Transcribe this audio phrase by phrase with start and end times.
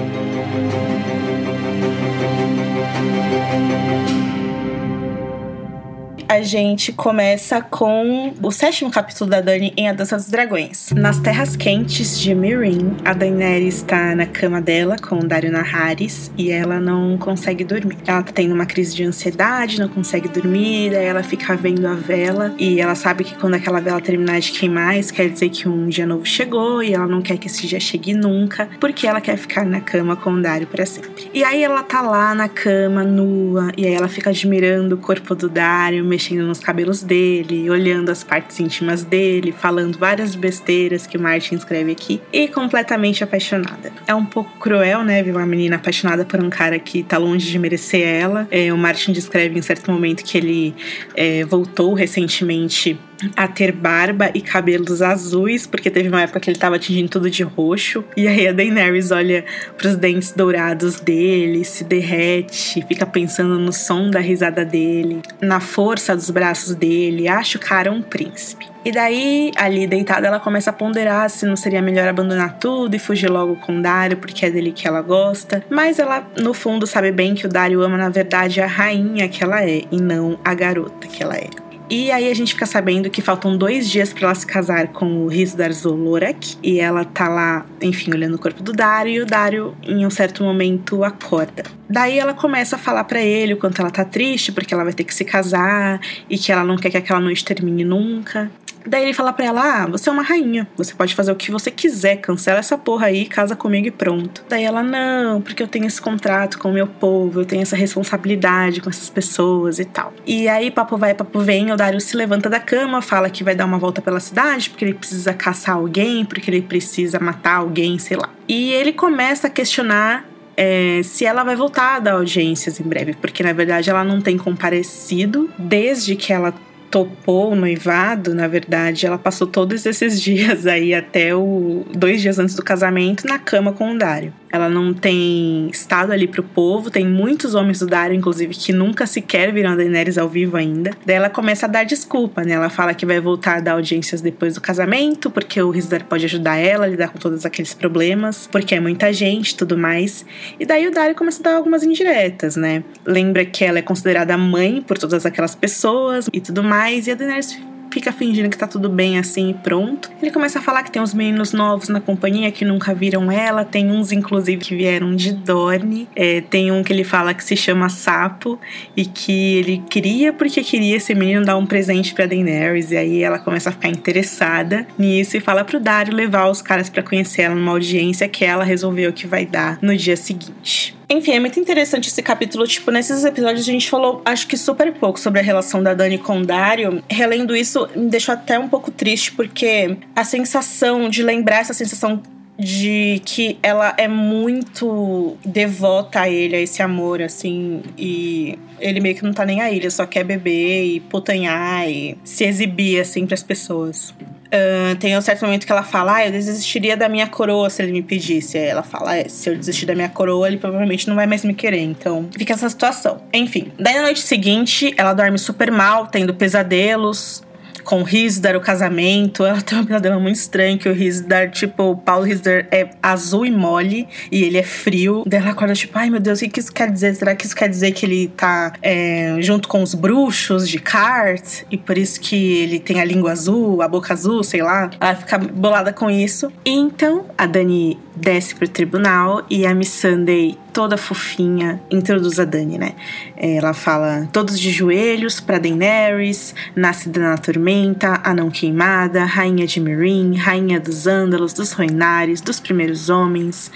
[6.33, 10.89] A gente começa com o sétimo capítulo da Dani em A Dança dos Dragões.
[10.97, 16.51] Nas terras quentes de Mirin, a Daenerys está na cama dela com Dario Naharis e
[16.51, 17.99] ela não consegue dormir.
[18.07, 21.93] Ela tá tendo uma crise de ansiedade, não consegue dormir, daí ela fica vendo a
[21.93, 25.69] vela e ela sabe que quando aquela vela terminar de queimar, isso quer dizer que
[25.69, 29.21] um dia novo chegou e ela não quer que esse dia chegue nunca, porque ela
[29.21, 31.31] quer ficar na cama com o Dario para sempre.
[31.35, 35.35] E aí ela tá lá na cama, nua, e aí ela fica admirando o corpo
[35.35, 41.07] do Dario, mexendo mexendo nos cabelos dele, olhando as partes íntimas dele, falando várias besteiras
[41.07, 43.93] que Martin escreve aqui e completamente apaixonada.
[44.07, 47.51] É um pouco cruel, né, ver uma menina apaixonada por um cara que tá longe
[47.51, 48.47] de merecer ela.
[48.51, 50.75] É, o Martin descreve em certo momento que ele
[51.17, 52.99] é, voltou recentemente
[53.37, 57.31] a ter barba e cabelos azuis, porque teve uma época que ele tava atingindo tudo
[57.31, 58.05] de roxo.
[58.17, 59.45] E aí a Daenerys olha
[59.77, 66.15] pros dentes dourados dele, se derrete, fica pensando no som da risada dele, na força
[66.15, 68.73] dos braços dele, acha o cara um príncipe.
[68.85, 72.99] E daí, ali deitada, ela começa a ponderar se não seria melhor abandonar tudo e
[72.99, 75.65] fugir logo com o Dario, porque é dele que ela gosta.
[75.71, 79.45] Mas ela, no fundo, sabe bem que o Dario ama, na verdade, a rainha que
[79.45, 81.72] ela é e não a garota que ela é.
[81.95, 85.25] E aí a gente fica sabendo que faltam dois dias para ela se casar com
[85.25, 86.57] o Rizdar Zolorek.
[86.63, 89.13] E ela tá lá, enfim, olhando o corpo do Dario.
[89.13, 91.65] E o Dario, em um certo momento, acorda.
[91.91, 94.95] Daí ela começa a falar para ele o quanto ela tá triste, porque ela vai
[94.95, 98.51] ter que se casar e que ela não quer que aquela noite termine nunca.
[98.87, 101.51] Daí ele fala pra ela: Ah, você é uma rainha, você pode fazer o que
[101.51, 104.45] você quiser, cancela essa porra aí, casa comigo e pronto.
[104.49, 107.77] Daí ela: Não, porque eu tenho esse contrato com o meu povo, eu tenho essa
[107.77, 110.13] responsabilidade com essas pessoas e tal.
[110.27, 113.55] E aí, papo vai, papo vem, o Dario se levanta da cama, fala que vai
[113.55, 117.99] dar uma volta pela cidade, porque ele precisa caçar alguém, porque ele precisa matar alguém,
[117.99, 118.29] sei lá.
[118.49, 120.27] E ele começa a questionar
[120.57, 124.37] é, se ela vai voltar a audiências em breve, porque na verdade ela não tem
[124.37, 126.53] comparecido desde que ela
[126.93, 132.39] topou o noivado, na verdade, ela passou todos esses dias aí até o dois dias
[132.39, 134.33] antes do casamento na cama com o Dário.
[134.53, 139.07] Ela não tem estado ali pro povo, tem muitos homens do Dario, inclusive, que nunca
[139.07, 140.91] sequer viram a Daenerys ao vivo ainda.
[141.07, 142.53] Daí ela começa a dar desculpa, né?
[142.53, 146.27] Ela fala que vai voltar a dar audiências depois do casamento, porque o Rizdar pode
[146.27, 150.25] ajudar ela a lidar com todos aqueles problemas, porque é muita gente tudo mais.
[150.61, 152.85] E daí o Dario começa a dar algumas indiretas, né?
[153.07, 157.15] Lembra que ela é considerada mãe por todas aquelas pessoas e tudo mais, e a
[157.15, 160.11] Daenerys fica fingindo que tá tudo bem assim e pronto.
[160.21, 163.65] Ele começa a falar que tem uns meninos novos na companhia que nunca viram ela,
[163.65, 167.57] tem uns inclusive que vieram de Dorne, é, tem um que ele fala que se
[167.57, 168.59] chama Sapo
[168.97, 173.23] e que ele queria porque queria esse menino dar um presente pra Daenerys e aí
[173.23, 177.43] ela começa a ficar interessada nisso e fala pro Dario levar os caras para conhecer
[177.43, 181.02] ela numa audiência que ela resolveu que vai dar no dia seguinte.
[181.13, 182.67] Enfim, é muito interessante esse capítulo.
[182.67, 186.17] Tipo, nesses episódios a gente falou, acho que super pouco sobre a relação da Dani
[186.17, 187.05] com o Dario.
[187.07, 192.23] Relendo isso, me deixou até um pouco triste, porque a sensação de lembrar essa sensação
[192.59, 199.15] de que ela é muito devota a ele, a esse amor, assim, e ele meio
[199.15, 203.27] que não tá nem aí, ele só quer beber e putanhar e se exibir, assim,
[203.27, 204.15] pras pessoas.
[204.53, 207.83] Uh, tem um certo momento que ela fala, ah, eu desistiria da minha coroa se
[207.83, 208.59] ele me pedisse.
[208.59, 211.43] Aí ela fala, é, se eu desistir da minha coroa, ele provavelmente não vai mais
[211.43, 211.81] me querer.
[211.81, 213.23] Então, fica essa situação.
[213.33, 217.43] Enfim, daí na noite seguinte, ela dorme super mal, tendo pesadelos.
[217.85, 219.45] Com o Risdar, o casamento.
[219.45, 223.45] Ela tem uma pesadelo muito estranha que o Risdar, tipo, o Paulo Risdar é azul
[223.47, 225.23] e mole e ele é frio.
[225.27, 227.15] Daí ela acorda, tipo, ai meu Deus, o que isso quer dizer?
[227.15, 231.63] Será que isso quer dizer que ele tá é, junto com os bruxos de Cart?
[231.71, 234.91] E por isso que ele tem a língua azul, a boca azul, sei lá.
[235.01, 236.53] Ela fica bolada com isso.
[236.65, 242.45] E então a Dani desce pro tribunal e a Miss Sunday, toda fofinha, introduz a
[242.45, 242.93] Dani, né?
[243.37, 249.81] Ela fala todos de joelhos para Daenerys, nascida na tormenta, a não queimada, rainha de
[249.81, 253.71] Meereen, rainha dos Ândalos, dos Roinares, dos primeiros homens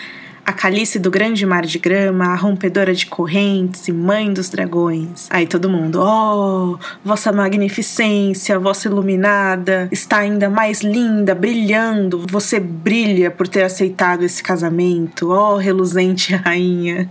[0.46, 5.26] a calice do grande mar de grama, a rompedora de correntes e mãe dos dragões.
[5.28, 12.24] Aí todo mundo, oh, vossa magnificência, vossa iluminada, está ainda mais linda, brilhando.
[12.30, 17.10] Você brilha por ter aceitado esse casamento, oh, reluzente rainha.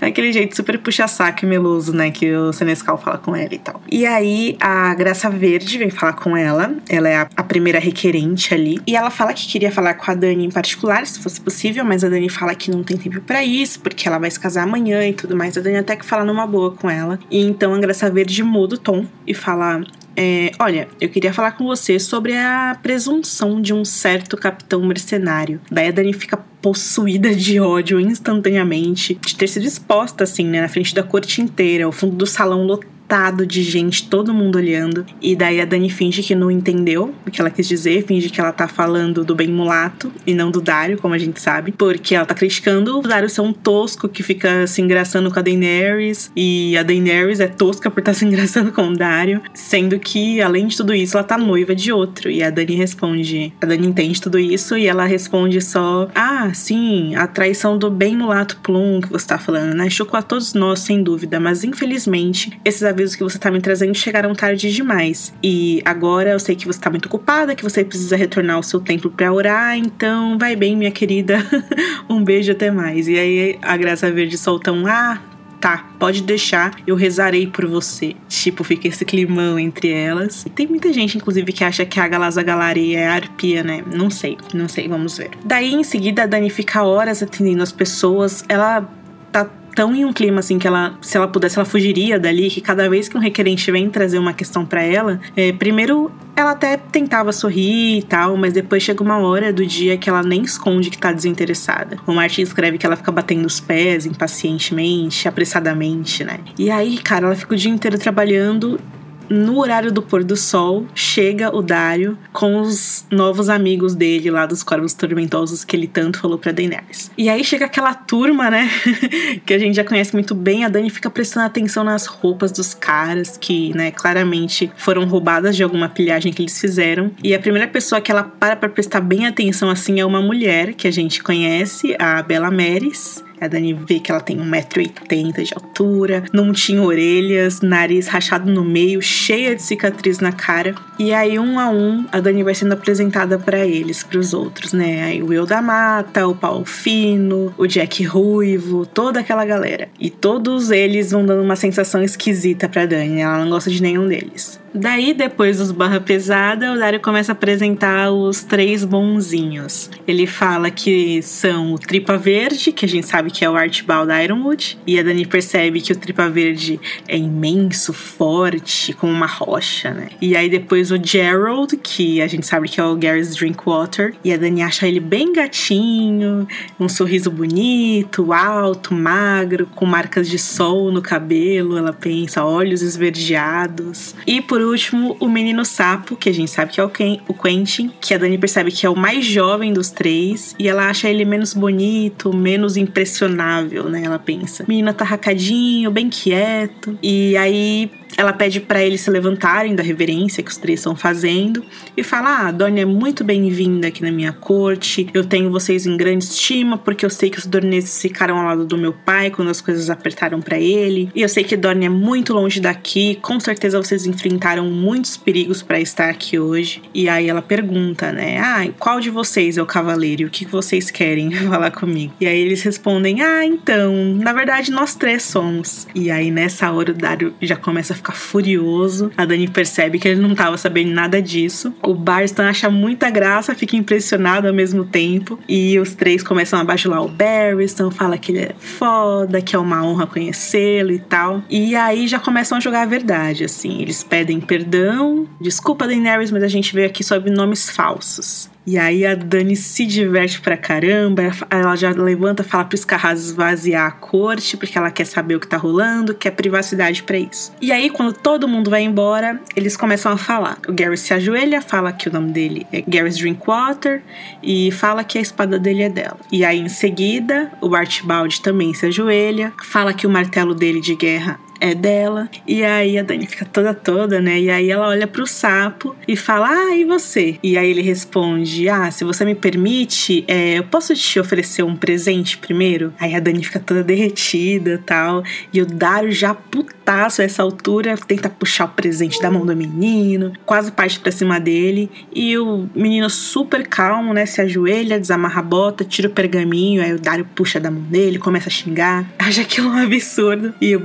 [0.00, 3.82] Aquele jeito super puxa-saco e meloso, né, que o Senescal fala com ela e tal.
[3.90, 8.54] E aí a Graça Verde vem falar com ela, ela é a, a primeira requerente
[8.54, 11.84] ali, e ela fala que queria falar com a Dani em particular, se fosse possível,
[11.84, 14.38] mas a Dani fala que que não tem tempo para isso, porque ela vai se
[14.38, 15.56] casar amanhã e tudo mais.
[15.56, 17.18] A Dani até que fala numa boa com ela.
[17.30, 19.82] E então a Graça Verde muda o tom e fala:
[20.14, 25.60] é, olha, eu queria falar com você sobre a presunção de um certo capitão mercenário.
[25.70, 30.68] Daí a Dani fica possuída de ódio instantaneamente, de ter sido exposta assim, né, na
[30.68, 35.06] frente da corte inteira, o fundo do salão lotado lotado de gente, todo mundo olhando.
[35.22, 38.38] E daí a Dani finge que não entendeu o que ela quis dizer, finge que
[38.38, 41.72] ela tá falando do bem mulato e não do Dario, como a gente sabe.
[41.72, 45.42] Porque ela tá criticando o Dario ser um tosco que fica se engraçando com a
[45.42, 46.30] Daenerys.
[46.36, 49.40] E a Daenerys é tosca por estar tá se engraçando com o Dario.
[49.54, 52.30] Sendo que, além de tudo isso, ela tá noiva de outro.
[52.30, 53.54] E a Dani responde.
[53.62, 58.14] A Dani entende tudo isso e ela responde só: Ah, sim, a traição do bem
[58.14, 59.88] mulato Plum que você tá falando, né?
[59.88, 61.40] Chocou a todos nós, sem dúvida.
[61.40, 65.32] Mas infelizmente, esses avisos que você tá me trazendo chegaram tarde demais.
[65.42, 68.80] E agora eu sei que você tá muito ocupada, que você precisa retornar ao seu
[68.80, 71.38] templo para orar, então vai bem, minha querida.
[72.08, 73.08] um beijo até mais.
[73.08, 75.20] E aí a Graça Verde solta um ah,
[75.60, 78.14] tá, pode deixar, eu rezarei por você.
[78.28, 80.44] Tipo, fica esse climão entre elas.
[80.54, 83.82] Tem muita gente, inclusive, que acha que a Galaza Galari é a arpia, né?
[83.92, 85.30] Não sei, não sei, vamos ver.
[85.44, 88.44] Daí, em seguida, a Dani fica horas atendendo as pessoas.
[88.48, 88.88] Ela
[89.32, 89.48] tá
[89.78, 92.90] tão em um clima assim que ela, se ela pudesse, ela fugiria dali, que cada
[92.90, 97.32] vez que um requerente vem trazer uma questão para ela, é, primeiro ela até tentava
[97.32, 100.98] sorrir e tal, mas depois chega uma hora do dia que ela nem esconde que
[100.98, 101.96] tá desinteressada.
[102.08, 106.40] O Martin escreve que ela fica batendo os pés impacientemente, apressadamente, né?
[106.58, 108.80] E aí, cara, ela fica o dia inteiro trabalhando
[109.28, 114.46] no horário do pôr do sol, chega o Dario com os novos amigos dele lá
[114.46, 117.10] dos Corvos Tormentosos que ele tanto falou pra Daenerys.
[117.16, 118.68] E aí chega aquela turma, né,
[119.44, 122.74] que a gente já conhece muito bem, a Dani fica prestando atenção nas roupas dos
[122.74, 127.10] caras que, né, claramente foram roubadas de alguma pilhagem que eles fizeram.
[127.22, 130.74] E a primeira pessoa que ela para pra prestar bem atenção assim é uma mulher
[130.74, 133.24] que a gente conhece, a Bella Meris.
[133.40, 138.64] A Dani vê que ela tem 1,80m de altura, não tinha orelhas, nariz rachado no
[138.64, 140.74] meio, cheia de cicatriz na cara.
[140.98, 144.72] E aí, um a um, a Dani vai sendo apresentada para eles, para os outros,
[144.72, 145.04] né?
[145.04, 149.88] Aí o Will da Mata, o Paulo Fino, o Jack Ruivo, toda aquela galera.
[149.98, 154.08] E todos eles vão dando uma sensação esquisita pra Dani, ela não gosta de nenhum
[154.08, 154.58] deles.
[154.74, 159.90] Daí, depois dos barra pesada, o Dario começa a apresentar os três bonzinhos.
[160.06, 164.10] Ele fala que são o Tripa Verde, que a gente sabe que é o Archibald
[164.12, 169.90] Ironwood, e a Dani percebe que o Tripa Verde é imenso, forte, como uma rocha,
[169.92, 170.08] né?
[170.20, 174.32] E aí depois o Gerald, que a gente sabe que é o Gary's Drinkwater, e
[174.32, 176.46] a Dani acha ele bem gatinho,
[176.78, 184.14] um sorriso bonito, alto, magro, com marcas de sol no cabelo, ela pensa, olhos esverdeados.
[184.26, 187.34] E por último, o menino sapo, que a gente sabe que é o, Ken, o
[187.34, 191.08] Quentin, que a Dani percebe que é o mais jovem dos três, e ela acha
[191.08, 194.02] ele menos bonito, menos impressionável, né?
[194.04, 194.64] Ela pensa.
[194.68, 196.98] Menino tá racadinho, bem quieto.
[197.02, 201.64] E aí ela pede para eles se levantarem da reverência que os três estão fazendo
[201.96, 205.08] e fala: Ah, Dorne é muito bem-vinda aqui na minha corte.
[205.12, 208.64] Eu tenho vocês em grande estima porque eu sei que os dorneses ficaram ao lado
[208.64, 211.10] do meu pai quando as coisas apertaram para ele.
[211.14, 213.18] E eu sei que Dorne é muito longe daqui.
[213.20, 216.82] Com certeza vocês enfrentaram muitos perigos para estar aqui hoje.
[216.94, 218.38] E aí ela pergunta, né?
[218.38, 220.26] Ah, qual de vocês é o cavaleiro?
[220.26, 222.12] O que vocês querem falar comigo?
[222.20, 225.86] E aí eles respondem: Ah, então, na verdade nós três somos.
[225.94, 229.10] E aí nessa hora o Dario já começa a fica furioso.
[229.16, 231.72] A Dani percebe que ele não tava sabendo nada disso.
[231.82, 235.38] O Barstan acha muita graça, fica impressionado ao mesmo tempo.
[235.48, 239.58] E os três começam a bajular o Barristan, fala que ele é foda, que é
[239.58, 241.42] uma honra conhecê-lo e tal.
[241.50, 243.82] E aí já começam a jogar a verdade, assim.
[243.82, 245.26] Eles pedem perdão.
[245.40, 248.50] Desculpa, Daenerys, mas a gente veio aqui sob nomes falsos.
[248.68, 253.86] E aí a Dani se diverte pra caramba, ela já levanta, fala pro Scarraz esvaziar
[253.86, 257.50] a corte, porque ela quer saber o que tá rolando, quer privacidade para isso.
[257.62, 260.58] E aí, quando todo mundo vai embora, eles começam a falar.
[260.68, 264.02] O Gary se ajoelha, fala que o nome dele é Gary's Drinkwater
[264.42, 266.18] e fala que a espada dele é dela.
[266.30, 270.94] E aí, em seguida, o Archibald também se ajoelha, fala que o martelo dele de
[270.94, 272.28] guerra é dela.
[272.46, 274.40] E aí a Dani fica toda toda, né?
[274.40, 277.36] E aí ela olha pro sapo e fala: Ah, e você?
[277.42, 281.76] E aí ele responde: Ah, se você me permite, é, eu posso te oferecer um
[281.76, 282.92] presente primeiro?
[282.98, 285.22] Aí a Dani fica toda derretida tal.
[285.52, 289.56] E o Dario já putaço a essa altura tenta puxar o presente da mão do
[289.56, 291.90] menino, quase parte pra cima dele.
[292.14, 294.26] E o menino super calmo, né?
[294.26, 296.82] Se ajoelha, desamarra a bota, tira o pergaminho.
[296.82, 299.06] Aí o Dario puxa da mão dele, começa a xingar.
[299.18, 300.54] Acha aquilo um absurdo.
[300.60, 300.80] E o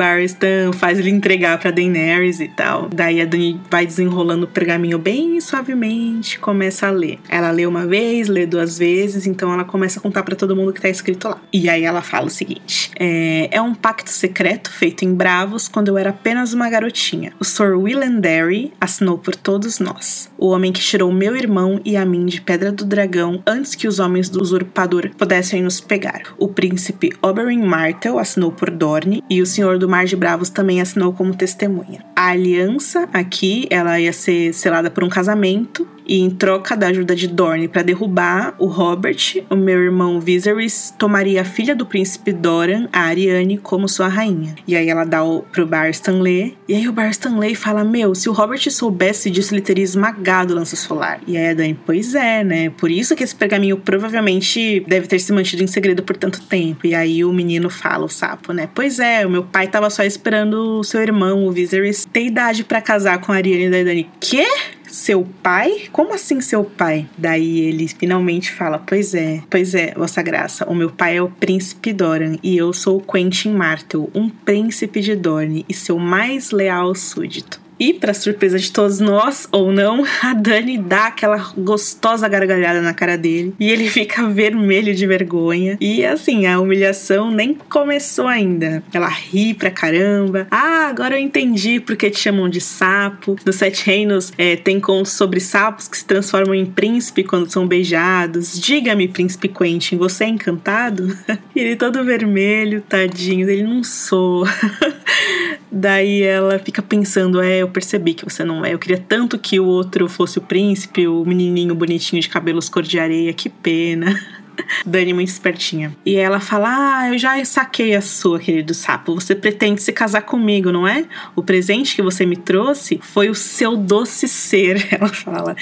[0.72, 2.88] Faz ele entregar pra Daenerys e tal.
[2.94, 7.20] Daí a Dani vai desenrolando o pergaminho bem suavemente, começa a ler.
[7.28, 10.72] Ela lê uma vez, lê duas vezes, então ela começa a contar para todo mundo
[10.72, 11.42] que tá escrito lá.
[11.52, 15.90] E aí ela fala o seguinte: é, é, um pacto secreto feito em Bravos quando
[15.90, 17.34] eu era apenas uma garotinha.
[17.40, 20.32] O Sir Willem Derry assinou por todos nós.
[20.38, 23.88] O homem que tirou meu irmão e a mim de Pedra do Dragão antes que
[23.88, 26.34] os homens do usurpador pudessem nos pegar.
[26.38, 30.80] O príncipe Oberyn Martell assinou por Dorne e o senhor do Mar de Bravos também
[30.80, 32.04] assinou como testemunha.
[32.16, 37.16] A aliança aqui, ela ia ser selada por um casamento e em troca da ajuda
[37.16, 42.32] de Dorne para derrubar o Robert, o meu irmão Viserys tomaria a filha do príncipe
[42.32, 44.56] Doran, a Ariane, como sua rainha.
[44.68, 46.58] E aí ela dá o, pro Bar Stanley.
[46.68, 50.54] E aí o Bar Stanley fala: Meu, se o Robert soubesse disso, ele teria esmagado
[50.54, 51.20] o lança solar.
[51.28, 52.70] E aí a Dani, pois é, né?
[52.70, 56.86] Por isso que esse pergaminho provavelmente deve ter se mantido em segredo por tanto tempo.
[56.86, 58.70] E aí o menino fala, o sapo, né?
[58.74, 62.64] Pois é, o meu pai tava só esperando o seu irmão, o Viserys, ter idade
[62.64, 64.10] para casar com a Ariane da Dani.
[64.20, 64.46] Quê?
[64.94, 65.88] Seu pai?
[65.92, 67.10] Como assim seu pai?
[67.18, 71.30] Daí ele finalmente fala: Pois é, pois é, Vossa Graça, o meu pai é o
[71.30, 76.52] príncipe Doran e eu sou o Quentin Martel, um príncipe de Dorne e seu mais
[76.52, 77.63] leal súdito.
[77.84, 82.94] E, para surpresa de todos nós, ou não, a Dani dá aquela gostosa gargalhada na
[82.94, 85.78] cara dele e ele fica vermelho de vergonha.
[85.82, 88.82] E assim, a humilhação nem começou ainda.
[88.94, 90.48] Ela ri pra caramba.
[90.50, 93.36] Ah, agora eu entendi porque te chamam de sapo.
[93.46, 97.68] Nos Sete Reinos é, tem contos sobre sapos que se transformam em príncipe quando são
[97.68, 98.58] beijados.
[98.58, 101.14] Diga-me, príncipe Quentin, você é encantado?
[101.54, 103.50] ele todo vermelho, tadinho.
[103.50, 104.46] Ele não sou.
[105.76, 108.74] Daí ela fica pensando: é, eu percebi que você não é.
[108.74, 112.84] Eu queria tanto que o outro fosse o príncipe, o menininho bonitinho de cabelos cor
[112.84, 114.20] de areia, que pena.
[114.86, 115.96] Dani muito espertinha.
[116.06, 119.16] E ela fala: Ah, eu já saquei a sua, querido sapo.
[119.16, 121.06] Você pretende se casar comigo, não é?
[121.36, 125.56] O presente que você me trouxe foi o seu doce ser, ela fala.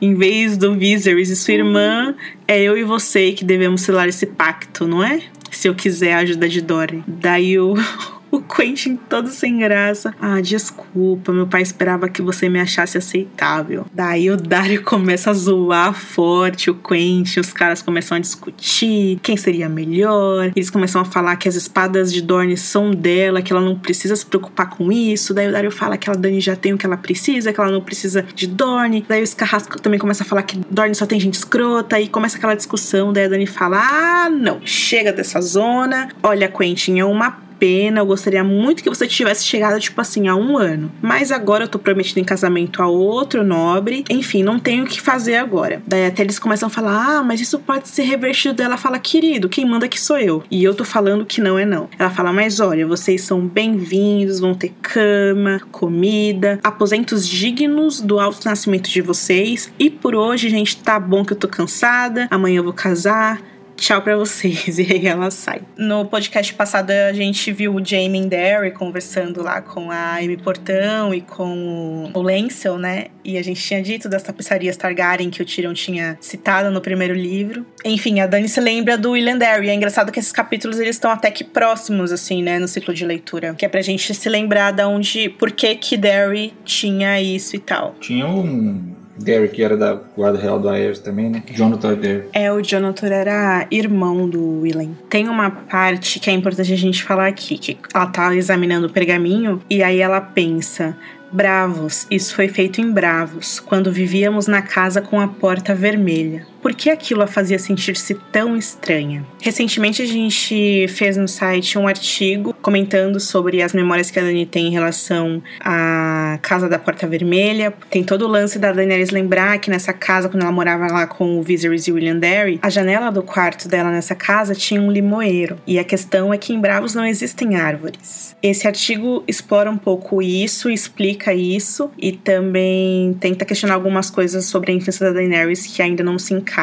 [0.00, 2.14] Em vez do Viserys e sua irmã,
[2.46, 5.20] é eu e você que devemos selar esse pacto, não é?
[5.50, 7.02] Se eu quiser a ajuda de Dory.
[7.06, 7.74] Daí o
[8.36, 10.14] o Quentin todo sem graça.
[10.20, 13.86] Ah, desculpa, meu pai esperava que você me achasse aceitável.
[13.92, 19.36] Daí o Dario começa a zoar forte o Quentin, os caras começam a discutir quem
[19.36, 20.52] seria melhor.
[20.54, 24.14] Eles começam a falar que as espadas de Dorne são dela, que ela não precisa
[24.14, 25.32] se preocupar com isso.
[25.32, 27.70] Daí o Dario fala que a Dani já tem o que ela precisa, que ela
[27.70, 29.04] não precisa de Dorne.
[29.08, 32.36] Daí o Carrasco também começa a falar que Dorne só tem gente escrota e começa
[32.36, 33.12] aquela discussão.
[33.12, 36.08] Daí a Dani fala: "Ah, não, chega dessa zona.
[36.22, 40.34] Olha, Quentin, é uma pena, eu gostaria muito que você tivesse chegado, tipo assim, há
[40.34, 40.90] um ano.
[41.00, 44.04] Mas agora eu tô prometida em casamento a outro nobre.
[44.10, 45.82] Enfim, não tenho o que fazer agora.
[45.86, 48.62] Daí até eles começam a falar: ah, mas isso pode ser revertido.
[48.62, 50.42] Ela fala: querido, quem manda que sou eu.
[50.50, 51.88] E eu tô falando que não é não.
[51.98, 58.44] Ela fala: mas olha, vocês são bem-vindos, vão ter cama, comida, aposentos dignos do alto
[58.46, 59.72] nascimento de vocês.
[59.78, 62.28] E por hoje, gente, tá bom que eu tô cansada.
[62.30, 63.40] Amanhã eu vou casar
[63.76, 64.78] tchau para vocês.
[64.86, 65.62] E aí ela sai.
[65.76, 71.12] No podcast passado a gente viu o Jamie Derry conversando lá com a Amy Portão
[71.12, 73.06] e com o Lancel, né?
[73.24, 77.14] E a gente tinha dito das tapeçarias Targaryen que o Tyrion tinha citado no primeiro
[77.14, 77.66] livro.
[77.84, 79.68] Enfim, a Dani se lembra do William Derry.
[79.70, 82.58] É engraçado que esses capítulos eles estão até que próximos, assim, né?
[82.58, 83.54] No ciclo de leitura.
[83.54, 85.28] Que é pra gente se lembrar de onde...
[85.28, 87.94] Por que que Derry tinha isso e tal.
[88.00, 91.42] Tinha um Derek era da Guarda Real do Aerys também, né?
[91.50, 92.28] Jonathan Derek.
[92.32, 94.96] É, o Jonathan era irmão do Willen.
[95.08, 98.92] Tem uma parte que é importante a gente falar aqui, que ela tá examinando o
[98.92, 100.96] pergaminho e aí ela pensa,
[101.32, 106.46] Bravos, isso foi feito em Bravos, quando vivíamos na casa com a porta vermelha.
[106.66, 109.24] Por que aquilo a fazia sentir-se tão estranha?
[109.40, 114.44] Recentemente a gente fez no site um artigo comentando sobre as memórias que a Dani
[114.44, 117.72] tem em relação à Casa da Porta Vermelha.
[117.88, 121.38] Tem todo o lance da Daenerys lembrar que nessa casa, quando ela morava lá com
[121.38, 125.60] o Viserys e William Derry, a janela do quarto dela nessa casa tinha um limoeiro.
[125.68, 128.34] E a questão é que em Bravos não existem árvores.
[128.42, 134.72] Esse artigo explora um pouco isso, explica isso e também tenta questionar algumas coisas sobre
[134.72, 136.55] a infância da Daenerys que ainda não se encaixam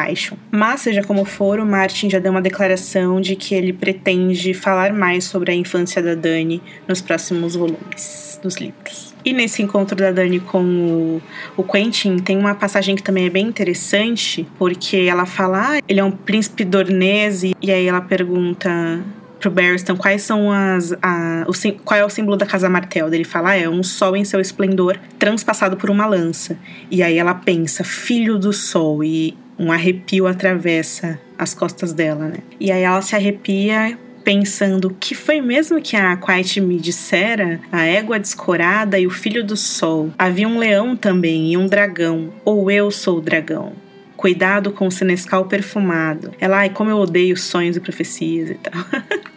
[0.50, 4.92] Mas, seja como for, o Martin já deu uma declaração de que ele pretende falar
[4.92, 9.14] mais sobre a infância da Dani nos próximos volumes dos livros.
[9.24, 11.22] E nesse encontro da Dani com o,
[11.56, 16.00] o, Quentin, tem uma passagem que também é bem interessante, porque ela fala, ah, ele
[16.00, 19.02] é um príncipe dornês, e, e aí ela pergunta
[19.44, 20.92] pro Barristan quais são as.
[21.02, 21.52] A, o,
[21.84, 23.12] qual é o símbolo da Casa Martel.
[23.12, 26.58] Ele fala, ah, é um sol em seu esplendor transpassado por uma lança.
[26.90, 29.04] E aí ela pensa, filho do sol.
[29.04, 32.38] E um arrepio atravessa as costas dela, né?
[32.58, 37.84] E aí ela se arrepia pensando que foi mesmo que a Quiet me dissera, a
[37.84, 40.10] égua descorada e o filho do sol.
[40.18, 43.72] Havia um leão também e um dragão, ou eu sou o dragão.
[44.16, 46.32] Cuidado com o senescal perfumado.
[46.40, 48.72] Ela, ai, como eu odeio sonhos e profecias e tal.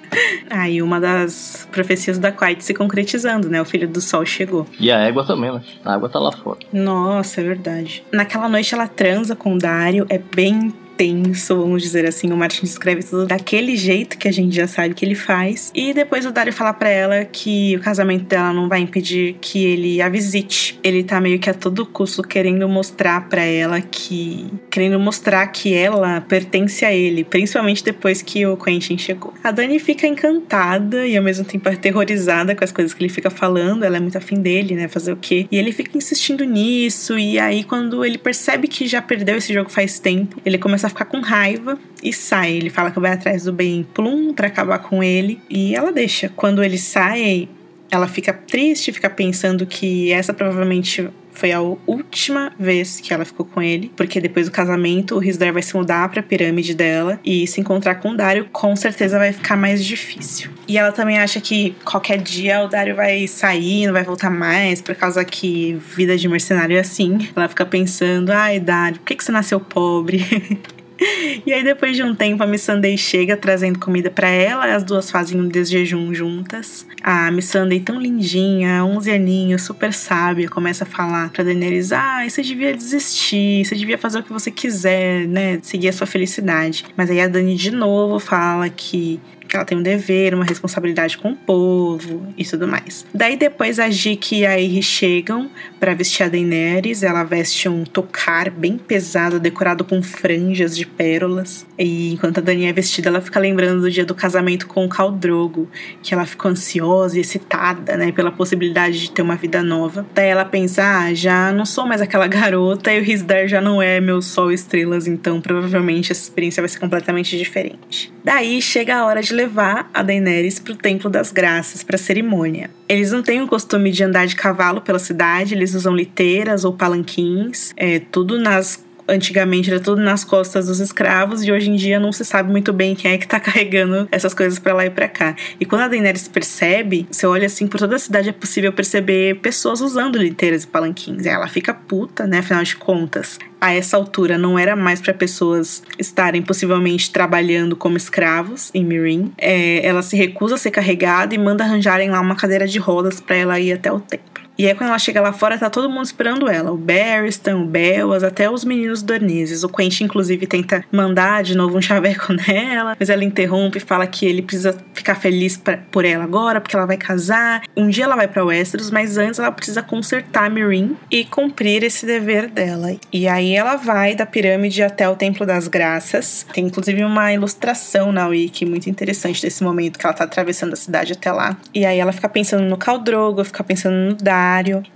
[0.49, 3.61] Aí uma das profecias da Quiet se concretizando, né?
[3.61, 4.65] O filho do sol chegou.
[4.79, 5.61] E a égua também, né?
[5.83, 6.59] A água tá lá fora.
[6.71, 8.03] Nossa, é verdade.
[8.11, 12.31] Naquela noite ela transa com o Dario, é bem tenso, vamos dizer assim.
[12.31, 15.71] O Martin descreve tudo daquele jeito que a gente já sabe que ele faz.
[15.73, 19.63] E depois o Dario fala para ela que o casamento dela não vai impedir que
[19.63, 20.79] ele a visite.
[20.83, 24.47] Ele tá meio que a todo custo querendo mostrar para ela que.
[24.71, 29.33] querendo mostrar que ela pertence a ele, principalmente depois que o Quentin chegou.
[29.43, 33.29] A Dani fica encantada e ao mesmo tempo aterrorizada com as coisas que ele fica
[33.29, 33.83] falando.
[33.83, 34.87] Ela é muito afim dele, né?
[34.87, 35.47] Fazer o quê?
[35.51, 37.17] E ele fica insistindo nisso.
[37.19, 40.89] E aí, quando ele percebe que já perdeu esse jogo faz tempo, ele começa a
[40.89, 42.53] ficar com raiva e sai.
[42.53, 46.29] Ele fala que vai atrás do Ben Plum para acabar com ele e ela deixa.
[46.35, 47.47] Quando ele sai,
[47.89, 53.45] ela fica triste, fica pensando que essa provavelmente foi a última vez que ela ficou
[53.45, 57.19] com ele, porque depois do casamento o Risdar vai se mudar para a pirâmide dela
[57.23, 60.49] e se encontrar com o Dario com certeza vai ficar mais difícil.
[60.67, 64.81] E ela também acha que qualquer dia o Dario vai sair, não vai voltar mais,
[64.81, 67.29] por causa que vida de mercenário é assim.
[67.35, 70.25] Ela fica pensando: ai, Dario, por que, que você nasceu pobre?
[71.45, 74.75] E aí, depois de um tempo, a Miss Sunday chega trazendo comida para ela.
[74.75, 76.85] As duas fazem um desjejum juntas.
[77.01, 82.25] A Miss Sunday, tão lindinha, 11 aninhos, super sábia, começa a falar pra Daenerys: Ah,
[82.27, 85.59] você devia desistir, você devia fazer o que você quiser, né?
[85.61, 86.85] Seguir a sua felicidade.
[86.95, 91.17] Mas aí a Dani de novo fala que que ela tem um dever, uma responsabilidade
[91.17, 93.05] com o povo e tudo mais.
[93.13, 97.83] Daí depois a Jiki e a Iri chegam para vestir a Daenerys, ela veste um
[97.83, 101.65] tocar bem pesado, decorado com franjas de pérolas.
[101.77, 104.89] E enquanto a Dani é vestida, ela fica lembrando do dia do casamento com o
[104.89, 105.69] Khal Drogo,
[106.01, 110.05] que ela ficou ansiosa e excitada, né, pela possibilidade de ter uma vida nova.
[110.13, 113.81] Daí ela pensa, ah, já não sou mais aquela garota e o Risdar já não
[113.81, 118.11] é meu sol estrelas, então provavelmente essa experiência vai ser completamente diferente.
[118.23, 121.99] Daí chega a hora de levar a Daenerys para o Templo das Graças para a
[121.99, 122.69] cerimônia.
[122.89, 126.73] Eles não têm o costume de andar de cavalo pela cidade, eles usam liteiras ou
[126.73, 131.99] palanquins, é, tudo nas antigamente era tudo nas costas dos escravos e hoje em dia
[131.99, 134.89] não se sabe muito bem quem é que tá carregando essas coisas para lá e
[134.89, 135.35] para cá.
[135.59, 139.39] E quando a Daenerys percebe, você olha assim, por toda a cidade é possível perceber
[139.39, 141.25] pessoas usando liteiras e palanquins.
[141.25, 142.39] E ela fica puta, né?
[142.39, 147.97] Afinal de contas, a essa altura não era mais para pessoas estarem possivelmente trabalhando como
[147.97, 149.31] escravos em Mirin.
[149.37, 153.19] É, ela se recusa a ser carregada e manda arranjarem lá uma cadeira de rodas
[153.19, 154.36] para ela ir até o templo.
[154.57, 156.71] E aí, quando ela chega lá fora, tá todo mundo esperando ela.
[156.71, 159.63] O Barristan, o Bellas, até os meninos dornizes.
[159.63, 164.07] O Quentin, inclusive, tenta mandar de novo um chaveco nela, mas ela interrompe e fala
[164.07, 167.61] que ele precisa ficar feliz pra, por ela agora, porque ela vai casar.
[167.75, 172.05] Um dia ela vai para Westeros, mas antes ela precisa consertar Mirin e cumprir esse
[172.05, 172.95] dever dela.
[173.13, 176.47] E aí ela vai da pirâmide até o Templo das Graças.
[176.51, 180.77] Tem inclusive uma ilustração na Wiki muito interessante desse momento que ela tá atravessando a
[180.77, 181.55] cidade até lá.
[181.75, 184.46] E aí ela fica pensando no Caldrogo, fica pensando no Dar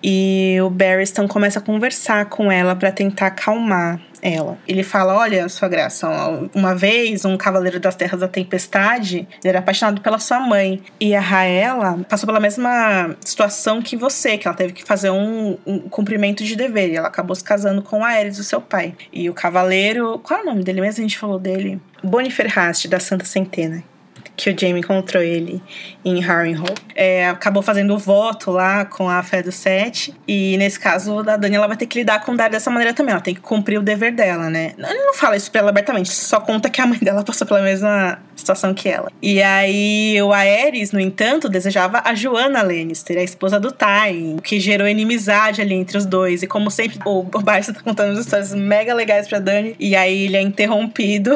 [0.03, 4.57] e o Barristan começa a conversar com ela para tentar acalmar ela.
[4.67, 6.07] Ele fala: Olha, sua graça,
[6.53, 10.81] uma vez um cavaleiro das terras da tempestade, era apaixonado pela sua mãe.
[10.99, 15.57] E a Raela passou pela mesma situação que você, que ela teve que fazer um,
[15.65, 16.89] um cumprimento de dever.
[16.91, 18.93] E ela acabou se casando com Ares, o seu pai.
[19.11, 20.19] E o cavaleiro.
[20.19, 21.03] Qual é o nome dele mesmo?
[21.03, 21.79] A gente falou dele.
[22.03, 23.90] Bonifer Rast, da Santa Centena
[24.35, 25.61] que o Jamie encontrou ele
[26.03, 26.73] em Harrenhal.
[26.95, 30.13] É, acabou fazendo o voto lá com a fé do Sete.
[30.27, 32.93] E nesse caso, a Dani ela vai ter que lidar com o Dario dessa maneira
[32.93, 33.13] também.
[33.13, 34.73] Ela tem que cumprir o dever dela, né?
[34.77, 37.61] Ele não fala isso pra ela abertamente, só conta que a mãe dela passou pela
[37.61, 39.11] mesma situação que ela.
[39.21, 44.41] E aí, o Aerys, no entanto, desejava a Joanna Lannister, a esposa do Tywin, o
[44.41, 46.41] que gerou inimizade ali entre os dois.
[46.41, 49.75] E como sempre, o Barça tá contando histórias mega legais pra Dani.
[49.79, 51.35] E aí, ele é interrompido,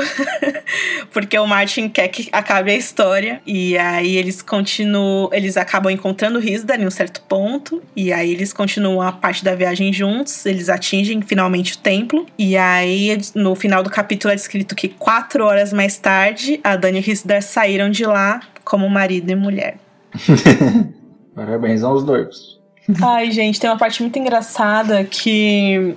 [1.13, 3.41] porque o Martin quer que acabe a história.
[3.45, 5.29] E aí eles continuam.
[5.33, 7.81] Eles acabam encontrando Risdar em um certo ponto.
[7.95, 10.45] E aí eles continuam a parte da viagem juntos.
[10.45, 12.25] Eles atingem finalmente o templo.
[12.37, 16.99] E aí, no final do capítulo, é descrito que quatro horas mais tarde, a Dani
[16.99, 19.77] e Risdar saíram de lá como marido e mulher.
[21.35, 22.55] Parabéns aos dois.
[23.01, 25.95] Ai, gente, tem uma parte muito engraçada que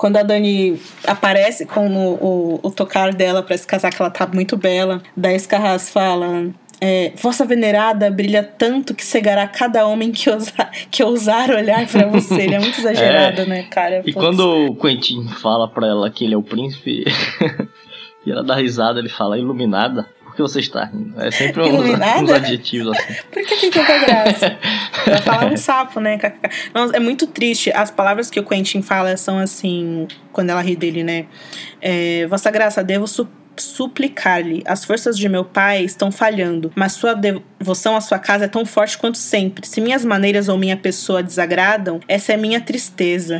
[0.00, 4.10] quando a Dani aparece com o, o, o tocar dela para se casar, que ela
[4.10, 6.48] tá muito bela, daí Escarras fala.
[6.80, 12.06] É, Vossa venerada brilha tanto que cegará cada homem que ousar, que ousar olhar para
[12.06, 12.44] você.
[12.44, 14.02] Ele é muito exagerado, é, né, cara?
[14.06, 17.04] E quando o Quentin fala pra ela que ele é o príncipe,
[18.24, 20.08] e ela dá risada, ele fala iluminada
[20.44, 21.20] que você está rindo?
[21.20, 23.14] É sempre um, uns adjetivos assim.
[23.30, 24.58] Por que tem tanta graça?
[25.06, 26.18] Ela fala um sapo, né?
[26.74, 27.70] Não, é muito triste.
[27.72, 31.26] As palavras que o Quentin fala são assim, quando ela ri dele, né?
[31.80, 34.62] É, Vossa Graça, devo su suplicar-lhe.
[34.64, 38.64] As forças de meu pai estão falhando, mas sua devoção à sua casa é tão
[38.64, 39.66] forte quanto sempre.
[39.66, 43.38] Se minhas maneiras ou minha pessoa desagradam, essa é minha tristeza.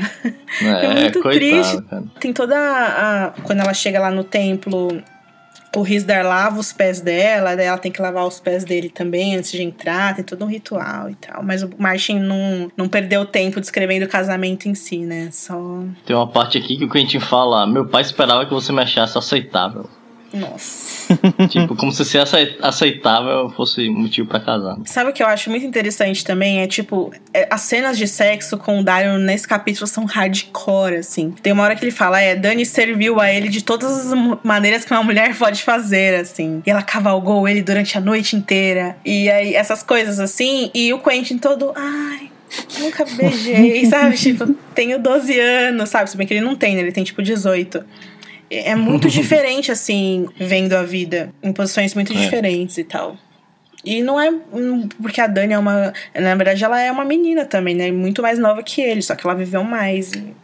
[0.61, 1.83] É, é muito coitado, triste.
[1.83, 2.05] Cara.
[2.21, 3.33] Tem toda a.
[3.43, 5.03] Quando ela chega lá no templo
[5.77, 9.53] o Risdar lava os pés dela, ela tem que lavar os pés dele também antes
[9.53, 11.43] de entrar, tem todo um ritual e tal.
[11.43, 15.29] Mas o Martin não, não perdeu tempo descrevendo o casamento em si, né?
[15.31, 15.57] Só.
[16.05, 19.17] Tem uma parte aqui que o Quentin fala: Meu pai esperava que você me achasse
[19.17, 19.89] aceitável.
[20.33, 21.19] Nossa.
[21.49, 22.23] tipo, como se ser
[22.63, 24.77] aceitável fosse motivo para casar.
[24.85, 26.61] Sabe o que eu acho muito interessante também?
[26.61, 31.33] É tipo, é, as cenas de sexo com o Dario nesse capítulo são hardcore, assim.
[31.43, 34.85] Tem uma hora que ele fala: é, Dani serviu a ele de todas as maneiras
[34.85, 36.63] que uma mulher pode fazer, assim.
[36.65, 38.97] E ela cavalgou ele durante a noite inteira.
[39.05, 40.71] E aí, essas coisas assim.
[40.73, 42.31] E o Quentin todo, ai.
[42.81, 44.17] Nunca beijei, sabe?
[44.19, 46.11] Tipo, tenho 12 anos, sabe?
[46.11, 46.81] Se bem que ele não tem, né?
[46.81, 47.85] Ele tem tipo 18
[48.51, 51.33] é muito diferente, assim, vendo a vida.
[51.43, 52.17] Em posições muito é.
[52.17, 53.17] diferentes e tal.
[53.85, 54.31] E não é
[55.01, 55.93] porque a Dani é uma.
[56.15, 57.91] Na verdade, ela é uma menina também, né?
[57.91, 60.13] Muito mais nova que ele, só que ela viveu mais.
[60.13, 60.35] E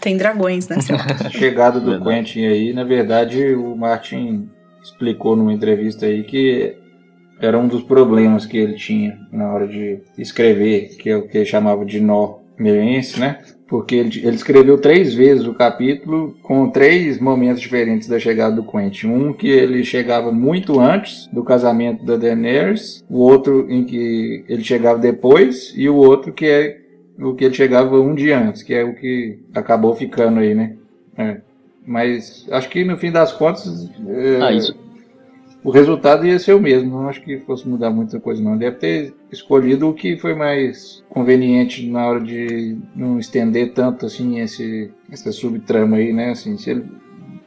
[0.00, 0.76] tem dragões, né?
[1.32, 4.48] Chegada do Quentin aí, na verdade, o Martin
[4.82, 6.76] explicou numa entrevista aí que
[7.40, 11.38] era um dos problemas que ele tinha na hora de escrever, que é o que
[11.38, 13.40] ele chamava de nó meirense, né?
[13.68, 18.64] Porque ele, ele, escreveu três vezes o capítulo com três momentos diferentes da chegada do
[18.64, 19.08] Quentin.
[19.08, 24.64] Um que ele chegava muito antes do casamento da Daenerys, o outro em que ele
[24.64, 26.80] chegava depois e o outro que é
[27.20, 30.74] o que ele chegava um dia antes, que é o que acabou ficando aí, né?
[31.16, 31.36] É.
[31.84, 34.87] Mas acho que no fim das contas é, ah, isso
[35.62, 36.90] o resultado ia ser o mesmo.
[36.90, 38.56] Não acho que fosse mudar muita coisa, não.
[38.56, 44.40] Deve ter escolhido o que foi mais conveniente na hora de não estender tanto assim
[44.40, 46.30] esse, essa subtrama aí, né?
[46.30, 46.86] Assim, se ele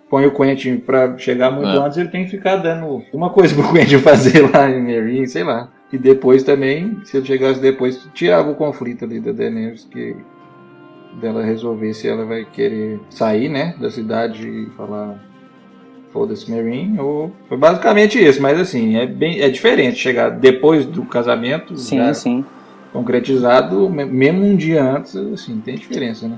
[0.10, 1.78] põe o Quentin para chegar muito é.
[1.78, 5.43] antes, ele tem que ficar dando uma coisa pro Quentin fazer lá em Merin, sei
[5.43, 5.69] lá.
[5.91, 10.15] E depois também, se ele chegasse depois, tirava o conflito ali da Daenerys, que
[11.19, 15.19] dela resolver se ela vai querer sair, né, da cidade e falar
[16.12, 21.04] foda-se Marine, ou foi basicamente isso, mas assim, é bem é diferente chegar depois do
[21.04, 22.45] casamento, sim, sim.
[22.91, 26.38] concretizado, mesmo um dia antes, assim, tem diferença, né?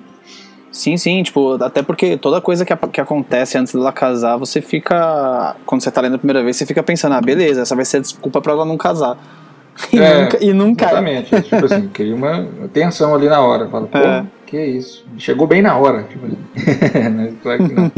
[0.73, 5.55] Sim, sim, tipo, até porque toda coisa que, que acontece antes dela casar, você fica.
[5.67, 7.97] Quando você tá lendo a primeira vez, você fica pensando, ah, beleza, essa vai ser
[7.97, 9.17] a desculpa pra ela não casar.
[9.91, 10.85] E, é, nunca, e nunca.
[10.85, 11.41] Exatamente.
[11.41, 13.67] tipo assim, cria uma tensão ali na hora.
[13.69, 14.23] Fala, pô, é.
[14.45, 15.03] que isso?
[15.17, 16.03] Chegou bem na hora.
[16.03, 16.27] Tipo,
[17.41, 17.91] claro que não.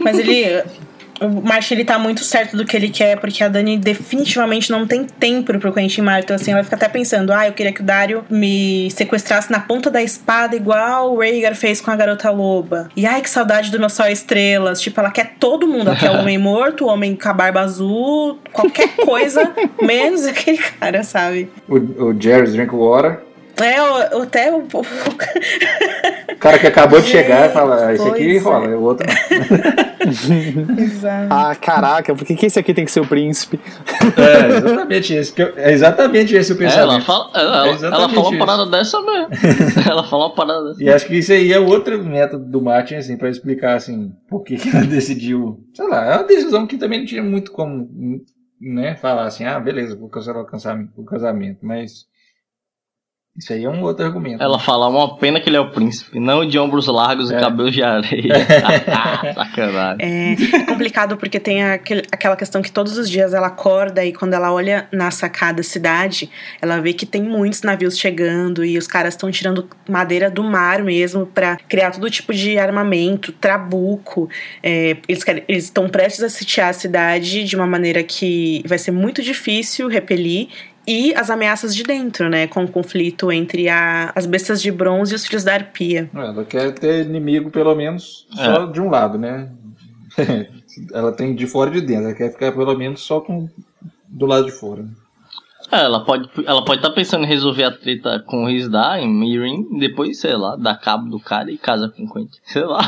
[0.00, 0.60] Mas ele
[1.20, 4.86] o Martin ele tá muito certo do que ele quer, porque a Dani definitivamente não
[4.86, 6.24] tem tempo pro Quentin Martin.
[6.24, 9.60] Então, assim, ela fica até pensando: ah, eu queria que o Dario me sequestrasse na
[9.60, 12.88] ponta da espada, igual o Rhaegar fez com a garota loba.
[12.96, 14.80] E ai, que saudade do meu sol estrelas.
[14.80, 15.88] Tipo, ela quer todo mundo.
[15.88, 19.52] Ela quer o homem morto, o homem com a barba azul, qualquer coisa,
[19.82, 21.50] menos aquele cara, sabe?
[21.68, 23.29] O, o Jerry's Drinkwater.
[23.62, 24.58] É, o, até o.
[24.62, 28.40] o cara que acabou de chegar fala, ah, esse aqui é.
[28.40, 29.90] rola, o outro não.
[30.82, 31.26] Exato.
[31.30, 33.60] Ah, caraca, por que, que esse aqui tem que ser o príncipe?
[34.16, 35.32] É, exatamente esse.
[35.32, 36.92] Que eu, é exatamente esse o pensamento.
[36.92, 39.28] ela fala, ela, é ela fala uma parada dessa mesmo.
[39.88, 40.82] ela fala uma parada dessa.
[40.82, 44.42] E acho que isso aí é outro método do Martin, assim, pra explicar, assim, por
[44.42, 45.60] que, que ela decidiu.
[45.74, 47.88] Sei lá, é uma decisão que também não tinha muito como
[48.60, 52.04] né, falar assim, ah, beleza, vou cancelar o casamento, o casamento, mas
[53.36, 54.42] isso aí é um outro argumento.
[54.42, 57.38] Ela fala, uma pena que ele é o príncipe, não de ombros largos é.
[57.38, 58.34] e cabelos de areia.
[59.34, 59.98] Sacanagem.
[60.00, 64.12] É, é complicado porque tem aquele, aquela questão que todos os dias ela acorda e
[64.12, 66.28] quando ela olha na sacada cidade,
[66.60, 70.82] ela vê que tem muitos navios chegando e os caras estão tirando madeira do mar
[70.82, 74.28] mesmo para criar todo tipo de armamento, trabuco.
[74.60, 79.22] É, eles estão prestes a sitiar a cidade de uma maneira que vai ser muito
[79.22, 80.48] difícil repelir
[80.90, 82.48] e as ameaças de dentro, né?
[82.48, 86.10] Com o conflito entre a, as bestas de bronze e os filhos da arpia.
[86.12, 88.72] É, ela quer ter inimigo, pelo menos, só é.
[88.72, 89.52] de um lado, né?
[90.92, 92.06] ela tem de fora e de dentro.
[92.06, 93.48] Ela quer ficar, pelo menos, só com
[94.08, 94.84] do lado de fora.
[95.70, 98.98] É, ela pode ela pode estar tá pensando em resolver a treta com o Rizda
[98.98, 102.40] em Mirin, depois, sei lá, dá cabo do cara e casa com o Quentin.
[102.42, 102.80] Sei lá.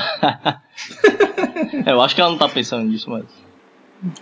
[1.87, 3.27] eu acho que ela não tá pensando nisso, mas.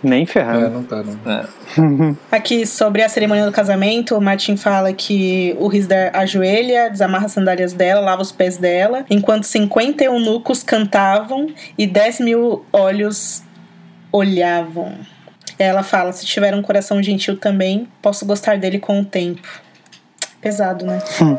[0.03, 0.65] Nem ferrado.
[0.65, 1.31] É, não tá, não.
[1.31, 2.15] É.
[2.31, 7.31] Aqui, sobre a cerimônia do casamento, o Martin fala que o Rizdar ajoelha, desamarra as
[7.31, 13.43] sandálias dela, lava os pés dela, enquanto 50 eunucos cantavam e 10 mil olhos
[14.11, 14.93] olhavam.
[15.57, 19.47] Ela fala: se tiver um coração gentil também, posso gostar dele com o tempo.
[20.39, 20.99] Pesado, né?
[21.21, 21.37] Hum.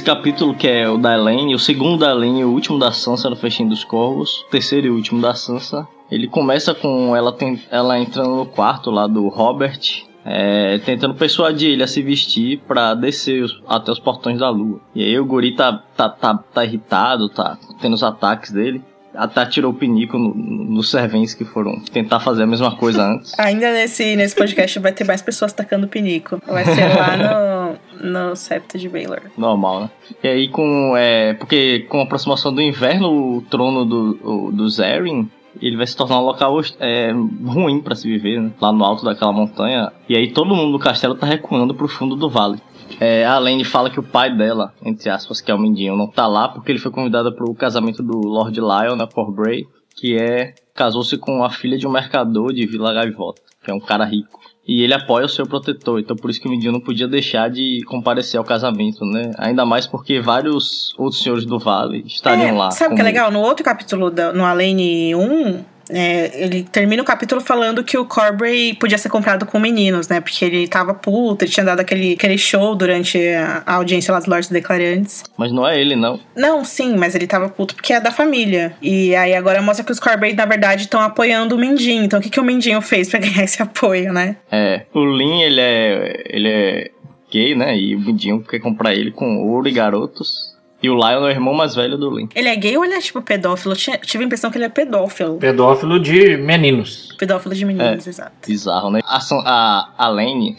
[0.00, 2.90] Esse capítulo que é o da Elaine, o segundo da Elaine e o último da
[2.90, 7.30] Sansa no Festim dos Corvos, o terceiro e último da Sansa, ele começa com ela,
[7.30, 9.78] tem, ela entrando no quarto lá do Robert,
[10.24, 14.80] é, tentando persuadir ele a se vestir para descer os, até os portões da lua.
[14.94, 18.82] E aí o guri tá, tá, tá, tá irritado, tá tendo os ataques dele
[19.12, 23.36] até tirou o pinico nos no serventes que foram tentar fazer a mesma coisa antes.
[23.38, 26.40] Ainda nesse, nesse podcast vai ter mais pessoas tacando pinico.
[26.46, 29.20] Vai ser lá no, no septo de Baylor.
[29.36, 29.90] Normal, né?
[30.22, 30.96] E aí com.
[30.96, 35.96] É, porque com a aproximação do inverno, o trono do, do Zerrin ele vai se
[35.96, 37.12] tornar um local é,
[37.44, 38.52] ruim para se viver, né?
[38.60, 39.92] lá no alto daquela montanha.
[40.08, 42.60] E aí todo mundo do castelo tá recuando pro fundo do vale.
[42.98, 46.08] É, a Lane fala que o pai dela, entre aspas, que é o Mindinho, não
[46.08, 50.54] tá lá porque ele foi convidado pro casamento do Lord Lyon na Corbray, que é
[50.74, 54.39] casou-se com a filha de um mercador de Vila Gaivota, que é um cara rico.
[54.70, 57.50] E ele apoia o seu protetor, então por isso que o Mindinho não podia deixar
[57.50, 59.32] de comparecer ao casamento, né?
[59.36, 62.70] Ainda mais porque vários outros senhores do Vale estariam é, lá.
[62.70, 63.32] Sabe o que é legal?
[63.32, 68.04] No outro capítulo, da, no Alene 1, é, ele termina o capítulo falando que o
[68.04, 70.20] Corbray podia ser comprado com meninos, né?
[70.20, 74.18] Porque ele tava puto, ele tinha dado aquele, aquele show durante a, a audiência lá
[74.18, 75.24] dos Lords Declarantes.
[75.36, 76.20] Mas não é ele, não.
[76.36, 78.74] Não, sim, mas ele tava puto porque é da família.
[78.80, 82.04] E aí agora mostra que os Corbray, na verdade, estão apoiando o Mindinho.
[82.04, 84.36] Então o que, que o Mindinho fez para ganhar esse apoio, né?
[84.50, 86.24] É, o Lin, ele é.
[86.26, 86.90] ele é
[87.30, 87.76] gay, né?
[87.78, 90.49] E o Mindinho quer comprar ele com ouro e garotos.
[90.82, 92.28] E o Lion é o irmão mais velho do Lin.
[92.34, 93.74] Ele é gay ou ele é tipo pedófilo?
[93.74, 95.36] Eu tive a impressão que ele é pedófilo.
[95.36, 97.14] Pedófilo de meninos.
[97.18, 98.32] Pedófilo de meninos, é, exato.
[98.46, 99.00] Bizarro, né?
[99.04, 100.56] A, a, a Lane,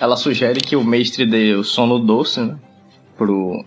[0.00, 2.56] ela sugere que o mestre dê o sono doce, né?
[3.16, 3.64] Pro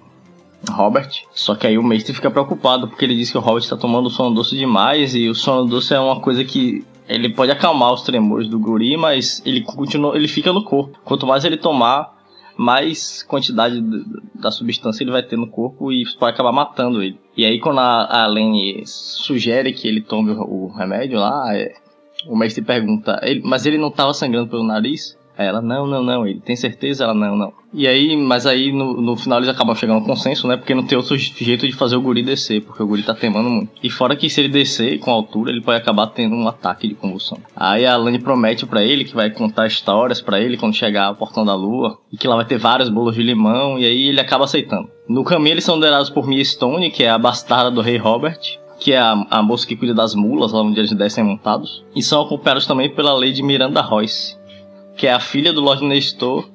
[0.69, 1.09] Robert.
[1.31, 4.09] Só que aí o mestre fica preocupado porque ele diz que o Robert tá tomando
[4.09, 8.01] sono doce demais e o sono doce é uma coisa que ele pode acalmar os
[8.01, 10.97] tremores do guri, mas ele continua, ele fica no corpo.
[11.03, 12.12] Quanto mais ele tomar,
[12.57, 13.81] mais quantidade
[14.35, 17.19] da substância ele vai ter no corpo e isso pode acabar matando ele.
[17.35, 21.73] E aí quando a, a Lene sugere que ele tome o, o remédio lá, é,
[22.27, 25.17] o mestre pergunta, ele, mas ele não estava sangrando pelo nariz?
[25.38, 26.28] Aí ela, não, não, não.
[26.28, 27.04] Ele tem certeza?
[27.04, 27.54] Ela, não, não.
[27.74, 30.56] E aí, mas aí no, no final eles acabam chegando ao consenso, né?
[30.56, 33.50] Porque não tem outro jeito de fazer o guri descer, porque o guri tá temando
[33.50, 33.72] muito.
[33.82, 36.93] E fora que se ele descer com altura, ele pode acabar tendo um ataque de
[36.93, 37.39] convulsão.
[37.56, 41.15] Aí a Lani promete para ele que vai contar histórias para ele quando chegar ao
[41.15, 44.22] Portão da Lua, e que lá vai ter vários bolos de limão, e aí ele
[44.22, 44.89] acaba aceitando.
[45.10, 48.39] No caminho eles são liderados por Mia Stone, que é a bastarda do rei Robert,
[48.80, 51.84] que é a, a moça que cuida das mulas, lá onde eles descem montados.
[51.96, 54.38] E são acompanhados também pela Lady Miranda Royce,
[54.95, 56.49] que é a filha do Lord Nestor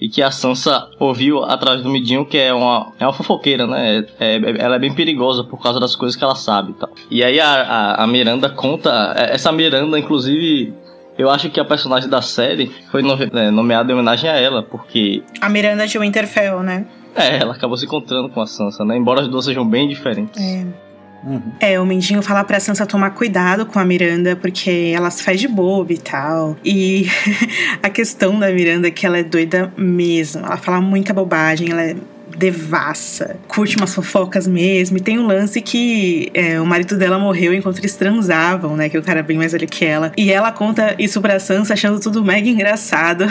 [0.00, 4.06] E que a Sansa ouviu atrás do Midinho que é uma, é uma fofoqueira, né?
[4.18, 6.90] É, é, ela é bem perigosa por causa das coisas que ela sabe e tal.
[7.10, 9.14] E aí a, a, a Miranda conta.
[9.16, 10.72] É, essa Miranda, inclusive,
[11.18, 15.22] eu acho que a personagem da série foi é, nomeada em homenagem a ela, porque.
[15.40, 16.86] A Miranda de Winterfell, né?
[17.14, 18.96] É, ela acabou se encontrando com a Sansa, né?
[18.96, 20.40] Embora as duas sejam bem diferentes.
[20.40, 20.89] É.
[21.24, 21.52] Uhum.
[21.60, 25.40] É, o Mendinho fala pra Sansa tomar cuidado com a Miranda, porque ela se faz
[25.40, 26.56] de boba e tal.
[26.64, 27.06] E
[27.82, 30.44] a questão da Miranda é que ela é doida mesmo.
[30.44, 31.96] Ela fala muita bobagem, ela é
[32.40, 34.96] devassa, curte umas fofocas mesmo.
[34.96, 38.88] E tem um lance que é, o marido dela morreu enquanto eles transavam, né?
[38.88, 40.10] Que o cara é bem mais velho que ela.
[40.16, 43.26] E ela conta isso pra Sansa achando tudo mega engraçado.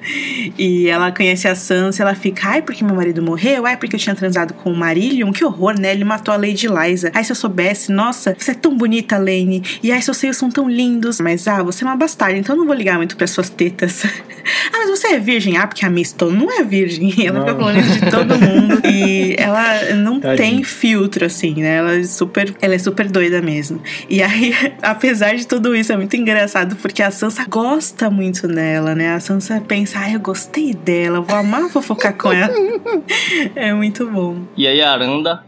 [0.58, 3.66] e ela conhece a Sansa e ela fica, ai, porque meu marido morreu?
[3.66, 5.30] Ai, porque eu tinha transado com o Marillion?
[5.32, 5.92] Que horror, né?
[5.92, 7.10] Ele matou a Lady Liza.
[7.14, 9.62] Ai, se eu soubesse, nossa, você é tão bonita, Lane.
[9.82, 11.20] E ai, seus seios são tão lindos.
[11.20, 14.02] Mas, ah, você é uma bastarda, então eu não vou ligar muito para suas tetas.
[14.72, 15.58] ah, mas você é virgem?
[15.58, 17.14] Ah, porque a Miston não é virgem.
[17.26, 17.46] Ela não.
[17.46, 18.80] fica falando isso de todo mundo mundo.
[18.84, 20.36] e ela não Tadinho.
[20.36, 21.76] tem filtro, assim, né?
[21.76, 22.54] Ela é super.
[22.60, 23.80] Ela é super doida mesmo.
[24.08, 28.94] E aí, apesar de tudo isso, é muito engraçado porque a Sansa gosta muito dela,
[28.94, 29.14] né?
[29.14, 32.54] A Sansa pensa, ah, eu gostei dela, vou amar fofocar com ela.
[33.54, 34.42] é muito bom.
[34.56, 35.44] E aí a Aranda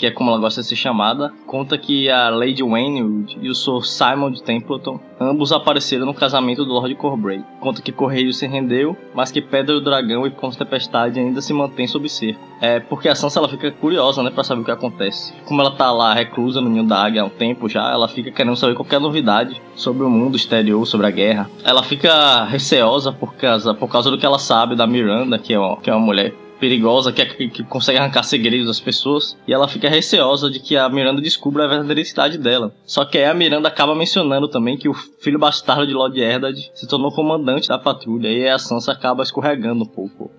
[0.00, 3.54] que é como ela gosta de ser chamada, conta que a Lady Waynewood e o
[3.54, 3.84] Sr.
[3.84, 7.44] Simon de Templeton ambos apareceram no casamento do Lord Corbray.
[7.60, 11.52] Conta que Correio se rendeu, mas que Pedra do Dragão e Ponte Tempestade ainda se
[11.52, 12.40] mantêm sob cerco.
[12.62, 15.34] É porque a Sansa ela fica curiosa, né, para saber o que acontece.
[15.44, 18.30] Como ela tá lá reclusa no Ninho da Águia há um tempo já, ela fica
[18.30, 21.50] querendo saber qualquer novidade sobre o mundo exterior, sobre a guerra.
[21.62, 25.58] Ela fica receosa por causa, por causa do que ela sabe da Miranda, que é
[25.58, 29.52] uma, que é uma mulher perigosa que, é, que, consegue arrancar segredos das pessoas e
[29.52, 32.72] ela fica receosa de que a Miranda descubra a verdadeira identidade dela.
[32.84, 36.70] Só que aí a Miranda acaba mencionando também que o filho bastardo de Lord Eddard
[36.74, 40.30] se tornou comandante da patrulha e a Sansa acaba escorregando um pouco.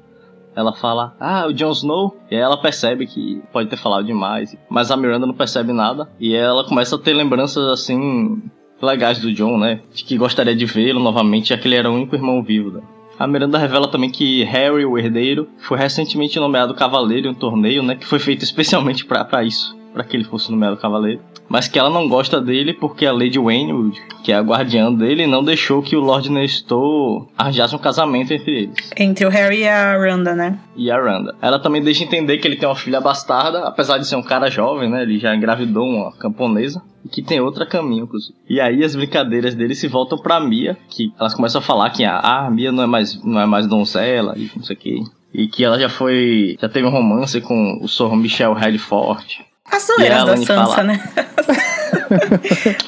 [0.56, 2.18] Ela fala, ah, o Jon Snow.
[2.30, 4.56] E aí ela percebe que pode ter falado demais.
[4.70, 6.10] Mas a Miranda não percebe nada.
[6.20, 8.42] E ela começa a ter lembranças assim.
[8.82, 9.82] legais do Jon, né?
[9.94, 12.72] De que gostaria de vê-lo novamente, já que ele era o único irmão vivo.
[12.72, 12.82] Né?
[13.22, 17.84] A Miranda revela também que Harry, o herdeiro, foi recentemente nomeado cavaleiro em um torneio,
[17.84, 21.22] né, que foi feito especialmente para isso, para que ele fosse nomeado cavaleiro.
[21.48, 25.28] Mas que ela não gosta dele porque a Lady Waynewood, que é a guardiã dele,
[25.28, 28.92] não deixou que o Lord Nestor arranjasse um casamento entre eles.
[28.96, 30.60] Entre o Harry e a Randa, né?
[30.78, 31.36] E a Randa.
[31.42, 34.50] Ela também deixa entender que ele tem uma filha bastarda, apesar de ser um cara
[34.50, 35.02] jovem, né?
[35.02, 38.34] Ele já engravidou uma camponesa e que tem outra caminho, inclusive.
[38.50, 42.06] E aí as brincadeiras dele se voltam pra Mia, que elas começam a falar que
[42.06, 45.04] ah, a Mia não é mais, não é mais donzela e não sei o que.
[45.34, 46.58] E que ela já foi.
[46.62, 48.16] já teve um romance com o Sr.
[48.16, 49.51] Michel Redford.
[49.72, 50.84] As zoeiras da Sansa, fala...
[50.84, 51.02] né?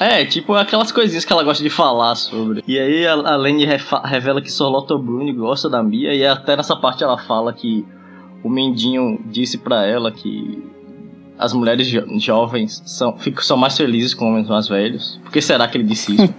[0.00, 2.62] é, tipo aquelas coisinhas que ela gosta de falar sobre.
[2.66, 3.66] E aí a, a Lane
[4.04, 7.86] revela que Sir Lotto Bruni gosta da Mia, e até nessa parte ela fala que
[8.42, 10.62] o Mendinho disse para ela que
[11.38, 15.18] as mulheres jo jovens são, ficam, são mais felizes com homens mais velhos.
[15.24, 16.34] Por que será que ele disse isso?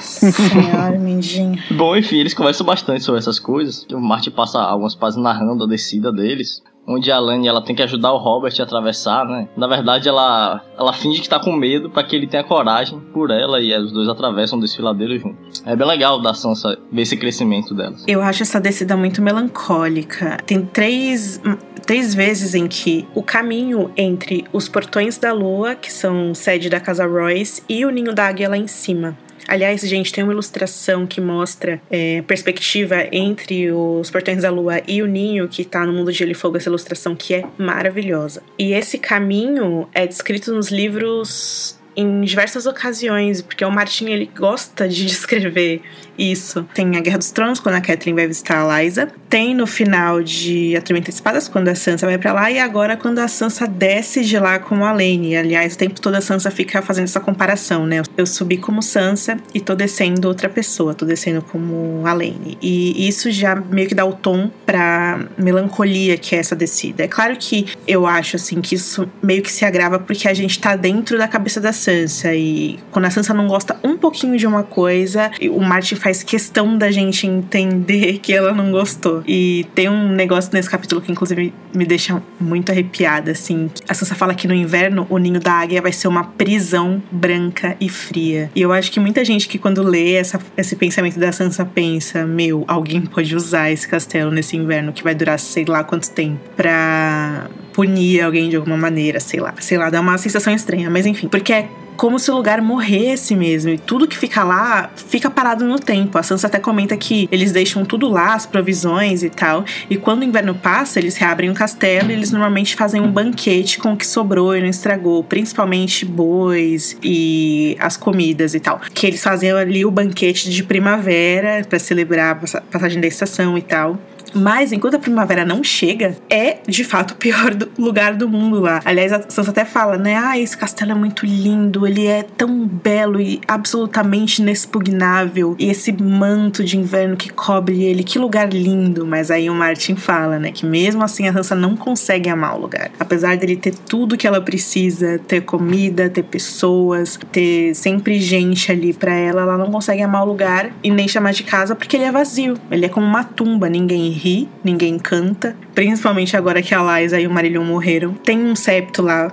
[0.32, 1.58] Senhora, Mindinho.
[1.70, 3.86] Bom, enfim, eles conversam bastante sobre essas coisas.
[3.90, 7.82] O Marty passa algumas páginas narrando a descida deles onde a Lani ela tem que
[7.82, 9.48] ajudar o Robert a atravessar, né?
[9.56, 13.30] Na verdade, ela ela finge que tá com medo para que ele tenha coragem por
[13.30, 15.62] ela e os dois atravessam o desfiladeiro juntos.
[15.64, 18.04] É bem legal da Sansa ver esse crescimento delas.
[18.06, 20.38] Eu acho essa descida muito melancólica.
[20.46, 21.40] Tem três
[21.86, 26.80] três vezes em que o caminho entre os portões da lua, que são sede da
[26.80, 29.16] casa Royce, e o ninho da águia lá em cima.
[29.48, 35.02] Aliás, gente, tem uma ilustração que mostra é, perspectiva entre os portões da lua e
[35.02, 38.42] o ninho que tá no mundo de Gelo e Fogo, essa ilustração que é maravilhosa.
[38.58, 44.86] E esse caminho é descrito nos livros em diversas ocasiões, porque o Martin ele gosta
[44.86, 45.80] de descrever
[46.18, 46.66] isso.
[46.74, 49.08] Tem a Guerra dos Tronos, quando a Catelyn vai visitar a Lysa.
[49.28, 52.50] Tem no final de A Tormenta de Espadas, quando a Sansa vai para lá.
[52.50, 55.36] E agora, quando a Sansa desce de lá como a Lane.
[55.36, 58.02] Aliás, o tempo todo a Sansa fica fazendo essa comparação, né?
[58.16, 60.94] Eu subi como Sansa e tô descendo outra pessoa.
[60.94, 62.56] Tô descendo como a Lane.
[62.62, 67.04] E isso já meio que dá o tom pra melancolia que é essa descida.
[67.04, 70.58] É claro que eu acho, assim, que isso meio que se agrava porque a gente
[70.58, 72.34] tá dentro da cabeça da Sansa.
[72.34, 76.78] E quando a Sansa não gosta um pouquinho de uma coisa, o Martin faz questão
[76.78, 79.24] da gente entender que ela não gostou.
[79.26, 83.68] E tem um negócio nesse capítulo que, inclusive, me deixa muito arrepiada, assim.
[83.88, 87.76] A Sansa fala que no inverno o ninho da águia vai ser uma prisão branca
[87.80, 88.48] e fria.
[88.54, 92.24] E eu acho que muita gente que, quando lê essa, esse pensamento da Sansa, pensa:
[92.24, 96.38] meu, alguém pode usar esse castelo nesse inverno que vai durar sei lá quanto tempo
[96.54, 99.54] pra punir alguém de alguma maneira, sei lá.
[99.58, 101.26] Sei lá, dá uma sensação estranha, mas enfim.
[101.26, 103.70] Porque é como se o lugar morresse mesmo.
[103.70, 106.18] E tudo que fica lá fica parado no tempo.
[106.18, 109.64] A Sansa até comenta que eles deixam tudo lá, as provisões e tal.
[109.88, 113.78] E quando o inverno passa, eles reabrem o castelo e eles normalmente fazem um banquete
[113.78, 118.80] com o que sobrou e não estragou, principalmente bois e as comidas e tal.
[118.92, 123.62] Que eles faziam ali o banquete de primavera para celebrar a passagem da estação e
[123.62, 123.98] tal.
[124.34, 128.60] Mas enquanto a primavera não chega, é de fato o pior do lugar do mundo
[128.60, 128.80] lá.
[128.84, 130.16] Aliás, a Sansa até fala, né?
[130.16, 135.56] Ah, esse castelo é muito lindo, ele é tão belo e absolutamente inexpugnável.
[135.58, 139.06] E esse manto de inverno que cobre ele, que lugar lindo.
[139.06, 140.50] Mas aí o Martin fala, né?
[140.52, 142.90] Que mesmo assim a Sansa não consegue amar o lugar.
[142.98, 148.92] Apesar dele ter tudo que ela precisa, ter comida, ter pessoas, ter sempre gente ali
[148.92, 152.04] para ela, ela não consegue amar o lugar e nem chamar de casa porque ele
[152.04, 152.54] é vazio.
[152.70, 155.56] Ele é como uma tumba, ninguém ri, ninguém canta.
[155.74, 158.12] Principalmente agora que a Liza e o Marillion morreram.
[158.12, 159.30] Tem um septo lá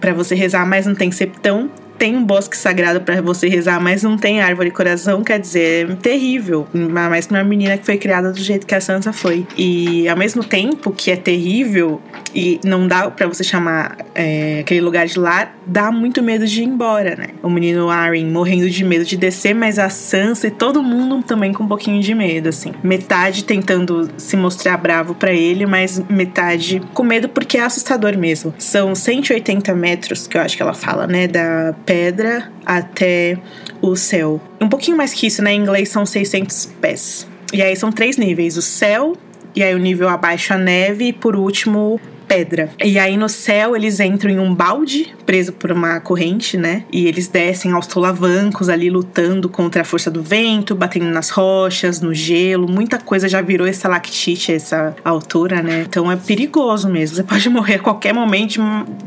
[0.00, 4.02] para você rezar, mas não tem septão tem um bosque sagrado para você rezar, mas
[4.02, 6.66] não tem árvore coração, quer dizer, é terrível.
[6.72, 9.46] Mais pra uma menina que foi criada do jeito que a Sansa foi.
[9.56, 12.00] E ao mesmo tempo que é terrível
[12.34, 16.62] e não dá para você chamar é, aquele lugar de lar, dá muito medo de
[16.62, 17.28] ir embora, né?
[17.42, 21.52] O menino Arryn morrendo de medo de descer, mas a Sansa e todo mundo também
[21.52, 22.72] com um pouquinho de medo, assim.
[22.82, 28.52] Metade tentando se mostrar bravo para ele, mas metade com medo porque é assustador mesmo.
[28.58, 31.28] São 180 metros, que eu acho que ela fala, né?
[31.28, 33.38] Da pedra até
[33.80, 34.40] o céu.
[34.60, 35.52] Um pouquinho mais que isso, né?
[35.52, 37.26] Em inglês são 600 pés.
[37.52, 39.16] E aí são três níveis: o céu,
[39.54, 42.70] e aí o nível abaixo a neve, e por último pedra.
[42.82, 46.84] E aí no céu eles entram em um balde preso por uma corrente, né?
[46.92, 52.00] E eles descem aos solavancos ali lutando contra a força do vento, batendo nas rochas,
[52.00, 52.68] no gelo.
[52.68, 55.84] Muita coisa já virou estalactite essa altura, né?
[55.88, 57.16] Então é perigoso mesmo.
[57.16, 58.60] Você pode morrer a qualquer momento de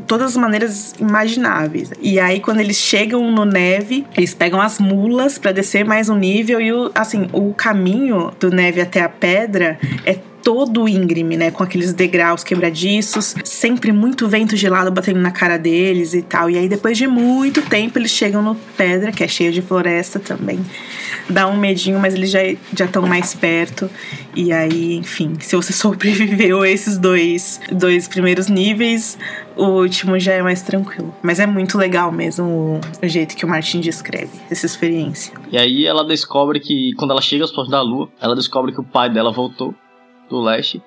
[0.06, 1.90] todas as maneiras imagináveis.
[2.00, 6.16] E aí quando eles chegam no neve, eles pegam as mulas para descer mais um
[6.16, 10.16] nível e o assim, o caminho do neve até a pedra é
[10.48, 11.50] todo íngreme, né?
[11.50, 16.48] Com aqueles degraus quebradiços, sempre muito vento gelado batendo na cara deles e tal.
[16.48, 20.18] E aí, depois de muito tempo, eles chegam no Pedra, que é cheio de floresta
[20.18, 20.58] também.
[21.28, 22.46] Dá um medinho, mas eles já
[22.82, 23.90] estão mais perto.
[24.34, 29.18] E aí, enfim, se você sobreviveu a esses dois, dois primeiros níveis,
[29.54, 31.14] o último já é mais tranquilo.
[31.22, 35.34] Mas é muito legal mesmo o, o jeito que o Martin descreve essa experiência.
[35.52, 38.80] E aí ela descobre que, quando ela chega aos pós da lua, ela descobre que
[38.80, 39.74] o pai dela voltou
[40.28, 40.82] do leste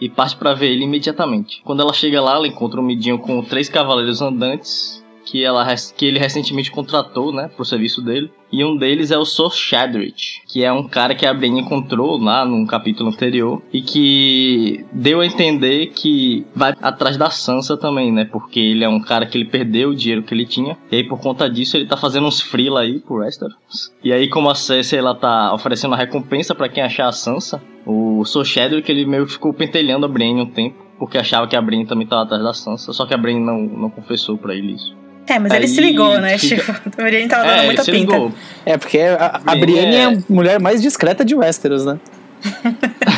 [0.00, 1.62] e parte para ver ele imediatamente.
[1.64, 5.66] Quando ela chega lá, ela encontra um midinho com três cavaleiros andantes que, ela,
[5.96, 8.30] que ele recentemente contratou, né, pro serviço dele.
[8.50, 12.16] E um deles é o Sor Shadrich, que é um cara que a Brienne encontrou
[12.16, 18.12] lá num capítulo anterior e que deu a entender que vai atrás da Sansa também,
[18.12, 18.24] né?
[18.24, 20.78] Porque ele é um cara que ele perdeu o dinheiro que ele tinha.
[20.92, 23.56] E aí por conta disso ele tá fazendo uns freela aí pro Westeros.
[24.02, 27.60] E aí como a Cersei ela tá oferecendo a recompensa para quem achar a Sansa,
[27.84, 30.86] o Sor Shadrich ele meio que ficou pentelhando a Brienne um tempo.
[30.98, 33.60] Porque achava que a Brienne também tava atrás da Sansa, só que a Brienne não,
[33.60, 34.96] não confessou para ele isso.
[35.26, 36.38] É, mas Aí ele se ligou, né?
[36.38, 36.72] Fica...
[36.72, 38.12] Tipo, a Brienne tava dando é, muita pinta.
[38.12, 38.32] Ligou.
[38.64, 39.98] É, porque a, a Brienne é...
[39.98, 41.98] é a mulher mais discreta de Westeros, né?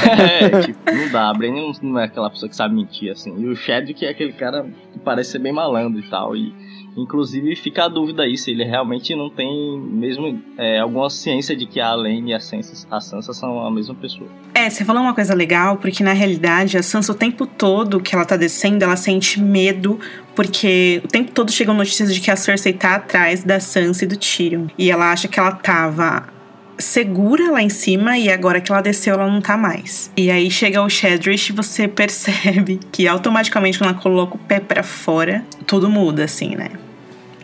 [0.09, 1.29] é, tipo, não dá.
[1.29, 3.35] A Brienne não é aquela pessoa que sabe mentir, assim.
[3.39, 6.35] E o Chadwick é aquele cara que parece ser bem malandro e tal.
[6.37, 6.55] E
[6.99, 11.67] Inclusive fica a dúvida aí se ele realmente não tem mesmo é, alguma ciência de
[11.67, 14.29] que a Lane e a Sansa, a Sansa são a mesma pessoa.
[14.55, 18.15] É, você falou uma coisa legal, porque na realidade a Sansa o tempo todo que
[18.15, 20.01] ela tá descendo, ela sente medo,
[20.35, 24.09] porque o tempo todo chegam notícias de que a Cersei tá atrás da Sansa e
[24.09, 24.67] do Tyrion.
[24.77, 26.39] E ela acha que ela tava
[26.79, 30.11] segura lá em cima e agora que ela desceu ela não tá mais.
[30.17, 34.61] E aí chega o Shadrish e você percebe que automaticamente quando ela coloca o pé
[34.61, 36.71] para fora, tudo muda assim, né?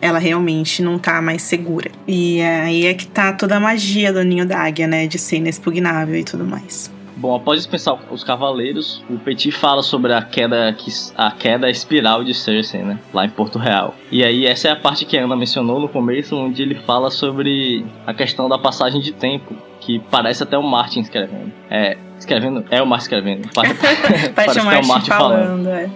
[0.01, 1.91] Ela realmente não tá mais segura.
[2.07, 5.07] E aí é que tá toda a magia do ninho da águia, né?
[5.07, 6.93] De ser inexpugnável e tudo mais.
[7.17, 10.75] Bom, após dispensar os cavaleiros, o Petit fala sobre a queda,
[11.15, 12.99] a queda espiral de Cersei, né?
[13.13, 13.95] Lá em Porto Real.
[14.11, 17.09] E aí, essa é a parte que a Ana mencionou no começo, onde ele fala
[17.09, 21.53] sobre a questão da passagem de tempo, que parece até o Martin escrevendo.
[21.69, 22.65] É, escrevendo?
[22.69, 23.49] É o Martin escrevendo.
[23.55, 25.63] Parece, parece que é o Martin falando.
[25.63, 25.69] falando.
[25.69, 25.89] É.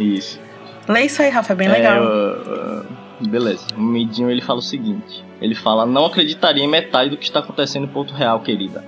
[0.00, 0.40] Isso.
[0.88, 1.96] Lê isso aí, Rafa, é bem legal.
[1.96, 2.86] É, uh,
[3.28, 3.66] Beleza.
[3.76, 7.40] O Midinho ele fala o seguinte: ele fala, não acreditaria em metade do que está
[7.40, 8.84] acontecendo em Porto Real, querida.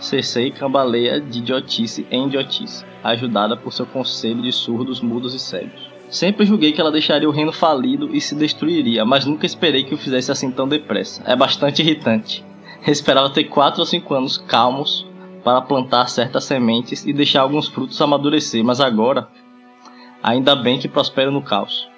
[0.00, 5.90] Cersei cambaleia de idiotice em idiotice, ajudada por seu conselho de surdos, mudos e cegos.
[6.08, 9.94] Sempre julguei que ela deixaria o reino falido e se destruiria, mas nunca esperei que
[9.94, 11.22] o fizesse assim tão depressa.
[11.24, 12.44] É bastante irritante.
[12.86, 15.06] Esperava ter 4 ou 5 anos calmos
[15.44, 19.28] para plantar certas sementes e deixar alguns frutos amadurecer, mas agora,
[20.22, 21.88] ainda bem que prospero no caos.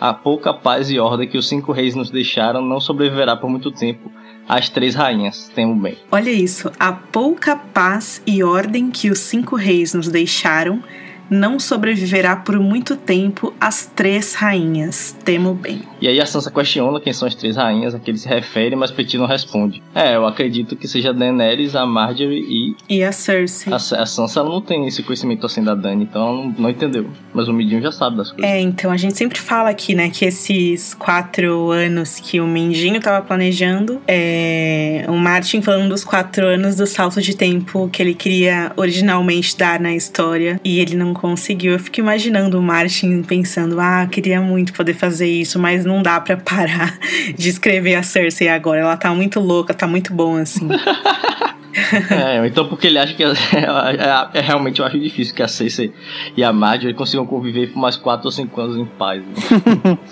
[0.00, 3.70] A pouca paz e ordem que os cinco reis nos deixaram não sobreviverá por muito
[3.70, 4.10] tempo
[4.48, 5.50] às três rainhas.
[5.54, 5.96] Temo bem.
[6.10, 6.70] Olha isso.
[6.78, 10.82] A pouca paz e ordem que os cinco reis nos deixaram
[11.30, 15.16] não sobreviverá por muito tempo às três rainhas.
[15.24, 15.82] Temo bem.
[16.00, 18.76] E aí a Sansa questiona quem são as três rainhas a que ele se refere,
[18.76, 19.82] mas Petit não responde.
[19.94, 22.76] É, eu acredito que seja a Daenerys, a Marjorie e...
[22.88, 23.72] E a Cersei.
[23.72, 27.08] A, a Sansa não tem esse conhecimento assim da Dani, então ela não, não entendeu.
[27.32, 28.50] Mas o Mindinho já sabe das coisas.
[28.50, 33.00] É, então a gente sempre fala aqui, né, que esses quatro anos que o Mindinho
[33.00, 35.04] tava planejando, é...
[35.08, 39.80] o Martin falando dos quatro anos do salto de tempo que ele queria originalmente dar
[39.80, 41.72] na história e ele não conseguiu.
[41.72, 46.20] Eu fico imaginando o Martin pensando: ah, queria muito poder fazer isso, mas não dá
[46.20, 46.98] para parar
[47.38, 48.80] de escrever a Cersei agora.
[48.80, 50.68] Ela tá muito louca, tá muito bom assim.
[52.10, 53.28] é, então porque ele acha que é,
[54.34, 55.92] é, é, realmente eu acho difícil que a Cersei
[56.36, 59.22] e a Marjorie consigam conviver por mais 4 ou 5 anos em paz.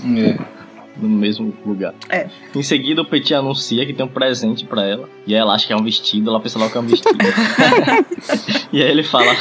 [0.04, 0.38] Né?
[0.38, 0.61] é
[0.96, 1.94] no mesmo lugar.
[2.08, 2.28] É.
[2.54, 5.08] Em seguida, o Petit anuncia que tem um presente para ela.
[5.26, 7.18] E ela acha que é um vestido, ela pensa logo que é um vestido.
[8.72, 9.32] e aí ele fala.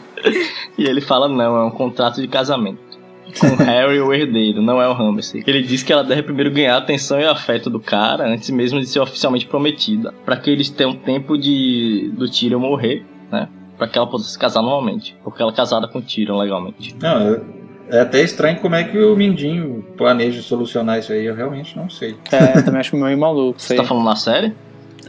[0.76, 2.90] e ele fala: não, é um contrato de casamento.
[3.38, 5.44] Com Harry, o herdeiro, não é o Ramsay.
[5.46, 8.80] Ele diz que ela deve primeiro ganhar a atenção e afeto do cara antes mesmo
[8.80, 10.12] de ser oficialmente prometida.
[10.24, 13.48] para que eles tenham tempo de do Tyrion morrer, né?
[13.78, 15.16] Pra que ela possa se casar normalmente.
[15.22, 16.96] Porque ela é casada com o Tyrion legalmente.
[17.00, 17.59] Não, eu,
[17.90, 21.90] é até estranho como é que o Mindinho planeja solucionar isso aí, eu realmente não
[21.90, 22.16] sei.
[22.32, 23.60] É, eu também acho meio maluco.
[23.60, 24.54] Você tá falando na série?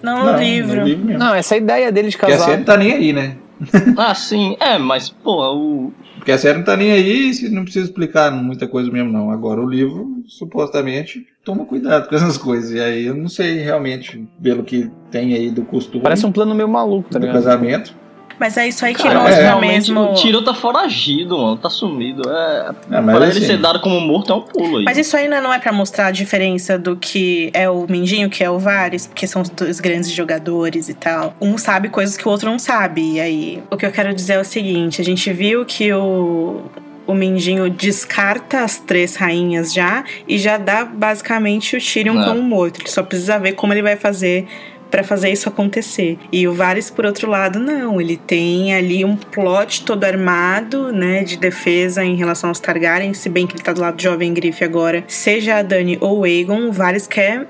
[0.01, 0.81] Não, no livro.
[0.81, 2.31] No livro não, essa ideia dele de casar.
[2.31, 3.37] Porque a série não tá nem aí, né?
[3.97, 4.57] ah, sim.
[4.59, 5.93] É, mas, pô, o.
[6.17, 9.31] Porque a série não tá nem aí e não precisa explicar muita coisa mesmo, não.
[9.31, 12.71] Agora, o livro, supostamente, toma cuidado com essas coisas.
[12.71, 16.03] E aí eu não sei realmente, pelo que tem aí do costume.
[16.03, 17.37] Parece um plano meio maluco, tá ligado?
[17.37, 17.95] Do casamento.
[18.41, 20.01] Mas é isso aí que Cara, mostra é, mesmo.
[20.01, 21.57] O Tiro tá foragido, mano.
[21.57, 22.27] Tá sumido.
[22.27, 24.83] É, é para assim, ele ser dado como morto é um pulo aí.
[24.83, 28.43] Mas isso ainda não é para mostrar a diferença do que é o Mindinho, que
[28.43, 31.35] é o Vares, porque são os dois grandes jogadores e tal.
[31.39, 33.13] Um sabe coisas que o outro não sabe.
[33.13, 36.63] E aí, o que eu quero dizer é o seguinte: a gente viu que o
[37.11, 42.25] o Mindinho descarta as três rainhas já e já dá basicamente o Tyrion é.
[42.25, 42.79] como morto.
[42.79, 44.47] Ele só precisa ver como ele vai fazer
[44.91, 46.19] para fazer isso acontecer.
[46.31, 47.99] E o Varys, por outro lado, não.
[47.99, 53.29] Ele tem ali um plot todo armado, né, de defesa em relação aos Targaryen, se
[53.29, 55.03] bem que ele tá do lado do Jovem Grife agora.
[55.07, 57.47] Seja a Dany ou o Aegon, o Varys quer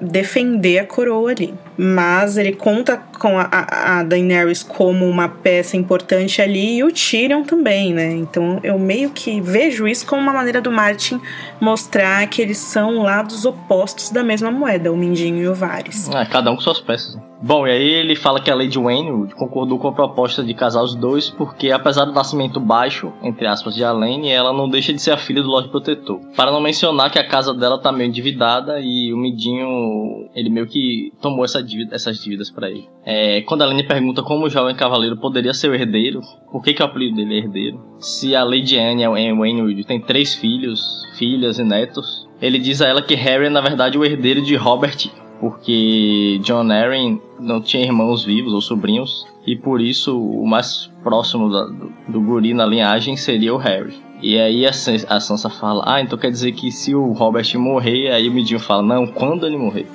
[0.00, 1.54] defender a coroa ali.
[1.80, 7.44] Mas ele conta com a, a, Daenerys como uma peça importante ali e o Tyrion
[7.44, 8.12] também, né?
[8.12, 11.20] Então eu meio que vejo isso como uma maneira do Martin
[11.60, 16.08] mostrar que eles são lados opostos da mesma moeda, o Mindinho e o Varys.
[16.08, 17.16] É, cada um com suas peças.
[17.40, 20.82] Bom, e aí ele fala que a Lady Wayne concordou com a proposta de casar
[20.82, 25.00] os dois, porque apesar do nascimento baixo, entre aspas, de Alene, ela não deixa de
[25.00, 26.18] ser a filha do Lorde Protetor.
[26.34, 30.66] Para não mencionar que a casa dela tá meio endividada e o Midinho, ele meio
[30.66, 32.88] que tomou essa dívida, essas dívidas para ele.
[33.04, 36.72] É, quando a Alene pergunta como o jovem cavaleiro poderia ser o herdeiro, por que,
[36.72, 37.80] que o apelido dele é herdeiro?
[38.00, 43.02] Se a Lady Anne, Wayne tem três filhos, filhas e netos, ele diz a ela
[43.02, 45.10] que Harry é na verdade o herdeiro de Robert
[45.40, 51.50] porque John Arryn não tinha irmãos vivos ou sobrinhos, e por isso o mais próximo
[51.50, 53.94] da, do, do guri na linhagem seria o Harry.
[54.20, 58.28] E aí a Sansa fala, ah, então quer dizer que se o Robert morrer, aí
[58.28, 59.86] o Midinho fala, não, quando ele morrer.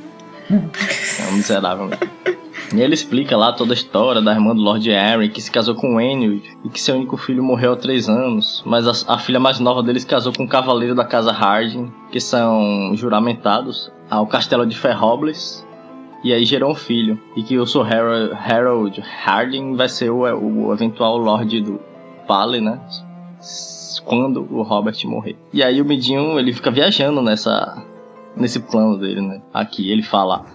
[0.50, 1.89] É um miserável.
[2.74, 5.76] E ele explica lá toda a história da irmã do Lord Arryn, que se casou
[5.76, 9.39] com Enid e que seu único filho morreu há três anos, mas a, a filha
[9.39, 14.26] mais nova dele se casou com um cavaleiro da casa Harding, que são juramentados ao
[14.26, 15.64] castelo de Ferrobles,
[16.24, 17.20] e aí gerou um filho.
[17.36, 21.80] E que o Sir Harold, Harold Harding vai ser o, o eventual Lorde do
[22.28, 22.80] Pale, né?
[24.06, 25.36] Quando o Robert morrer.
[25.54, 27.84] E aí o Midinho, ele fica viajando nessa
[28.36, 29.41] nesse plano dele, né?
[29.53, 30.45] Aqui ele fala: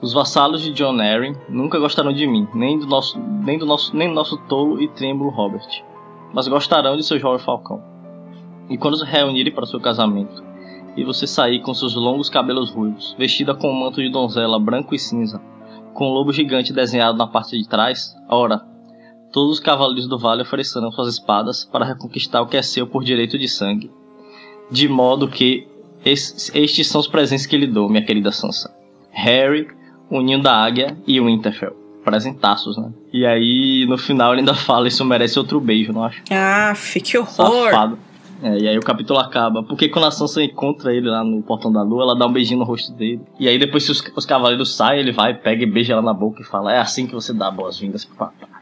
[0.00, 3.96] os vassalos de John Arryn nunca gostaram de mim, nem do nosso, nem do nosso,
[3.96, 5.66] nem do nosso tolo e trêmulo Robert,
[6.32, 7.82] mas gostarão de seu jovem falcão.
[8.68, 10.44] E quando se reunirem para seu casamento,
[10.96, 14.94] e você sair com seus longos cabelos ruivos, vestida com um manto de donzela branco
[14.94, 15.40] e cinza,
[15.94, 18.62] com um lobo gigante desenhado na parte de trás, ora,
[19.32, 23.02] todos os cavaleiros do vale oferecerão suas espadas para reconquistar o que é seu por
[23.02, 23.90] direito de sangue.
[24.70, 25.66] De modo que
[26.04, 28.74] estes são os presentes que lhe dou, minha querida Sansa.
[29.10, 29.68] Harry,
[30.10, 31.76] o Ninho da Águia e o Winterfell.
[32.04, 32.90] Presentaços, né?
[33.12, 36.22] E aí, no final, ele ainda fala: Isso merece outro beijo, não acho?
[36.30, 36.72] Ah,
[37.02, 37.70] que horror!
[37.70, 37.98] Safado.
[38.42, 39.62] É, e aí o capítulo acaba.
[39.62, 42.60] Porque quando a Sansa encontra ele lá no Portão da Lua, ela dá um beijinho
[42.60, 43.20] no rosto dele.
[43.38, 46.14] E aí depois que os, os cavaleiros saem, ele vai, pega e beija ela na
[46.14, 48.57] boca e fala: É assim que você dá boas-vindas pro papai.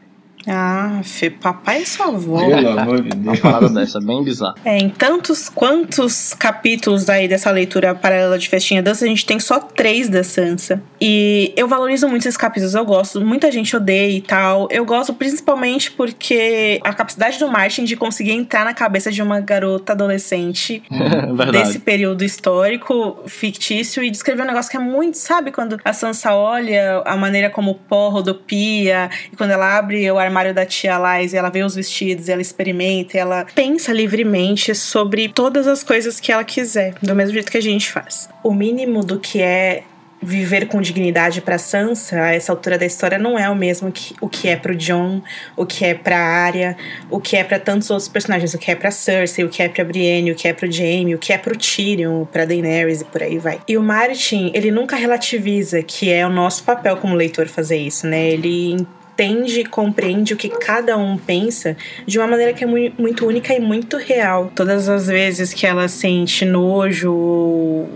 [0.47, 2.39] Ah, Fê, papai é sua avó.
[2.39, 3.39] Pelo amor de Uma Deus.
[3.39, 4.55] parada dessa, bem bizarra.
[4.63, 9.39] É, em tantos quantos capítulos aí dessa leitura paralela de Festinha Dança, a gente tem
[9.39, 10.81] só três da Sansa.
[11.01, 13.19] E eu valorizo muito esses capítulos, eu gosto.
[13.19, 14.67] Muita gente odeia e tal.
[14.71, 19.39] Eu gosto principalmente porque a capacidade do Martin de conseguir entrar na cabeça de uma
[19.41, 20.81] garota adolescente
[21.51, 25.51] desse período histórico fictício e descrever um negócio que é muito, sabe?
[25.51, 30.17] Quando a Sansa olha a maneira como o pó rodopia e quando ela abre o
[30.17, 35.67] armário da tia e ela vê os vestidos ela experimenta ela pensa livremente sobre todas
[35.67, 38.29] as coisas que ela quiser, do mesmo jeito que a gente faz.
[38.43, 39.83] O mínimo do que é
[40.21, 44.15] viver com dignidade para Sansa a essa altura da história não é o mesmo que
[44.19, 45.21] o que é pro John,
[45.55, 46.75] o que é pra Arya,
[47.09, 49.69] o que é para tantos outros personagens, o que é pra Cersei, o que é
[49.69, 53.05] pra Brienne, o que é pro Jaime, o que é pro Tyrion, pra Daenerys e
[53.05, 53.59] por aí vai.
[53.67, 58.07] E o Martin, ele nunca relativiza que é o nosso papel como leitor fazer isso,
[58.07, 58.29] né?
[58.29, 62.93] Ele entende e compreende o que cada um pensa de uma maneira que é mui-
[62.97, 64.51] muito única e muito real.
[64.53, 67.89] Todas as vezes que ela sente nojo, ou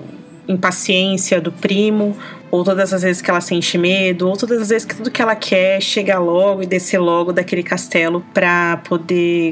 [0.47, 2.17] impaciência do primo,
[2.49, 5.21] ou todas as vezes que ela sente medo, ou todas as vezes que tudo que
[5.21, 9.51] ela quer é chegar logo e descer logo daquele castelo pra poder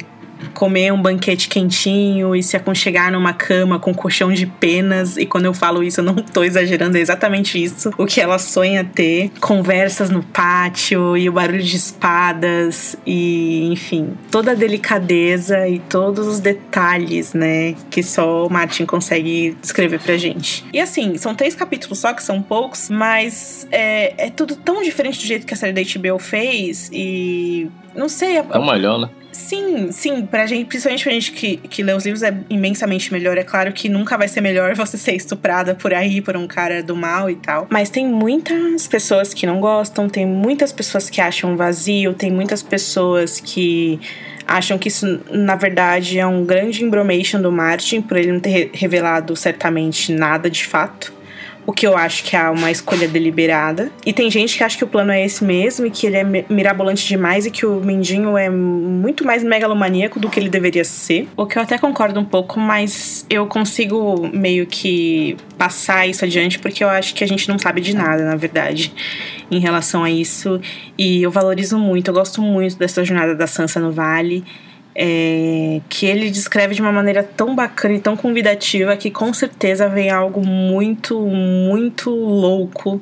[0.53, 5.17] comer um banquete quentinho e se aconchegar numa cama com colchão de penas.
[5.17, 7.91] E quando eu falo isso, eu não tô exagerando, é exatamente isso.
[7.97, 9.31] O que ela sonha ter.
[9.39, 16.27] Conversas no pátio e o barulho de espadas e, enfim, toda a delicadeza e todos
[16.27, 20.65] os detalhes, né, que só o Martin consegue descrever pra gente.
[20.73, 25.19] E assim, são três capítulos só, que são poucos, mas é, é tudo tão diferente
[25.19, 27.69] do jeito que a série da HBO fez e.
[27.95, 29.09] Não sei, a, É melhor, né?
[29.39, 33.37] Sim, sim, pra gente, principalmente pra gente que, que lê os livros é imensamente melhor.
[33.37, 36.83] É claro que nunca vai ser melhor você ser estuprada por aí, por um cara
[36.83, 37.65] do mal e tal.
[37.69, 42.61] Mas tem muitas pessoas que não gostam, tem muitas pessoas que acham vazio, tem muitas
[42.61, 43.99] pessoas que
[44.45, 48.49] acham que isso, na verdade, é um grande embromation do Martin, por ele não ter
[48.49, 51.13] re- revelado certamente nada de fato.
[51.69, 53.91] O que eu acho que é uma escolha deliberada.
[54.03, 56.23] E tem gente que acha que o plano é esse mesmo e que ele é
[56.23, 60.83] mi- mirabolante demais e que o Mindinho é muito mais megalomaníaco do que ele deveria
[60.83, 61.27] ser.
[61.37, 66.57] O que eu até concordo um pouco, mas eu consigo meio que passar isso adiante
[66.57, 68.91] porque eu acho que a gente não sabe de nada, na verdade,
[69.51, 70.59] em relação a isso.
[70.97, 74.43] E eu valorizo muito, eu gosto muito dessa jornada da Sansa no Vale
[75.01, 79.87] é, que ele descreve de uma maneira tão bacana e tão convidativa que com certeza
[79.87, 83.01] vem algo muito, muito louco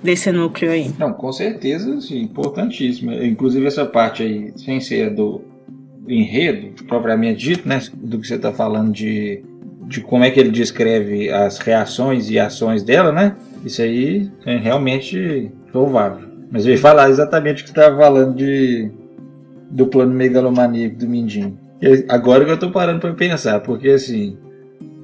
[0.00, 0.92] desse núcleo aí.
[0.96, 3.12] Não, com certeza, sim, importantíssimo.
[3.12, 5.42] Inclusive essa parte aí, sem ser do
[6.06, 7.82] enredo, propriamente dito, né?
[7.92, 9.42] Do que você está falando de,
[9.88, 13.34] de como é que ele descreve as reações e ações dela, né?
[13.64, 16.28] Isso aí é realmente louvável.
[16.48, 18.88] Mas eu ia falar exatamente o que estava falando de,
[19.74, 21.58] do plano megalomaníaco do Mindinho.
[22.08, 24.36] Agora que eu tô parando para pensar, porque assim,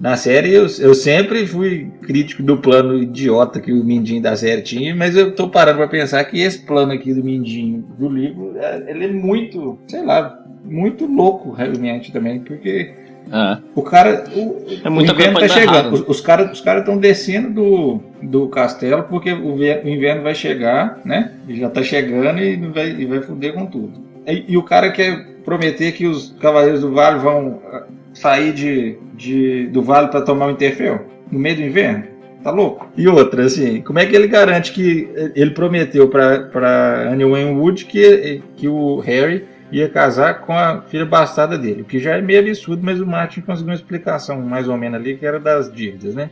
[0.01, 4.63] na série eu, eu sempre fui crítico do plano idiota que o Mindinho da série
[4.63, 8.55] tinha, mas eu tô parando para pensar que esse plano aqui do Mindinho do livro,
[8.59, 12.93] é- ele é muito, sei lá, muito louco realmente também, porque
[13.33, 13.59] É.
[13.75, 15.93] o cara, o, É o inverno tá chegando, errado.
[15.95, 21.01] os, os caras os estão descendo do, do castelo porque o, o inverno vai chegar,
[21.05, 21.33] né?
[21.49, 24.10] E já tá chegando e vai, e vai foder com tudo.
[24.27, 28.99] E, e o cara quer prometer que os cavaleiros do vale vão ah, sair de,
[29.15, 32.05] de, do vale para tomar o Interfell no meio do inverno?
[32.43, 32.91] Tá louco?
[32.97, 38.43] E outra, assim, como é que ele garante que ele prometeu pra Anne Wood que,
[38.57, 41.83] que o Harry ia casar com a filha bastarda dele?
[41.83, 44.99] O que já é meio absurdo, mas o Martin conseguiu uma explicação mais ou menos
[44.99, 46.31] ali que era das dívidas, né?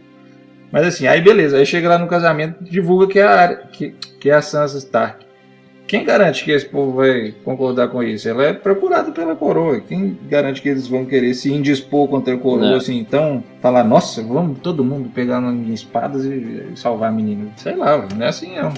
[0.73, 4.31] Mas assim, aí beleza, aí chega lá no casamento divulga que é a, que, que
[4.31, 5.28] é a Sansa Stark.
[5.89, 8.29] Quem garante que esse povo vai concordar com isso?
[8.29, 9.81] Ela é procurada pela coroa.
[9.81, 12.77] Quem garante que eles vão querer se indispor contra a coroa, É.
[12.77, 12.99] assim?
[12.99, 17.51] Então, falar, nossa, vamos todo mundo pegar em espadas e e salvar a menina.
[17.57, 18.73] Sei lá, não é assim não.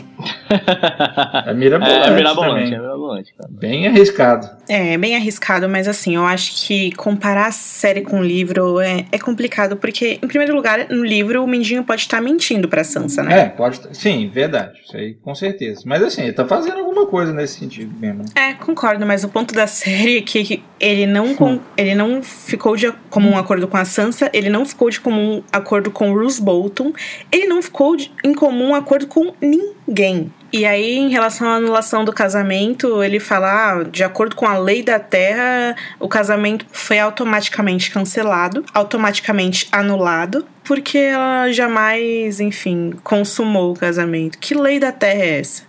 [1.46, 2.74] É mirabolante, É, é mirabolante, também.
[2.74, 3.50] é mirabolante, cara.
[3.52, 4.48] Bem arriscado.
[4.72, 9.04] É, bem arriscado, mas assim, eu acho que comparar a série com o livro é,
[9.10, 13.20] é complicado, porque, em primeiro lugar, no livro o Mindinho pode estar mentindo pra Sansa,
[13.22, 13.40] né?
[13.40, 13.80] É, pode.
[13.92, 14.78] Sim, verdade.
[14.84, 15.82] Isso aí com certeza.
[15.84, 18.18] Mas assim, ele tá fazendo alguma coisa nesse sentido mesmo.
[18.22, 18.28] né?
[18.36, 22.76] É, concordo, mas o ponto da série é que ele não, com- ele não ficou
[22.76, 26.40] de comum acordo com a Sansa, ele não ficou de comum acordo com o Bruce
[26.40, 26.92] Bolton,
[27.32, 30.32] ele não ficou de- em comum acordo com ninguém.
[30.52, 34.58] E aí, em relação à anulação do casamento, ele fala, ah, de acordo com a
[34.58, 43.72] lei da Terra, o casamento foi automaticamente cancelado, automaticamente anulado, porque ela jamais, enfim, consumou
[43.72, 44.38] o casamento.
[44.38, 45.62] Que lei da Terra é essa?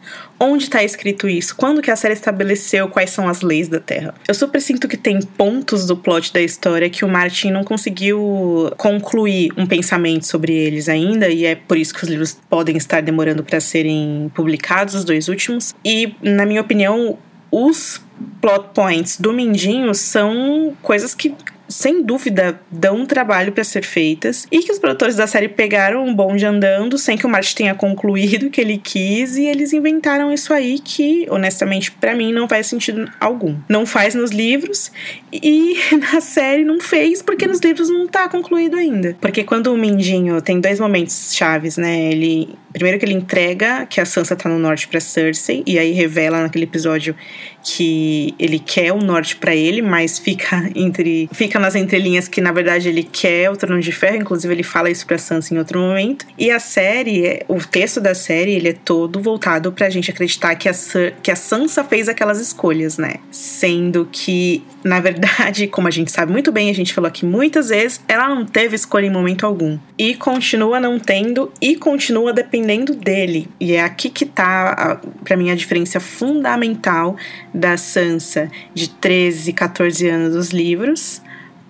[0.44, 1.56] Onde tá escrito isso?
[1.56, 4.16] Quando que a série estabeleceu quais são as leis da Terra?
[4.28, 8.74] Eu super sinto que tem pontos do plot da história que o Martin não conseguiu
[8.76, 13.04] concluir um pensamento sobre eles ainda, e é por isso que os livros podem estar
[13.04, 15.76] demorando para serem publicados, os dois últimos.
[15.86, 17.20] E, na minha opinião,
[17.52, 18.02] os
[18.42, 21.36] plot points do Mindinho são coisas que
[21.72, 26.14] sem dúvida, dão trabalho para ser feitas e que os produtores da série pegaram um
[26.14, 30.32] bonde andando sem que o Martin tenha concluído o que ele quis e eles inventaram
[30.32, 33.58] isso aí que, honestamente, para mim não faz sentido algum.
[33.70, 34.92] Não faz nos livros
[35.32, 35.76] e
[36.14, 39.16] na série não fez porque nos livros não tá concluído ainda.
[39.20, 42.12] Porque quando o Mindinho tem dois momentos chaves, né?
[42.12, 45.92] Ele primeiro que ele entrega que a Sansa tá no norte para Cersei e aí
[45.92, 47.16] revela naquele episódio
[47.64, 52.52] que ele quer o norte para ele, mas fica entre fica nas entrelinhas que na
[52.52, 55.80] verdade ele quer o Trono de Ferro, inclusive ele fala isso para Sansa em outro
[55.80, 56.26] momento.
[56.38, 60.68] E a série, o texto da série, ele é todo voltado pra gente acreditar que
[60.68, 60.74] a,
[61.22, 63.16] que a Sansa fez aquelas escolhas, né?
[63.30, 67.70] Sendo que, na verdade, como a gente sabe muito bem, a gente falou aqui muitas
[67.70, 69.78] vezes, ela não teve escolha em momento algum.
[69.98, 73.48] E continua não tendo e continua dependendo dele.
[73.60, 77.16] E é aqui que tá, para mim, a diferença fundamental
[77.54, 81.22] da Sansa de 13, 14 anos dos livros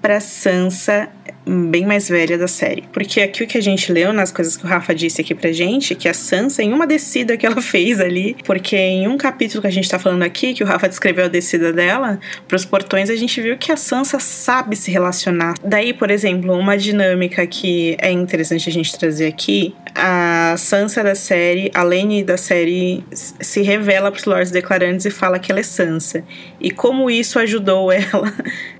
[0.02, 1.10] para Sansa
[1.46, 2.84] bem mais velha da série.
[2.92, 5.52] Porque aqui o que a gente leu nas coisas que o Rafa disse aqui pra
[5.52, 9.62] gente, que a Sansa, em uma descida que ela fez ali, porque em um capítulo
[9.62, 13.10] que a gente tá falando aqui, que o Rafa descreveu a descida dela, pros portões,
[13.10, 15.56] a gente viu que a Sansa sabe se relacionar.
[15.64, 21.16] Daí, por exemplo, uma dinâmica que é interessante a gente trazer aqui, a Sansa da
[21.16, 25.64] série, a Lane da série, se revela pros Lords Declarantes e fala que ela é
[25.64, 26.24] Sansa.
[26.60, 28.34] E como isso ajudou ela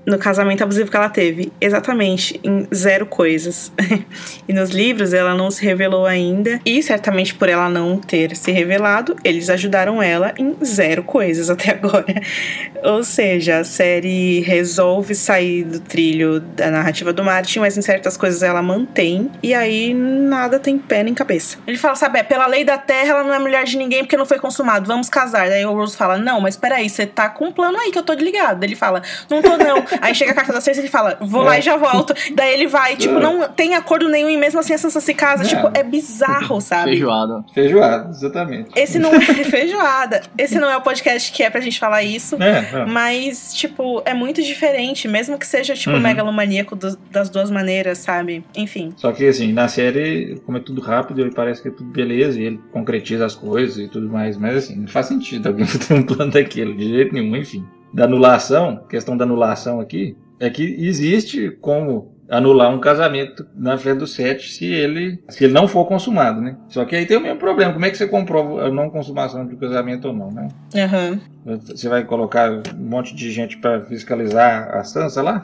[0.06, 1.52] no casamento abusivo que ela teve.
[1.60, 3.72] Exatamente, em zero coisas.
[4.48, 8.50] e nos livros ela não se revelou ainda, e certamente por ela não ter se
[8.50, 12.14] revelado, eles ajudaram ela em zero coisas até agora.
[12.82, 18.16] Ou seja, a série resolve sair do trilho da narrativa do Martin, mas em certas
[18.16, 21.58] coisas ela mantém, e aí nada tem pé nem cabeça.
[21.66, 24.16] Ele fala, sabe, é, pela lei da terra ela não é mulher de ninguém porque
[24.16, 25.48] não foi consumado, vamos casar.
[25.48, 28.02] Daí o Rose fala, não, mas peraí, você tá com um plano aí que eu
[28.02, 28.62] tô ligado.
[28.64, 29.82] Ele fala, não tô não.
[30.00, 31.46] Aí chega a carta da Cersei e ele fala, vou é.
[31.46, 32.14] lá e já volto.
[32.34, 35.44] Daí ele vai, tipo, não tem acordo nenhum e mesmo assim a Sansa se casa.
[35.44, 35.46] É.
[35.46, 36.90] Tipo, é bizarro, sabe?
[36.90, 37.44] Feijoada.
[37.54, 38.70] Feijoada, exatamente.
[38.74, 40.22] Esse não é feijoada.
[40.36, 42.36] Esse não é o podcast que é pra gente falar isso.
[42.42, 46.00] É, mas, tipo, é muito diferente, mesmo que seja, tipo, uhum.
[46.00, 48.44] megalomaníaco do, das duas maneiras, sabe?
[48.56, 48.92] Enfim.
[48.96, 52.40] Só que, assim, na série, como é tudo rápido, ele parece que é tudo beleza
[52.40, 54.36] e ele concretiza as coisas e tudo mais.
[54.36, 58.04] Mas, assim, não faz sentido alguém ter um plano daquilo, de jeito nenhum, enfim da
[58.04, 64.06] anulação, questão da anulação aqui, é que existe como anular um casamento na fé do
[64.06, 66.56] sete se ele, se ele não for consumado, né?
[66.68, 67.74] Só que aí tem o mesmo problema.
[67.74, 70.48] Como é que você comprova a não consumação de casamento ou não, né?
[70.74, 71.58] Uhum.
[71.66, 75.42] Você vai colocar um monte de gente para fiscalizar a Sansa lá?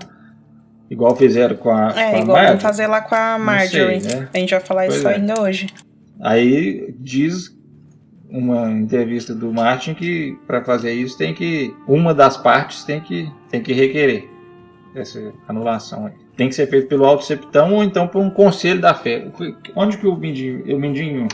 [0.91, 1.89] Igual fizeram com a.
[1.91, 4.01] É, com a igual vamos fazer lá com a Marjorie.
[4.01, 4.29] Sei, né?
[4.33, 5.15] A gente vai falar pois isso é.
[5.15, 5.67] ainda hoje.
[6.21, 7.57] Aí diz
[8.31, 13.31] uma entrevista do Martin que para fazer isso tem que uma das partes tem que
[13.51, 14.29] tem que requerer
[14.95, 16.13] essa anulação aí.
[16.37, 19.29] Tem que ser feito pelo alto septão ou então por um conselho da fé.
[19.75, 21.29] Onde que o Mindinho, o Mindinho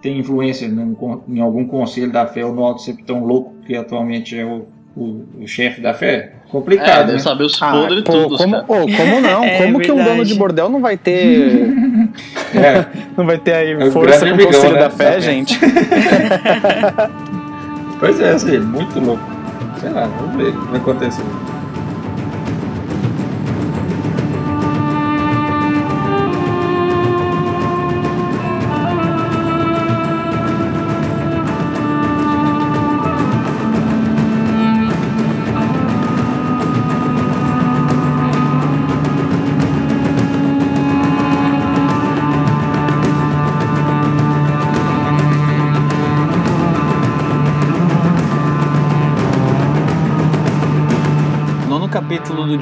[0.00, 4.44] tem influência em algum conselho da fé ou no alto septão louco que atualmente é
[4.44, 4.66] o,
[4.96, 6.39] o, o chefe da fé?
[6.50, 6.88] Complicado.
[6.88, 7.18] É, deve né?
[7.18, 8.36] saber os podres ah, e tudo.
[8.36, 9.44] Como, oh, como não?
[9.44, 11.72] É, como que um dono de bordel não vai ter.
[12.54, 12.86] é.
[13.16, 14.80] não vai ter aí é força pro conselho né?
[14.80, 15.58] da fé, gente?
[18.00, 19.22] pois é, assim, muito louco.
[19.80, 21.22] Sei lá, vamos ver o que vai acontecer.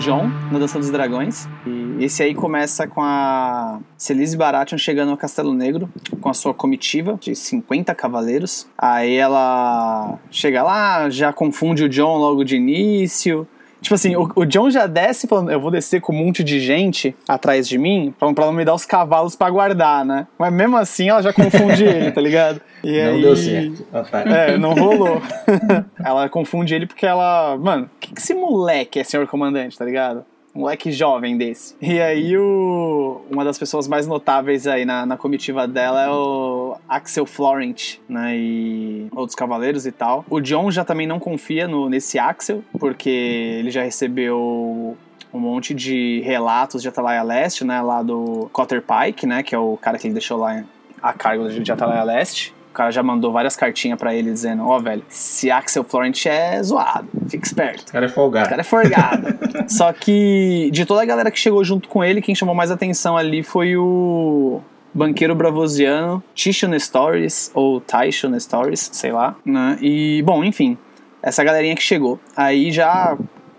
[0.09, 1.47] John, na Dança dos Dragões.
[1.67, 5.87] E esse aí começa com a Celise Baratheon chegando ao Castelo Negro
[6.19, 8.67] com a sua comitiva de 50 cavaleiros.
[8.79, 13.47] Aí ela chega lá, já confunde o John logo de início.
[13.81, 16.59] Tipo assim, o, o, John já desce falando, eu vou descer com um monte de
[16.59, 20.27] gente atrás de mim pra, pra não me dar os cavalos para guardar, né?
[20.39, 22.61] Mas mesmo assim ela já confunde ele, tá ligado?
[22.83, 23.87] E não aí, deu certo.
[24.27, 25.23] É, não rolou.
[26.05, 27.57] ela confunde ele porque ela.
[27.57, 30.25] Mano, o que, que esse moleque é senhor comandante, tá ligado?
[30.59, 31.77] Moleque jovem desse.
[31.81, 36.77] E aí o, uma das pessoas mais notáveis aí na, na comitiva dela é o
[36.89, 38.37] Axel Florent, né?
[38.37, 40.25] E outros cavaleiros e tal.
[40.29, 44.97] O John já também não confia no, nesse Axel, porque ele já recebeu
[45.33, 49.59] um monte de relatos de Atalaya Leste, né, lá do Cotter Pike, né, que é
[49.59, 50.65] o cara que ele deixou lá
[51.03, 52.55] a cargo de Atalaya Leste.
[52.71, 56.27] O cara já mandou várias cartinhas para ele dizendo: Ó, oh, velho, se Axel Florent
[56.27, 57.89] é zoado, fica esperto.
[57.89, 58.47] O cara é folgado.
[58.47, 59.39] O cara é folgado.
[59.69, 63.17] Só que de toda a galera que chegou junto com ele, quem chamou mais atenção
[63.17, 64.61] ali foi o
[64.95, 69.79] banqueiro bravosiano Tishon Stories, ou Tyshon Stories, sei lá, né?
[69.81, 70.77] E, bom, enfim,
[71.23, 72.19] essa galerinha que chegou.
[72.37, 73.17] Aí já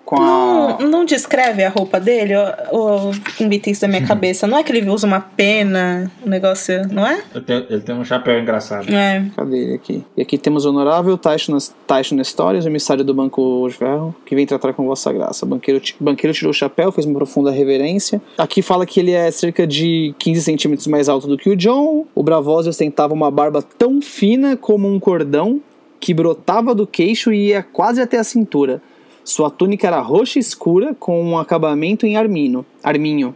[0.09, 0.77] com a.
[0.79, 2.33] Não, não descreve a roupa dele,
[2.71, 4.47] ou invita isso da minha cabeça.
[4.47, 7.21] Não é que ele usa uma pena, um negócio, não é?
[7.35, 8.91] Ele tem, ele tem um chapéu engraçado.
[8.91, 9.23] É.
[9.35, 10.03] Cadê ele aqui?
[10.17, 14.73] E aqui temos o honorável Tyson Stories, emissário do Banco de Ferro, que vem tratar
[14.73, 15.45] com vossa graça.
[15.45, 18.19] O banqueiro, banqueiro tirou o chapéu, fez uma profunda reverência.
[18.35, 22.07] Aqui fala que ele é cerca de 15 centímetros mais alto do que o John.
[22.15, 25.61] O Bravose ostentava uma barba tão fina como um cordão
[25.99, 28.81] que brotava do queixo e ia quase até a cintura.
[29.29, 32.65] Sua túnica era roxa escura com um acabamento em arminho.
[32.83, 33.35] arminho.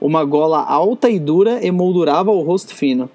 [0.00, 3.10] Uma gola alta e dura emoldurava o rosto fino.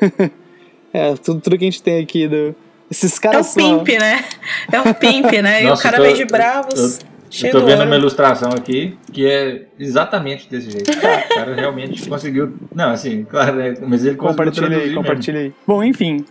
[0.94, 2.54] é, tudo, tudo que a gente tem aqui do.
[2.90, 4.24] Esses caras É o pimp, né?
[4.72, 5.62] É o pimp, né?
[5.64, 7.00] Nossa, e o cara tô, veio de bravos.
[7.42, 10.90] Eu, eu tô vendo uma ilustração aqui que é exatamente desse jeito.
[11.32, 12.54] O cara realmente conseguiu.
[12.74, 13.74] Não, assim, claro, né?
[13.86, 15.52] mas ele compartilha aí, compartilha aí.
[15.66, 16.24] Bom, enfim,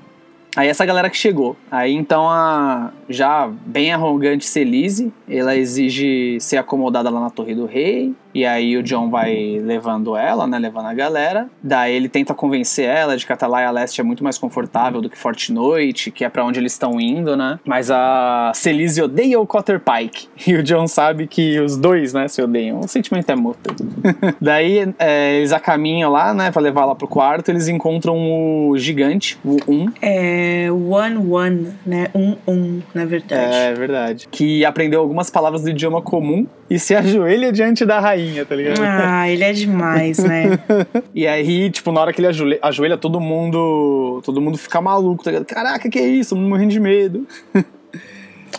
[0.56, 1.56] Aí essa galera que chegou.
[1.70, 7.66] Aí então a já bem arrogante Celise, ela exige ser acomodada lá na Torre do
[7.66, 8.14] Rei.
[8.34, 10.58] E aí o John vai levando ela, né?
[10.60, 11.48] Levando a galera.
[11.62, 15.18] Daí ele tenta convencer ela de que Atalaia Leste é muito mais confortável do que
[15.18, 17.60] Forte Noite, que é para onde eles estão indo, né?
[17.66, 20.30] Mas a Celise odeia o Cotter Pike.
[20.52, 22.82] E o John sabe que os dois, né, se odeiam.
[22.82, 23.74] O sentimento é mútuo.
[24.42, 27.50] Daí é, eles a caminham lá, né, pra levar lá pro quarto.
[27.50, 29.86] Eles encontram o gigante, o Um.
[30.02, 30.68] É.
[30.72, 32.08] One One, né?
[32.14, 33.56] Um Um, na verdade.
[33.56, 34.28] É, verdade.
[34.30, 38.80] Que aprendeu algumas palavras do idioma comum e se ajoelha diante da rainha, tá ligado?
[38.82, 40.60] Ah, ele é demais, né?
[41.14, 44.22] e aí, tipo, na hora que ele ajoelha, ajoelha, todo mundo.
[44.24, 45.46] Todo mundo fica maluco, tá ligado?
[45.46, 46.36] Caraca, que é isso?
[46.36, 47.28] Morrendo de medo.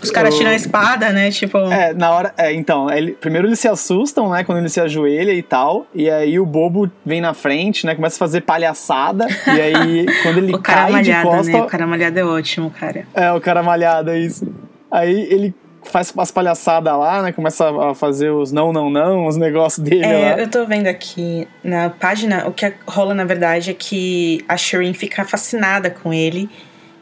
[0.03, 1.31] Os caras tiram a espada, né?
[1.31, 1.59] Tipo.
[1.59, 2.35] É, na hora.
[2.37, 4.43] É, então, ele, primeiro eles se assustam, né?
[4.45, 5.87] Quando ele se ajoelha e tal.
[5.95, 7.95] E aí o bobo vem na frente, né?
[7.95, 9.27] Começa a fazer palhaçada.
[9.47, 11.53] e aí, quando ele o cara cai malhada, de costa.
[11.53, 11.63] Né?
[11.63, 13.07] O cara malhado é ótimo, cara.
[13.15, 14.47] É, o cara malhado, é isso.
[14.91, 15.55] Aí ele
[15.85, 17.33] faz as palhaçadas lá, né?
[17.33, 20.39] Começa a fazer os não, não, não, os negócios dele é, lá.
[20.39, 24.95] Eu tô vendo aqui na página, o que rola na verdade é que a Shireen
[24.95, 26.49] fica fascinada com ele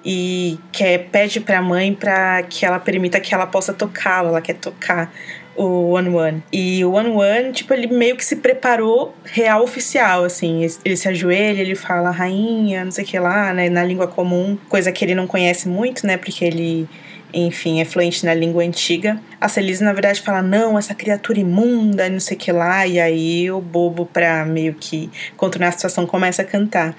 [0.04, 4.54] e quer, pede pra mãe pra que ela permita que ela possa tocá-lo, ela quer
[4.54, 5.12] tocar
[5.56, 6.42] o One One.
[6.52, 10.66] E o One One, tipo, ele meio que se preparou real oficial, assim.
[10.84, 14.56] Ele se ajoelha, ele fala rainha, não sei o que lá, né, na língua comum,
[14.68, 16.88] coisa que ele não conhece muito, né, porque ele
[17.32, 19.20] enfim, é fluente na língua antiga.
[19.40, 22.86] A Celise, na verdade, fala: não, essa criatura imunda, não sei o que lá.
[22.86, 26.94] E aí o bobo, pra meio que contornar a situação, começa a cantar.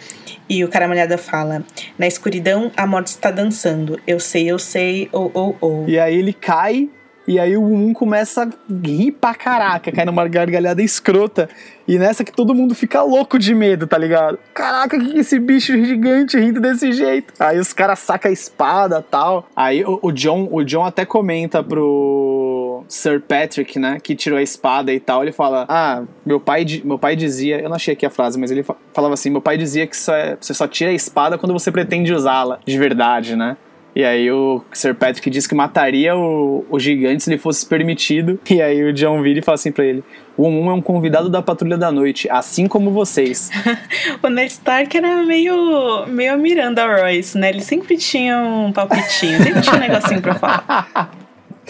[0.49, 1.63] E o cara malhada fala:
[1.97, 3.99] na escuridão a morte está dançando.
[4.05, 5.89] Eu sei, eu sei, ou, ou, ou.
[5.89, 6.89] E aí ele cai
[7.28, 8.47] e aí o um começa a
[8.88, 11.49] rir pra caraca, cai numa gargalhada escrota.
[11.88, 14.39] E nessa que todo mundo fica louco de medo, tá ligado?
[14.53, 17.34] Caraca, que, esse bicho gigante rindo desse jeito?
[17.39, 19.47] Aí os caras sacam a espada tal.
[19.55, 24.41] Aí o, o, John, o John até comenta pro Sir Patrick, né, que tirou a
[24.41, 25.22] espada e tal.
[25.22, 27.59] Ele fala: Ah, meu pai, meu pai dizia.
[27.59, 28.63] Eu não achei aqui a frase, mas ele
[28.93, 31.72] falava assim: Meu pai dizia que só é, você só tira a espada quando você
[31.72, 33.57] pretende usá-la de verdade, né?
[33.95, 38.39] E aí o Sir Patrick diz que mataria o, o gigante se ele fosse permitido.
[38.49, 40.03] E aí o John vira e fala assim pra ele:
[40.37, 43.49] O 1 é um convidado da Patrulha da Noite, assim como vocês.
[44.23, 47.49] o Ned Stark era meio, meio Miranda Royce, né?
[47.49, 51.11] Ele sempre tinha um palpitinho, sempre tinha um negocinho pra falar.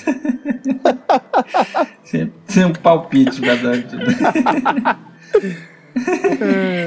[2.04, 3.88] sempre tinha um palpite, verdade.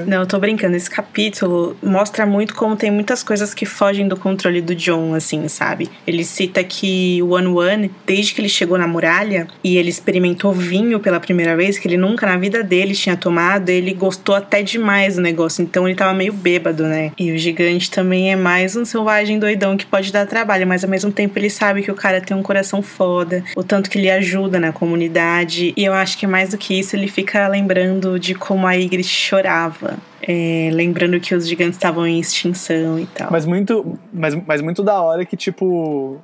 [0.06, 0.76] Não, eu tô brincando.
[0.76, 5.46] Esse capítulo mostra muito como tem muitas coisas que fogem do controle do John, assim,
[5.48, 5.90] sabe?
[6.06, 10.52] Ele cita que o One One, desde que ele chegou na muralha e ele experimentou
[10.52, 14.62] vinho pela primeira vez, que ele nunca na vida dele tinha tomado, ele gostou até
[14.62, 15.62] demais do negócio.
[15.62, 17.12] Então ele tava meio bêbado, né?
[17.18, 20.90] E o gigante também é mais um selvagem doidão que pode dar trabalho, mas ao
[20.90, 24.10] mesmo tempo ele sabe que o cara tem um coração foda, o tanto que ele
[24.10, 25.72] ajuda na comunidade.
[25.76, 29.10] E eu acho que mais do que isso, ele fica lembrando de como a Ygritte
[29.10, 29.98] chorava.
[30.22, 33.28] É, lembrando que os gigantes estavam em extinção e tal.
[33.30, 36.18] Mas muito, mas, mas muito da hora que, tipo,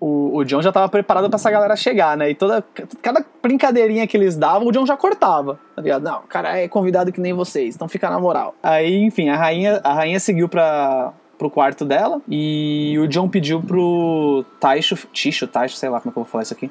[0.00, 2.30] o, o John já tava preparado para essa galera chegar, né?
[2.30, 2.64] E toda,
[3.02, 5.58] cada brincadeirinha que eles davam, o John já cortava.
[5.74, 6.02] Tá ligado?
[6.02, 8.54] Não, o cara é convidado que nem vocês, então fica na moral.
[8.62, 13.62] Aí, enfim, a rainha, a rainha seguiu pra, pro quarto dela e o John pediu
[13.62, 16.70] pro Taisho, Tisho, Taisho, sei lá como é que eu vou falar isso aqui.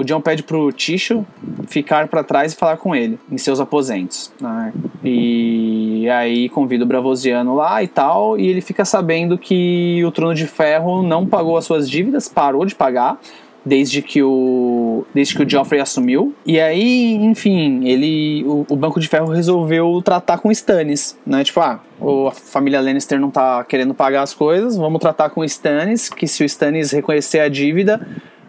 [0.00, 1.26] O John pede pro Tisho
[1.68, 4.32] ficar para trás e falar com ele em seus aposentos.
[4.40, 4.72] Né?
[5.04, 10.34] E aí convida o Bravosiano lá e tal, e ele fica sabendo que o Trono
[10.34, 13.20] de Ferro não pagou as suas dívidas, parou de pagar
[13.62, 16.34] desde que o desde que o Joffrey assumiu.
[16.46, 21.44] E aí, enfim, ele o, o Banco de Ferro resolveu tratar com Stannis, né?
[21.44, 21.78] Tipo, ah,
[22.26, 26.42] a família Lannister não tá querendo pagar as coisas, vamos tratar com Stannis, que se
[26.42, 28.00] o Stannis reconhecer a dívida,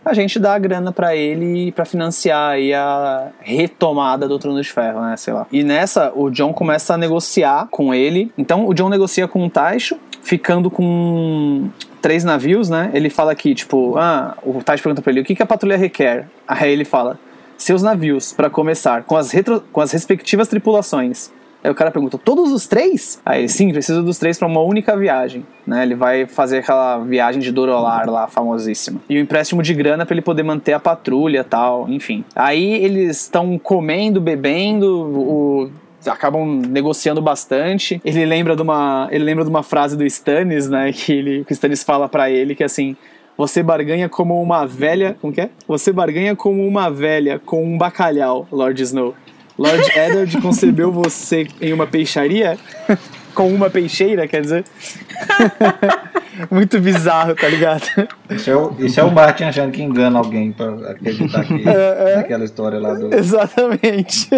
[0.03, 4.71] a gente dá a grana para ele para financiar aí a retomada do Trono de
[4.71, 5.45] Ferro, né, sei lá.
[5.51, 8.31] E nessa, o John começa a negociar com ele.
[8.37, 11.69] Então, o John negocia com o Taisho, ficando com
[12.01, 12.89] três navios, né?
[12.93, 15.77] Ele fala aqui, tipo, ah, o Taisho pergunta pra ele, o que, que a patrulha
[15.77, 16.27] requer?
[16.47, 17.19] Aí ele fala,
[17.57, 21.31] seus navios, para começar, com as, retro, com as respectivas tripulações.
[21.63, 23.21] Aí o cara pergunta, todos os três?
[23.25, 25.45] Aí, sim, preciso dos três para uma única viagem.
[25.65, 25.83] Né?
[25.83, 28.99] Ele vai fazer aquela viagem de Dorolar lá, famosíssima.
[29.07, 32.23] E o empréstimo de grana para ele poder manter a patrulha tal, enfim.
[32.35, 35.71] Aí eles estão comendo, bebendo, o
[36.09, 38.01] acabam negociando bastante.
[38.03, 41.51] Ele lembra de uma, ele lembra de uma frase do Stannis, né, que ele que
[41.51, 42.95] o Stannis fala para ele que assim,
[43.37, 45.49] você barganha como uma velha, como que é?
[45.67, 49.15] Você barganha como uma velha com um bacalhau, Lord Snow.
[49.61, 52.57] Lord Eddard concebeu você em uma peixaria?
[53.33, 54.63] Com uma peixeira, quer dizer?
[56.49, 57.83] Muito bizarro, tá ligado?
[58.29, 62.13] Isso é, o, isso é o Martin achando que engana alguém pra acreditar que é,
[62.13, 62.15] é.
[62.15, 63.13] aquela história lá do.
[63.13, 64.29] Exatamente.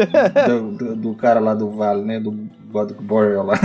[0.48, 2.20] Do, do, do, cara lá do Vale, né?
[2.20, 2.32] Do
[3.02, 3.60] Boreal lá.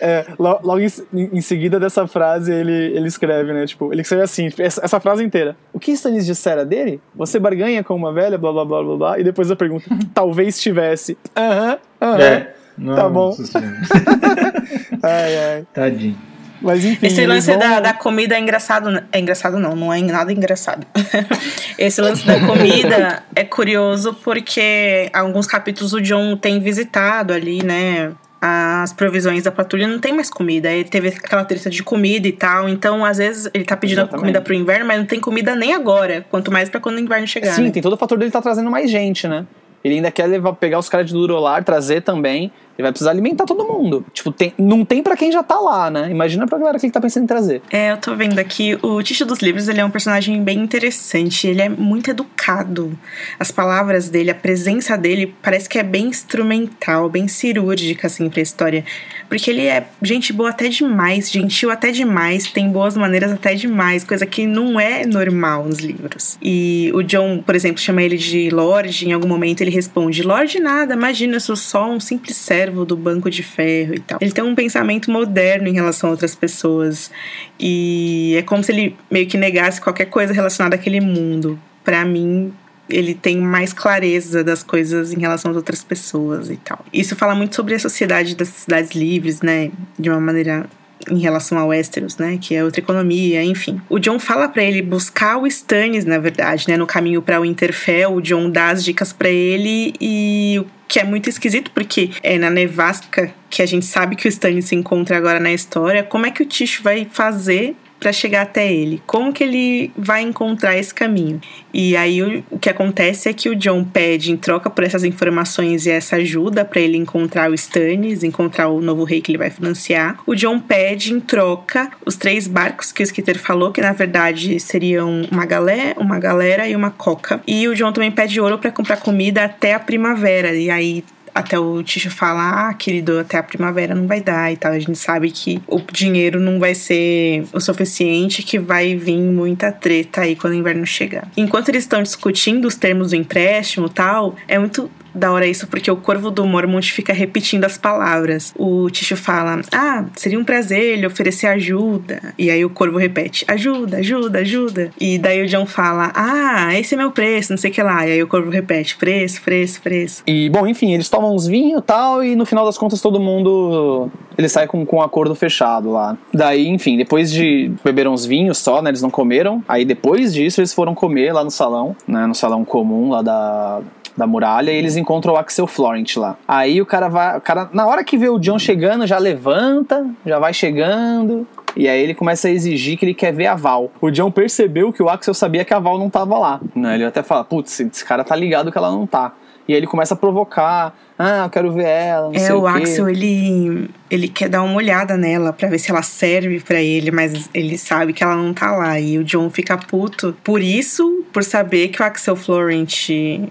[0.00, 3.66] É, logo em, em, seguida dessa frase ele, ele escreve, né?
[3.66, 5.56] Tipo, ele escreve assim, essa, essa frase inteira.
[5.72, 7.00] O que Stannis dissera dele?
[7.16, 9.18] Você barganha com uma velha, blá blá blá blá blá.
[9.18, 11.18] E depois a pergunta, talvez tivesse.
[11.36, 12.22] Aham, aham.
[12.22, 12.54] É.
[12.94, 13.36] tá bom.
[15.02, 15.66] ai, ai.
[15.72, 16.18] Tadinho.
[16.60, 17.06] Mas enfim.
[17.06, 17.58] Esse lance vão...
[17.58, 19.02] da, da comida é engraçado.
[19.12, 20.86] É engraçado, não, não é nada engraçado.
[21.78, 28.12] Esse lance da comida é curioso porque alguns capítulos o John tem visitado ali, né?
[28.40, 30.70] as provisões da patrulha não tem mais comida.
[30.70, 32.68] Ele teve aquela treta de comida e tal.
[32.68, 34.20] Então, às vezes, ele tá pedindo Exatamente.
[34.20, 36.24] comida pro inverno, mas não tem comida nem agora.
[36.30, 37.52] Quanto mais para quando o inverno chegar.
[37.52, 37.70] Sim, né?
[37.70, 39.44] tem todo o fator dele tá trazendo mais gente, né?
[39.82, 42.52] Ele ainda quer levar, pegar os caras de Durolar, trazer também.
[42.78, 44.06] Ele vai precisar alimentar todo mundo.
[44.12, 46.08] Tipo, tem, não tem para quem já tá lá, né?
[46.12, 47.60] Imagina pra galera que tá pensando em trazer.
[47.72, 48.78] É, eu tô vendo aqui.
[48.80, 51.48] O Ticho dos Livros, ele é um personagem bem interessante.
[51.48, 52.96] Ele é muito educado.
[53.36, 58.40] As palavras dele, a presença dele, parece que é bem instrumental, bem cirúrgica, assim, pra
[58.40, 58.84] história.
[59.28, 64.04] Porque ele é gente boa até demais, gentil até demais, tem boas maneiras até demais,
[64.04, 66.38] coisa que não é normal nos livros.
[66.40, 70.60] E o John, por exemplo, chama ele de Lorde, em algum momento ele responde: Lorde
[70.60, 74.18] nada, imagina, eu sou só um simples servo servo do banco de ferro e tal.
[74.20, 77.10] Ele tem um pensamento moderno em relação a outras pessoas
[77.58, 81.58] e é como se ele meio que negasse qualquer coisa relacionada àquele mundo.
[81.82, 82.52] Para mim,
[82.88, 86.84] ele tem mais clareza das coisas em relação às outras pessoas e tal.
[86.92, 89.70] Isso fala muito sobre a sociedade das cidades livres, né?
[89.98, 90.66] De uma maneira
[91.10, 93.80] em relação ao Westeros, né, que é outra economia, enfim.
[93.88, 97.42] O John fala para ele buscar o Stannis, na verdade, né, no caminho para o
[97.42, 102.10] Winterfell, o John dá as dicas para ele e o que é muito esquisito porque
[102.22, 106.02] é na nevasca que a gente sabe que o Stannis se encontra agora na história,
[106.02, 109.02] como é que o Tish vai fazer para chegar até ele?
[109.06, 111.40] Como que ele vai encontrar esse caminho?
[111.72, 115.04] E aí o, o, que acontece é que o John pede em troca por essas
[115.04, 119.38] informações e essa ajuda para ele encontrar o Stannis, encontrar o novo rei que ele
[119.38, 120.18] vai financiar.
[120.26, 124.58] O John pede em troca os três barcos que o Skitter falou que na verdade
[124.60, 127.40] seriam uma galé, uma galera e uma coca.
[127.46, 130.54] E o John também pede ouro para comprar comida até a primavera.
[130.54, 131.04] E aí
[131.38, 134.72] até o Ticho falar, ah, querido, até a primavera não vai dar e tal.
[134.72, 139.70] A gente sabe que o dinheiro não vai ser o suficiente, que vai vir muita
[139.70, 141.30] treta aí quando o inverno chegar.
[141.36, 145.90] Enquanto eles estão discutindo os termos do empréstimo tal, é muito da hora isso, porque
[145.90, 148.54] o corvo do Mormont fica repetindo as palavras.
[148.56, 152.34] O Ticho fala: Ah, seria um prazer lhe oferecer ajuda.
[152.38, 154.90] E aí o corvo repete: Ajuda, ajuda, ajuda.
[155.00, 158.06] E daí o John fala: Ah, esse é meu preço, não sei o que lá.
[158.06, 160.22] E aí o corvo repete: Preço, preço, preço.
[160.26, 163.20] E, bom, enfim, eles tomam uns vinhos e tal, e no final das contas todo
[163.20, 164.10] mundo.
[164.36, 166.16] Ele sai com, com um acordo fechado lá.
[166.32, 168.90] Daí, enfim, depois de beber uns vinhos só, né?
[168.90, 169.62] Eles não comeram.
[169.68, 172.24] Aí depois disso eles foram comer lá no salão, né?
[172.24, 173.80] No salão comum lá da,
[174.18, 176.36] da muralha e eles encontram o Axel Florent lá.
[176.46, 177.38] Aí o cara vai.
[177.38, 181.46] O cara, na hora que vê o John chegando, já levanta, já vai chegando.
[181.76, 183.92] E aí ele começa a exigir que ele quer ver a Val.
[184.00, 186.60] O John percebeu que o Axel sabia que a Val não tava lá.
[186.74, 186.96] Né?
[186.96, 189.32] Ele até fala, putz, esse cara tá ligado que ela não tá.
[189.68, 190.94] E aí ele começa a provocar.
[191.18, 194.62] Ah, eu quero ver ela, não é, sei o, o Axel, ele, ele quer dar
[194.62, 198.36] uma olhada nela para ver se ela serve para ele, mas ele sabe que ela
[198.36, 199.00] não tá lá.
[199.00, 203.08] E o John fica puto por isso, por saber que o Axel Florent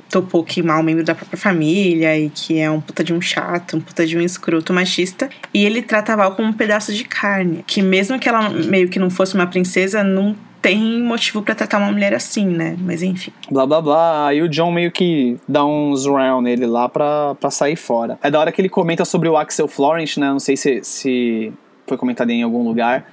[0.10, 3.76] topou queimar um membro da própria família e que é um puta de um chato,
[3.76, 5.30] um puta de um escroto machista.
[5.54, 7.66] E ele trata a Val como um pedaço de carne.
[7.68, 10.38] Que mesmo que ela meio que não fosse uma princesa, não
[10.68, 12.76] tem motivo para tratar uma mulher assim, né?
[12.78, 13.32] Mas enfim.
[13.50, 14.28] Blá blá blá.
[14.28, 18.20] Aí o John meio que dá uns round nele lá pra, pra sair fora.
[18.22, 20.28] É da hora que ele comenta sobre o Axel Florent, né?
[20.28, 21.54] Não sei se, se
[21.86, 23.10] foi comentado em algum lugar.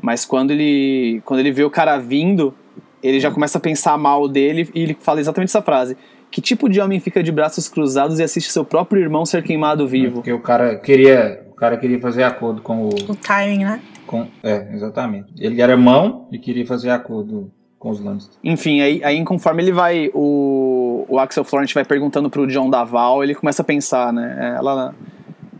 [0.00, 2.54] Mas quando ele, quando ele vê o cara vindo,
[3.02, 5.98] ele já começa a pensar mal dele e ele fala exatamente essa frase.
[6.30, 9.86] Que tipo de homem fica de braços cruzados e assiste seu próprio irmão ser queimado
[9.86, 10.14] vivo?
[10.14, 12.88] Porque o cara queria, o cara queria fazer acordo com o.
[12.88, 13.80] O timing, né?
[14.06, 15.32] Com, é, exatamente.
[15.38, 18.36] Ele era mão e queria fazer acordo com os Lannister.
[18.42, 23.22] Enfim, aí, aí conforme ele vai, o, o Axel Florent vai perguntando pro John Daval,
[23.22, 24.54] ele começa a pensar, né?
[24.58, 24.94] Ela,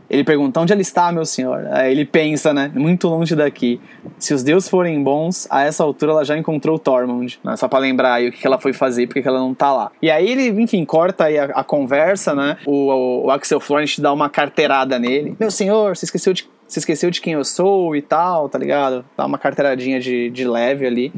[0.08, 1.66] ele pergunta, onde ela está, meu senhor?
[1.70, 2.70] Aí ele pensa, né?
[2.74, 3.80] Muito longe daqui.
[4.18, 7.38] Se os deuses forem bons, a essa altura ela já encontrou Tormund.
[7.42, 7.56] Né?
[7.56, 9.90] Só pra lembrar aí o que ela foi fazer porque ela não tá lá.
[10.00, 12.56] E aí ele, enfim, corta aí a, a conversa, né?
[12.64, 15.36] O, o, o Axel Florent dá uma carteirada nele.
[15.38, 19.04] Meu senhor, você esqueceu de se esqueceu de quem eu sou e tal, tá ligado?
[19.16, 21.12] Dá uma carteiradinha de, de leve ali.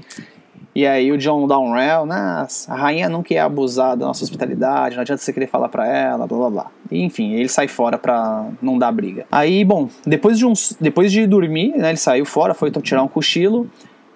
[0.75, 4.95] E aí o John dá um rail, a rainha não quer abusar da nossa hospitalidade,
[4.95, 6.67] não adianta você querer falar pra ela, blá blá blá.
[6.89, 9.27] E, enfim, ele sai fora pra não dar briga.
[9.33, 13.09] Aí, bom, depois de, uns, depois de dormir, né, ele saiu fora, foi tirar um
[13.09, 13.69] cochilo.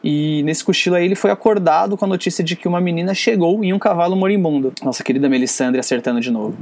[0.04, 3.62] E nesse cochilo aí ele foi acordado com a notícia de que uma menina chegou
[3.64, 4.72] em um cavalo moribundo.
[4.82, 6.56] Nossa querida Melisandre acertando de novo.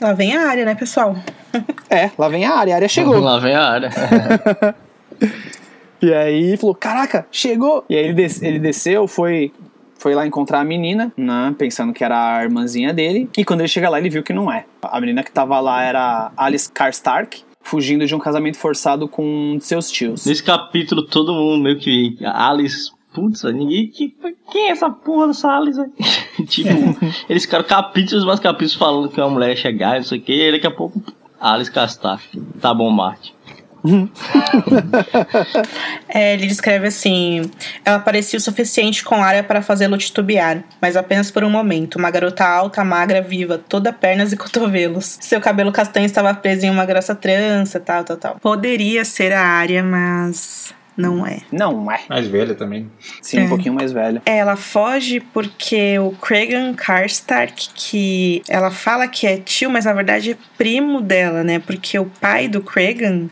[0.00, 1.16] Lá vem a área, né, pessoal?
[1.90, 3.18] é, lá vem a área, a área chegou.
[3.18, 3.90] Lá vem a área.
[6.00, 7.84] e aí falou: Caraca, chegou!
[7.88, 9.52] E aí ele, des ele desceu, foi
[9.98, 13.68] foi lá encontrar a menina, né, pensando que era a irmãzinha dele, e quando ele
[13.68, 14.64] chega lá ele viu que não é.
[14.80, 19.58] A menina que tava lá era Alice Karstark, fugindo de um casamento forçado com um
[19.58, 20.24] de seus tios.
[20.24, 23.88] Nesse capítulo todo mundo meio que Alice putz, ninguém.
[23.88, 24.14] Que,
[24.50, 25.80] quem é essa porra dessa Alice?
[26.46, 26.68] tipo,
[27.28, 30.32] eles ficaram capítulos, mais capítulos falando que uma mulher ia chegar, não sei o que,
[30.32, 31.02] e daqui a pouco,
[31.40, 32.28] Alice Castaff.
[32.60, 33.34] Tá bom, Marte.
[36.08, 37.48] é, ele descreve assim:
[37.84, 41.96] ela parecia o suficiente com área para fazê-lo titubear, mas apenas por um momento.
[41.96, 45.18] Uma garota alta, magra, viva, toda pernas e cotovelos.
[45.20, 48.36] Seu cabelo castanho estava preso em uma grossa trança, tal, tal, tal.
[48.40, 51.38] Poderia ser a área, mas não é.
[51.52, 52.00] Não é.
[52.08, 52.90] Mais velha também.
[53.22, 53.42] Sim, é.
[53.44, 54.20] um pouquinho mais velha.
[54.26, 60.32] Ela foge porque o Kragan Karstark, que ela fala que é tio, mas na verdade
[60.32, 61.60] é primo dela, né?
[61.60, 63.28] Porque o pai do Kragan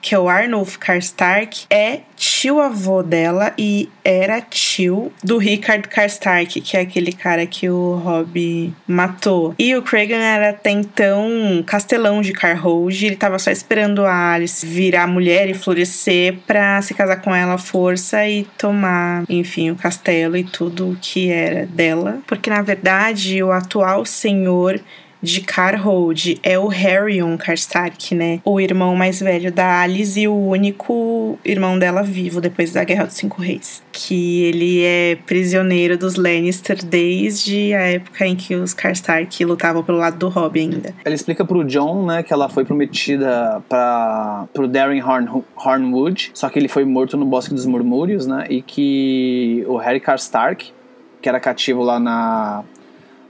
[0.00, 6.76] que é o Arnulf Karstark, é tio-avô dela e era tio do Richard Karstark, que
[6.76, 9.54] é aquele cara que o Robb matou.
[9.58, 14.64] E o Kragan era até então castelão de Carhold, ele tava só esperando a Alice
[14.64, 19.76] virar mulher e florescer pra se casar com ela à força e tomar, enfim, o
[19.76, 22.20] castelo e tudo que era dela.
[22.26, 24.80] Porque na verdade o atual senhor
[25.26, 28.40] de Carhold é o Harryon Karstark, né?
[28.44, 33.06] O irmão mais velho da Alice e o único irmão dela vivo depois da Guerra
[33.06, 33.82] dos Cinco Reis.
[33.92, 39.98] Que ele é prisioneiro dos Lannister desde a época em que os Karstark lutavam pelo
[39.98, 40.94] lado do Robb ainda.
[41.04, 46.48] Ela explica pro John, né, que ela foi prometida para pro Darren Horn, Hornwood, só
[46.48, 48.46] que ele foi morto no Bosque dos Murmúrios, né?
[48.48, 50.72] E que o Harry Karstark,
[51.20, 52.62] que era cativo lá na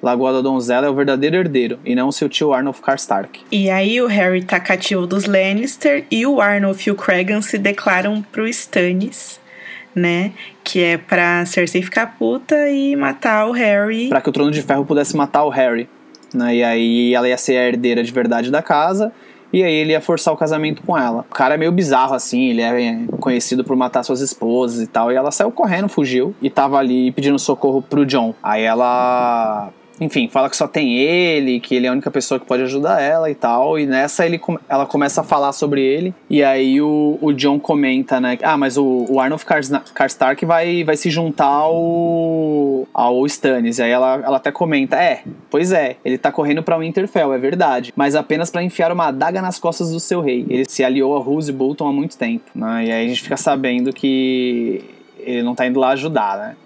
[0.07, 3.41] Lagoa da Donzela é o verdadeiro herdeiro, e não seu tio Arnulf Karstark.
[3.51, 7.59] E aí o Harry tá cativo dos Lannister e o Arnulf e o Cregan se
[7.59, 9.41] declaram pro Stannis,
[9.93, 10.31] né?
[10.63, 14.09] Que é pra Cersei ficar puta e matar o Harry.
[14.09, 15.89] Pra que o Trono de Ferro pudesse matar o Harry.
[16.33, 16.55] Né?
[16.55, 19.13] E aí ela ia ser a herdeira de verdade da casa.
[19.53, 21.25] E aí ele ia forçar o casamento com ela.
[21.29, 25.11] O cara é meio bizarro, assim, ele é conhecido por matar suas esposas e tal.
[25.11, 28.35] E ela saiu correndo, fugiu e tava ali pedindo socorro pro John.
[28.41, 32.47] Aí ela enfim, fala que só tem ele, que ele é a única pessoa que
[32.47, 33.79] pode ajudar ela e tal.
[33.79, 36.15] E nessa ele, ela começa a falar sobre ele.
[36.29, 38.39] E aí o, o John comenta, né?
[38.43, 39.45] Ah, mas o, o Arnold
[39.95, 43.79] Karstark vai, vai se juntar ao, ao Stannis.
[43.79, 47.39] E aí ela, ela até comenta: É, pois é, ele tá correndo pra Winterfell, é
[47.39, 47.93] verdade.
[47.97, 50.45] Mas apenas para enfiar uma adaga nas costas do seu rei.
[50.49, 52.45] Ele se aliou a Roose Bolton há muito tempo.
[52.55, 52.87] Né?
[52.87, 54.96] E aí a gente fica sabendo que
[55.27, 56.57] ele não tá indo lá ajudar, né?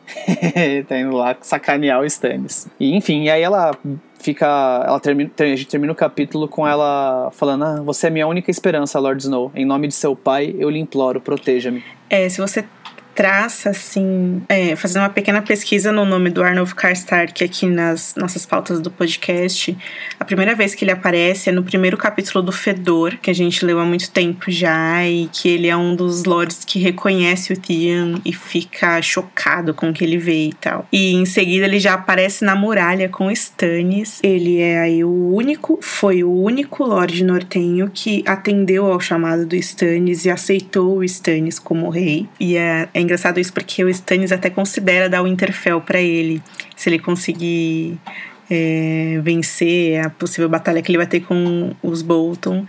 [0.54, 2.68] ele tá indo lá sacanear o Stannis.
[2.78, 3.76] E enfim, e aí ela
[4.20, 4.84] fica.
[4.86, 8.50] Ela termina, a gente termina o capítulo com ela falando: ah, Você é minha única
[8.50, 9.50] esperança, Lord Snow.
[9.54, 11.82] Em nome de seu pai, eu lhe imploro, proteja-me.
[12.08, 12.64] É, se você
[13.14, 18.46] traça, assim, é, fazendo uma pequena pesquisa no nome do Arnold Karstark aqui nas nossas
[18.46, 19.76] pautas do podcast.
[20.18, 23.64] A primeira vez que ele aparece é no primeiro capítulo do Fedor, que a gente
[23.64, 27.56] leu há muito tempo já, e que ele é um dos lords que reconhece o
[27.56, 30.86] Theon e fica chocado com o que ele vê e tal.
[30.92, 34.20] E em seguida ele já aparece na muralha com Stannis.
[34.22, 39.56] Ele é aí o único, foi o único lord nortenho que atendeu ao chamado do
[39.56, 42.28] Stannis e aceitou o Stannis como rei.
[42.38, 46.42] E é engraçado isso porque o Stannis até considera dar o Winterfell para ele,
[46.76, 47.98] se ele conseguir
[48.50, 52.66] é, vencer a possível batalha que ele vai ter com os Bolton,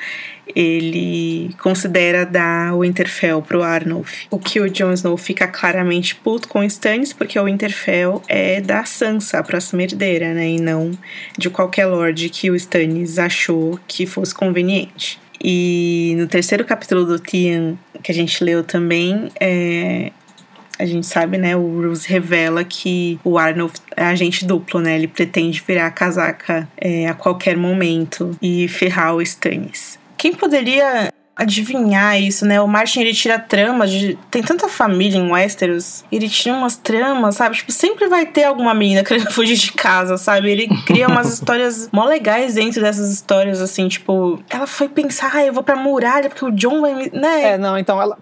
[0.56, 4.26] ele considera dar o Winterfell pro Arnulf.
[4.30, 8.62] O que o Jon Snow fica claramente puto com o Stannis, porque o Winterfell é
[8.62, 10.50] da Sansa, a próxima herdeira, né?
[10.50, 10.92] E não
[11.38, 15.20] de qualquer lord que o Stannis achou que fosse conveniente.
[15.44, 20.12] E no terceiro capítulo do Tian, que a gente leu também, é,
[20.82, 24.96] a gente sabe, né, o Bruce revela que o Arnold é agente duplo, né?
[24.96, 30.00] Ele pretende virar a casaca é, a qualquer momento e ferrar o Stannis.
[30.18, 32.60] Quem poderia adivinhar isso, né?
[32.62, 34.18] O Martin ele tira tramas de.
[34.30, 37.56] Tem tanta família em Westeros, ele tira umas tramas, sabe?
[37.56, 40.50] Tipo, sempre vai ter alguma menina querendo fugir de casa, sabe?
[40.50, 45.46] Ele cria umas histórias mó legais dentro dessas histórias, assim, tipo, ela foi pensar, ah,
[45.46, 47.12] eu vou pra muralha porque o John vai me.
[47.12, 47.54] né?
[47.54, 48.18] É, não, então ela,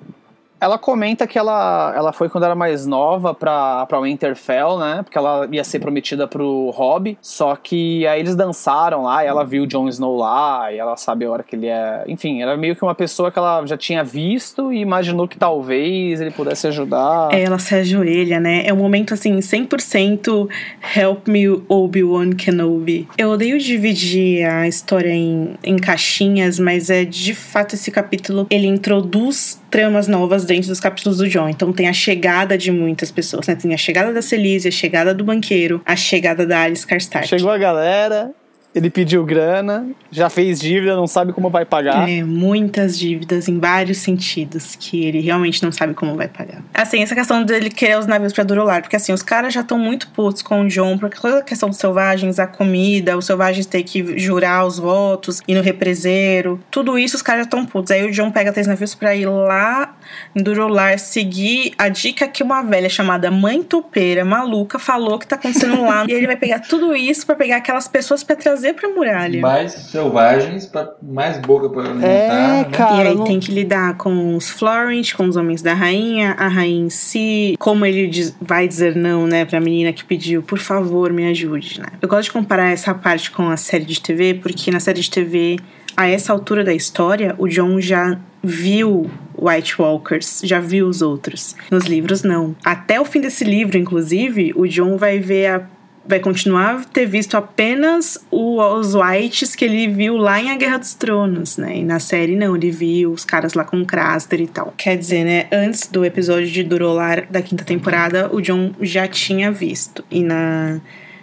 [0.59, 5.01] ela comenta que ela, ela foi quando era mais nova pra, pra Winterfell, né?
[5.03, 7.17] Porque ela ia ser prometida pro Robb.
[7.21, 10.97] Só que aí eles dançaram lá e ela viu o Jon Snow lá e ela
[10.97, 12.03] sabe a hora que ele é.
[12.07, 16.19] Enfim, era meio que uma pessoa que ela já tinha visto e imaginou que talvez
[16.19, 17.33] ele pudesse ajudar.
[17.33, 18.63] É, ela se ajoelha, né?
[18.65, 20.49] É um momento assim, 100%
[20.95, 23.07] Help Me Obi-Wan Kenobi.
[23.17, 28.67] Eu odeio dividir a história em, em caixinhas, mas é de fato esse capítulo ele
[28.67, 31.49] introduz tramas novas dentro dos capítulos do John.
[31.49, 33.55] Então tem a chegada de muitas pessoas, né?
[33.55, 37.27] Tem a chegada da Celise, a chegada do banqueiro, a chegada da Alice Karstark.
[37.27, 38.31] Chegou a galera,
[38.73, 42.07] ele pediu grana, já fez dívida, não sabe como vai pagar.
[42.07, 46.61] É, muitas dívidas em vários sentidos que ele realmente não sabe como vai pagar.
[46.73, 49.79] Assim, essa questão dele querer os navios pra Durolar, porque assim, os caras já estão
[49.79, 53.65] muito putos com o John, porque toda a questão dos selvagens, a comida, os selvagens
[53.65, 57.89] ter que jurar os votos, ir no represeiro, tudo isso os caras já estão putos.
[57.89, 59.95] Aí o John pega três navios pra ir lá
[60.35, 65.35] em Durolar seguir a dica que uma velha chamada Mãe Topeira, maluca, falou que tá
[65.35, 66.05] acontecendo lá.
[66.07, 69.41] e ele vai pegar tudo isso para pegar aquelas pessoas pra trazer pra muralha.
[69.41, 72.07] Mais selvagens, pra, mais boca pra alimentar.
[72.07, 72.63] É, né?
[72.71, 73.03] cara.
[73.03, 76.47] E aí não- tem que lidar com os Florent, com os homens da rainha, a
[76.47, 80.59] rainha em si, como ele diz- vai dizer não, né, pra menina que pediu, por
[80.59, 81.87] favor, me ajude, né?
[82.01, 85.09] Eu gosto de comparar essa parte com a série de TV, porque na série de
[85.09, 85.57] TV,
[85.95, 91.55] a essa altura da história, o John já viu White Walkers, já viu os outros.
[91.69, 92.55] Nos livros, não.
[92.63, 95.61] Até o fim desse livro, inclusive, o John vai ver a
[96.09, 100.57] vai continuar a ter visto apenas o- os Whites que ele viu lá em A
[100.57, 101.77] Guerra dos Tronos, né?
[101.77, 104.73] E na série não, ele viu os caras lá com Craster e tal.
[104.75, 109.51] Quer dizer, né, antes do episódio de Durolar da quinta temporada, o John já tinha
[109.51, 110.03] visto.
[110.09, 110.81] E na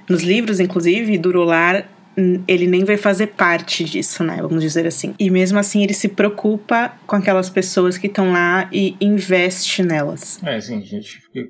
[0.09, 4.39] nos livros, inclusive, Durolar hum, ele nem vai fazer parte disso, né?
[4.41, 5.15] Vamos dizer assim.
[5.19, 10.41] E mesmo assim, ele se preocupa com aquelas pessoas que estão lá e investe nelas.
[10.45, 11.01] É, a gente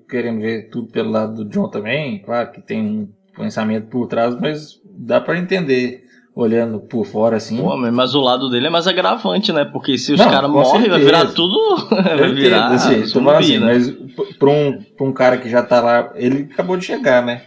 [0.09, 2.21] querendo ver tudo pelo lado do John também.
[2.23, 6.05] Claro que tem um pensamento por trás, mas dá pra entender
[6.35, 7.57] olhando por fora assim.
[7.57, 9.65] Pô, mas o lado dele é mais agravante, né?
[9.65, 11.87] Porque se os caras morrem, vai virar tudo.
[11.89, 12.69] vai virar.
[12.73, 13.67] assim, tô zumbi, assim, né?
[13.67, 13.91] mas
[14.39, 17.43] pra um, pra um cara que já tá lá, ele acabou de chegar, né?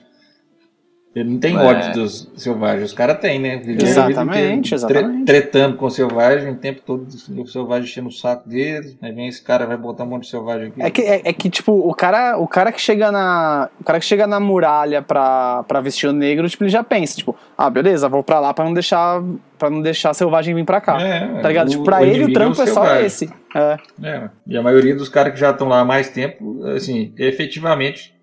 [1.15, 1.59] Ele não tem É.
[1.59, 3.57] ódio dos selvagens, os caras têm, né?
[3.57, 5.25] Viveram Exatamente, exatamente.
[5.25, 9.27] tretando com o selvagem, o tempo todo o selvagem enchendo o saco deles, aí vem
[9.27, 10.81] esse cara, vai botar um monte de selvagem aqui.
[10.83, 13.69] É que, é, é que, tipo, o cara, o cara que chega na.
[13.81, 17.17] O cara que chega na muralha pra, pra vestir o negro, tipo, ele já pensa,
[17.17, 19.19] tipo, ah, beleza, vou pra lá pra não deixar.
[19.57, 21.01] para não deixar a selvagem vir pra cá.
[21.01, 21.67] É, tá ligado?
[21.67, 23.05] o- tipo, pra o ele o inimigo trampo é é, só selvagem.
[23.07, 23.29] esse.
[23.55, 23.77] É.
[24.03, 28.13] É, e a maioria dos caras que já estão lá há mais tempo, assim, efetivamente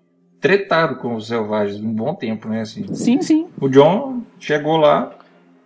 [0.47, 2.61] tretado com os selvagens um bom tempo, né?
[2.61, 2.85] Assim.
[2.93, 3.47] Sim, sim.
[3.59, 5.11] O John chegou lá,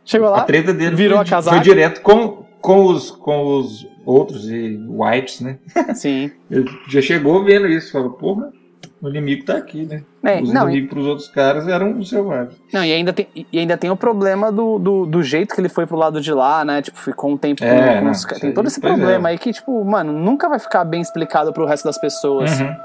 [0.03, 0.41] Chegou a lá.
[0.43, 1.55] treta dele virou foi, a casaca.
[1.57, 5.57] foi direto com, com, os, com os outros e whites, né?
[5.93, 6.31] Sim.
[6.49, 8.51] Ele já chegou vendo isso, falou, porra,
[8.99, 10.01] o inimigo tá aqui, né?
[10.23, 12.55] É, os não, e, inimigos pros outros caras eram os selvagens.
[12.73, 15.69] não, e ainda tem, e ainda tem o problema do, do, do jeito que ele
[15.69, 16.81] foi pro lado de lá, né?
[16.81, 19.31] Tipo, ficou um tempo com, É, com não, os Tem todo esse pois problema é.
[19.33, 22.59] aí que, tipo, mano, nunca vai ficar bem explicado pro resto das pessoas.
[22.59, 22.75] Uhum.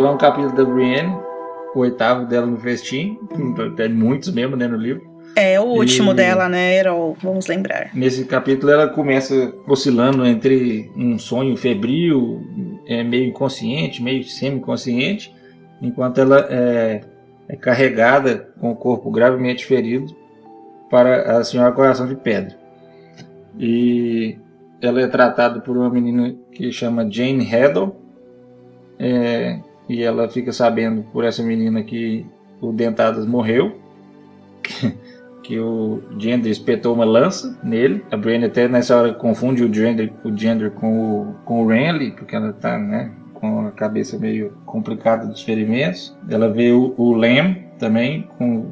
[0.00, 1.14] É, um capítulo da Brienne,
[1.74, 3.18] o oitavo dela no festim,
[3.76, 5.08] tem muitos mesmo né, no livro.
[5.36, 6.14] É o último e...
[6.14, 7.16] dela, né, Erol?
[7.22, 7.90] Vamos lembrar.
[7.94, 12.40] Nesse capítulo ela começa oscilando entre um sonho febril,
[12.86, 15.32] é, meio inconsciente, meio semi-consciente,
[15.80, 17.02] enquanto ela é,
[17.48, 20.16] é carregada com o corpo gravemente ferido
[20.90, 22.58] para a Senhora Coração de Pedra.
[23.58, 24.36] E
[24.80, 27.94] ela é tratada por uma menina que chama Jane Heddle,
[28.98, 29.60] é,
[29.90, 32.24] e ela fica sabendo por essa menina que
[32.60, 33.76] o Dentadas morreu,
[35.42, 38.04] que o Gender espetou uma lança nele.
[38.08, 42.36] A Brienne até nessa hora confunde o Gender, o com o, com o Renly, porque
[42.36, 46.16] ela tá, né, com a cabeça meio complicada dos ferimentos.
[46.28, 48.70] Ela vê o, o Lem também com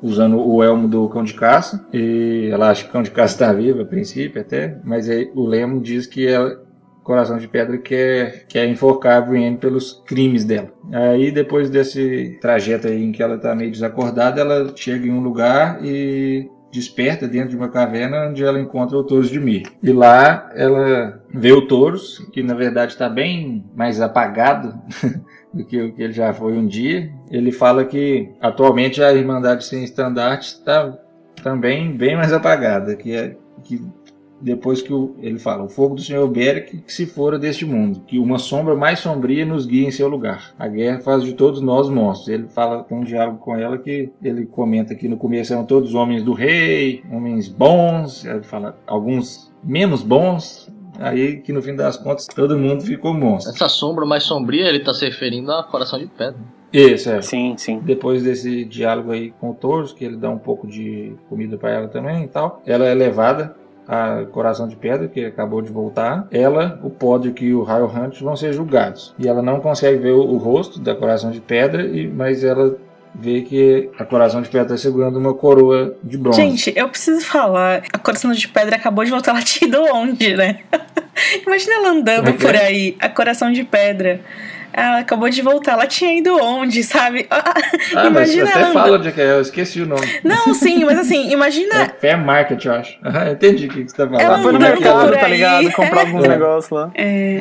[0.00, 3.34] usando o elmo do cão de caça e ela acha que o cão de caça
[3.34, 6.62] está vivo a princípio até, mas aí o Lemo diz que ela
[7.02, 10.68] Coração de Pedra quer, quer enforcar a Brienne pelos crimes dela.
[10.92, 15.20] Aí depois desse trajeto aí em que ela está meio desacordada, ela chega em um
[15.20, 19.64] lugar e desperta dentro de uma caverna onde ela encontra o Touros de Mir.
[19.82, 24.74] E lá ela vê o Touros, que na verdade está bem mais apagado
[25.52, 27.10] do que o que ele já foi um dia.
[27.30, 30.96] Ele fala que atualmente a Irmandade Sem Estandarte está
[31.42, 33.82] também bem mais apagada, que, é, que
[34.40, 38.00] depois que o, ele fala, o fogo do Senhor Beric que se fora deste mundo,
[38.06, 40.54] que uma sombra mais sombria nos guia em seu lugar.
[40.58, 42.28] A guerra faz de todos nós monstros.
[42.28, 45.94] Ele fala, tem um diálogo com ela que ele comenta que no começo eram todos
[45.94, 51.96] homens do rei, homens bons, ele fala, alguns menos bons, Aí que no fim das
[51.96, 53.54] contas todo mundo ficou monstro.
[53.54, 56.36] Essa sombra mais sombria ele está se referindo a Coração de Pedra.
[56.72, 57.20] Isso, é.
[57.20, 57.80] Sim, sim.
[57.80, 61.70] Depois desse diálogo aí com o Torso, que ele dá um pouco de comida para
[61.70, 63.56] ela também e tal, ela é levada
[63.90, 68.20] a Coração de Pedra, que acabou de voltar, ela, o Pódio e o Raio Hunt
[68.20, 69.12] vão ser julgados.
[69.18, 72.76] E ela não consegue ver o, o rosto da Coração de Pedra, e, mas ela
[73.12, 76.40] vê que a Coração de Pedra está segurando uma coroa de bronze.
[76.40, 80.60] Gente, eu preciso falar, a Coração de Pedra acabou de voltar, ido onde, né?
[81.44, 84.20] Imagina ela andando é por aí, a Coração de Pedra.
[84.72, 87.28] Ela acabou de voltar, ela tinha ido onde, sabe?
[87.96, 90.06] Ah, imagina mas até fala de que eu esqueci o nome.
[90.22, 91.82] Não, sim, mas assim, imagina.
[91.82, 92.98] É Fair Market, eu acho.
[93.32, 94.20] entendi o que, você tá falando.
[94.20, 95.72] Ela foi no mercado, tá ligado?
[95.72, 96.28] Comprar alguns é.
[96.28, 96.90] negócios lá.
[96.94, 97.40] É.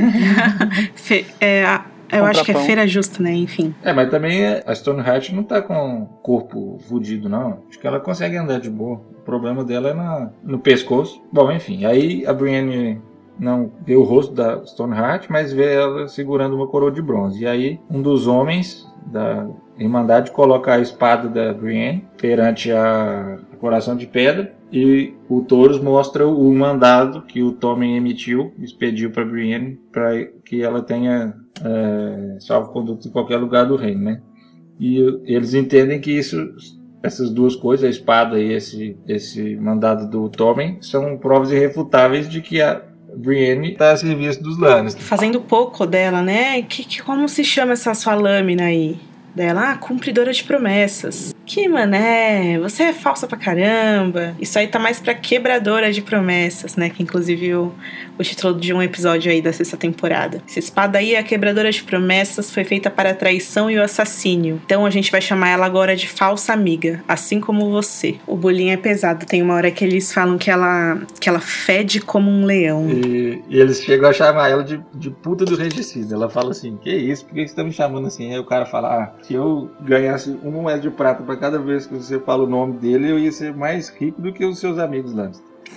[1.40, 1.80] é
[2.12, 3.32] eu acho que é feira justa, né?
[3.34, 3.74] Enfim.
[3.84, 7.64] É, mas também a Stoneheart não tá com o corpo fudido, não.
[7.70, 9.02] Acho que ela consegue andar de boa.
[9.20, 11.22] O problema dela é na, no pescoço.
[11.32, 11.86] Bom, enfim.
[11.86, 13.00] Aí a Brienne
[13.40, 17.44] não vê o rosto da Stoneheart, mas vê ela segurando uma coroa de bronze.
[17.44, 19.48] E aí um dos homens da
[19.78, 26.28] Irmandade coloca a espada da Brienne perante a Coração de Pedra e o Taurus mostra
[26.28, 31.34] o mandado que o Tommen emitiu, expediu para Brienne para que ela tenha
[31.64, 34.22] é, salvo conduto em qualquer lugar do reino, né?
[34.80, 36.38] E eles entendem que isso
[37.02, 42.42] essas duas coisas, a espada e esse, esse mandado do Tommen, são provas irrefutáveis de
[42.42, 42.84] que a
[43.16, 45.04] Brienne está a serviço dos Lannister.
[45.04, 46.62] Fazendo pouco dela, né?
[46.62, 48.98] Que, que, como se chama essa sua lâmina aí?
[49.40, 51.34] Dela, ah, cumpridora de promessas.
[51.46, 54.36] Que mané, você é falsa pra caramba.
[54.38, 56.90] Isso aí tá mais pra quebradora de promessas, né?
[56.90, 57.74] Que inclusive o,
[58.20, 60.44] o título de um episódio aí da sexta temporada.
[60.46, 64.62] Essa espada aí, a quebradora de promessas, foi feita para a traição e o assassínio.
[64.66, 68.18] Então a gente vai chamar ela agora de falsa amiga, assim como você.
[68.28, 69.26] O bolinho é pesado.
[69.26, 72.90] Tem uma hora que eles falam que ela, que ela fede como um leão.
[72.90, 76.14] E, e eles chegam a chamar ela de, de puta do regicida.
[76.14, 77.26] Ela fala assim: Que isso?
[77.26, 78.34] Por que você tá me chamando assim?
[78.34, 81.86] Aí o cara fala: Ah, se eu ganhasse uma moeda de prata para cada vez
[81.86, 84.80] que você fala o nome dele, eu ia ser mais rico do que os seus
[84.80, 85.30] amigos lá.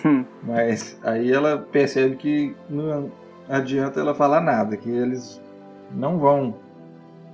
[0.06, 0.24] Hum.
[0.42, 3.12] Mas aí ela percebe que não
[3.46, 5.38] adianta ela falar nada, que eles
[5.94, 6.54] não vão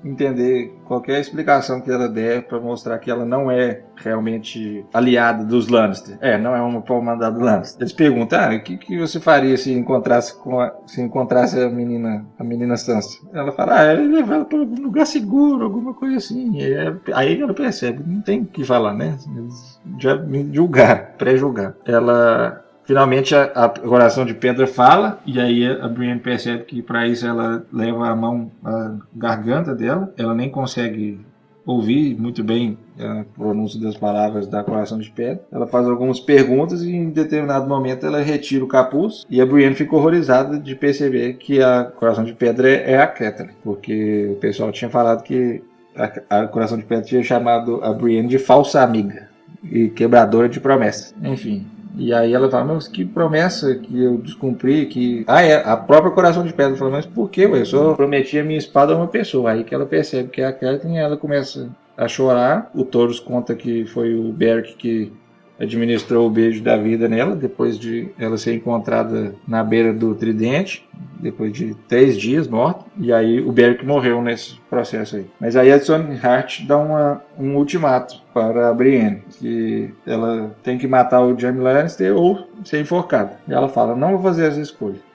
[0.04, 5.68] entender qualquer explicação que ela der para mostrar que ela não é realmente aliada dos
[5.68, 6.16] Lannister.
[6.20, 7.80] É, não é uma palmada do Lannister.
[7.80, 11.68] Eles perguntam, ah, o que, que você faria se encontrasse com a, se encontrasse a
[11.68, 13.18] menina, a menina Sansa?
[13.32, 16.60] Ela fala, ah, ele leva ela para um lugar seguro, alguma coisa assim.
[16.62, 19.16] É, aí ela percebe, não tem o que falar, né?
[19.36, 21.74] Eles já me julgaram, pré-julgaram.
[21.84, 27.06] Ela Finalmente a, a coração de pedra fala, e aí a Brienne percebe que para
[27.06, 31.20] isso ela leva a mão à garganta dela, ela nem consegue
[31.66, 35.42] ouvir muito bem a pronúncia das palavras da coração de pedra.
[35.52, 39.74] Ela faz algumas perguntas e em determinado momento ela retira o capuz e a Brienne
[39.74, 44.72] fica horrorizada de perceber que a coração de pedra é a Catelyn, porque o pessoal
[44.72, 45.62] tinha falado que
[45.94, 49.28] a, a coração de pedra tinha chamado a Brienne de falsa amiga
[49.62, 51.14] e quebradora de promessas.
[51.22, 51.66] Enfim,
[51.98, 55.24] E aí ela fala, mas que promessa que eu descumpri, que...
[55.26, 57.60] Ah, é, a própria Coração de Pedra fala, mas por ué?
[57.60, 59.50] Eu só prometi a minha espada a uma pessoa.
[59.50, 62.70] Aí que ela percebe que é a Kathleen ela começa a chorar.
[62.72, 65.12] O Taurus conta que foi o Beric que
[65.60, 70.88] administrou o beijo da vida nela, depois de ela ser encontrada na beira do tridente,
[71.18, 75.26] depois de três dias morta, e aí o Beric morreu nesse processo aí.
[75.40, 80.78] Mas aí a Sonny Hart dá uma, um ultimato para a Brienne, que ela tem
[80.78, 83.38] que matar o Jaime Lannister ou ser enforcada.
[83.48, 85.08] E ela fala, não vou fazer essa escolha.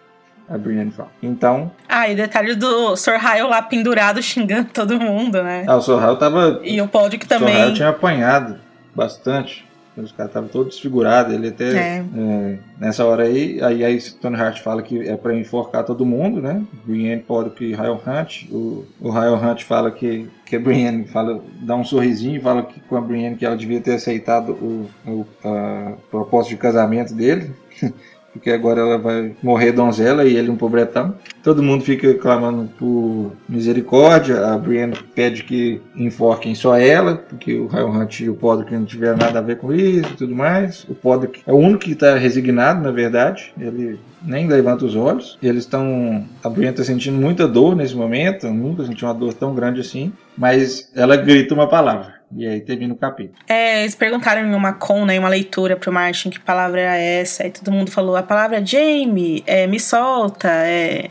[0.49, 1.10] A Brienne fala.
[1.22, 1.72] Então.
[1.88, 5.64] Ah, e detalhe do Sir Rael lá pendurado xingando todo mundo, né?
[5.65, 6.60] Ah, o Sir Rael tava.
[6.64, 7.48] E o Podrick também.
[7.48, 8.60] O Sir Rael tinha apanhado
[8.94, 9.65] bastante.
[9.95, 11.34] Os caras estavam todos desfigurados.
[11.34, 11.76] Ele até.
[11.76, 12.06] É.
[12.15, 16.41] É, nessa hora aí, aí, aí Tony Hart fala que é para enforcar todo mundo,
[16.41, 16.64] né?
[16.86, 18.48] Brienne pode que Rael Hunt.
[18.52, 22.64] O, o Rael Hunt fala que, que a Brienne fala, dá um sorrisinho e fala
[22.64, 27.14] que com a Brienne que ela devia ter aceitado o, o a proposta de casamento
[27.14, 27.52] dele.
[28.34, 31.15] porque agora ela vai morrer donzela e ele um pobretão.
[31.43, 34.47] Todo mundo fica clamando por misericórdia.
[34.47, 38.85] A Brienne pede que enforquem só ela, porque o Raio Hunt e o Podrick não
[38.85, 40.84] tiveram nada a ver com isso e tudo mais.
[40.89, 43.53] O Podrick é o único que está resignado, na verdade.
[43.60, 45.38] Ele nem levanta os olhos.
[45.41, 46.26] Eles estão.
[46.43, 48.47] A Brienne está sentindo muita dor nesse momento.
[48.47, 50.11] Nunca senti uma dor tão grande assim.
[50.35, 52.12] Mas ela grita uma palavra.
[52.35, 53.38] E aí termina o capítulo.
[53.47, 56.97] É, eles perguntaram em uma con, né, em uma leitura pro Martin que palavra era
[56.97, 57.43] essa.
[57.43, 61.10] Aí todo mundo falou a palavra Jamie, é, me solta, é.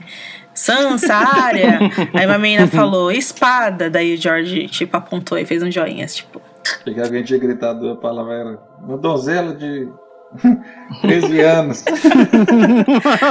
[0.55, 1.79] Sansa, área.
[2.13, 3.89] aí uma menina falou espada.
[3.89, 6.41] Daí o George, tipo, apontou e fez um joinha, tipo.
[6.85, 9.89] Porque alguém tinha gritado a palavra era uma donzela de
[11.03, 11.83] 13 anos.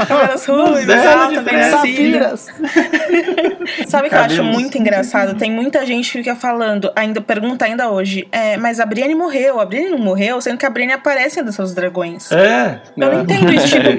[0.08, 1.64] Cabelos ruivos, alta, bem
[3.88, 5.38] Sabe o que eu acho muito engraçado?
[5.38, 9.60] Tem muita gente que fica falando, ainda pergunta ainda hoje, é, mas a Brienne morreu,
[9.60, 12.32] a Brienne não morreu, sendo que a Brienne aparece em Dança dos Dragões.
[12.32, 12.82] É.
[12.98, 13.72] Eu não, não entendo isso.
[13.72, 13.90] Tipo,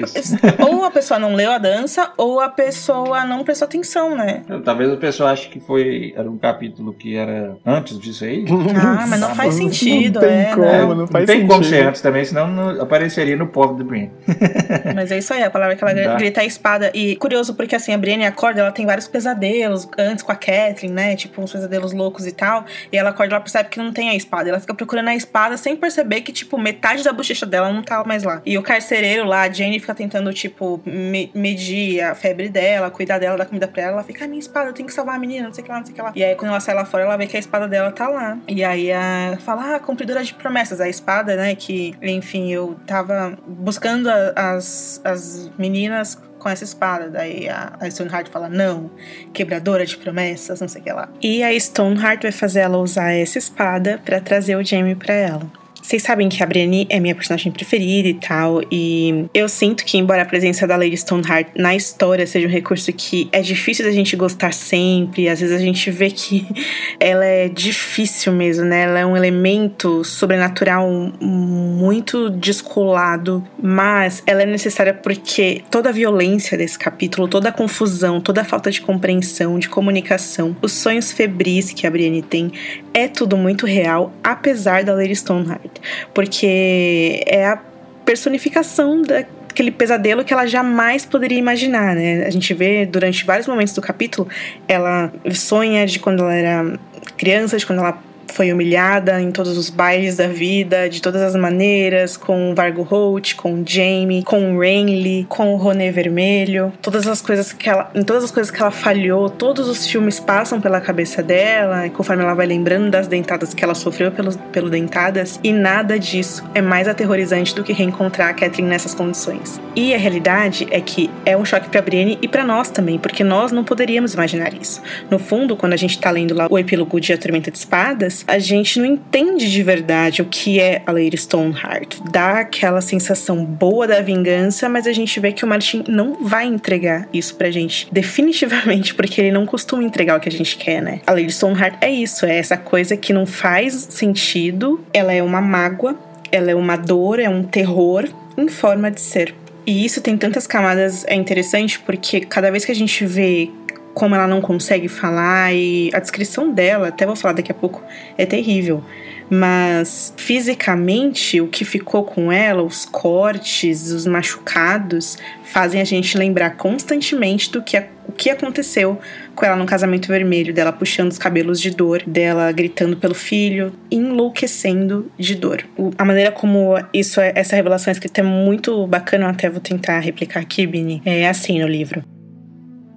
[0.45, 4.43] é ou a pessoa não leu a dança, ou a pessoa não prestou atenção, né?
[4.63, 8.45] Talvez a pessoa ache que foi era um capítulo que era antes disso aí.
[8.75, 10.45] Ah, mas não faz sentido, não é.
[10.53, 10.85] Como, né?
[10.85, 11.47] não, faz não tem sentido.
[11.47, 14.11] como ser antes também, senão não apareceria no povo do Brienne.
[14.95, 16.15] Mas é isso aí, a palavra que ela Dá.
[16.15, 16.91] grita é espada.
[16.93, 20.93] E curioso, porque assim, a Brienne acorda, ela tem vários pesadelos antes com a Kathleen,
[20.93, 21.15] né?
[21.15, 22.65] Tipo, uns pesadelos loucos e tal.
[22.91, 24.49] E ela acorda, ela percebe que não tem a espada.
[24.49, 28.03] Ela fica procurando a espada sem perceber que, tipo, metade da bochecha dela não tá
[28.03, 28.41] mais lá.
[28.45, 33.17] E o carcereiro lá, a Jane, fica tentando, tipo, me medir a febre dela, cuidar
[33.17, 33.91] dela, dar comida pra ela.
[33.93, 35.71] Ela fica, a minha espada, eu tenho que salvar a menina, não sei o que
[35.71, 36.11] lá, não sei o que lá.
[36.15, 38.37] E aí, quando ela sai lá fora, ela vê que a espada dela tá lá.
[38.47, 39.37] E aí, a...
[39.39, 40.79] fala, ah, cumpridora de promessas.
[40.79, 47.09] A espada, né, que, enfim, eu tava buscando a, as, as meninas com essa espada.
[47.09, 48.91] Daí a, a Stoneheart fala, não,
[49.33, 51.09] quebradora de promessas, não sei o que lá.
[51.21, 55.62] E a Stoneheart vai fazer ela usar essa espada para trazer o Jamie para ela.
[55.83, 59.97] Vocês sabem que a Brienne é minha personagem preferida e tal, e eu sinto que,
[59.97, 63.91] embora a presença da Lady Stoneheart na história seja um recurso que é difícil da
[63.91, 66.47] gente gostar sempre, às vezes a gente vê que
[67.01, 68.83] ela é difícil mesmo, né?
[68.83, 70.89] Ela é um elemento sobrenatural
[71.19, 78.21] muito descolado, mas ela é necessária porque toda a violência desse capítulo, toda a confusão,
[78.21, 82.53] toda a falta de compreensão, de comunicação, os sonhos febris que a Brienne tem,
[82.93, 85.72] é tudo muito real, apesar da Lady Stoneheart
[86.13, 87.59] porque é a
[88.05, 92.25] personificação daquele pesadelo que ela jamais poderia imaginar, né?
[92.25, 94.27] A gente vê durante vários momentos do capítulo,
[94.67, 96.79] ela sonha de quando ela era
[97.17, 97.97] criança, de quando ela
[98.33, 102.81] foi humilhada em todos os bailes da vida, de todas as maneiras, com o Vargo
[102.81, 107.69] Holt, com o Jamie, com o Renly, com o Roné Vermelho, todas as coisas que
[107.69, 111.87] ela, em todas as coisas que ela falhou, todos os filmes passam pela cabeça dela,
[111.89, 116.43] conforme ela vai lembrando das dentadas que ela sofreu pelo, pelo dentadas, e nada disso
[116.55, 119.61] é mais aterrorizante do que reencontrar a Catherine nessas condições.
[119.75, 123.23] E a realidade é que é um choque para Brienne e para nós também, porque
[123.23, 124.81] nós não poderíamos imaginar isso.
[125.09, 128.22] No fundo, quando a gente tá lendo lá o epílogo de A Tormenta de Espadas,
[128.27, 131.97] a gente não entende de verdade o que é a Lady Stoneheart.
[132.11, 136.45] Dá aquela sensação boa da vingança, mas a gente vê que o Martin não vai
[136.45, 137.87] entregar isso pra gente.
[137.91, 141.01] Definitivamente, porque ele não costuma entregar o que a gente quer, né?
[141.05, 144.83] A Lady Stoneheart é isso, é essa coisa que não faz sentido.
[144.93, 145.97] Ela é uma mágoa,
[146.31, 149.35] ela é uma dor, é um terror em forma de ser.
[149.65, 153.49] E isso tem tantas camadas, é interessante porque cada vez que a gente vê
[153.93, 157.83] como ela não consegue falar e a descrição dela, até vou falar daqui a pouco,
[158.17, 158.83] é terrível.
[159.29, 166.51] Mas fisicamente, o que ficou com ela, os cortes, os machucados, fazem a gente lembrar
[166.51, 167.81] constantemente do que,
[168.17, 168.99] que aconteceu
[169.33, 173.73] com ela no casamento vermelho, dela puxando os cabelos de dor, dela gritando pelo filho,
[173.89, 175.63] enlouquecendo de dor.
[175.77, 179.49] O, a maneira como isso é, essa revelação é escrita é muito bacana, eu até
[179.49, 181.01] vou tentar replicar aqui, Bini.
[181.05, 182.12] É assim no livro.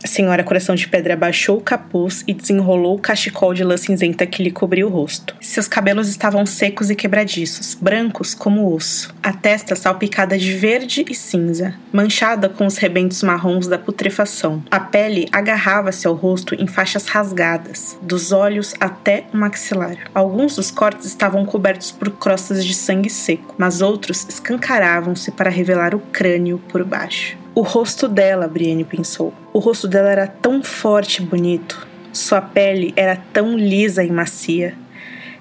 [0.05, 4.27] A senhora Coração de Pedra abaixou o capuz e desenrolou o cachecol de lã cinzenta
[4.27, 5.35] que lhe cobriu o rosto.
[5.41, 9.15] Seus cabelos estavam secos e quebradiços, brancos como osso.
[9.23, 14.63] A testa salpicada de verde e cinza, manchada com os rebentos marrons da putrefação.
[14.71, 19.97] A pele agarrava-se ao rosto em faixas rasgadas, dos olhos até o maxilar.
[20.15, 25.95] Alguns dos cortes estavam cobertos por crostas de sangue seco, mas outros escancaravam-se para revelar
[25.95, 27.46] o crânio por baixo.
[27.57, 29.33] O rosto dela, Brienne pensou.
[29.51, 31.89] O rosto dela era tão forte e bonito.
[32.13, 34.75] Sua pele era tão lisa e macia.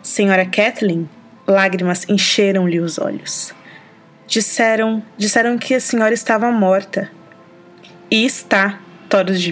[0.02, 1.10] Senhora Kathleen,
[1.46, 3.54] lágrimas encheram-lhe os olhos.
[4.26, 7.12] Disseram, disseram que a senhora estava morta.
[8.10, 8.80] E está,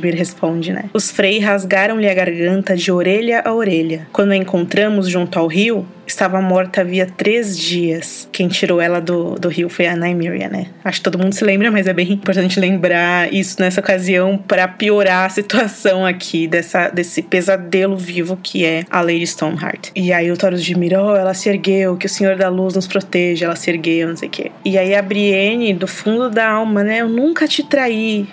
[0.02, 0.85] Mir responde, né?
[0.94, 4.07] Os Frey rasgaram-lhe a garganta de orelha a orelha.
[4.11, 8.27] Quando a encontramos junto ao rio, estava morta havia três dias.
[8.31, 10.68] Quem tirou ela do, do rio foi a Nymeria, né?
[10.84, 14.68] Acho que todo mundo se lembra, mas é bem importante lembrar isso nessa ocasião para
[14.68, 19.90] piorar a situação aqui dessa, desse pesadelo vivo que é a Lady Stoneheart.
[19.95, 22.76] E aí o Taurus de Mira, oh, ela se ergueu, que o Senhor da Luz
[22.76, 24.52] nos proteja, ela se ergueu, não sei o quê.
[24.65, 27.02] E aí a Brienne, do fundo da alma, né?
[27.02, 28.27] Eu nunca te traí.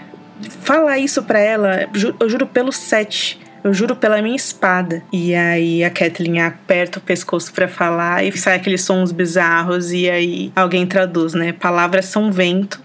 [0.62, 1.88] Fala isso pra ela,
[2.18, 5.02] eu juro pelo sete eu juro pela minha espada.
[5.12, 10.08] E aí a Kathleen aperta o pescoço para falar e sai aqueles sons bizarros e
[10.08, 11.52] aí alguém traduz, né?
[11.52, 12.80] Palavras são vento.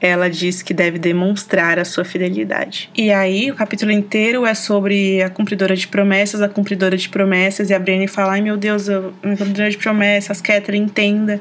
[0.00, 2.90] Ela diz que deve demonstrar a sua fidelidade.
[2.96, 7.70] E aí, o capítulo inteiro é sobre a cumpridora de promessas, a cumpridora de promessas,
[7.70, 11.40] e a Brienne fala: Ai meu Deus, a cumpridora de promessas, Catherine, entenda.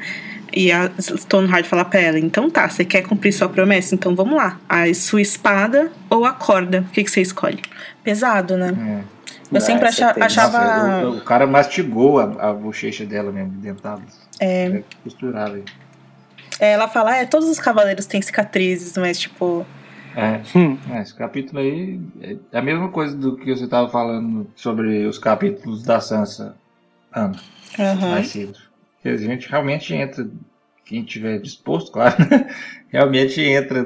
[0.54, 3.96] E a Stoneheart fala pra ela: então tá, você quer cumprir sua promessa?
[3.96, 4.60] Então vamos lá.
[4.68, 6.86] A sua espada ou a corda?
[6.90, 7.62] O que, que você escolhe?
[8.04, 9.04] pesado, né?
[9.08, 9.56] É.
[9.56, 10.60] Eu sempre acha, achava.
[10.60, 14.02] Nossa, o, o, cara mastigou a, a bochecha dela mesmo, dentada.
[14.40, 14.82] É.
[15.04, 15.60] Costurava.
[16.60, 19.66] É, ela fala, é, todos os cavaleiros têm cicatrizes, mas tipo.
[20.16, 20.78] É, hum.
[20.90, 22.00] é, esse capítulo aí
[22.52, 26.56] é a mesma coisa do que você estava falando sobre os capítulos da Sansa
[27.14, 27.36] Ana,
[27.78, 28.10] uhum.
[28.12, 28.60] mais cedo.
[29.04, 30.30] A gente realmente entra
[30.86, 32.16] quem tiver disposto, claro,
[32.90, 33.86] realmente entra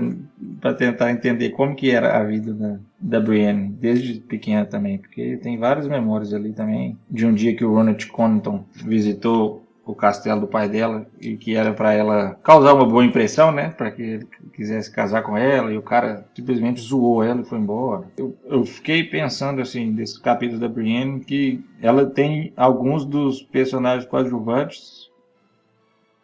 [0.59, 5.37] para tentar entender como que era a vida da, da Brienne, desde pequena também, porque
[5.37, 10.41] tem várias memórias ali também, de um dia que o Ronald Connaughton visitou o castelo
[10.41, 14.01] do pai dela e que era para ela causar uma boa impressão, né, para que
[14.01, 18.07] ele quisesse casar com ela e o cara simplesmente zoou ela e foi embora.
[18.17, 24.09] Eu, eu fiquei pensando assim desse capítulo da Brienne que ela tem alguns dos personagens
[24.09, 24.94] coadjuvantes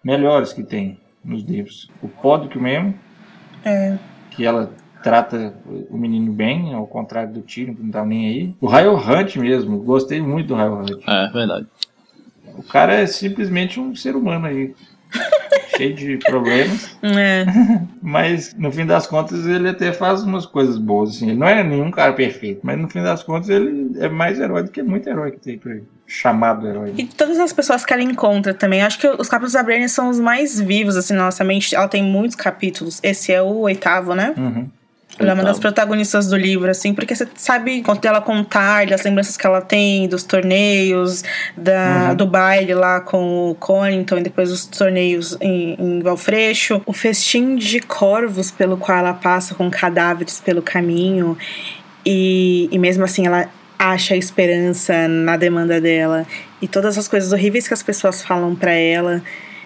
[0.03, 1.89] melhores que tem nos livros.
[2.01, 2.93] O Podrick mesmo,
[3.63, 3.97] é.
[4.31, 4.73] que ela
[5.03, 5.53] trata
[5.89, 8.55] o menino bem, ao contrário do Tyrion, que não tá nem aí.
[8.61, 11.03] O Raio Hunt mesmo, gostei muito do Raio Hunt.
[11.07, 11.67] É, verdade.
[12.55, 14.73] O cara é simplesmente um ser humano aí.
[15.81, 16.95] cheio de problemas.
[17.01, 17.45] É.
[18.01, 21.11] Mas no fim das contas ele até faz umas coisas boas.
[21.11, 21.29] Assim.
[21.29, 24.63] Ele não é nenhum cara perfeito, mas no fim das contas ele é mais herói
[24.63, 25.83] do que muito herói que tem por aí.
[26.13, 26.93] Chamado herói.
[26.97, 28.81] E todas as pessoas que ela encontra também.
[28.81, 31.73] Acho que os capítulos da Brienne são os mais vivos, assim, na nossa mente.
[31.73, 32.99] Ela tem muitos capítulos.
[33.01, 34.33] Esse é o oitavo, né?
[34.37, 34.69] Uhum.
[35.17, 39.03] Ela é uma das protagonistas do livro, assim, porque você sabe quanto ela contar das
[39.03, 41.23] lembranças que ela tem, dos torneios,
[41.55, 42.15] da, uhum.
[42.15, 46.81] do baile lá com o Conington e depois os torneios em, em Valfreixo.
[46.85, 51.37] O festim de corvos pelo qual ela passa com cadáveres pelo caminho.
[52.05, 53.47] E, e mesmo assim ela
[53.81, 56.27] acha esperança na demanda dela.
[56.61, 59.23] E todas as coisas horríveis que as pessoas falam para ela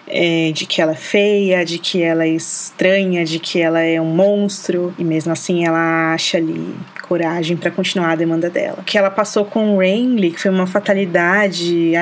[0.08, 4.00] é, de que ela é feia, de que ela é estranha, de que ela é
[4.00, 8.78] um monstro, e mesmo assim ela acha ali coragem para continuar a demanda dela.
[8.78, 11.94] O que ela passou com o Renly, que foi uma fatalidade,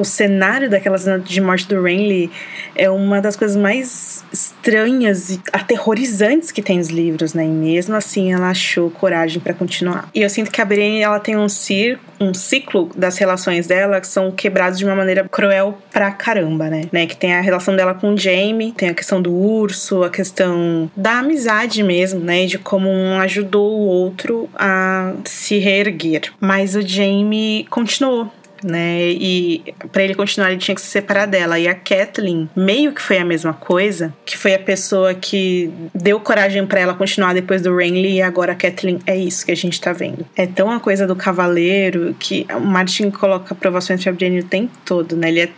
[0.00, 2.30] o cenário daquela cena de morte do Renly
[2.74, 7.44] é uma das coisas mais estranhas e aterrorizantes que tem nos livros, né?
[7.44, 10.08] E mesmo assim ela achou coragem para continuar.
[10.14, 14.00] E eu sinto que a Brienne ela tem um, cir um ciclo das relações dela
[14.00, 16.82] que são quebrados de uma maneira cruel pra caramba, né?
[16.90, 17.06] né?
[17.06, 20.90] Que tem a relação dela com o Jaime, tem a questão do urso, a questão
[20.96, 22.46] da amizade mesmo, né?
[22.46, 26.32] De como um ajudou o outro a se reerguer.
[26.40, 28.30] Mas o Jaime continuou
[28.62, 29.10] né?
[29.10, 31.58] E para ele continuar, ele tinha que se separar dela.
[31.58, 36.20] E a Kathleen meio que foi a mesma coisa, que foi a pessoa que deu
[36.20, 39.56] coragem para ela continuar depois do Renly e agora a Kathleen é isso que a
[39.56, 40.26] gente tá vendo.
[40.36, 44.72] É tão a coisa do cavaleiro que o Martin coloca aprovações pra Brienne o tempo
[44.84, 45.28] todo, né?
[45.28, 45.48] Ele é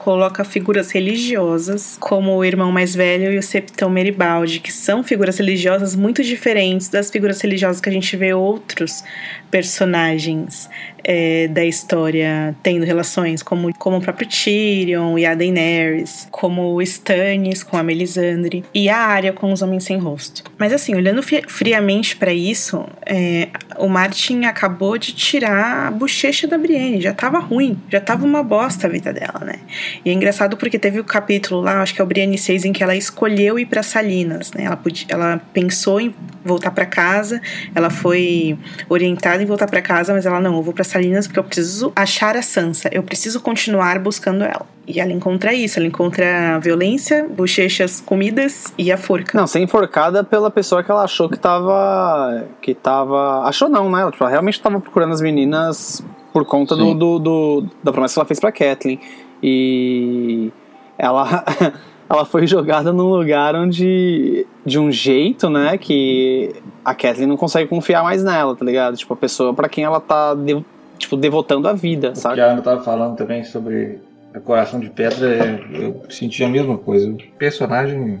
[0.00, 5.38] coloca figuras religiosas, como o irmão mais velho e o septão Meribaldi, que são figuras
[5.38, 9.04] religiosas muito diferentes das figuras religiosas que a gente vê outros
[9.50, 10.70] personagens
[11.04, 16.82] é, da história tendo relações, como, como o próprio Tyrion e a Daenerys, como o
[16.82, 20.44] Stannis com a Melisandre e a Arya com os Homens Sem Rosto.
[20.58, 23.48] Mas assim, olhando friamente para isso, é,
[23.78, 28.42] o Martin acabou de tirar a bochecha da Brienne, já tava ruim, já tava uma
[28.42, 29.56] bosta a vida dela, né?
[30.04, 32.72] E é engraçado porque teve o capítulo lá, acho que é o Brienne 6, em
[32.72, 34.64] que ela escolheu ir para Salinas, né?
[34.64, 36.14] Ela, podia, ela pensou em
[36.44, 37.40] voltar para casa,
[37.74, 38.58] ela foi
[38.88, 41.92] orientada em voltar para casa, mas ela não, eu vou para Salinas porque eu preciso
[41.94, 44.66] achar a Sansa, eu preciso continuar buscando ela.
[44.86, 49.38] E ela encontra isso, ela encontra violência, bochechas comidas e a forca.
[49.38, 52.46] Não, ser enforcada pela pessoa que ela achou que tava.
[52.60, 53.44] que tava.
[53.44, 54.02] Achou não, né?
[54.02, 58.14] Ela, tipo, ela realmente tava procurando as meninas por conta do, do, do, da promessa
[58.14, 59.00] que ela fez pra Kathleen.
[59.42, 60.50] E
[60.98, 61.44] ela.
[62.08, 64.46] ela foi jogada num lugar onde.
[64.64, 65.78] de um jeito, né?
[65.78, 66.54] Que
[66.84, 68.96] a Kathleen não consegue confiar mais nela, tá ligado?
[68.96, 70.34] Tipo, a pessoa para quem ela tá.
[70.34, 70.64] De,
[70.98, 72.34] tipo, devotando a vida, sabe?
[72.34, 73.98] O que a Ana tava falando também sobre
[74.34, 77.10] a Coração de Pedra, é, eu senti a mesma coisa.
[77.10, 78.20] O personagem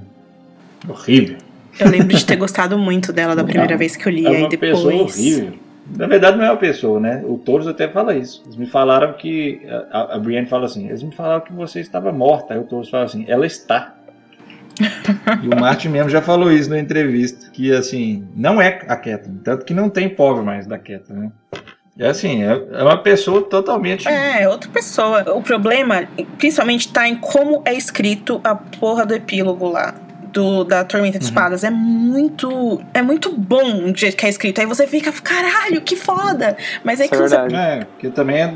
[0.88, 1.36] horrível.
[1.78, 4.48] Eu lembro de ter gostado muito dela da primeira vez que eu li, é aí
[4.48, 4.72] depois.
[4.72, 5.52] Pessoa horrível.
[5.96, 7.22] Na verdade, não é uma pessoa, né?
[7.26, 8.42] O Touros até fala isso.
[8.44, 9.60] Eles me falaram que.
[9.90, 12.54] A, a Brienne fala assim: eles me falaram que você estava morta.
[12.54, 13.94] Aí o Touros fala assim: ela está.
[15.42, 19.38] e o Martin mesmo já falou isso na entrevista: que assim, não é a Catelyn.
[19.42, 21.32] Tanto que não tem pobre mais da Catelyn, né?
[21.98, 24.08] É assim, é, é uma pessoa totalmente.
[24.08, 25.34] É, outra pessoa.
[25.34, 26.08] O problema,
[26.38, 29.94] principalmente, tá em como é escrito a porra do epílogo lá
[30.32, 31.28] do, da Tormenta de uhum.
[31.28, 31.64] Espadas.
[31.64, 32.80] É muito.
[32.94, 34.60] É muito bom o jeito que é escrito.
[34.60, 36.56] Aí você fica, caralho, que foda!
[36.84, 37.36] Mas é Isso que é você.
[37.54, 38.54] É, porque também é,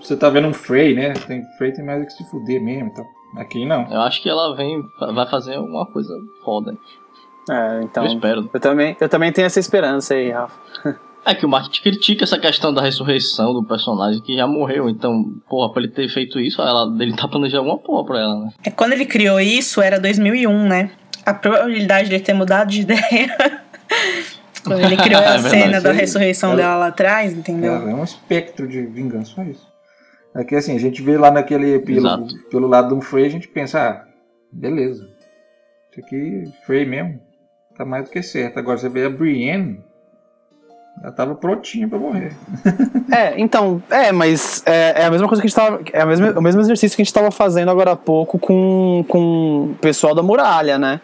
[0.00, 1.12] você tá vendo um Frey, né?
[1.26, 2.88] Tem, Frey tem mais que se fuder mesmo.
[2.88, 3.04] Então.
[3.36, 3.90] Aqui não.
[3.90, 4.82] Eu acho que ela vem.
[5.14, 6.14] Vai fazer uma coisa
[6.44, 6.76] foda.
[7.50, 8.04] É, então.
[8.04, 8.50] Eu espero.
[8.52, 10.54] Eu também, eu também tenho essa esperança aí, Rafa.
[11.26, 14.90] É que o Martin critica essa questão da ressurreição do personagem que já morreu.
[14.90, 18.40] Então, porra, pra ele ter feito isso, ela, ele tá planejando alguma porra pra ela,
[18.40, 18.52] né?
[18.62, 20.90] É, quando ele criou isso, era 2001, né?
[21.24, 23.62] A probabilidade de ele ter mudado de ideia
[24.64, 27.74] quando ele criou a é cena da ressurreição é, dela lá atrás, entendeu?
[27.86, 29.66] É, é um espectro de vingança, só isso.
[30.34, 33.30] É que assim, a gente vê lá naquele epílogo, pelo lado de um Frey, a
[33.30, 34.04] gente pensa, ah,
[34.50, 35.08] beleza.
[35.90, 37.20] Isso aqui, Frey mesmo,
[37.76, 38.58] tá mais do que certo.
[38.58, 39.80] Agora você vê a Brienne,
[41.00, 42.32] ela tava prontinha pra morrer.
[43.12, 45.80] é, então, é, mas é, é, a mesma coisa que a gente tava.
[45.92, 49.04] É a mesma, o mesmo exercício que a gente tava fazendo agora há pouco com,
[49.06, 51.00] com o pessoal da muralha, né?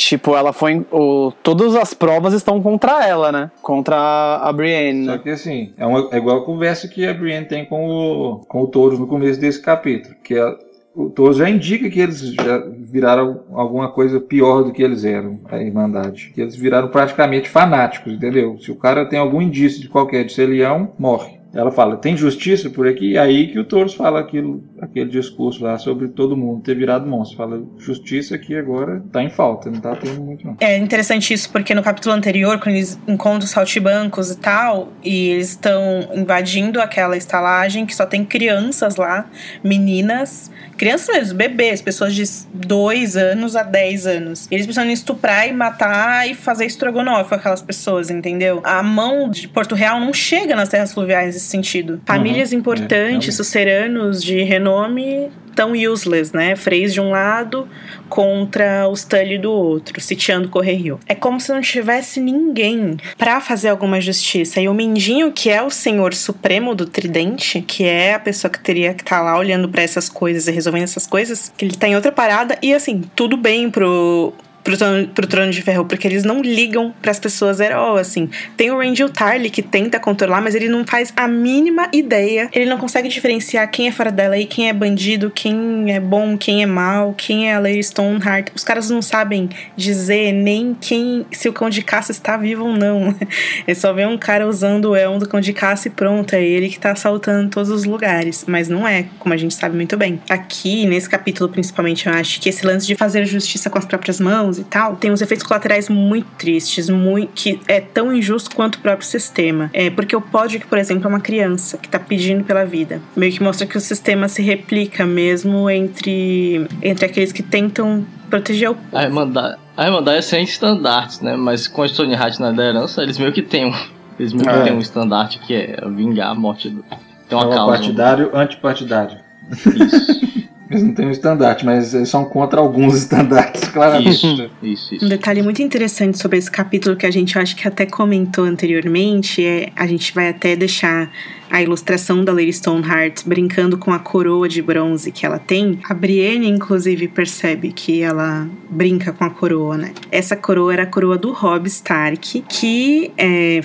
[0.00, 0.86] Tipo, ela foi.
[0.90, 3.50] O, todas as provas estão contra ela, né?
[3.60, 3.96] Contra
[4.36, 5.04] a Brienne.
[5.04, 8.38] Só que assim, é, uma, é igual a conversa que a Brienne tem com o,
[8.48, 10.14] com o Taurus no começo desse capítulo.
[10.24, 10.56] Que a,
[10.94, 15.38] o Taurus já indica que eles já viraram alguma coisa pior do que eles eram,
[15.50, 16.32] a Irmandade.
[16.34, 18.56] Que eles viraram praticamente fanáticos, entendeu?
[18.58, 21.39] Se o cara tem algum indício de qualquer de ser leão, morre.
[21.52, 23.12] Ela fala, tem justiça por aqui?
[23.12, 27.06] E aí que o Touros fala aquilo, aquele discurso lá sobre todo mundo ter virado
[27.06, 27.36] monstro.
[27.36, 30.56] Fala, justiça aqui agora tá em falta, não tá tendo muito não.
[30.60, 35.30] É interessante isso, porque no capítulo anterior, quando eles encontram os saltibancos e tal, e
[35.30, 39.28] eles estão invadindo aquela estalagem que só tem crianças lá,
[39.64, 42.22] meninas, crianças mesmo, bebês, pessoas de
[42.54, 44.48] 2 anos a 10 anos.
[44.50, 48.60] Eles precisam estuprar e matar e fazer estrogonofe com aquelas pessoas, entendeu?
[48.62, 52.00] A mão de Porto Real não chega nas terras fluviais nesse sentido.
[52.04, 52.58] Famílias uhum.
[52.58, 56.54] importantes, é, suceranos de renome tão useless, né?
[56.54, 57.68] Freys de um lado
[58.08, 60.98] contra os Tully do outro, sitiando Correio.
[61.06, 64.60] É como se não tivesse ninguém para fazer alguma justiça.
[64.60, 68.60] E o Mindinho, que é o senhor supremo do Tridente, que é a pessoa que
[68.60, 71.76] teria que estar tá lá olhando para essas coisas e resolvendo essas coisas, que ele
[71.76, 75.84] tá em outra parada e assim, tudo bem pro pro trono, pro trono de ferro,
[75.84, 78.28] porque eles não ligam para as pessoas herói, assim.
[78.56, 82.48] Tem o Rangel Tarly que tenta controlar, mas ele não faz a mínima ideia.
[82.52, 86.36] Ele não consegue diferenciar quem é fora dela e quem é bandido, quem é bom,
[86.36, 88.48] quem é mal, quem é a Lady Stoneheart.
[88.54, 92.72] Os caras não sabem dizer nem quem se o cão de caça está vivo ou
[92.72, 93.14] não.
[93.66, 96.42] É só ver um cara usando o elmo do cão de caça e pronto, é
[96.42, 99.96] ele que tá assaltando todos os lugares, mas não é, como a gente sabe muito
[99.96, 100.20] bem.
[100.28, 104.18] Aqui, nesse capítulo principalmente, eu acho que esse lance de fazer justiça com as próprias
[104.18, 108.76] mãos e tal, tem uns efeitos colaterais muito tristes, muito, que é tão injusto quanto
[108.76, 109.70] o próprio sistema.
[109.72, 113.00] É, porque o Podrick, por exemplo, é uma criança que tá pedindo pela vida.
[113.16, 118.70] Meio que mostra que o sistema se replica mesmo entre, entre aqueles que tentam proteger
[118.70, 118.96] o povo.
[118.96, 121.36] A Irmandade, a Irmandade é sem estandartes, né?
[121.36, 123.74] Mas com a Stone Hat na liderança, eles meio que têm um,
[124.18, 124.62] eles meio que é.
[124.62, 126.84] têm um estandarte que é vingar a morte do...
[127.28, 127.72] Tem uma é causa.
[127.72, 129.18] Partidário, antipartidário.
[129.50, 130.40] Isso.
[130.70, 134.10] Eles não têm um estandarte, mas eles são contra alguns estandartes, claramente.
[134.10, 135.04] Isso, isso, isso.
[135.04, 139.44] Um detalhe muito interessante sobre esse capítulo que a gente acho que até comentou anteriormente
[139.44, 141.10] é a gente vai até deixar
[141.50, 145.80] a ilustração da Lady Stoneheart brincando com a coroa de bronze que ela tem.
[145.88, 149.92] A Brienne, inclusive, percebe que ela brinca com a coroa, né?
[150.12, 153.60] Essa coroa era a coroa do Robb Stark, que é,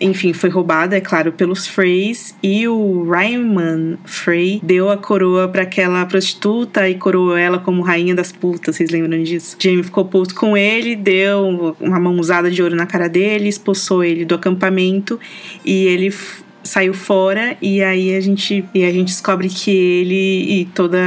[0.00, 5.62] enfim, foi roubada, é claro, pelos Freys e o Ryman Frey deu a coroa para
[5.62, 9.56] aquela prostituta e coroou ela como rainha das putas, vocês lembram disso?
[9.58, 14.24] Jaime ficou puto com ele, deu uma mãozada de ouro na cara dele, expulsou ele
[14.24, 15.20] do acampamento
[15.64, 16.12] e ele
[16.62, 20.98] saiu fora e aí a gente e a gente descobre que ele e toda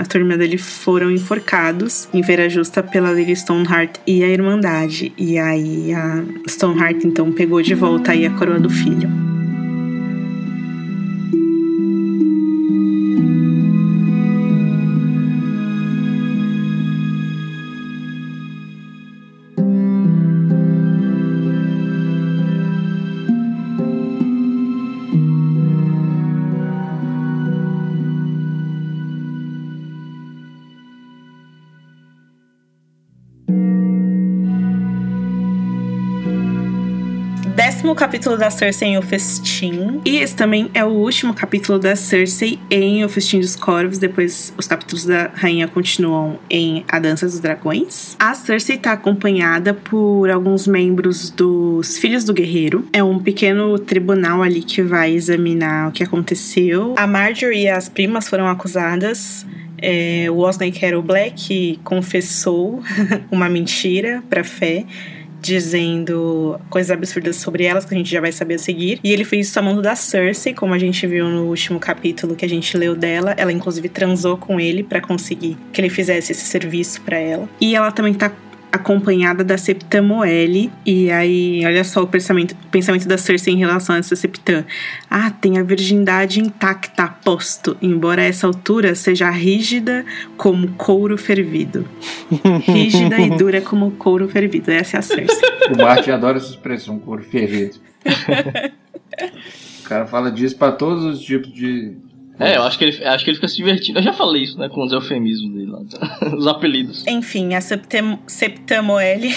[0.00, 5.12] a turma dele foram enforcados em Feira Justa pela Lady Stoneheart e a Irmandade.
[5.16, 9.29] E aí a Stoneheart então pegou de volta aí a coroa do filho.
[38.00, 40.00] Capítulo da Cersei em O Festim.
[40.06, 43.98] E esse também é o último capítulo da Cersei em O Festim dos Corvos.
[43.98, 48.16] Depois, os capítulos da Rainha continuam em A Dança dos Dragões.
[48.18, 52.88] A Cersei está acompanhada por alguns membros dos Filhos do Guerreiro.
[52.90, 56.94] É um pequeno tribunal ali que vai examinar o que aconteceu.
[56.96, 59.44] A Marjorie e as primas foram acusadas
[59.82, 62.82] é, o Osney Carol Black confessou
[63.30, 64.84] uma mentira para fé
[65.40, 69.00] dizendo coisas absurdas sobre elas que a gente já vai saber a seguir.
[69.02, 72.36] E ele fez isso a mão da Cersei, como a gente viu no último capítulo
[72.36, 73.34] que a gente leu dela.
[73.36, 77.48] Ela inclusive transou com ele para conseguir que ele fizesse esse serviço para ela.
[77.60, 78.32] E ela também tá
[78.72, 80.70] acompanhada da Septã Moelle.
[80.84, 84.64] E aí, olha só o pensamento, o pensamento da Cersei em relação a essa Septã.
[85.08, 90.04] Ah, tem a virgindade intacta, aposto, embora a essa altura seja rígida
[90.36, 91.86] como couro fervido.
[92.66, 94.70] rígida e dura como couro fervido.
[94.70, 95.50] Essa é a Cersei.
[95.72, 97.76] O Martin adora essa expressão, couro fervido.
[99.80, 101.96] o cara fala disso para todos os tipos de
[102.40, 103.98] é, eu acho que, ele, acho que ele fica se divertindo.
[103.98, 104.68] Eu já falei isso, né?
[104.70, 105.80] Com os eufemismos dele lá,
[106.34, 107.06] os apelidos.
[107.06, 109.34] Enfim, a Septem Septamoele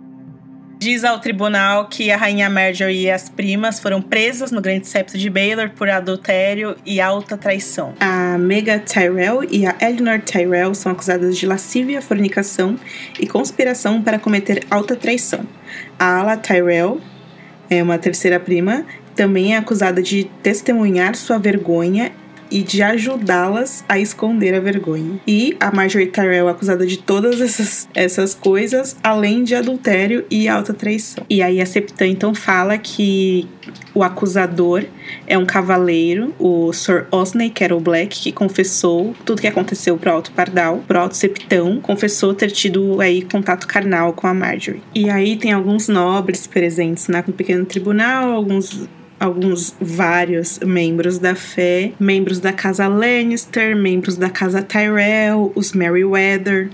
[0.80, 5.18] diz ao tribunal que a rainha Marjorie e as primas foram presas no Grande Septo
[5.18, 7.92] de Baylor por adultério e alta traição.
[8.00, 12.76] A Mega Tyrell e a Eleanor Tyrell são acusadas de lascívia, fornicação
[13.20, 15.40] e conspiração para cometer alta traição.
[15.98, 16.98] A Ala Tyrell
[17.68, 22.12] é uma terceira prima também é acusada de testemunhar sua vergonha
[22.52, 25.18] e de ajudá-las a esconder a vergonha.
[25.26, 30.74] E a Marjorie Tyrell acusada de todas essas, essas coisas, além de adultério e alta
[30.74, 31.24] traição.
[31.28, 33.48] E aí a Septã então fala que
[33.94, 34.84] o acusador
[35.26, 40.32] é um cavaleiro, o Sir Osney Carol Black, que confessou tudo que aconteceu pro Alto
[40.32, 44.82] Pardal, pro Alto Septão, confessou ter tido aí contato carnal com a Marjorie.
[44.94, 48.88] E aí tem alguns nobres presentes no pequeno tribunal, alguns
[49.22, 56.70] alguns vários membros da fé, membros da casa Lannister, membros da casa Tyrell, os Merryweather,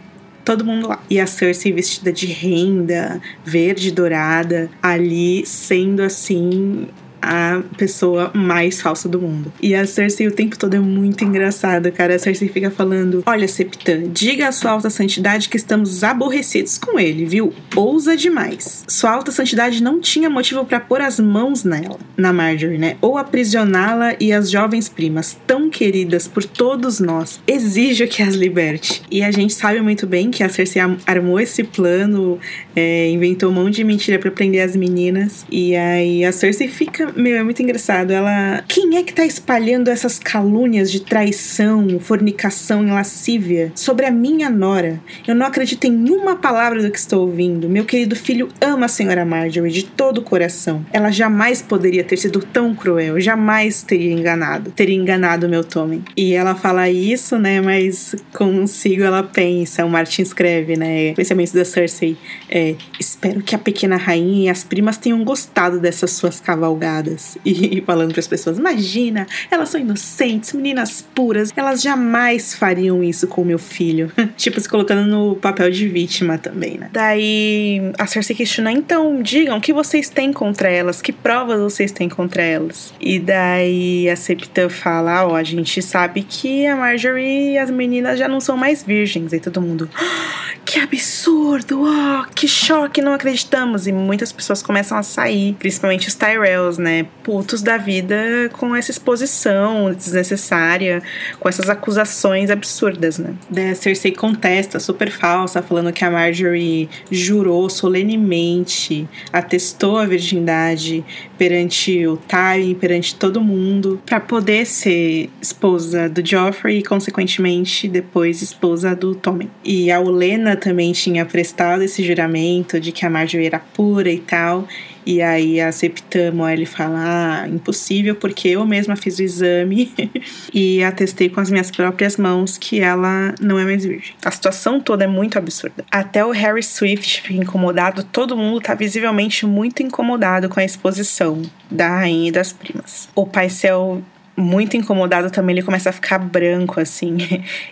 [0.46, 0.98] todo mundo lá.
[1.10, 6.88] E a Cersei vestida de renda, verde dourada, ali sendo assim
[7.20, 9.52] a pessoa mais falsa do mundo.
[9.60, 12.14] E a Cersei o tempo todo é muito engraçada, cara.
[12.14, 16.98] A Cersei fica falando: Olha, Septã, diga à sua alta santidade que estamos aborrecidos com
[16.98, 17.52] ele, viu?
[17.76, 18.84] Ousa demais.
[18.88, 22.96] Sua alta santidade não tinha motivo para pôr as mãos nela, na Marjorie, né?
[23.00, 27.40] Ou aprisioná-la e as jovens primas, tão queridas por todos nós.
[27.46, 29.02] Exijo que as liberte.
[29.10, 32.38] E a gente sabe muito bem que a Cersei armou esse plano,
[32.74, 35.44] é, inventou um monte de mentira para prender as meninas.
[35.50, 38.10] E aí a Cersei fica meu, é muito engraçado.
[38.10, 38.64] Ela.
[38.68, 44.50] Quem é que tá espalhando essas calúnias de traição, fornicação e lascívia sobre a minha
[44.50, 45.00] nora?
[45.26, 47.68] Eu não acredito em uma palavra do que estou ouvindo.
[47.68, 50.84] Meu querido filho ama a senhora Marjorie de todo o coração.
[50.92, 54.70] Ela jamais poderia ter sido tão cruel, jamais teria enganado.
[54.70, 56.04] Teria enganado meu Tommen.
[56.16, 57.60] E ela fala isso, né?
[57.60, 59.84] Mas consigo ela pensa.
[59.84, 61.12] O Martin escreve, né?
[61.14, 62.16] Pensamentos da Cersei.
[62.48, 66.97] É, Espero que a pequena rainha e as primas tenham gostado dessas suas cavalgadas
[67.44, 73.26] e falando para as pessoas: imagina, elas são inocentes, meninas puras, elas jamais fariam isso
[73.26, 74.10] com meu filho.
[74.36, 76.88] tipo, se colocando no papel de vítima também, né?
[76.92, 81.92] Daí a Cersei questiona: então, digam o que vocês têm contra elas, que provas vocês
[81.92, 82.92] têm contra elas.
[83.00, 87.70] E daí a Septa fala: ó, oh, a gente sabe que a Marjorie e as
[87.70, 89.32] meninas já não são mais virgens.
[89.32, 93.86] E todo mundo: oh, que absurdo, oh, que choque, não acreditamos.
[93.86, 96.87] E muitas pessoas começam a sair, principalmente os Tyrells, né?
[97.22, 101.02] Putos da vida com essa exposição desnecessária,
[101.38, 103.34] com essas acusações absurdas, né?
[103.70, 111.04] A Cersei contesta, super falsa, falando que a Marjorie jurou solenemente, atestou a virgindade
[111.36, 118.42] perante o Tywin, perante todo mundo, para poder ser esposa do Joffrey e, consequentemente, depois
[118.42, 119.50] esposa do Tommen.
[119.64, 124.18] E a Olena também tinha prestado esse juramento de que a Marjorie era pura e
[124.18, 124.66] tal.
[125.08, 126.98] E aí a Septamo ele fala:
[127.42, 129.90] ah, impossível, porque eu mesma fiz o exame
[130.52, 134.14] e atestei com as minhas próprias mãos que ela não é mais virgem.
[134.22, 135.82] A situação toda é muito absurda.
[135.90, 141.40] Até o Harry Swift fica incomodado, todo mundo tá visivelmente muito incomodado com a exposição
[141.70, 143.08] da rainha e das primas.
[143.14, 144.02] O Paisel
[144.38, 147.18] muito incomodado também, ele começa a ficar branco, assim.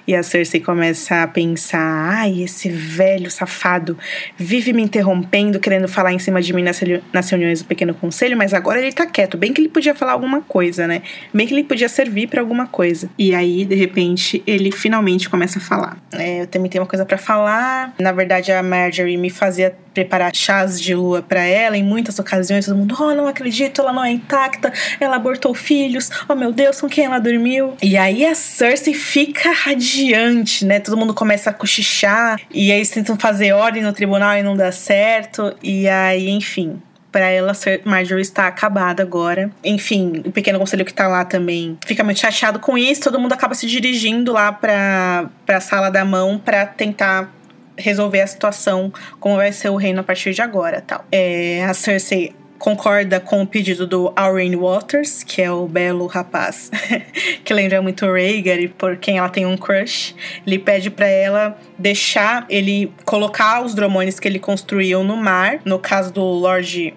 [0.07, 3.99] E a Cersei começa a pensar: ai, esse velho safado
[4.37, 6.81] vive me interrompendo, querendo falar em cima de mim nas,
[7.13, 9.37] nas reuniões do Pequeno Conselho, mas agora ele tá quieto.
[9.37, 11.03] Bem que ele podia falar alguma coisa, né?
[11.33, 13.09] Bem que ele podia servir para alguma coisa.
[13.19, 15.99] E aí, de repente, ele finalmente começa a falar.
[16.13, 17.95] É, eu também tenho uma coisa para falar.
[17.99, 22.67] Na verdade, a Marjorie me fazia preparar chás de lua para ela em muitas ocasiões.
[22.67, 24.71] Todo mundo, oh, não acredito, ela não é intacta,
[25.01, 27.75] ela abortou filhos, oh meu Deus, com quem ela dormiu?
[27.83, 30.81] E aí a Cersei fica radiante, né?
[30.81, 34.57] Todo mundo começa a cochichar, e aí eles tentam fazer ordem no tribunal e não
[34.57, 36.81] dá certo, e aí, enfim,
[37.13, 37.53] para ela,
[37.85, 39.51] Marjorie está acabada agora.
[39.63, 43.01] Enfim, o pequeno conselho que tá lá também fica muito chateado com isso.
[43.03, 47.33] Todo mundo acaba se dirigindo lá pra, pra sala da mão para tentar
[47.79, 51.05] resolver a situação, como vai ser o reino a partir de agora, tal.
[51.11, 56.71] É, a Cersei concorda com o pedido do Aurene Waters, que é o belo rapaz
[57.45, 60.15] que lembra muito Rhaegar e por quem ela tem um crush.
[60.47, 65.61] Ele pede para ela deixar ele colocar os dromones que ele construiu no mar.
[65.65, 66.95] No caso do Lord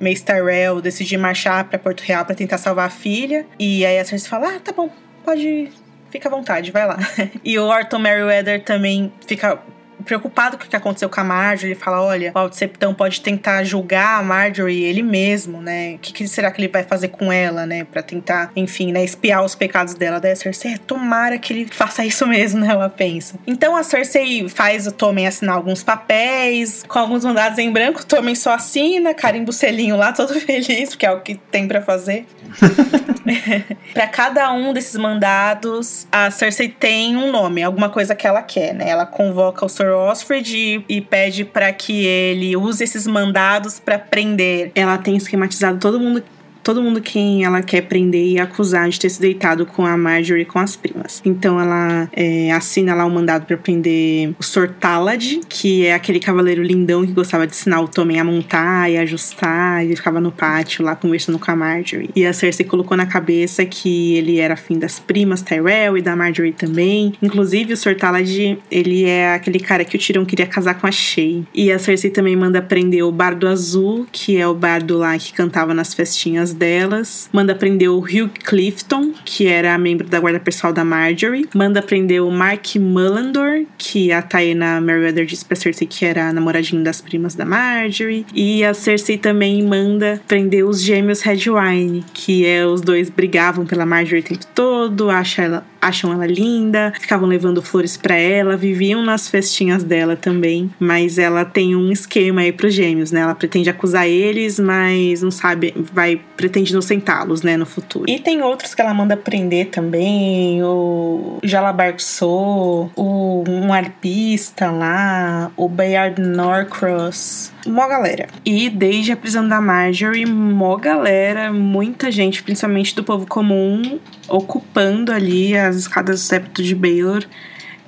[0.00, 3.46] Mace Tyrell decidir marchar para Porto Real para tentar salvar a filha.
[3.58, 4.90] E aí a Cersei fala: "Ah, tá bom,
[5.24, 5.68] pode
[6.10, 6.98] fica à vontade, vai lá".
[7.44, 9.58] e o Arthur Merryweather também fica
[10.04, 11.72] preocupado com o que aconteceu com a Marjorie.
[11.72, 15.94] Ele fala: olha, o Altseptão pode tentar julgar a Marjorie ele mesmo, né?
[15.94, 17.84] O que, que, será que ele vai fazer com ela, né?
[17.84, 19.04] Pra tentar, enfim, né?
[19.04, 20.20] Espiar os pecados dela.
[20.20, 22.70] Daí a Cersei, é, tomara que ele faça isso mesmo, né?
[22.80, 23.34] Ela pensa.
[23.46, 28.00] Então a Cersei faz o Tommen assinar alguns papéis, com alguns mandados em branco.
[28.00, 31.66] O Tommen só assina, carimba o selinho lá, todo feliz, porque é o que tem
[31.66, 32.26] para fazer.
[33.92, 38.74] para cada um desses mandados, a Cersei tem um nome, alguma coisa que ela quer,
[38.74, 38.88] né?
[38.88, 43.98] Ela convoca o Sir Osford e, e pede para que ele use esses mandados para
[43.98, 44.72] prender.
[44.74, 46.22] Ela tem esquematizado todo mundo
[46.62, 50.42] todo mundo quem ela quer prender e acusar de ter se deitado com a Marjorie
[50.42, 51.20] e com as primas.
[51.24, 55.94] Então ela é, assina lá o um mandado para prender o Sor Talad, que é
[55.94, 59.84] aquele cavaleiro lindão que gostava de ensinar o Tommen a montar e ajustar.
[59.84, 62.10] Ele ficava no pátio lá conversando com a Marjorie.
[62.14, 66.14] E a Cersei colocou na cabeça que ele era afim das primas Tyrell e da
[66.14, 67.14] Marjorie também.
[67.22, 70.92] Inclusive o Sor Talad, ele é aquele cara que o Tirão queria casar com a
[70.92, 71.44] Shay.
[71.54, 75.32] E a Cersei também manda prender o Bardo Azul, que é o bardo lá que
[75.32, 77.28] cantava nas festinhas delas.
[77.32, 81.48] Manda prender o Hugh Clifton, que era membro da guarda pessoal da Marjorie.
[81.54, 86.82] Manda prender o Mark Mullandor, que a Taena Meriwether disse pra Cersei que era namoradinho
[86.82, 88.26] das primas da Marjorie.
[88.34, 93.86] E a Cersei também manda prender os gêmeos Redwine, que é os dois brigavam pela
[93.86, 99.02] Marjorie o tempo todo, acha ela, acham ela linda, ficavam levando flores para ela, viviam
[99.02, 103.20] nas festinhas dela também, mas ela tem um esquema aí pros gêmeos, né?
[103.20, 108.04] Ela pretende acusar eles, mas não sabe, vai pretende inocentá-los, né, no futuro.
[108.08, 115.68] E tem outros que ela manda prender também, o Jalabarso, o um arpista lá, o
[115.68, 118.28] Bayard Norcross, mó galera.
[118.44, 125.12] E desde a prisão da Marjorie, mó galera, muita gente, principalmente do povo comum, ocupando
[125.12, 127.24] ali as escadas do septo de Baylor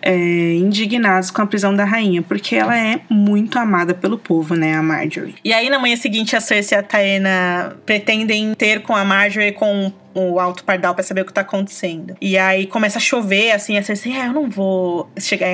[0.03, 4.74] é, indignados com a prisão da rainha, porque ela é muito amada pelo povo, né,
[4.74, 5.36] a Marjorie.
[5.44, 9.53] E aí, na manhã seguinte, a Cersei e a Taena pretendem ter com a Marjorie
[9.53, 12.16] com o Alto Pardal para saber o que tá acontecendo.
[12.20, 15.47] E aí começa a chover, assim, a Cersei, ah, eu não vou chegar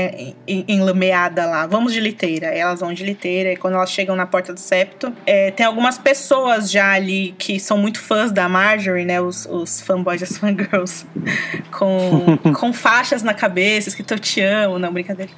[0.46, 2.54] enlameada lá, vamos de liteira.
[2.54, 5.64] E elas vão de liteira, e quando elas chegam na porta do septo, é, tem
[5.66, 9.20] algumas pessoas já ali que são muito fãs da Marjorie, né?
[9.20, 11.06] Os, os fanboys e as fangirls,
[11.70, 15.30] com, com faixas na cabeça, escrito eu te amo, não, brincadeira.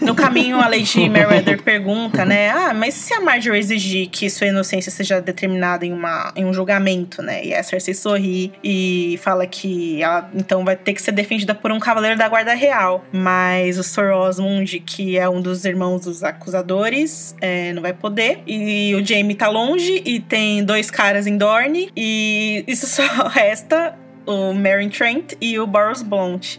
[0.00, 2.50] No caminho, a Lady Meriwether pergunta, né?
[2.50, 6.52] Ah, mas se a Marjorie exigir que sua inocência seja determinada em, uma, em um
[6.52, 7.44] julgamento, né?
[7.44, 11.70] E a Cersei sorri e fala que ela então vai ter que ser defendida por
[11.72, 13.04] um cavaleiro da guarda real.
[13.12, 18.40] Mas o Sor Osmond, que é um dos irmãos dos acusadores, é, não vai poder.
[18.46, 21.90] E o Jaime tá longe e tem dois caras em Dorne.
[21.96, 23.94] E isso só resta
[24.30, 26.58] o Meryn Trent e o Boros Blount.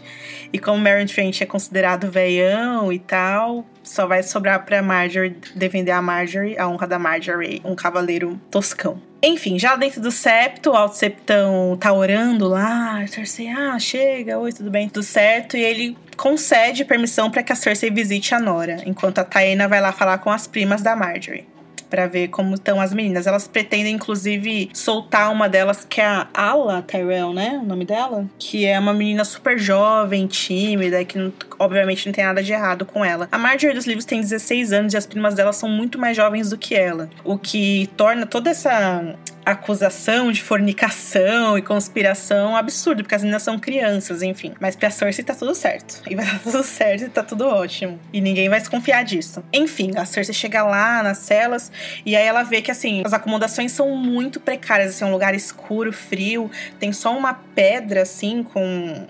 [0.52, 5.92] E como Meryn Trent é considerado veião e tal, só vai sobrar pra Marjorie defender
[5.92, 9.00] a Marjorie, a honra da Marjorie, um cavaleiro toscão.
[9.24, 14.52] Enfim, já dentro do septo, o Alto Septão tá orando lá, Cersei, ah, chega, oi,
[14.52, 18.82] tudo bem, tudo certo, e ele concede permissão para que a Cersei visite a Nora,
[18.84, 21.51] enquanto a Taena vai lá falar com as primas da Marjorie
[21.92, 23.26] para ver como estão as meninas.
[23.26, 27.60] Elas pretendem, inclusive, soltar uma delas, que é a Ala Tyrell, né?
[27.62, 28.24] O nome dela?
[28.38, 32.86] Que é uma menina super jovem, tímida, que não, obviamente não tem nada de errado
[32.86, 33.28] com ela.
[33.30, 36.48] A Marjorie dos livros tem 16 anos e as primas dela são muito mais jovens
[36.48, 37.10] do que ela.
[37.22, 39.14] O que torna toda essa
[39.44, 44.54] acusação de fornicação e conspiração absurdo, porque as meninas são crianças, enfim.
[44.60, 46.02] Mas pra Cersei tá tudo certo.
[46.08, 47.98] E vai dar tudo certo e tá tudo ótimo.
[48.12, 49.42] E ninguém vai desconfiar disso.
[49.52, 51.70] Enfim, a Cersei chega lá nas celas
[52.04, 54.90] e aí ela vê que, assim, as acomodações são muito precárias.
[54.90, 56.50] Assim, é um lugar escuro, frio.
[56.78, 59.06] Tem só uma pedra, assim, com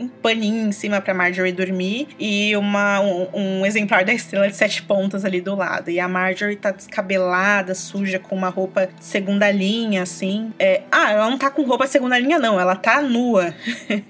[0.00, 4.56] um paninho em cima pra Marjorie dormir e uma, um, um, exemplar da estrela de
[4.56, 5.90] sete pontas ali do lado.
[5.90, 10.52] E a Marjorie tá descabelada, suja, com uma roupa de segunda linha, assim.
[10.58, 13.54] É, ah, ela não tá com roupa de segunda linha, não, ela tá nua.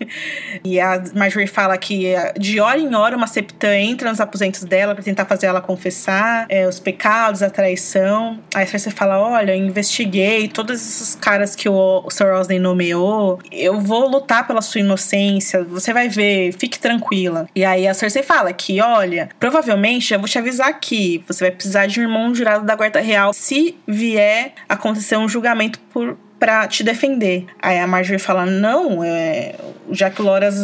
[0.63, 4.63] e a Marjorie fala que é, de hora em hora uma septã entra nos aposentos
[4.63, 8.39] dela para tentar fazer ela confessar é, os pecados, a traição.
[8.55, 13.41] Aí você fala: olha, eu investiguei todos esses caras que o, o Sir Osney nomeou,
[13.51, 17.49] eu vou lutar pela sua inocência você vai ver, fique tranquila.
[17.55, 21.51] E aí a Cersei fala que, olha, provavelmente eu vou te avisar aqui, você vai
[21.51, 26.67] precisar de um irmão jurado da Guarda Real se vier acontecer um julgamento por para
[26.67, 27.45] te defender.
[27.61, 29.55] Aí a Marjorie fala: Não, é,
[29.91, 30.57] já que o Loras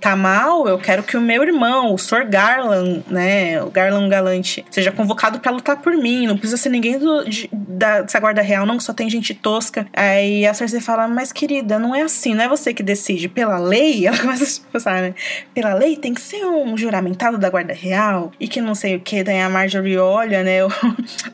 [0.00, 4.64] tá mal, eu quero que o meu irmão, o Sor Garland, né, o Garland Galante,
[4.68, 6.26] seja convocado para lutar por mim.
[6.26, 9.86] Não precisa ser ninguém do, de, da, dessa guarda real, não, só tem gente tosca.
[9.92, 13.28] Aí a Cersei fala: Mas querida, não é assim, não é você que decide.
[13.28, 15.14] Pela lei, ela começa a pensar, né?
[15.54, 19.00] Pela lei tem que ser um juramentado da guarda real e que não sei o
[19.00, 19.22] que.
[19.22, 20.58] Daí a Marjorie olha, né?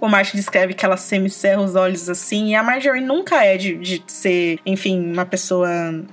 [0.00, 3.56] O, o Martin descreve que ela semicerra os olhos assim, e a Marjorie nunca é
[3.56, 5.68] de, de ser, enfim, uma pessoa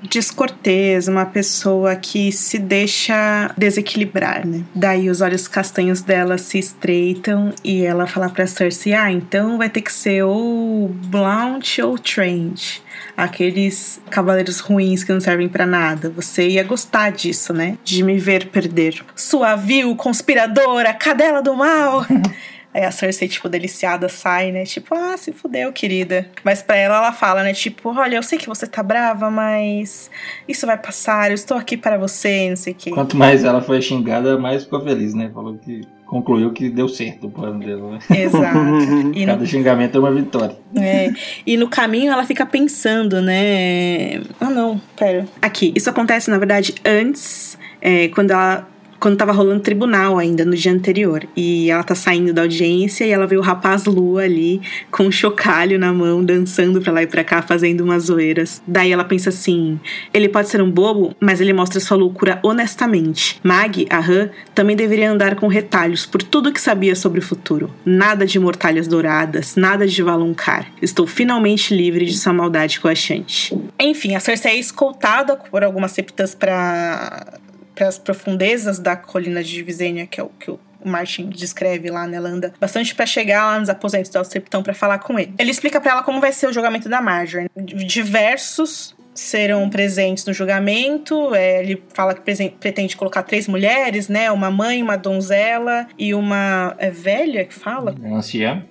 [0.09, 4.63] descortês, uma pessoa que se deixa desequilibrar, né?
[4.73, 9.69] Daí os olhos castanhos dela se estreitam e ela fala pra Cersei: Ah, então vai
[9.69, 12.81] ter que ser ou Blount ou Trent
[13.15, 16.09] aqueles cavaleiros ruins que não servem para nada.
[16.09, 17.77] Você ia gostar disso, né?
[17.83, 19.03] De me ver perder.
[19.15, 22.05] Sua vil, conspiradora, cadela do mal.
[22.73, 24.63] Aí a Cersei, tipo, deliciada, sai, né?
[24.63, 26.27] Tipo, ah, se fudeu, querida.
[26.43, 27.53] Mas pra ela, ela fala, né?
[27.53, 30.09] Tipo, olha, eu sei que você tá brava, mas
[30.47, 32.91] isso vai passar, eu estou aqui para você, não sei o quê.
[32.91, 35.29] Quanto mais ela foi xingada, mais ficou feliz, né?
[35.33, 35.81] Falou que
[36.13, 37.99] concluiu que deu certo o plano dela, né?
[38.09, 38.59] Exato.
[39.13, 39.45] E Cada no...
[39.45, 40.55] xingamento é uma vitória.
[40.75, 41.11] É.
[41.45, 44.21] E no caminho ela fica pensando, né?
[44.39, 45.27] Ah, não, pera.
[45.41, 48.67] Aqui, isso acontece, na verdade, antes, é, quando ela
[49.03, 51.27] quando tava rolando tribunal ainda, no dia anterior.
[51.35, 55.11] E ela tá saindo da audiência e ela vê o rapaz Lua ali com um
[55.11, 58.63] chocalho na mão, dançando pra lá e pra cá, fazendo umas zoeiras.
[58.65, 59.77] Daí ela pensa assim:
[60.13, 63.41] ele pode ser um bobo, mas ele mostra sua loucura honestamente.
[63.43, 67.69] Mag, a Han, também deveria andar com retalhos por tudo que sabia sobre o futuro.
[67.85, 70.67] Nada de mortalhas douradas, nada de Valonqar.
[70.81, 73.53] Estou finalmente livre de sua maldade coaxante.
[73.77, 77.41] Enfim, a Cersei é escoltada por algumas septas para
[77.73, 82.05] para as profundezas da colina de Visenya, que é o que o Martin descreve lá,
[82.05, 82.17] né?
[82.17, 85.33] Ela anda bastante para chegar lá nos aposentos do Septão para falar com ele.
[85.37, 87.49] Ele explica para ela como vai ser o julgamento da Marjorie.
[87.55, 91.33] Diversos serão presentes no julgamento.
[91.33, 94.31] É, ele fala que pretende colocar três mulheres, né?
[94.31, 97.95] Uma mãe, uma donzela e uma é velha que fala?
[98.03, 98.65] Anciã.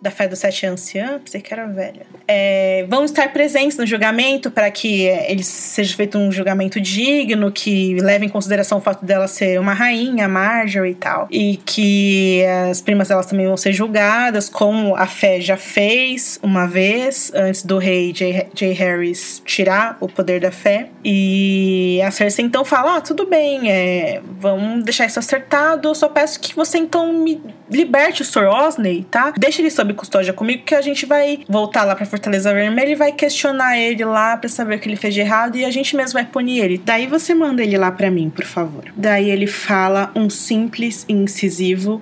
[0.00, 4.50] da fé dos sete anciãs, pensei que era velha, é, vão estar presentes no julgamento
[4.50, 9.04] para que é, eles seja feito um julgamento digno, que leve em consideração o fato
[9.04, 13.72] dela ser uma rainha, Marjorie e tal, e que as primas delas também vão ser
[13.72, 18.48] julgadas, como a fé já fez uma vez, antes do rei J.
[18.54, 18.72] J.
[18.72, 20.88] Harris tirar o poder da fé.
[21.04, 26.08] E a Cersei então fala: ah, tudo bem, é, vamos deixar isso acertado, eu só
[26.08, 27.40] peço que você então me
[27.70, 28.46] liberte o Sr.
[28.46, 29.32] Osney, tá?
[29.36, 32.94] Deixa ele sob custódia comigo que a gente vai voltar lá pra Fortaleza Vermelha e
[32.94, 35.94] vai questionar ele lá pra saber o que ele fez de errado e a gente
[35.94, 36.80] mesmo vai punir ele.
[36.82, 38.84] Daí você manda ele lá pra mim, por favor.
[38.96, 42.00] Daí ele fala um simples incisivo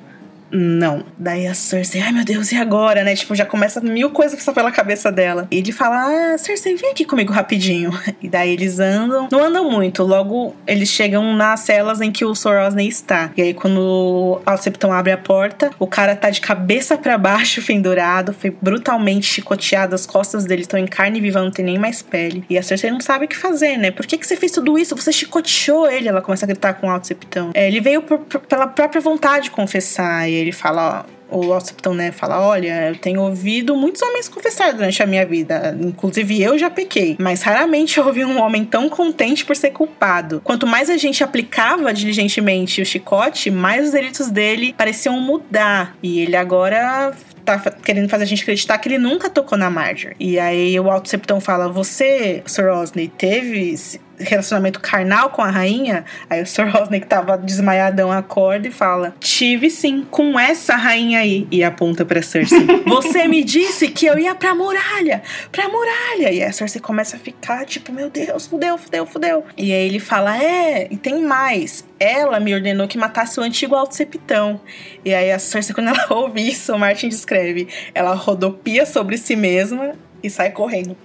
[0.55, 1.05] não.
[1.19, 3.15] Daí a Cersei, ai meu Deus, e agora, né?
[3.15, 5.49] Tipo, já começa mil coisas passar pela cabeça dela.
[5.51, 7.91] E ele fala, ah, Cersei, vem aqui comigo rapidinho.
[8.23, 12.35] E daí eles andam, não andam muito, logo eles chegam nas celas em que o
[12.35, 13.31] Sor Osney está.
[13.37, 17.61] E aí quando o Alceptão abre a porta, o cara tá de cabeça para baixo,
[17.67, 22.01] pendurado, foi brutalmente chicoteado, as costas dele estão em carne viva, não tem nem mais
[22.01, 22.45] pele.
[22.49, 23.91] E a Cersei não sabe o que fazer, né?
[23.91, 24.97] Por que, que você fez tudo isso?
[24.97, 26.09] Você chicoteou ele.
[26.09, 27.51] Ela começa a gritar com o Alceptão.
[27.53, 30.29] É, ele veio por, por, pela própria vontade de confessar.
[30.29, 34.73] E ele fala, ó, o Alceptão, né, fala: Olha, eu tenho ouvido muitos homens confessar
[34.73, 35.77] durante a minha vida.
[35.81, 37.17] Inclusive eu já pequei.
[37.19, 40.41] Mas raramente ouvi um homem tão contente por ser culpado.
[40.45, 45.97] Quanto mais a gente aplicava diligentemente o chicote, mais os delitos dele pareciam mudar.
[46.03, 47.13] E ele agora
[47.45, 50.17] tá querendo fazer a gente acreditar que ele nunca tocou na Marjorie.
[50.19, 53.75] E aí o Alto Septão fala: Você, Sir Osney, teve
[54.19, 56.05] relacionamento carnal com a rainha?
[56.29, 61.21] Aí o Sir Osney, que tava desmaiadão, acorda e fala: Tive sim, com essa rainha
[61.21, 61.47] aí.
[61.51, 66.33] E aponta pra Cersei: Você me disse que eu ia pra muralha, pra muralha.
[66.33, 69.45] E a Cersei começa a ficar tipo: Meu Deus, fudeu, fudeu, fudeu.
[69.57, 71.85] E aí ele fala: É, e tem mais.
[71.99, 74.61] Ela me ordenou que matasse o antigo Alto Septão.
[75.05, 79.37] E aí a Cersei, quando ela ouve isso, o Martin descreve: ela rodopia sobre si
[79.37, 79.93] mesma
[80.23, 80.97] e sai correndo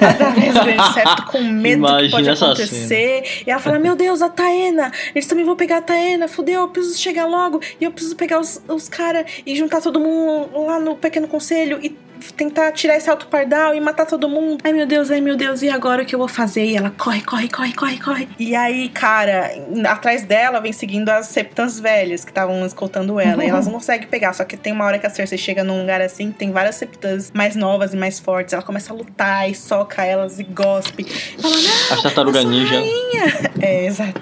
[0.00, 3.42] através do grande septo com medo Imagina do que pode acontecer.
[3.46, 6.68] E ela fala: Meu Deus, a Taena, eles também vão pegar a Taena, fudeu, eu
[6.68, 7.60] preciso chegar logo.
[7.80, 11.78] E eu preciso pegar os, os caras e juntar todo mundo lá no pequeno conselho
[11.82, 11.90] e
[12.30, 14.58] tentar tirar esse alto pardal e matar todo mundo.
[14.64, 16.64] Ai meu Deus, ai meu Deus, e agora o que eu vou fazer?
[16.64, 18.28] E ela corre, corre, corre, corre, corre.
[18.38, 19.50] E aí, cara,
[19.88, 23.36] atrás dela vem seguindo as septãs velhas que estavam escoltando ela.
[23.36, 23.42] Uhum.
[23.42, 24.32] E elas não conseguem pegar.
[24.32, 27.30] Só que tem uma hora que a Cersei chega num lugar assim, tem várias septãs
[27.32, 28.52] mais novas e mais fortes.
[28.52, 31.04] Ela começa a lutar e soca elas e gospe.
[31.04, 32.76] Fala, não, a tartaruga ninja.
[32.76, 33.52] Rainha.
[33.60, 34.20] É, exato.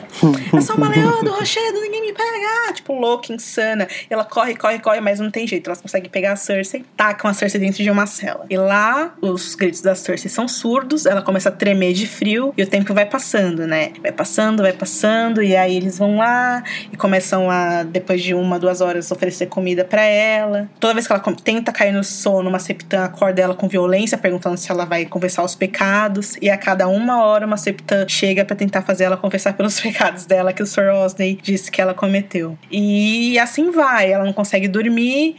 [0.52, 2.72] eu sou uma leão do rochedo, ninguém me pega.
[2.74, 3.89] Tipo, louca, insana.
[4.09, 5.68] E ela corre, corre, corre, mas não tem jeito.
[5.68, 8.46] Elas conseguem pegar a Cersei, tacam a Cersei dentro de uma cela.
[8.48, 12.62] E lá, os gritos da Cersei são surdos, ela começa a tremer de frio e
[12.62, 13.92] o tempo vai passando, né?
[14.02, 16.62] Vai passando, vai passando, e aí eles vão lá
[16.92, 20.68] e começam a, depois de uma, duas horas, oferecer comida para ela.
[20.78, 24.56] Toda vez que ela tenta cair no sono, uma septã acorda ela com violência, perguntando
[24.56, 26.36] se ela vai confessar os pecados.
[26.40, 30.26] E a cada uma hora, uma septã chega para tentar fazer ela confessar pelos pecados
[30.26, 32.58] dela que o Sir Osney disse que ela cometeu.
[32.70, 35.36] E assim vai, ela não consegue dormir,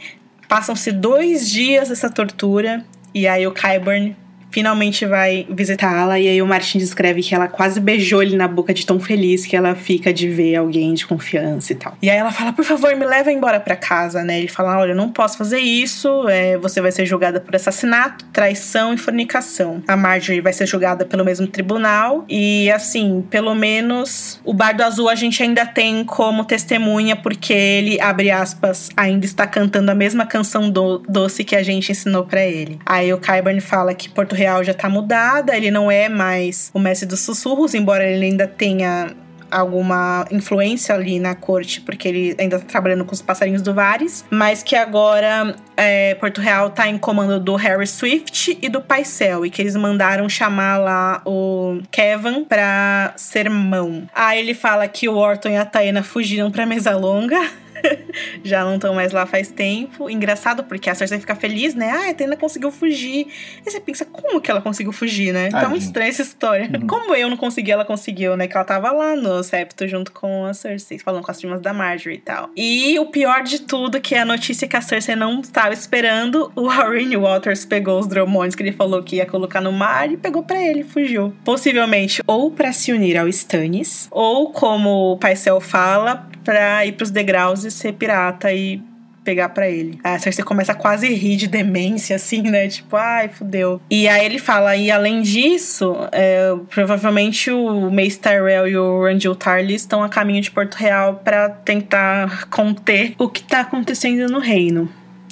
[0.52, 2.84] Passam-se dois dias dessa tortura
[3.14, 4.14] e aí o Kyburn
[4.52, 8.72] finalmente vai visitá-la e aí o Martin descreve que ela quase beijou ele na boca
[8.72, 11.96] de tão feliz que ela fica de ver alguém de confiança e tal.
[12.02, 14.38] E aí ela fala, por favor, me leva embora para casa, né?
[14.38, 18.24] Ele fala, olha, eu não posso fazer isso, é, você vai ser julgada por assassinato,
[18.26, 19.82] traição e fornicação.
[19.88, 25.08] A Marjorie vai ser julgada pelo mesmo tribunal e assim, pelo menos o Bardo Azul
[25.08, 30.26] a gente ainda tem como testemunha porque ele, abre aspas, ainda está cantando a mesma
[30.26, 32.78] canção do, doce que a gente ensinou para ele.
[32.84, 36.78] Aí o Kyburn fala que Porto real já tá mudada, ele não é mais o
[36.80, 39.14] mestre dos sussurros, embora ele ainda tenha
[39.52, 44.24] alguma influência ali na corte, porque ele ainda tá trabalhando com os passarinhos do Vares,
[44.30, 49.44] mas que agora é, Porto Real tá em comando do Harry Swift e do Paisel,
[49.44, 54.08] e que eles mandaram chamar lá o Kevin pra sermão.
[54.14, 57.38] Aí ele fala que o Orton e a Taena fugiram pra mesa longa.
[58.42, 60.08] já não estão mais lá faz tempo.
[60.08, 61.90] Engraçado porque a Cersei fica feliz, né?
[61.90, 63.26] Ah, a Atena conseguiu fugir.
[63.64, 65.50] E você pensa, como que ela conseguiu fugir, né?
[65.50, 66.70] Tá muito estranha essa história.
[66.72, 66.86] Uhum.
[66.86, 68.46] Como eu não consegui, ela conseguiu, né?
[68.46, 71.72] Que ela tava lá no septo junto com a Cersei, falando com as primas da
[71.72, 72.50] Marjorie e tal.
[72.56, 76.52] E o pior de tudo, que é a notícia que a Cersei não estava esperando,
[76.54, 80.16] o Harry Waters pegou os dromões que ele falou que ia colocar no mar e
[80.16, 81.32] pegou para ele, fugiu.
[81.44, 87.10] Possivelmente ou para se unir ao Stannis, ou como o Paisel fala, pra ir pros
[87.10, 88.80] degraus e ser pirata e
[89.24, 89.98] pegar para ele.
[90.02, 92.68] A Cersei começa a quase rir de demência, assim, né?
[92.68, 93.80] Tipo, ai, fudeu.
[93.90, 99.34] E aí ele fala, e além disso, é, provavelmente o Mace Tyrell e o Randall
[99.34, 104.38] Tarly estão a caminho de Porto Real para tentar conter o que tá acontecendo no
[104.38, 104.88] reino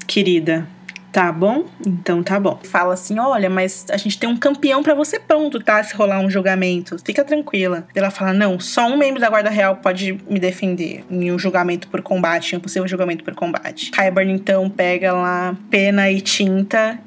[0.07, 0.66] querida.
[1.12, 1.65] Tá bom?
[1.85, 2.61] Então tá bom.
[2.62, 5.82] Fala assim: olha, mas a gente tem um campeão para você pronto, tá?
[5.82, 6.97] Se rolar um julgamento.
[7.05, 7.87] Fica tranquila.
[7.95, 11.89] Ela fala: não, só um membro da Guarda Real pode me defender em um julgamento
[11.89, 13.91] por combate, em um possível julgamento por combate.
[13.91, 16.99] Kyburn então pega lá pena e tinta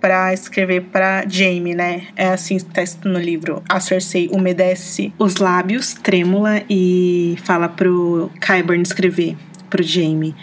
[0.00, 2.06] para escrever para Jamie, né?
[2.16, 3.62] É assim que tá no livro.
[3.68, 9.36] A Cersei umedece os lábios, trêmula, e fala pro Kyburn escrever
[9.68, 10.34] pro Jamie.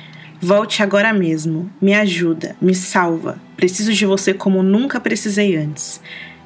[0.46, 1.72] Volte agora mesmo.
[1.82, 3.42] Me ajuda, me salva.
[3.58, 6.00] Preciso de você como nunca precisei antes.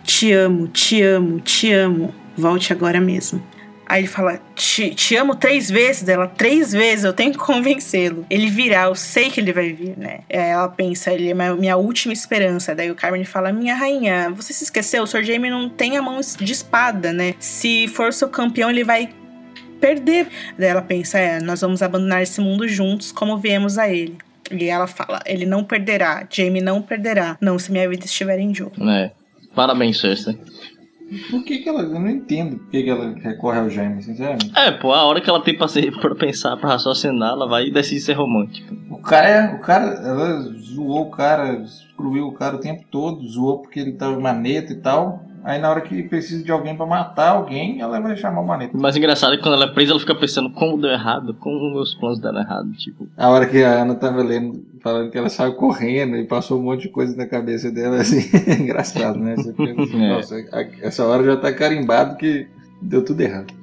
[0.05, 2.15] Te amo, te amo, te amo.
[2.37, 3.43] Volte agora mesmo.
[3.85, 8.25] Aí ele fala: te, te amo três vezes dela, três vezes, eu tenho que convencê-lo.
[8.29, 10.19] Ele virá, eu sei que ele vai vir, né?
[10.31, 12.73] Aí ela pensa, ele é minha última esperança.
[12.73, 15.23] Daí o Carmen fala: Minha rainha, você se esqueceu, o Sr.
[15.23, 17.33] Jaime não tem a mão de espada, né?
[17.37, 19.09] Se for seu campeão, ele vai
[19.79, 20.27] perder.
[20.57, 24.17] Daí ela pensa: É, nós vamos abandonar esse mundo juntos, como viemos a ele.
[24.51, 28.53] E ela fala: Ele não perderá, Jamie não perderá, não se minha vida estiver em
[28.53, 28.73] jogo.
[28.89, 29.11] É.
[29.55, 30.37] Parabéns, Cersei.
[31.31, 31.81] Por que, que ela.
[31.81, 34.51] Eu não entendo por que, que ela recorre ao Jaime, sinceramente.
[34.55, 37.65] É, pô, a hora que ela tem pra, ser, pra pensar, pra raciocinar, ela vai
[37.65, 38.71] e decide ser romântica.
[38.91, 43.27] O cara, é, o cara, ela zoou o cara, excluiu o cara o tempo todo,
[43.27, 45.25] zoou porque ele tava maneta e tal.
[45.43, 48.77] Aí na hora que precisa de alguém pra matar alguém, ela vai chamar o maneta.
[48.77, 51.33] O mais engraçado é que quando ela é presa, ela fica pensando como deu errado,
[51.35, 53.07] como meus planos deram errado, tipo.
[53.17, 56.63] A hora que a Ana tava lendo, falando que ela saiu correndo e passou um
[56.63, 58.29] monte de coisa na cabeça dela, assim,
[58.59, 59.35] engraçado, né?
[59.35, 60.09] Você pensa, assim, É.
[60.09, 60.35] Nossa,
[60.81, 62.47] essa hora já tá carimbado que
[62.81, 63.53] deu tudo errado.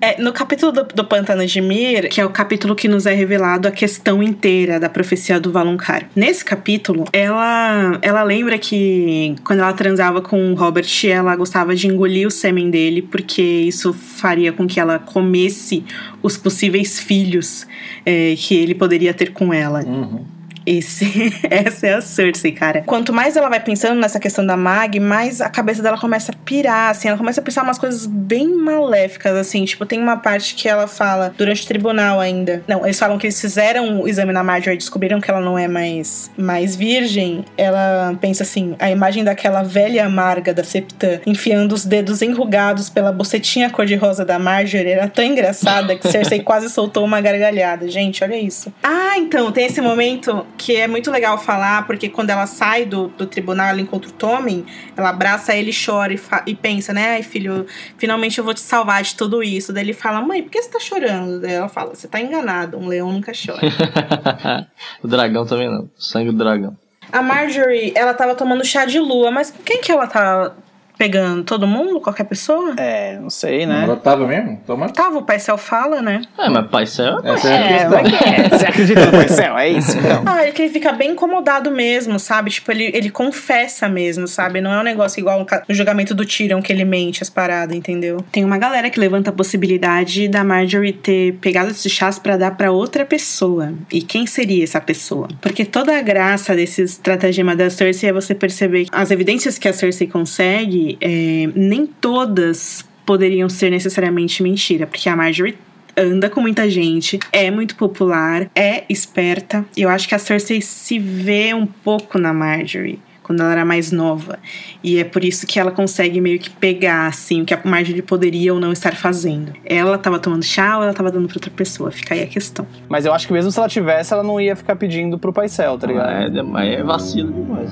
[0.00, 3.12] É, no capítulo do, do Pantano de Mir, que é o capítulo que nos é
[3.12, 6.08] revelado a questão inteira da profecia do Valonqar.
[6.14, 11.86] Nesse capítulo, ela, ela lembra que quando ela transava com o Robert, ela gostava de
[11.86, 15.84] engolir o sêmen dele, porque isso faria com que ela comesse
[16.22, 17.66] os possíveis filhos
[18.06, 19.82] é, que ele poderia ter com ela.
[19.84, 20.24] Uhum.
[20.70, 22.82] Esse, essa é a Cersei, cara.
[22.86, 26.34] Quanto mais ela vai pensando nessa questão da Mag, mais a cabeça dela começa a
[26.44, 27.08] pirar, assim.
[27.08, 29.64] Ela começa a pensar umas coisas bem maléficas, assim.
[29.64, 32.62] Tipo, tem uma parte que ela fala, durante o tribunal ainda.
[32.68, 35.58] Não, eles falam que eles fizeram o exame na Marjorie e descobriram que ela não
[35.58, 37.44] é mais, mais virgem.
[37.58, 43.10] Ela pensa assim, a imagem daquela velha amarga da Septã enfiando os dedos enrugados pela
[43.10, 47.88] bocetinha cor-de-rosa da Marjorie era tão engraçada que Cersei quase soltou uma gargalhada.
[47.88, 48.72] Gente, olha isso.
[48.84, 53.08] Ah, então, tem esse momento que é muito legal falar, porque quando ela sai do,
[53.08, 57.12] do tribunal, ela encontra o Tommen, ela abraça ele chora e, e pensa, né?
[57.14, 57.66] Ai, filho,
[57.96, 59.72] finalmente eu vou te salvar de tudo isso.
[59.72, 61.40] Daí ele fala, mãe, por que você tá chorando?
[61.40, 63.60] Daí ela fala, você tá enganado, um leão nunca chora.
[65.02, 65.88] o dragão também não.
[65.96, 66.76] Sangue do dragão.
[67.10, 70.52] A Marjorie, ela tava tomando chá de lua, mas com quem que ela tá
[71.00, 71.42] pegando?
[71.44, 71.98] Todo mundo?
[71.98, 72.74] Qualquer pessoa?
[72.76, 73.84] É, não sei, né?
[73.84, 74.60] Ela tava mesmo?
[74.66, 74.90] Toma.
[74.90, 76.20] Tava, o Paisel fala, né?
[76.36, 78.48] É, mas pai céu é Essa é É, mas é?
[78.50, 79.56] Você acredita no Marcel?
[79.56, 80.22] É isso, então.
[80.30, 82.50] Ah, ele que ele fica bem incomodado mesmo, sabe?
[82.50, 84.60] Tipo, ele, ele confessa mesmo, sabe?
[84.60, 88.18] Não é um negócio igual no julgamento do Tyrion que ele mente as paradas, entendeu?
[88.30, 92.50] Tem uma galera que levanta a possibilidade da Marjorie ter pegado esses chás pra dar
[92.56, 93.72] pra outra pessoa.
[93.90, 95.28] E quem seria essa pessoa?
[95.40, 99.66] Porque toda a graça desse estratagema da Cersei é você perceber que as evidências que
[99.66, 105.56] a Cersei consegue, é, nem todas poderiam ser necessariamente mentira, porque a Marjorie
[105.96, 109.64] anda com muita gente, é muito popular, é esperta.
[109.76, 112.98] E eu acho que a Cersei se vê um pouco na Marjorie.
[113.22, 114.40] Quando ela era mais nova.
[114.82, 118.02] E é por isso que ela consegue meio que pegar, assim, o que a Marjorie
[118.02, 119.52] poderia ou não estar fazendo.
[119.64, 121.92] Ela tava tomando chá ou ela tava dando pra outra pessoa?
[121.92, 122.66] Fica aí a questão.
[122.88, 125.78] Mas eu acho que mesmo se ela tivesse, ela não ia ficar pedindo pro Paisel,
[125.78, 126.36] tá ligado?
[126.36, 127.70] É, mas é vacilo demais.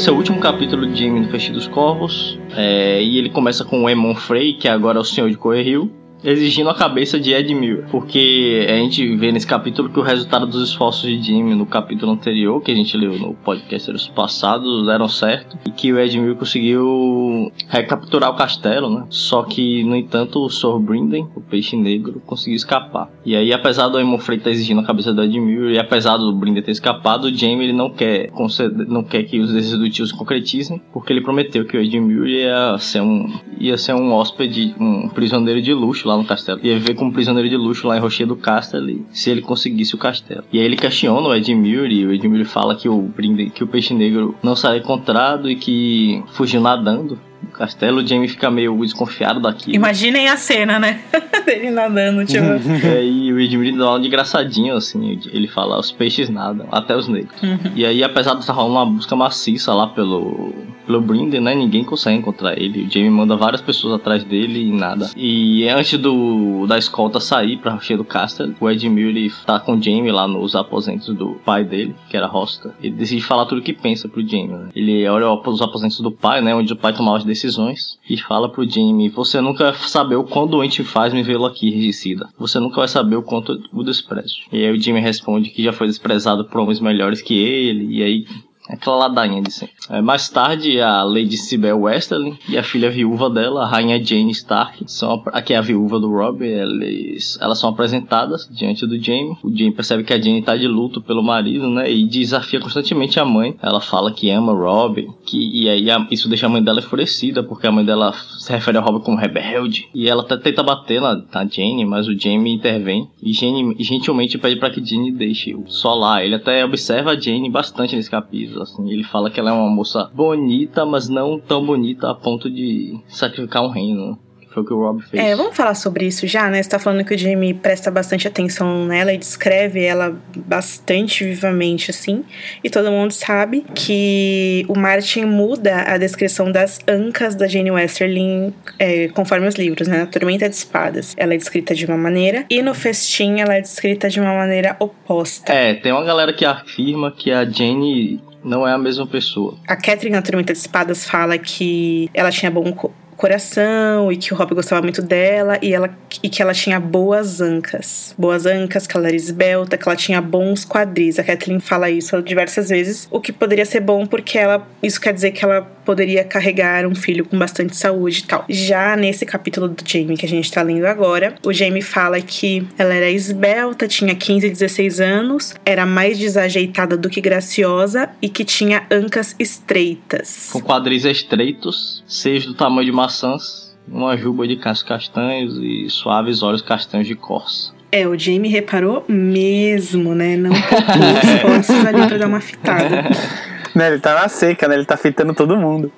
[0.00, 2.38] Esse é o último capítulo de Jamie no Feixe dos Corvos.
[2.56, 5.92] é, e ele começa com o Emon Frey, que agora é o Senhor de Correrio.
[6.22, 7.50] Exigindo a cabeça de Ed.
[7.90, 12.12] Porque a gente vê nesse capítulo que o resultado dos esforços de Jimmy no capítulo
[12.12, 15.58] anterior, que a gente leu no podcast passados, deram certo.
[15.66, 19.06] E que o Ed conseguiu recapturar o castelo, né?
[19.10, 23.10] Só que, no entanto, o Sor Brinden, o peixe negro, conseguiu escapar.
[23.24, 26.32] E aí, apesar do Emon Frey estar exigindo a cabeça do Ed e apesar do
[26.32, 29.90] Brinden ter escapado, o Jamie ele não quer, conceder, não quer que os desejos do
[29.90, 34.12] tio se concretizem, porque ele prometeu que o Ed ia ser um, ia ser um
[34.12, 36.60] hóspede, um prisioneiro de luxo lá no castelo.
[36.62, 39.98] Ia viver como prisioneiro de luxo lá em Rocher do Castelo se ele conseguisse o
[39.98, 40.44] castelo.
[40.52, 43.10] E aí ele questiona o Edmure e o Edmure fala que o,
[43.54, 48.28] que o peixe negro não será encontrado e que fugiu nadando no castelo, o Jamie
[48.28, 49.74] fica meio desconfiado daquilo.
[49.74, 51.00] Imaginem a cena, né?
[51.44, 52.44] Dele nadando, tipo.
[52.86, 55.18] é, e o Edmure dá uma de engraçadinho, assim.
[55.32, 57.40] Ele fala: os peixes nadam, até os negros.
[57.42, 57.58] Uhum.
[57.74, 60.52] E aí, apesar de estar rolando uma busca maciça lá pelo,
[60.86, 61.54] pelo Brinden, né?
[61.54, 62.84] Ninguém consegue encontrar ele.
[62.84, 65.10] O Jamie manda várias pessoas atrás dele e nada.
[65.16, 69.82] E antes do da escolta sair pra Rocher do Castle, o Edmure tá com o
[69.82, 72.74] Jamie lá nos aposentos do pai dele, que era Rosta.
[72.82, 74.68] Ele decide falar tudo o que pensa pro Jamie, né?
[74.74, 76.54] Ele olha os aposentos do pai, né?
[76.54, 80.24] Onde o pai tomava as decisões e fala pro Jamie: Você nunca vai saber o
[80.24, 82.28] quão doente faz me vê-lo aqui, regicida.
[82.38, 84.36] Você nunca vai saber o quanto o desprezo.
[84.52, 87.96] E aí o Jamie responde que já foi desprezado por homens melhores que ele.
[87.96, 88.26] E aí
[88.72, 89.74] Aquela ladainha de sempre.
[89.88, 94.30] É, mais tarde, a Lady Sibel Westerling e a filha viúva dela, a Rainha Jane
[94.30, 99.02] Stark, são a, que é a viúva do Rob, eles, elas são apresentadas diante do
[99.02, 99.36] Jamie.
[99.42, 101.90] O Jamie percebe que a Jane tá de luto pelo marido, né?
[101.90, 103.56] E desafia constantemente a mãe.
[103.60, 107.42] Ela fala que ama Rob, que, e aí a, isso deixa a mãe dela enfurecida,
[107.42, 109.88] porque a mãe dela se refere ao Rob como rebelde.
[109.92, 114.56] E ela tenta bater na, na Jane, mas o Jamie intervém e Jane, gentilmente pede
[114.56, 116.24] para que Jane deixe o só lá.
[116.24, 118.90] Ele até observa a Jane bastante nesse capítulo assim.
[118.90, 122.98] Ele fala que ela é uma moça bonita, mas não tão bonita a ponto de
[123.08, 124.18] sacrificar um reino.
[124.52, 125.22] Foi o que o Rob fez.
[125.22, 126.60] É, vamos falar sobre isso já, né?
[126.60, 131.90] Você tá falando que o Jamie presta bastante atenção nela e descreve ela bastante vivamente,
[131.90, 132.24] assim.
[132.62, 138.52] E todo mundo sabe que o Martin muda a descrição das ancas da Jane Westerling
[138.76, 139.98] é, conforme os livros, né?
[139.98, 141.14] Na Tormenta de Espadas.
[141.16, 144.76] Ela é descrita de uma maneira e no Festim ela é descrita de uma maneira
[144.80, 145.52] oposta.
[145.52, 149.56] É, tem uma galera que afirma que a Jane não é a mesma pessoa.
[149.66, 152.72] A Catherine na Tormenta de Espadas fala que ela tinha bom
[153.20, 155.90] coração e que o Rob gostava muito dela e, ela,
[156.22, 158.14] e que ela tinha boas ancas.
[158.16, 161.18] Boas ancas, que ela era esbelta, que ela tinha bons quadris.
[161.18, 165.12] A Kathleen fala isso diversas vezes, o que poderia ser bom porque ela isso quer
[165.12, 168.44] dizer que ela poderia carregar um filho com bastante saúde e tal.
[168.48, 172.64] Já nesse capítulo do Jamie que a gente tá lendo agora, o Jamie fala que
[172.78, 178.28] ela era esbelta, tinha 15 e 16 anos, era mais desajeitada do que graciosa e
[178.28, 180.50] que tinha ancas estreitas.
[180.52, 186.40] Com quadris estreitos, seios do tamanho de maçãs, uma juba de cascos castanhos e suaves
[186.40, 187.72] olhos castanhos de corça.
[187.90, 190.36] É, o Jamie reparou mesmo, né?
[190.36, 193.02] Não esforços ali pra dar uma fitada.
[193.74, 194.74] Né, ele tá na seca, né?
[194.74, 195.92] Ele tá fitando todo mundo.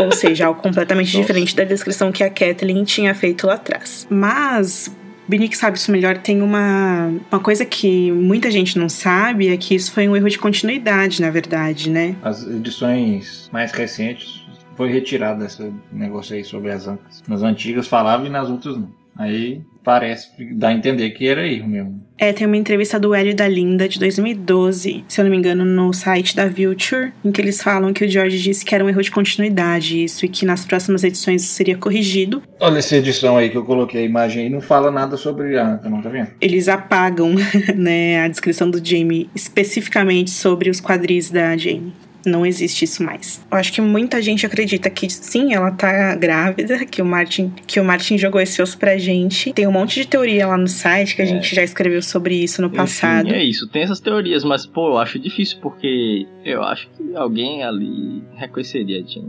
[0.00, 1.20] Ou seja, algo completamente Nossa.
[1.20, 4.06] diferente da descrição que a Kathleen tinha feito lá atrás.
[4.10, 4.90] Mas
[5.30, 9.76] Binick sabe isso melhor, tem uma, uma coisa que muita gente não sabe, é que
[9.76, 12.16] isso foi um erro de continuidade, na verdade, né?
[12.22, 14.44] As edições mais recentes
[14.76, 17.22] foi retirado esse negócio aí sobre as ancas.
[17.28, 18.90] Nas antigas falava e nas outras não.
[19.16, 22.00] Aí parece, dá a entender que era erro mesmo.
[22.18, 25.38] É, tem uma entrevista do Hélio e da Linda de 2012, se eu não me
[25.38, 28.84] engano, no site da Vulture, em que eles falam que o George disse que era
[28.84, 32.42] um erro de continuidade, isso, e que nas próximas edições isso seria corrigido.
[32.60, 35.80] Olha essa edição aí que eu coloquei a imagem aí, não fala nada sobre a
[35.82, 36.28] não tá vendo?
[36.40, 37.34] Eles apagam,
[37.74, 41.92] né, a descrição do Jamie especificamente sobre os quadris da Jane
[42.24, 43.44] não existe isso mais.
[43.50, 47.80] Eu acho que muita gente acredita que sim, ela tá grávida, que o Martin, que
[47.80, 49.52] o Martin jogou esse osso pra gente.
[49.52, 51.28] Tem um monte de teoria lá no site que a é.
[51.28, 53.28] gente já escreveu sobre isso no passado.
[53.28, 57.14] Enfim, é isso, tem essas teorias, mas pô, eu acho difícil porque eu acho que
[57.14, 59.28] alguém ali reconheceria a Jean.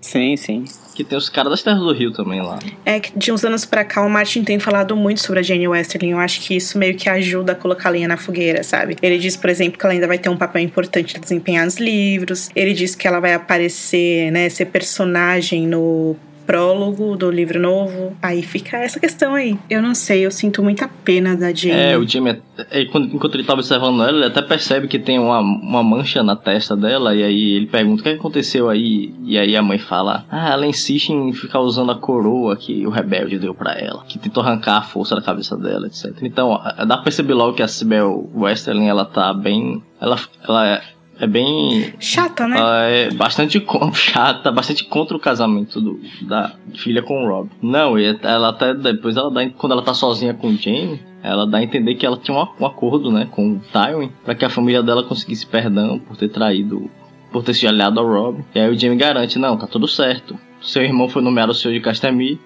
[0.00, 0.64] Sim, sim.
[0.94, 2.58] Que tem os caras das Terras do Rio também lá.
[2.84, 5.66] É que de uns anos pra cá o Martin tem falado muito sobre a Jane
[5.66, 6.10] Westerling.
[6.10, 8.96] Eu acho que isso meio que ajuda a colocar a lenha na fogueira, sabe?
[9.00, 11.78] Ele diz, por exemplo, que ela ainda vai ter um papel importante de desempenhar nos
[11.78, 12.50] livros.
[12.54, 16.16] Ele diz que ela vai aparecer, né, ser personagem no
[16.52, 18.14] prólogo do livro novo.
[18.20, 19.58] Aí fica essa questão aí.
[19.70, 21.80] Eu não sei, eu sinto muita pena da Jane.
[21.80, 25.40] É, o Jamie, é, enquanto ele tá observando ela, ele até percebe que tem uma,
[25.40, 27.14] uma mancha na testa dela.
[27.14, 29.14] E aí ele pergunta o que aconteceu aí.
[29.24, 32.90] E aí a mãe fala: Ah, ela insiste em ficar usando a coroa que o
[32.90, 36.14] rebelde deu para ela, que tentou arrancar a força da cabeça dela, etc.
[36.20, 39.82] Então, dá pra perceber logo que a Sibel Westerling ela tá bem.
[39.98, 40.82] Ela, ela
[41.22, 41.94] é bem.
[42.00, 42.58] Chata, né?
[42.58, 47.48] Ela é bastante chata, bastante contra o casamento do, da filha com o Rob.
[47.62, 51.58] Não, ela até depois, ela dá, quando ela tá sozinha com o Jamie, ela dá
[51.58, 54.50] a entender que ela tinha um, um acordo, né, com o Tywin, para que a
[54.50, 56.90] família dela conseguisse perdão por ter traído,
[57.30, 58.44] por ter se aliado ao Rob.
[58.52, 60.36] E aí o Jamie garante, não, tá tudo certo.
[60.60, 62.40] Seu irmão foi nomeado senhor de Castamere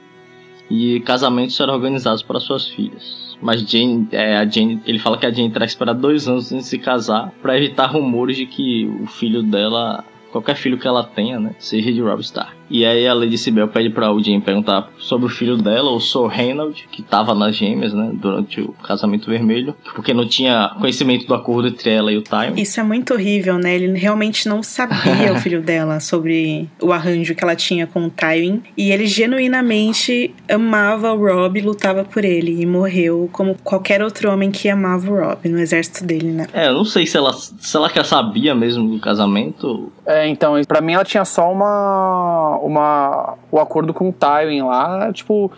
[0.71, 3.26] e casamentos serão organizados para suas filhas.
[3.41, 6.51] Mas Jane, é, a Jane, ele fala que a Jane terá que esperar dois anos
[6.53, 10.87] antes de se casar para evitar rumores de que o filho dela qualquer filho que
[10.87, 12.56] ela tenha, né, seja de Rob Stark.
[12.71, 16.27] E aí a Lady Sibel pede pra Odin perguntar sobre o filho dela, o Sir
[16.27, 21.35] Reynald, que tava nas gêmeas, né, durante o casamento vermelho, porque não tinha conhecimento do
[21.35, 22.61] acordo entre ela e o Tywin.
[22.61, 23.75] Isso é muito horrível, né?
[23.75, 28.11] Ele realmente não sabia, o filho dela, sobre o arranjo que ela tinha com o
[28.11, 28.63] Tywin.
[28.77, 32.63] E ele genuinamente amava o Rob e lutava por ele.
[32.63, 36.47] E morreu como qualquer outro homem que amava o Rob no exército dele, né?
[36.53, 39.93] É, eu não sei se ela, se ela já sabia mesmo do casamento.
[40.07, 42.56] É, então, para mim ela tinha só uma.
[42.59, 45.51] Uma o acordo com o Tywin lá, tipo.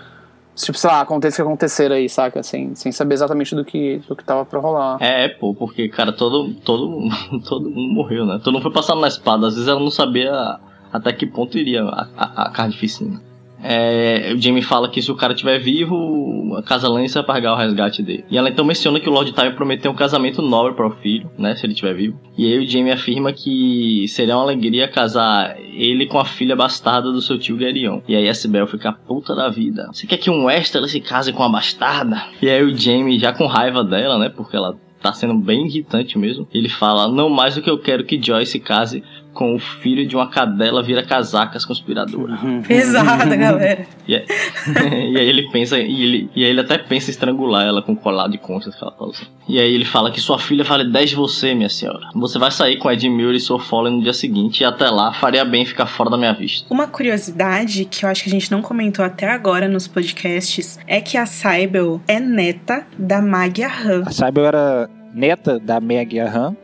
[0.55, 2.43] Tipo, sei lá, aconteça o que acontecer aí, saca?
[2.43, 4.97] Sem, sem saber exatamente do que, do que tava pra rolar.
[5.01, 7.09] É, pô, porque, cara, todo, todo,
[7.49, 8.41] todo mundo morreu, né?
[8.43, 9.47] Todo mundo foi passando na espada.
[9.47, 10.59] Às vezes ela não sabia
[10.93, 13.23] até que ponto iria a, a, a carnificina.
[13.63, 17.55] É, o Jamie fala que se o cara estiver vivo, a Casa Lance vai pagar
[17.55, 18.25] o resgate dele.
[18.31, 21.31] E ela então menciona que o Lord Tywin prometeu um casamento nobre para o filho,
[21.37, 21.55] né?
[21.55, 22.21] Se ele estiver vivo.
[22.37, 27.11] E aí o Jamie afirma que seria uma alegria casar ele com a filha bastarda
[27.11, 28.01] do seu tio Gerion.
[28.09, 29.89] E aí a Sibel fica puta da vida.
[29.93, 32.23] Você quer que um Westeros se case com a bastarda?
[32.41, 34.29] E aí o Jamie, já com raiva dela, né?
[34.29, 36.47] Porque ela tá sendo bem irritante mesmo.
[36.53, 39.03] Ele fala: Não mais do que eu quero que Joyce se case
[39.39, 42.37] com o filho de uma cadela vira casacas conspiradora.
[42.67, 43.87] Pesada, galera.
[44.09, 44.27] E, aí,
[45.15, 47.95] e aí ele pensa, e, ele, e aí ele até pensa em estrangular ela com
[47.95, 49.27] colar de conchas que ela fala assim.
[49.49, 52.09] E aí ele fala que sua filha vale 10 de você, minha senhora.
[52.17, 55.13] Você vai sair com Ed Muir e Sir Foley no dia seguinte e até lá
[55.13, 56.67] faria bem ficar fora da minha vista.
[56.69, 61.01] Uma curiosidade que eu acho que a gente não comentou até agora nos podcasts é
[61.01, 64.03] que a Cybele é neta da Maggie Han.
[64.05, 66.57] A Cybele era neta da Maggie Han,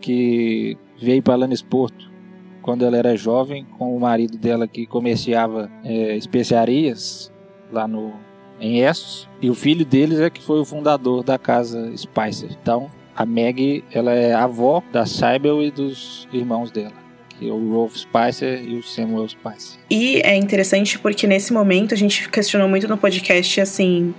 [0.00, 2.10] que veio para Lannisporto
[2.62, 7.32] quando ela era jovem com o marido dela que comerciava é, especiarias
[7.72, 8.12] lá no
[8.60, 12.50] em Essos e o filho deles é que foi o fundador da casa Spicer.
[12.60, 17.00] Então a Meg ela é avó da Cybele e dos irmãos dela.
[17.42, 19.80] É o Rolf Spicer e o Samuel Spicer.
[19.88, 24.14] E é interessante porque nesse momento a gente questionou muito no podcast assim.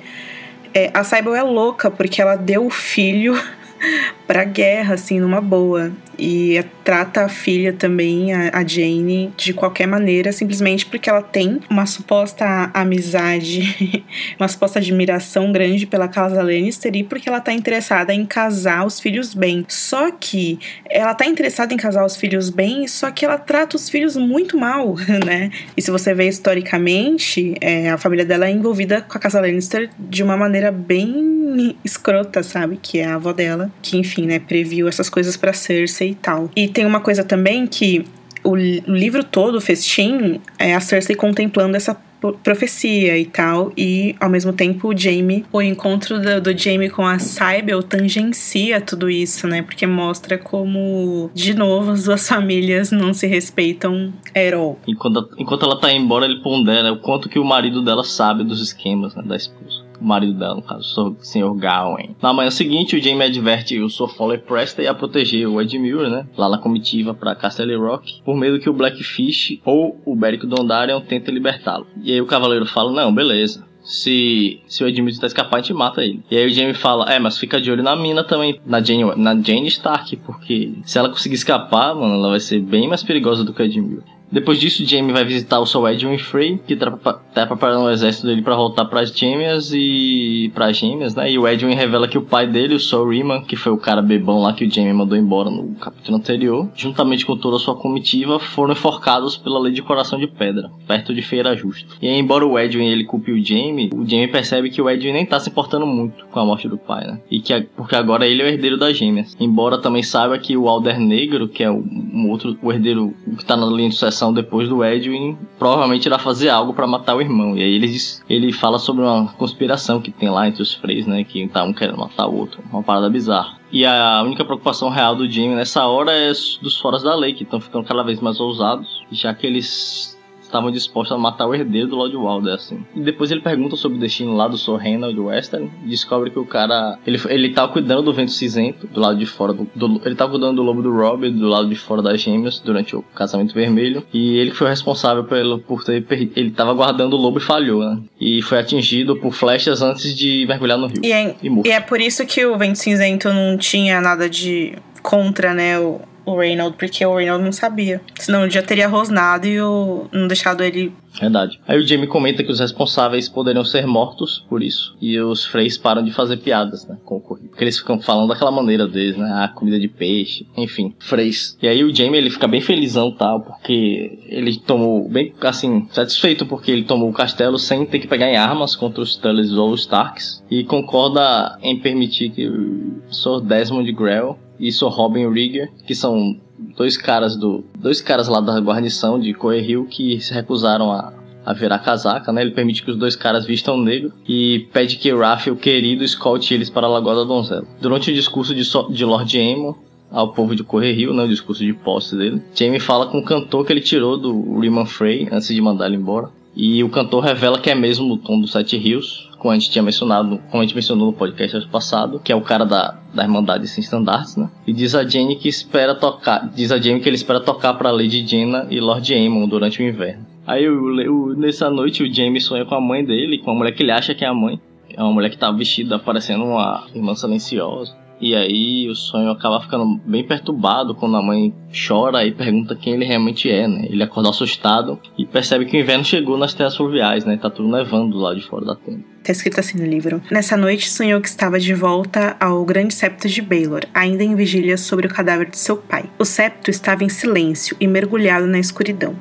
[0.74, 3.36] É, a Cybele é louca porque ela deu o filho
[4.26, 5.92] pra guerra, assim, numa boa.
[6.24, 11.88] E trata a filha também, a, Jane, de qualquer maneira, simplesmente porque ela tem uma
[11.88, 14.06] suposta amizade,
[14.40, 19.00] uma suposta admiração grande pela casa Lannister e porque ela tá interessada em casar os
[19.00, 19.66] filhos bem.
[19.68, 23.90] Só que ela tá interessada em casar os filhos bem, só que ela trata os
[23.90, 24.96] filhos muito mal,
[25.26, 25.50] né?
[25.76, 29.90] E se você vê historicamente, é, a família dela é envolvida com a casa Lannister
[29.98, 32.78] de uma maneira bem escrota, sabe?
[32.80, 36.50] Que é a avó dela, que enfim, né, previu essas coisas para Cersei e tal.
[36.56, 38.06] E tem uma coisa também que
[38.44, 41.96] o, livro todo, o festim, é a Cersei contemplando essa
[42.44, 47.04] profecia e tal, e ao mesmo tempo o Jaime, o encontro do, do Jaime com
[47.04, 49.64] a Cybele tangencia tudo isso, né?
[49.64, 54.80] Porque mostra como, de novo, as duas famílias não se respeitam at all.
[54.88, 58.62] Enquanto, enquanto ela tá embora, ele pondera o quanto que o marido dela sabe dos
[58.62, 61.54] esquemas né, da esposa o marido dela, no caso, o Sr.
[61.56, 62.16] Gawain.
[62.22, 64.10] Na manhã seguinte, o Jaime adverte o Sr.
[64.10, 66.26] Foley Preston a proteger o Edmure, né?
[66.36, 71.02] Lá na comitiva para Castle Rock, por medo que o Blackfish ou o Beric Dondarrion
[71.02, 71.86] tentem libertá-lo.
[72.04, 73.70] E aí o cavaleiro fala: Não, beleza.
[73.84, 76.24] Se, se o Edmure tentar escapar, a gente mata ele.
[76.30, 79.04] E aí o Jaime fala: É, mas fica de olho na mina também, na Jane,
[79.16, 83.44] na Jane Stark, porque se ela conseguir escapar, mano, ela vai ser bem mais perigosa
[83.44, 84.04] do que o Edmure.
[84.32, 86.90] Depois disso, Jaime vai visitar o seu Edwin Frey, que tá,
[87.34, 91.32] tá preparando o exército dele para voltar para as gêmeas e para gêmeas, né?
[91.32, 94.02] E o Edwin revela que o pai dele, o Sir Riemann, que foi o cara
[94.02, 97.76] bebão lá que o Jaime mandou embora no capítulo anterior, juntamente com toda a sua
[97.76, 101.96] comitiva, foram enforcados pela lei de coração de pedra, perto de Feira Justa.
[102.02, 105.12] E aí, embora o Edwin ele culpe o Jaime, o Jaime percebe que o Edwin
[105.12, 107.20] nem tá se importando muito com a morte do pai, né?
[107.30, 109.36] E que porque agora ele é o herdeiro das gêmeas.
[109.40, 113.58] Embora também saiba que o Alder Negro, que é um outro o herdeiro que tá
[113.58, 117.58] na linha de sucessão depois do Edwin, provavelmente irá fazer algo para matar o irmão.
[117.58, 121.08] E aí ele, diz, ele fala sobre uma conspiração que tem lá entre os freis,
[121.08, 121.24] né?
[121.24, 122.62] Que tá um querendo matar o outro.
[122.72, 123.58] Uma parada bizarra.
[123.72, 126.28] E a única preocupação real do Jamie nessa hora é
[126.62, 130.20] dos foras da lei, que estão ficando cada vez mais ousados, já que eles
[130.52, 132.86] estavam dispostos a matar o herdeiro do Lord Walder, assim.
[132.96, 136.38] E depois ele pergunta sobre o destino lá do Sir Reynald Western e descobre que
[136.38, 140.02] o cara, ele, ele tava cuidando do vento cinzento, do lado de fora do, do
[140.06, 143.02] ele tava cuidando do lobo do Rob, do lado de fora das gêmeas, durante o
[143.16, 146.06] casamento vermelho, e ele foi responsável pelo, por ter,
[146.36, 148.00] ele tava guardando o lobo e falhou, né?
[148.20, 151.02] E foi atingido por flechas antes de mergulhar no rio.
[151.04, 154.74] E é, e, e é por isso que o vento cinzento não tinha nada de
[155.02, 158.02] contra, né, o, o Reynolds, porque o Reynolds não sabia.
[158.16, 160.94] Senão ele já teria rosnado e o, não deixado ele.
[161.20, 161.60] Verdade.
[161.68, 164.96] Aí o Jamie comenta que os responsáveis poderiam ser mortos por isso.
[165.02, 166.98] E os Freys param de fazer piadas, né?
[167.04, 167.50] Com o corrido.
[167.50, 169.30] Porque eles ficam falando daquela maneira deles, né?
[169.44, 171.58] A comida de peixe, enfim, Freys.
[171.62, 176.46] E aí o Jamie ele fica bem felizão tal, porque ele tomou, bem assim, satisfeito
[176.46, 179.72] porque ele tomou o castelo sem ter que pegar em armas contra os Tullys ou
[179.72, 180.44] os Starks.
[180.50, 186.40] E concorda em permitir que o Sir Desmond Grell e Sir Robin Rigger, que são
[186.78, 191.12] dois caras do dois caras lá da guarnição de Coerhill que se recusaram a,
[191.44, 192.42] a virar casaca, né?
[192.42, 196.70] Ele permite que os dois caras vistam negro e pede que o querido, escolte eles
[196.70, 197.66] para a Lagoa da Donzela.
[197.82, 199.74] Durante o discurso de, so de Lord Aemon
[200.12, 203.66] ao povo de Correrio, né, o discurso de posse dele, Jaime fala com o cantor
[203.66, 206.30] que ele tirou do Riemann Frey antes de mandar ele embora.
[206.54, 209.72] E o cantor revela que é mesmo no tom do Sete Rios, como a gente
[209.72, 213.24] tinha mencionado, como a gente mencionou no podcast passado, que é o cara da, da
[213.24, 214.48] Irmandade Sem Standards, né?
[214.68, 217.90] E diz a Jane que espera tocar, diz a Jane que ele espera tocar para
[217.90, 220.28] Lady Jenna e Lord Aemon durante o inverno.
[220.46, 223.72] Aí o, o, nessa noite o Jaime sonha com a mãe dele, com a mulher
[223.72, 224.60] que ele acha que é a mãe.
[224.96, 227.96] É uma mulher que tá vestida parecendo uma irmã silenciosa.
[228.22, 231.52] E aí o sonho acaba ficando bem perturbado quando a mãe
[231.88, 233.88] chora e pergunta quem ele realmente é, né?
[233.90, 237.36] Ele acorda assustado e percebe que o inverno chegou nas terras fluviais, né?
[237.36, 239.04] Tá tudo nevando lá de fora da tenda.
[239.24, 240.22] Tá escrito assim no livro.
[240.30, 244.78] Nessa noite sonhou que estava de volta ao grande septo de Baylor, ainda em vigília
[244.78, 246.06] sobre o cadáver de seu pai.
[246.20, 249.16] O septo estava em silêncio e mergulhado na escuridão,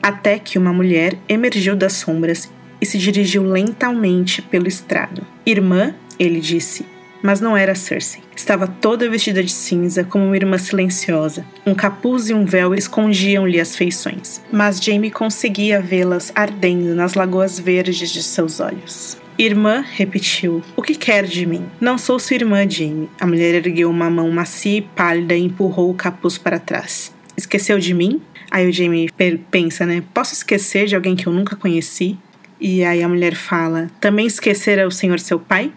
[0.00, 5.22] até que uma mulher emergiu das sombras e se dirigiu lentamente pelo estrado.
[5.44, 6.86] Irmã, ele disse,
[7.24, 8.22] mas não era Cersei.
[8.36, 11.46] Estava toda vestida de cinza, como uma irmã silenciosa.
[11.64, 17.58] Um capuz e um véu escondiam-lhe as feições, mas Jamie conseguia vê-las ardendo nas lagoas
[17.58, 19.16] verdes de seus olhos.
[19.38, 21.64] Irmã repetiu: O que quer de mim?
[21.80, 23.08] Não sou sua irmã, Jamie.
[23.18, 27.10] A mulher ergueu uma mão macia e pálida e empurrou o capuz para trás.
[27.34, 28.20] Esqueceu de mim?
[28.50, 29.10] Aí o Jamie
[29.50, 30.04] pensa, né?
[30.12, 32.16] Posso esquecer de alguém que eu nunca conheci?
[32.66, 35.70] E aí a mulher fala: Também esquecera o senhor seu pai?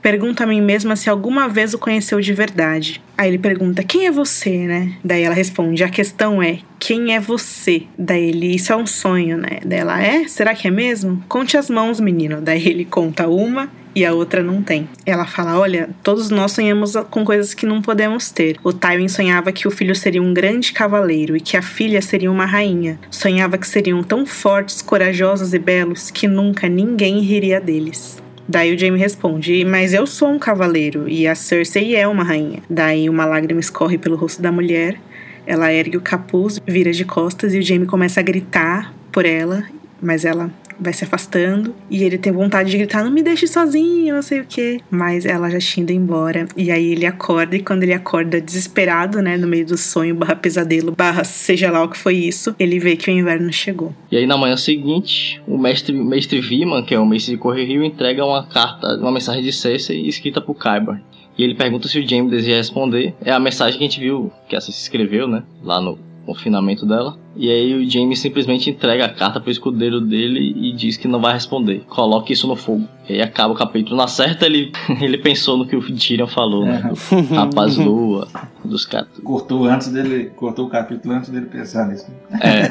[0.00, 3.02] Pergunta a mim mesma se alguma vez o conheceu de verdade.
[3.16, 4.92] Aí ele pergunta: Quem é você, né?
[5.02, 7.82] Daí ela responde: A questão é: Quem é você?
[7.98, 9.58] Daí ele: Isso é um sonho, né?
[9.64, 10.28] Daí ela: É?
[10.28, 11.20] Será que é mesmo?
[11.28, 12.40] Conte as mãos, menino.
[12.40, 13.68] Daí ele conta uma
[13.98, 14.88] e a outra não tem.
[15.04, 18.56] Ela fala: Olha, todos nós sonhamos com coisas que não podemos ter.
[18.62, 22.30] O Tywin sonhava que o filho seria um grande cavaleiro e que a filha seria
[22.30, 22.98] uma rainha.
[23.10, 28.22] Sonhava que seriam tão fortes, corajosos e belos que nunca ninguém riria deles.
[28.48, 32.62] Daí o Jaime responde: Mas eu sou um cavaleiro e a Cersei é uma rainha.
[32.70, 34.96] Daí uma lágrima escorre pelo rosto da mulher.
[35.44, 39.64] Ela ergue o capuz, vira de costas e o Jaime começa a gritar por ela,
[40.00, 40.50] mas ela
[40.80, 44.40] vai se afastando e ele tem vontade de gritar: Não me deixe sozinho, não sei
[44.40, 44.80] o que.
[44.90, 46.46] Mas ela já tinha ido embora.
[46.56, 50.36] E aí ele acorda, e quando ele acorda desesperado, né, no meio do sonho, barra
[50.36, 53.94] pesadelo, barra seja lá o que foi isso, ele vê que o inverno chegou.
[54.10, 57.84] E aí na manhã seguinte, o mestre, mestre Viman, que é o mestre de Correio,
[57.84, 61.00] entrega uma carta, uma mensagem de Cersei escrita por Kyber.
[61.38, 63.14] E ele pergunta se o Jaime deseja responder.
[63.24, 65.44] É a mensagem que a gente viu, que essa se escreveu, né?
[65.62, 65.96] Lá no
[66.28, 67.16] confinamento dela.
[67.34, 71.20] E aí o Jaime simplesmente entrega a carta pro escudeiro dele e diz que não
[71.20, 71.84] vai responder.
[71.88, 72.86] Coloque isso no fogo.
[73.08, 73.96] E aí acaba o capítulo.
[73.96, 76.82] Na certa, ele, ele pensou no que o Tyrion falou, né?
[76.92, 77.34] É.
[77.34, 78.28] Rapaz lua,
[78.62, 79.08] dos caras.
[79.24, 80.30] Cortou antes dele.
[80.36, 82.06] Cortou o capítulo antes dele pensar nisso.
[82.42, 82.66] É.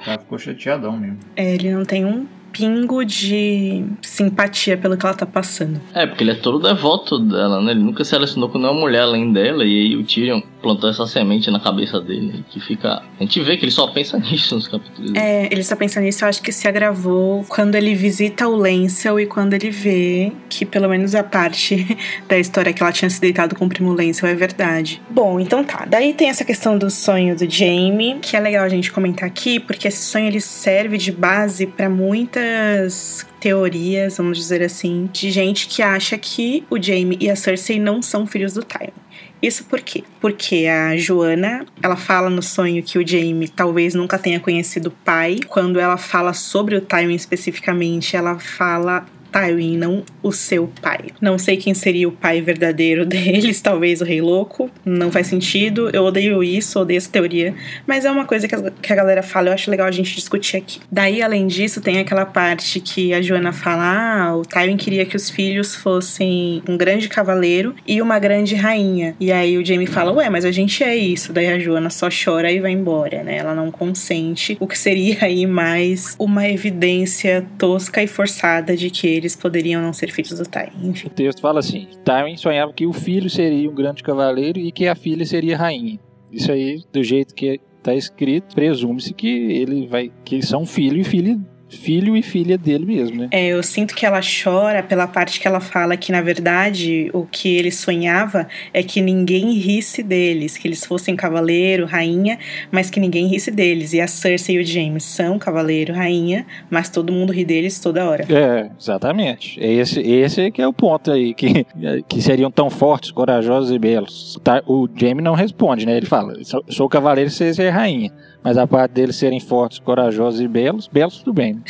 [0.00, 1.18] o cara ficou chateadão mesmo.
[1.36, 5.80] É, ele não tem um pingo de simpatia pelo que ela tá passando.
[5.94, 7.72] É, porque ele é todo devoto dela, né?
[7.72, 11.06] Ele nunca se relacionou com nenhuma mulher além dela, e aí o Tyrion plantou essa
[11.06, 13.02] semente na cabeça dele, que fica...
[13.18, 15.12] A gente vê que ele só pensa nisso nos capítulos.
[15.14, 19.20] É, ele só pensa nisso, eu acho que se agravou quando ele visita o Lancel
[19.20, 21.96] e quando ele vê que pelo menos a parte
[22.28, 25.00] da história que ela tinha se deitado com o primo Lancel é verdade.
[25.10, 25.86] Bom, então tá.
[25.88, 29.60] Daí tem essa questão do sonho do Jaime, que é legal a gente comentar aqui,
[29.60, 35.30] porque esse sonho ele serve de base para muita muitas teorias, vamos dizer assim, de
[35.30, 38.92] gente que acha que o Jaime e a Cersei não são filhos do Tywin.
[39.40, 40.02] Isso por quê?
[40.20, 45.04] Porque a Joana, ela fala no sonho que o Jaime talvez nunca tenha conhecido o
[45.04, 45.38] pai.
[45.46, 51.06] Quando ela fala sobre o Tywin especificamente, ela fala Tywin, não o seu pai.
[51.20, 55.90] Não sei quem seria o pai verdadeiro deles, talvez o Rei Louco, não faz sentido,
[55.92, 57.54] eu odeio isso, odeio essa teoria,
[57.86, 60.14] mas é uma coisa que a, que a galera fala, eu acho legal a gente
[60.14, 60.80] discutir aqui.
[60.90, 65.16] Daí, além disso, tem aquela parte que a Joana fala: ah, o Tywin queria que
[65.16, 69.14] os filhos fossem um grande cavaleiro e uma grande rainha.
[69.20, 71.32] E aí o Jamie fala: ué, mas a gente é isso.
[71.32, 73.36] Daí a Joana só chora e vai embora, né?
[73.36, 79.06] Ela não consente, o que seria aí mais uma evidência tosca e forçada de que
[79.18, 80.88] eles poderiam não ser filhos do Tywin.
[80.90, 81.08] Enfim.
[81.08, 84.86] O texto fala assim: Tywin sonhava que o filho seria um grande cavaleiro e que
[84.86, 85.98] a filha seria rainha.
[86.32, 91.00] Isso aí, do jeito que está escrito, presume-se que ele vai, que eles são filho
[91.00, 91.38] e filha
[91.68, 93.28] filho e filha dele mesmo, né?
[93.30, 97.26] É, eu sinto que ela chora pela parte que ela fala que, na verdade, o
[97.26, 102.38] que ele sonhava é que ninguém risse deles, que eles fossem cavaleiro, rainha,
[102.70, 103.92] mas que ninguém risse deles.
[103.92, 108.08] E a Cersei e o James são cavaleiro, rainha, mas todo mundo ri deles toda
[108.08, 108.24] hora.
[108.28, 109.58] É, exatamente.
[109.60, 111.66] Esse, esse que é o ponto aí, que,
[112.08, 114.38] que seriam tão fortes, corajosos e belos.
[114.42, 115.96] Tá, o Jaime não responde, né?
[115.96, 118.10] Ele fala, sou, sou cavaleiro, você é rainha.
[118.48, 121.56] Mas a parte deles serem fortes, corajosos e belos, belos tudo bem.
[121.56, 121.62] Né?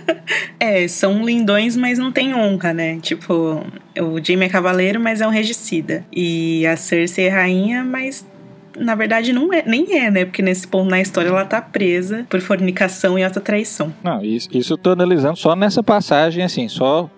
[0.58, 2.98] é, são lindões, mas não tem honra, né?
[2.98, 3.62] Tipo,
[4.00, 6.02] o Jaime é cavaleiro, mas é um regicida.
[6.10, 8.26] E a Cersei é rainha, mas
[8.74, 10.24] na verdade não é, nem é, né?
[10.24, 13.92] Porque nesse ponto na história ela tá presa por fornicação e alta traição.
[14.02, 17.10] Não, isso, isso eu tô analisando só nessa passagem, assim, só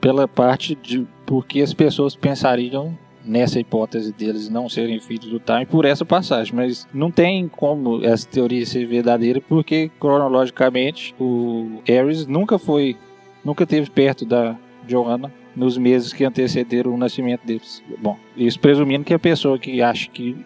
[0.00, 5.38] pela parte de por que as pessoas pensariam nessa hipótese deles não serem filhos do
[5.38, 11.80] Time por essa passagem, mas não tem como essa teoria ser verdadeira porque cronologicamente o
[11.88, 12.96] Ares nunca foi,
[13.44, 17.82] nunca teve perto da Joanna nos meses que antecederam o nascimento deles.
[18.00, 20.36] Bom, isso presumindo que a pessoa que acha que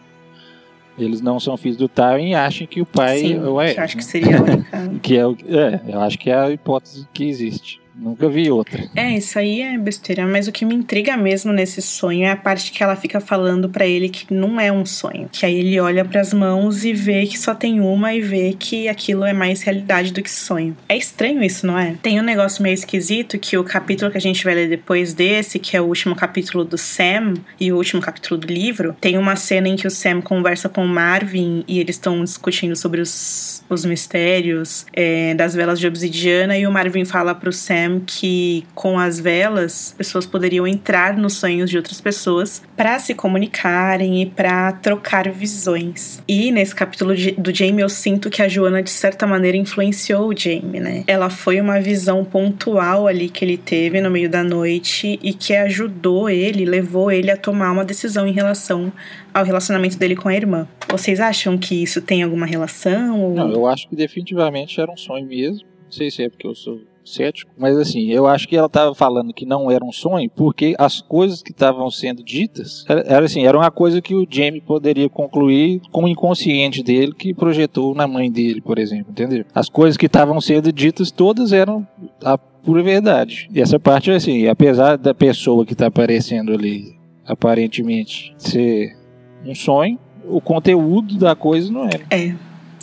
[0.99, 3.79] eles não são filhos do Tywin acha que o pai Sim, é o Aerys.
[3.79, 4.03] Acho né?
[4.03, 4.89] que seria a única.
[5.03, 7.81] que é, o, é, eu acho que é a hipótese que existe.
[7.99, 8.85] Nunca vi outra.
[8.95, 12.37] É, isso aí é besteira, mas o que me intriga mesmo nesse sonho é a
[12.37, 15.31] parte que ela fica falando para ele que não é um sonho.
[15.33, 18.55] Que aí ele olha para as mãos e vê que só tem uma e vê
[18.59, 20.77] que aquilo é mais realidade do que sonho.
[20.87, 21.97] É estranho isso, não é?
[22.03, 25.59] Tem um negócio meio esquisito que o capítulo que a gente vai ler depois desse,
[25.59, 29.37] que é o último capítulo do Sam e o último capítulo do livro, tem uma
[29.37, 33.65] cena em que o Sam conversa com o Marvin e eles estão discutindo sobre os,
[33.71, 38.99] os mistérios é, das velas de obsidiana e o Marvin fala pro Sam que com
[38.99, 44.73] as velas pessoas poderiam entrar nos sonhos de outras pessoas para se comunicarem e para
[44.73, 46.23] trocar visões.
[46.29, 50.37] E nesse capítulo do Jamie eu sinto que a Joana de certa maneira influenciou o
[50.37, 51.05] Jamie, né?
[51.07, 55.55] Ela foi uma visão pontual ali que ele teve no meio da noite e que
[55.55, 58.93] ajudou ele, levou ele a tomar uma decisão em relação
[59.33, 60.69] ao relacionamento dele com a irmã.
[60.89, 63.21] Vocês acham que isso tem alguma relação?
[63.21, 63.35] Ou...
[63.35, 65.67] Não, eu acho que definitivamente era um sonho mesmo.
[65.85, 68.95] Não sei se é porque eu sou cético, mas assim, eu acho que ela estava
[68.95, 73.27] falando que não era um sonho, porque as coisas que estavam sendo ditas, era, era,
[73.27, 77.95] assim, era uma coisa que o Jamie poderia concluir com o inconsciente dele que projetou
[77.95, 79.45] na mãe dele, por exemplo, entendeu?
[79.55, 81.87] As coisas que estavam sendo ditas todas eram
[82.25, 83.49] a pura verdade.
[83.53, 86.97] E essa parte assim, apesar da pessoa que está aparecendo ali
[87.27, 88.97] aparentemente ser
[89.45, 92.05] um sonho, o conteúdo da coisa não era.
[92.11, 92.35] É.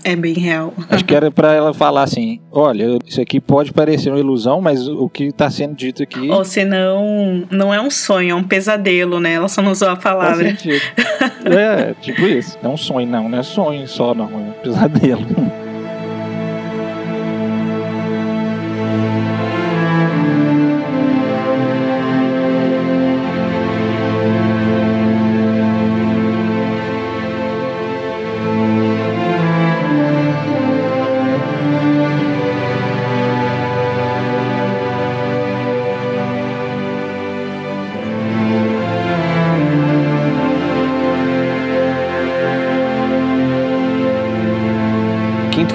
[0.03, 0.73] É bem real.
[0.89, 4.87] Acho que era para ela falar assim: olha, isso aqui pode parecer uma ilusão, mas
[4.87, 6.29] o que está sendo dito aqui.
[6.29, 9.33] Ou senão, não é um sonho, é um pesadelo, né?
[9.33, 10.49] Ela só não usou a palavra.
[11.45, 12.57] é, tipo isso.
[12.61, 15.62] Não é um sonho, não, não é sonho só, não, é um pesadelo.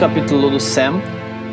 [0.09, 1.03] Capítulo do Sam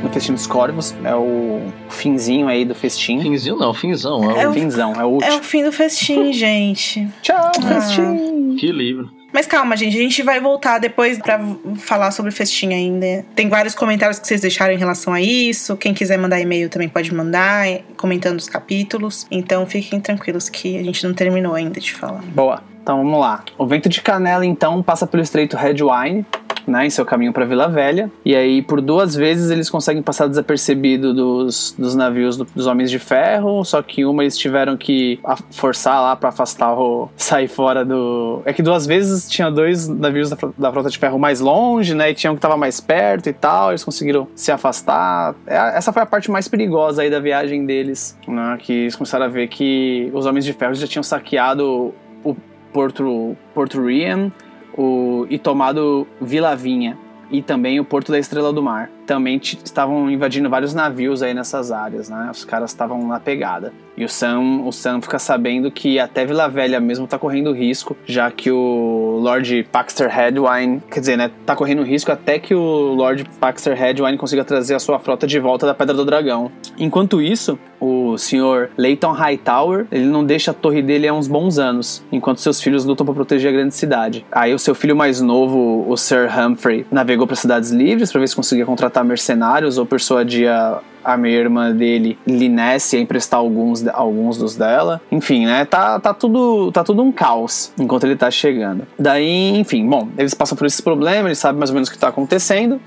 [0.01, 0.95] no Festim dos Corvos.
[1.03, 3.19] É o finzinho aí do festim.
[3.21, 4.31] Finzinho não, finzão.
[4.31, 5.33] É, é o finzão, é o último.
[5.33, 7.05] É o fim do festim, gente.
[7.21, 7.61] Tchau, ah.
[7.61, 8.55] festim.
[8.57, 9.11] Que livro.
[9.33, 11.41] Mas calma, gente, a gente vai voltar depois para
[11.75, 13.25] falar sobre o festim ainda.
[13.35, 15.75] Tem vários comentários que vocês deixaram em relação a isso.
[15.75, 17.67] Quem quiser mandar e-mail também pode mandar,
[17.97, 19.27] comentando os capítulos.
[19.29, 22.23] Então fiquem tranquilos que a gente não terminou ainda de falar.
[22.33, 22.63] Boa.
[22.81, 23.43] Então vamos lá.
[23.57, 26.25] O vento de canela então passa pelo estreito Redwine
[26.67, 28.11] né, em seu caminho para Vila Velha.
[28.23, 32.89] E aí, por duas vezes, eles conseguem passar desapercebido dos, dos navios do, dos Homens
[32.89, 33.63] de Ferro.
[33.63, 35.19] Só que uma eles tiveram que
[35.51, 37.09] forçar lá para afastar o.
[37.15, 38.41] sair fora do.
[38.45, 42.11] É que duas vezes tinha dois navios da, da Frota de Ferro mais longe, né?
[42.11, 43.71] E tinha um que tava mais perto e tal.
[43.71, 45.35] Eles conseguiram se afastar.
[45.45, 48.57] É, essa foi a parte mais perigosa aí da viagem deles, né?
[48.59, 52.35] Que eles começaram a ver que os Homens de Ferro já tinham saqueado o
[52.73, 54.31] Porto, Porto Riam
[54.77, 56.97] o, e tomado Vila Vinha
[57.31, 58.89] e também o Porto da Estrela do Mar.
[59.05, 62.29] Também estavam invadindo vários navios aí nessas áreas, né?
[62.31, 63.73] Os caras estavam na pegada.
[63.97, 67.95] E o Sam, o Sam fica sabendo que até Vila Velha mesmo tá correndo risco,
[68.05, 72.93] já que o Lord Paxter Headwine, quer dizer, né, tá correndo risco até que o
[72.93, 76.51] Lord Paxter Headwine consiga trazer a sua frota de volta da Pedra do Dragão.
[76.77, 81.57] Enquanto isso, o senhor Leighton Hightower, ele não deixa a torre dele há uns bons
[81.57, 84.25] anos, enquanto seus filhos lutam para proteger a grande cidade.
[84.31, 88.27] Aí o seu filho mais novo, o Sir Humphrey, navegou para cidades livres para ver
[88.27, 93.84] se conseguia contratar mercenários ou persuadir a a minha irmã dele, Linesse, a emprestar alguns,
[93.93, 95.01] alguns dos dela.
[95.11, 95.65] Enfim, né?
[95.65, 98.87] Tá, tá, tudo, tá tudo um caos enquanto ele tá chegando.
[98.97, 101.97] Daí, enfim, bom, eles passam por esses problemas, ele sabe mais ou menos o que
[101.97, 102.79] tá acontecendo.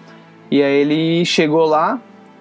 [0.50, 2.00] E aí ele chegou lá,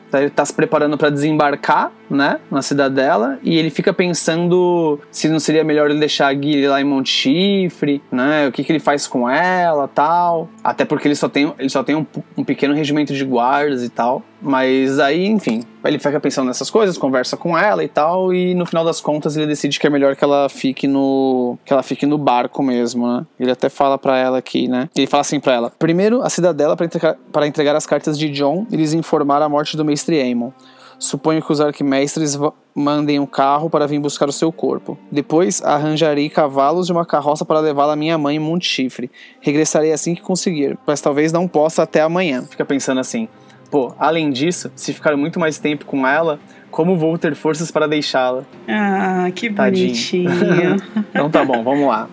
[0.10, 5.28] tá, ele tá se preparando para desembarcar né, na cidadela, e ele fica pensando se
[5.30, 8.72] não seria melhor ele deixar a Guile lá em Monte Chifre, né, o que, que
[8.72, 10.50] ele faz com ela tal.
[10.64, 12.06] Até porque ele só tem, ele só tem um,
[12.38, 14.24] um pequeno regimento de guardas e tal.
[14.40, 18.66] Mas aí, enfim, ele fica pensando nessas coisas, conversa com ela e tal, e no
[18.66, 22.06] final das contas ele decide que é melhor que ela fique no que ela fique
[22.06, 23.26] no barco mesmo, né?
[23.40, 24.90] Ele até fala para ela aqui, né?
[24.96, 28.30] Ele fala assim para ela: "Primeiro, a cidadela para entregar, para entregar as cartas de
[28.30, 30.52] John, eles informaram a morte do mestre Aemon.
[31.00, 32.38] Suponho que os arquimestres
[32.74, 34.98] mandem um carro para vir buscar o seu corpo.
[35.12, 39.10] Depois arranjarei cavalos e uma carroça para levá-la à minha mãe em Monte Chifre.
[39.42, 42.44] Regressarei assim que conseguir, mas talvez não possa até amanhã.
[42.44, 43.28] Fica pensando assim.
[43.70, 46.40] Pô, além disso, se ficar muito mais tempo com ela,
[46.72, 48.44] como vou ter forças para deixá-la?
[48.68, 50.30] Ah, que bonitinho.
[51.10, 52.08] então tá bom, vamos lá.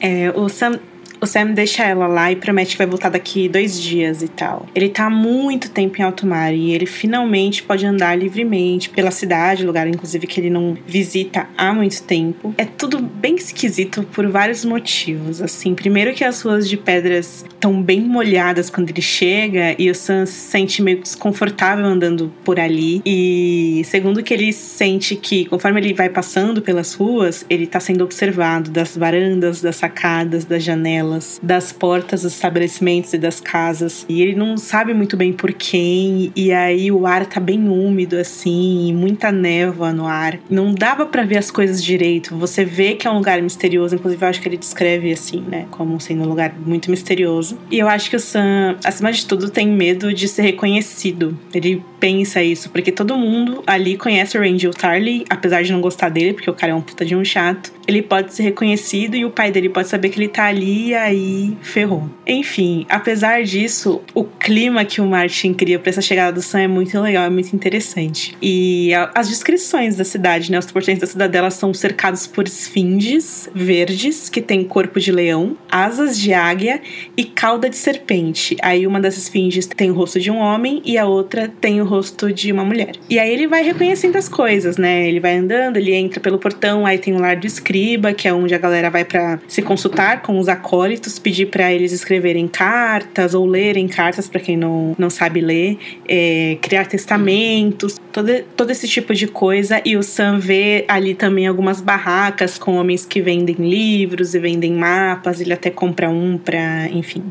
[0.00, 0.78] É, o Sam
[1.20, 4.66] o Sam deixa ela lá e promete que vai voltar daqui dois dias e tal.
[4.74, 9.10] Ele tá há muito tempo em alto mar e ele finalmente pode andar livremente pela
[9.10, 12.54] cidade, lugar inclusive que ele não visita há muito tempo.
[12.56, 15.42] É tudo bem esquisito por vários motivos.
[15.42, 19.94] Assim, primeiro que as ruas de pedras estão bem molhadas quando ele chega e o
[19.94, 23.02] Sam se sente meio desconfortável andando por ali.
[23.04, 28.04] E segundo que ele sente que conforme ele vai passando pelas ruas, ele tá sendo
[28.04, 34.04] observado das varandas, das sacadas, das janelas janelas, das portas dos estabelecimentos e das casas.
[34.08, 38.16] E ele não sabe muito bem por quem, e aí o ar tá bem úmido
[38.16, 40.38] assim, muita névoa no ar.
[40.50, 42.36] Não dava para ver as coisas direito.
[42.36, 45.66] Você vê que é um lugar misterioso, inclusive eu acho que ele descreve assim, né,
[45.70, 47.58] como sendo um lugar muito misterioso.
[47.70, 51.38] E eu acho que o Sam, acima de tudo, tem medo de ser reconhecido.
[51.54, 56.08] Ele pensa isso, porque todo mundo ali conhece o Rangel Tarley, apesar de não gostar
[56.08, 57.72] dele, porque o cara é um puta de um chato.
[57.86, 61.56] Ele pode ser reconhecido e o pai dele pode saber que ele tá ali aí
[61.62, 62.08] ferrou.
[62.26, 66.68] Enfim, apesar disso, o clima que o Martin cria para essa chegada do Sam é
[66.68, 68.36] muito legal, é muito interessante.
[68.42, 70.58] E as descrições da cidade, né?
[70.58, 76.18] Os portões da cidadela são cercados por esfinges verdes que tem corpo de leão, asas
[76.18, 76.80] de águia
[77.16, 78.56] e cauda de serpente.
[78.62, 81.84] Aí uma das esfinges tem o rosto de um homem e a outra tem o
[81.88, 82.92] rosto de uma mulher.
[83.08, 85.08] E aí ele vai reconhecendo as coisas, né?
[85.08, 88.32] Ele vai andando, ele entra pelo portão, aí tem o lar do escriba, que é
[88.32, 93.34] onde a galera vai para se consultar com os acólitos pedir para eles escreverem cartas
[93.34, 98.86] ou lerem cartas para quem não, não sabe ler, é, criar testamentos, todo, todo esse
[98.86, 99.80] tipo de coisa.
[99.84, 104.72] E o Sam vê ali também algumas barracas com homens que vendem livros e vendem
[104.72, 105.40] mapas.
[105.40, 107.22] Ele até compra um para, enfim,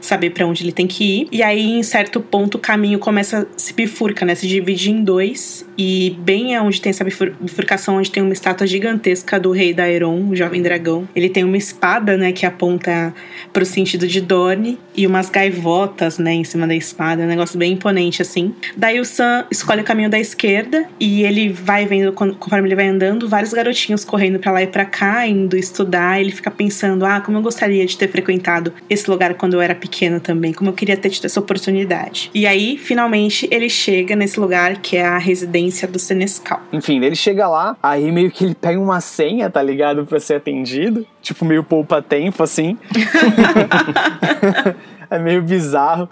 [0.00, 1.28] saber para onde ele tem que ir.
[1.30, 4.34] E aí, em certo ponto, o caminho começa se bifurca, né?
[4.34, 5.66] Se divide em dois.
[5.76, 10.36] E bem onde tem essa bifurcação, onde tem uma estátua gigantesca do rei Daeron, o
[10.36, 11.08] jovem dragão.
[11.14, 13.12] Ele tem uma espada, né, que aponta
[13.52, 17.22] pro sentido de Dorne e umas gaivotas, né, em cima da espada.
[17.22, 18.54] É um negócio bem imponente, assim.
[18.76, 22.86] Daí o Sam escolhe o caminho da esquerda e ele vai vendo, conforme ele vai
[22.86, 26.20] andando, vários garotinhos correndo para lá e para cá, indo estudar.
[26.20, 29.73] Ele fica pensando, ah, como eu gostaria de ter frequentado esse lugar quando eu era
[29.74, 32.30] pequeno também, como eu queria ter tido essa oportunidade.
[32.34, 36.60] E aí, finalmente, ele chega nesse lugar que é a residência do Senescal.
[36.72, 40.06] Enfim, ele chega lá, aí meio que ele pega uma senha, tá ligado?
[40.06, 41.06] Pra ser atendido.
[41.20, 42.76] Tipo, meio poupa-tempo, assim.
[45.10, 46.08] é meio bizarro.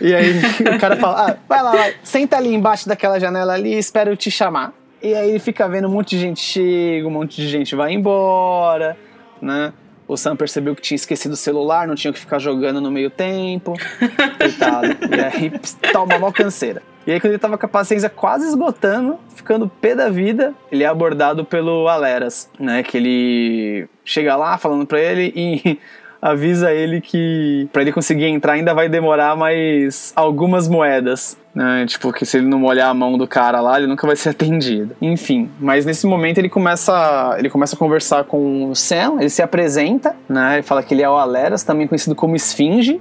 [0.00, 0.32] E aí
[0.74, 4.10] o cara fala: ah, vai lá, vai, senta ali embaixo daquela janela ali e espera
[4.10, 4.72] eu te chamar.
[5.02, 7.92] E aí ele fica vendo um monte de gente chega, um monte de gente vai
[7.92, 8.96] embora,
[9.40, 9.72] né?
[10.10, 13.10] O Sam percebeu que tinha esquecido o celular, não tinha que ficar jogando no meio
[13.10, 13.74] tempo.
[14.36, 14.88] Coitado.
[14.88, 15.52] E aí
[15.92, 16.82] tá uma mó canseira.
[17.06, 20.82] E aí, quando ele tava com a paciência quase esgotando, ficando pé da vida, ele
[20.82, 22.82] é abordado pelo Aleras, né?
[22.82, 25.78] Que ele chega lá falando pra ele e
[26.20, 31.36] avisa ele que para ele conseguir entrar ainda vai demorar mais algumas moedas.
[31.54, 31.84] Né?
[31.86, 34.30] Tipo, que se ele não molhar a mão do cara lá, ele nunca vai ser
[34.30, 34.94] atendido.
[35.00, 39.42] Enfim, mas nesse momento ele começa, ele começa a conversar com o Sam, ele se
[39.42, 40.54] apresenta, né?
[40.54, 43.00] Ele fala que ele é o Aleras, também conhecido como Esfinge,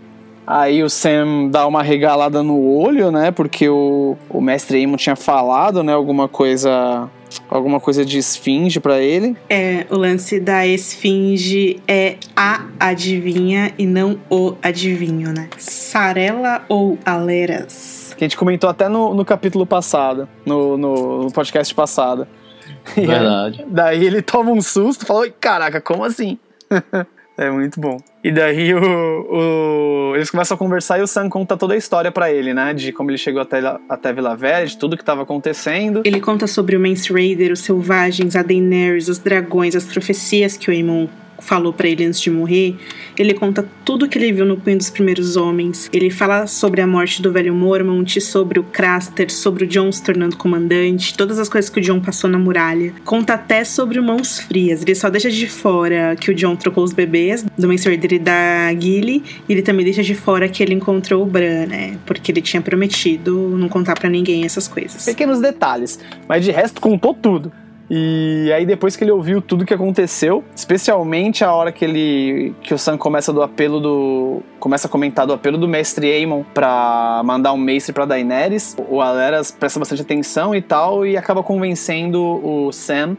[0.52, 3.30] Aí o Sam dá uma regalada no olho, né?
[3.30, 5.94] Porque o, o mestre Aemon tinha falado, né?
[5.94, 7.08] Alguma coisa
[7.50, 9.36] alguma coisa de esfinge para ele.
[9.50, 15.50] É, o lance da esfinge é a adivinha e não o adivinho, né?
[15.58, 18.14] Sarela ou Aleras?
[18.18, 22.28] Que a gente comentou até no, no capítulo passado, no, no, no podcast passado.
[22.96, 23.66] Verdade.
[23.68, 26.38] daí ele toma um susto e fala: Caraca, como assim?
[27.40, 28.02] É muito bom.
[28.22, 32.12] E daí o, o, eles começam a conversar e o Sam conta toda a história
[32.12, 32.74] para ele, né?
[32.74, 36.02] De como ele chegou até, até Vila Velha, de tudo que estava acontecendo.
[36.04, 40.70] Ele conta sobre o Mance Raider, os selvagens, a Daenerys, os dragões, as profecias que
[40.70, 41.08] o Aemon
[41.42, 42.76] falou para ele antes de morrer,
[43.18, 45.90] ele conta tudo que ele viu no Punho dos Primeiros Homens.
[45.92, 50.04] Ele fala sobre a morte do velho Mormont, sobre o Craster, sobre o John se
[50.04, 52.94] tornando comandante, todas as coisas que o John passou na muralha.
[53.04, 54.82] Conta até sobre Mãos Frias.
[54.82, 59.24] Ele só deixa de fora que o John trocou os bebês do e da Gilly,
[59.48, 61.98] e ele também deixa de fora que ele encontrou o Bran, né?
[62.06, 65.06] Porque ele tinha prometido não contar para ninguém essas coisas.
[65.06, 67.52] Pequenos detalhes, mas de resto contou tudo.
[67.90, 72.74] E aí depois que ele ouviu tudo que aconteceu, especialmente a hora que ele que
[72.74, 77.22] o Sam começa do apelo do começa a comentar do apelo do mestre Aemon para
[77.26, 82.22] mandar um mestre para Daenerys, o Aleras presta bastante atenção e tal e acaba convencendo
[82.22, 83.18] o Sam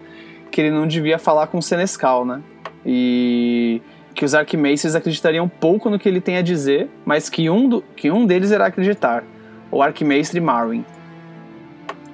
[0.53, 2.41] que ele não devia falar com o Senescal, né?
[2.85, 3.81] E
[4.15, 7.85] que os Archimestres acreditariam pouco no que ele tem a dizer, mas que um, do,
[7.97, 9.25] que um deles irá acreditar,
[9.71, 10.85] o Arquimestre Marwyn.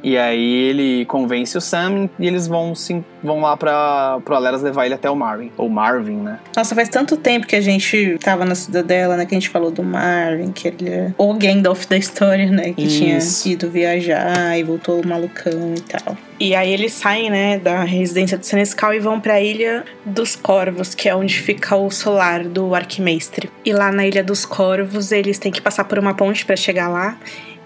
[0.06, 4.62] E aí ele convence o Sam e eles vão sim, vão lá pra, pro Aleras
[4.62, 5.50] levar ele até o Marvin.
[5.56, 6.38] Ou Marvin, né?
[6.56, 9.26] Nossa, faz tanto tempo que a gente tava na cidadela, né?
[9.26, 12.72] Que a gente falou do Marvin, que ele é o Gandalf da história, né?
[12.72, 13.42] Que Isso.
[13.42, 16.16] tinha ido viajar e voltou malucão e tal.
[16.38, 20.36] E aí eles saem, né, da residência de Senescal e vão para a Ilha dos
[20.36, 23.50] Corvos, que é onde fica o solar do Arquimestre.
[23.64, 26.88] E lá na Ilha dos Corvos, eles têm que passar por uma ponte para chegar
[26.88, 27.16] lá.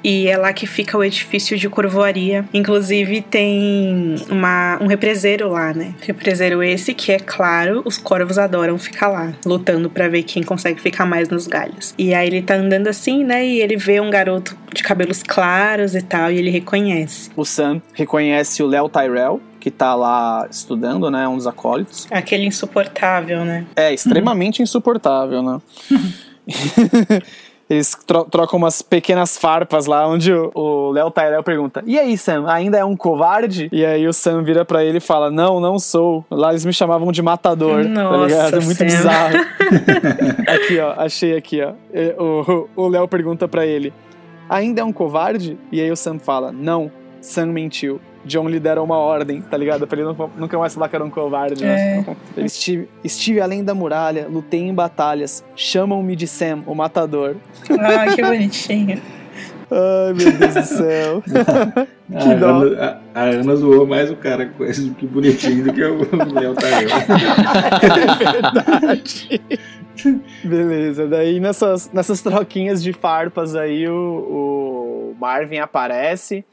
[0.03, 2.45] E é lá que fica o edifício de corvoaria.
[2.53, 5.95] Inclusive tem uma, um represeiro lá, né?
[6.01, 10.81] Represeiro esse que, é claro, os corvos adoram ficar lá, lutando para ver quem consegue
[10.81, 11.95] ficar mais nos galhos.
[11.99, 13.47] E aí ele tá andando assim, né?
[13.47, 17.31] E ele vê um garoto de cabelos claros e tal, e ele reconhece.
[17.37, 21.29] O Sam reconhece o Léo Tyrell, que tá lá estudando, né?
[21.29, 22.07] Um dos acólitos.
[22.11, 23.67] Aquele insuportável, né?
[23.77, 25.59] É, extremamente insuportável, né?
[27.71, 32.47] Eles tro trocam umas pequenas farpas lá, onde o Léo Tyrell pergunta: E aí, Sam,
[32.49, 33.69] ainda é um covarde?
[33.71, 36.25] E aí o Sam vira para ele e fala: Não, não sou.
[36.29, 37.85] Lá eles me chamavam de matador.
[37.85, 38.61] Tá Nossa, tá?
[38.61, 38.85] Muito Sam.
[38.85, 39.37] bizarro.
[40.49, 41.73] aqui, ó, achei aqui, ó.
[42.75, 43.93] O Léo pergunta para ele:
[44.49, 45.57] Ainda é um covarde?
[45.71, 46.91] E aí o Sam fala: Não,
[47.21, 48.01] Sam mentiu.
[48.25, 49.87] John lhe deram uma ordem, tá ligado?
[49.87, 52.05] Pra ele não, nunca mais falar que era um covarde, né?
[52.37, 52.45] É.
[52.45, 55.45] Estive, estive além da muralha, lutei em batalhas.
[55.57, 57.37] Chamam-me de Sam, o matador.
[57.71, 59.01] Ah, que bonitinho.
[59.71, 61.23] Ai, meu Deus do céu.
[62.11, 65.73] que a, Ana, a, a, Ana zoou mais o cara com esse que bonitinho do
[65.73, 66.01] que o
[66.35, 66.97] Léo Taiwan.
[67.81, 69.41] é verdade.
[70.43, 76.45] Beleza, daí nessas, nessas troquinhas de farpas aí o, o Marvin aparece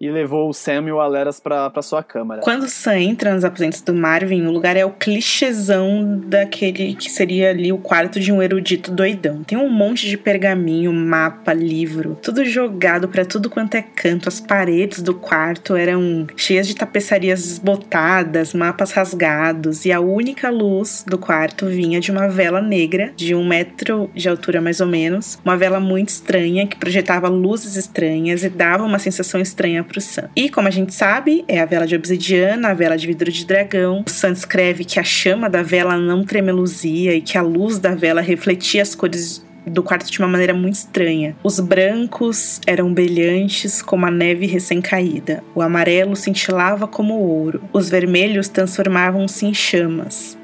[0.00, 2.42] e levou o Sam e o Aleras pra, pra sua câmara.
[2.42, 7.50] Quando Sam entra nos aposentos do Marvin, o lugar é o clichêzão daquele que seria
[7.50, 9.42] ali o quarto de um erudito doidão.
[9.42, 14.28] Tem um monte de pergaminho, mapa, livro, tudo jogado para tudo quanto é canto.
[14.28, 21.04] As paredes do quarto eram cheias de tapeçarias botadas, mapas rasgados, e a única luz
[21.06, 25.38] do quarto vinha de uma vela negra de um metro de altura mais ou menos.
[25.44, 30.28] Uma vela muito estranha que projetava luzes estranhas e dava uma sensação estranha pro Sam.
[30.34, 33.46] E como a gente sabe, é a vela de obsidiana, a vela de vidro de
[33.46, 34.04] dragão.
[34.06, 37.94] O Sam escreve que a chama da vela não tremeluzia e que a luz da
[37.94, 41.36] vela refletia as cores do quarto de uma maneira muito estranha.
[41.42, 45.42] Os brancos eram brilhantes como a neve recém-caída.
[45.54, 47.62] O amarelo cintilava como ouro.
[47.72, 50.38] Os vermelhos transformavam-se em chamas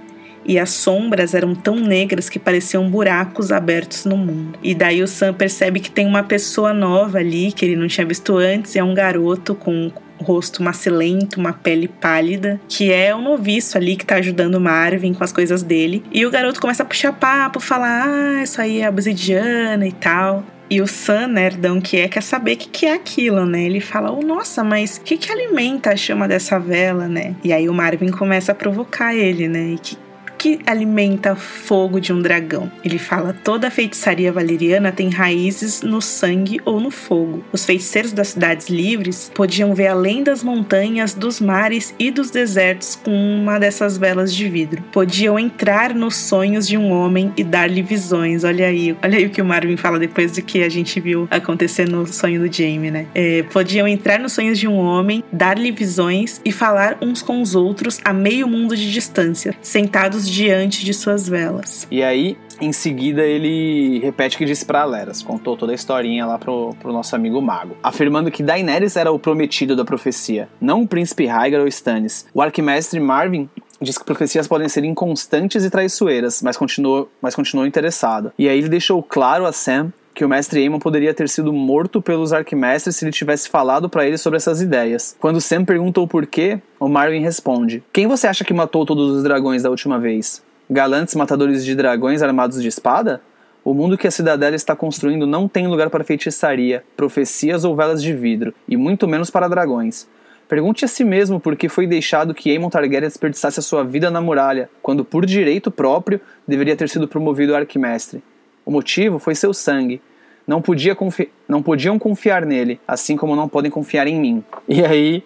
[0.44, 4.58] e as sombras eram tão negras que pareciam buracos abertos no mundo.
[4.62, 8.06] E daí o Sam percebe que tem uma pessoa nova ali que ele não tinha
[8.06, 9.90] visto antes, é um garoto com
[10.22, 15.12] rosto macilento, uma pele pálida, que é um noviço ali que tá ajudando o Marvin
[15.12, 16.02] com as coisas dele.
[16.12, 20.44] E o garoto começa a puxar papo, falar: "Ah, isso aí é obsidiana e tal".
[20.70, 23.64] E o Sam, nerdão que é, quer saber o que, que é aquilo, né?
[23.64, 27.36] Ele fala, oh, nossa, mas o que, que alimenta a chama dessa vela, né?
[27.44, 29.74] E aí o Marvin começa a provocar ele, né?
[29.74, 29.98] E que
[30.42, 32.68] que alimenta fogo de um dragão?
[32.84, 37.44] Ele fala: toda feitiçaria valeriana tem raízes no sangue ou no fogo.
[37.52, 42.98] Os feiticeiros das cidades livres podiam ver além das montanhas, dos mares e dos desertos
[43.04, 44.82] com uma dessas velas de vidro.
[44.90, 48.42] Podiam entrar nos sonhos de um homem e dar-lhe visões.
[48.42, 51.28] Olha aí, olha aí o que o Marvin fala depois do que a gente viu
[51.30, 53.06] acontecer no sonho do Jamie, né?
[53.14, 57.54] É, podiam entrar nos sonhos de um homem, dar-lhe visões e falar uns com os
[57.54, 61.86] outros a meio mundo de distância, sentados diante de suas velas.
[61.90, 66.24] E aí, em seguida, ele repete o que disse pra Aleras, contou toda a historinha
[66.24, 70.82] lá pro, pro nosso amigo mago, afirmando que Daenerys era o prometido da profecia, não
[70.82, 72.26] o príncipe Rhaegar ou Stannis.
[72.32, 73.48] O arquimestre Marvin
[73.80, 78.32] diz que profecias podem ser inconstantes e traiçoeiras, mas continuou, mas continuou interessado.
[78.38, 82.02] E aí ele deixou claro a Sam que o mestre Aemon poderia ter sido morto
[82.02, 85.16] pelos arquimestres se ele tivesse falado para ele sobre essas ideias.
[85.18, 89.22] Quando Sam perguntou por quê, o Marvin responde: Quem você acha que matou todos os
[89.22, 90.42] dragões da última vez?
[90.70, 93.20] Galantes matadores de dragões armados de espada?
[93.64, 98.02] O mundo que a cidadela está construindo não tem lugar para feitiçaria, profecias ou velas
[98.02, 100.08] de vidro, e muito menos para dragões.
[100.48, 104.10] Pergunte a si mesmo por que foi deixado que Aemon Targaryen desperdiçasse a sua vida
[104.10, 108.22] na muralha, quando por direito próprio deveria ter sido promovido a arquimestre.
[108.64, 110.00] O motivo foi seu sangue.
[110.46, 114.44] Não, podia confi não podiam confiar nele, assim como não podem confiar em mim.
[114.68, 115.22] E aí,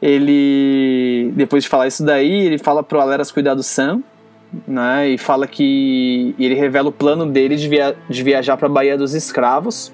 [0.00, 4.02] ele, depois de falar isso daí, ele fala pro Aleras cuidar do Sam,
[4.66, 5.08] né?
[5.08, 8.70] E fala que e ele revela o plano dele de, via de viajar para a
[8.70, 9.92] Baía dos Escravos,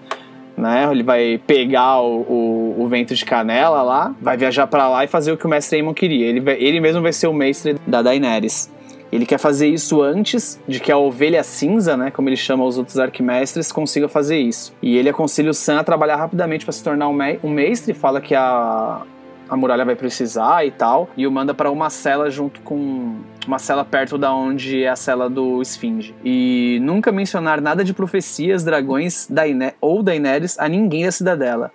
[0.56, 0.88] né?
[0.90, 5.08] Ele vai pegar o, o, o vento de canela lá, vai viajar para lá e
[5.08, 6.26] fazer o que o mestre Aemon queria.
[6.26, 8.70] Ele, vai, ele mesmo vai ser o mestre da Daenerys.
[9.16, 12.76] Ele quer fazer isso antes de que a ovelha cinza, né, como ele chama os
[12.76, 14.74] outros arquimestres, consiga fazer isso.
[14.82, 17.94] E ele aconselha o Sam a trabalhar rapidamente para se tornar um, me um mestre,
[17.94, 19.00] fala que a,
[19.48, 23.58] a muralha vai precisar e tal, e o manda para uma cela junto com uma
[23.58, 26.14] cela perto da onde é a cela do Esfinge.
[26.22, 31.72] E nunca mencionar nada de profecias, dragões Daine ou Daenerys a ninguém da cidadela.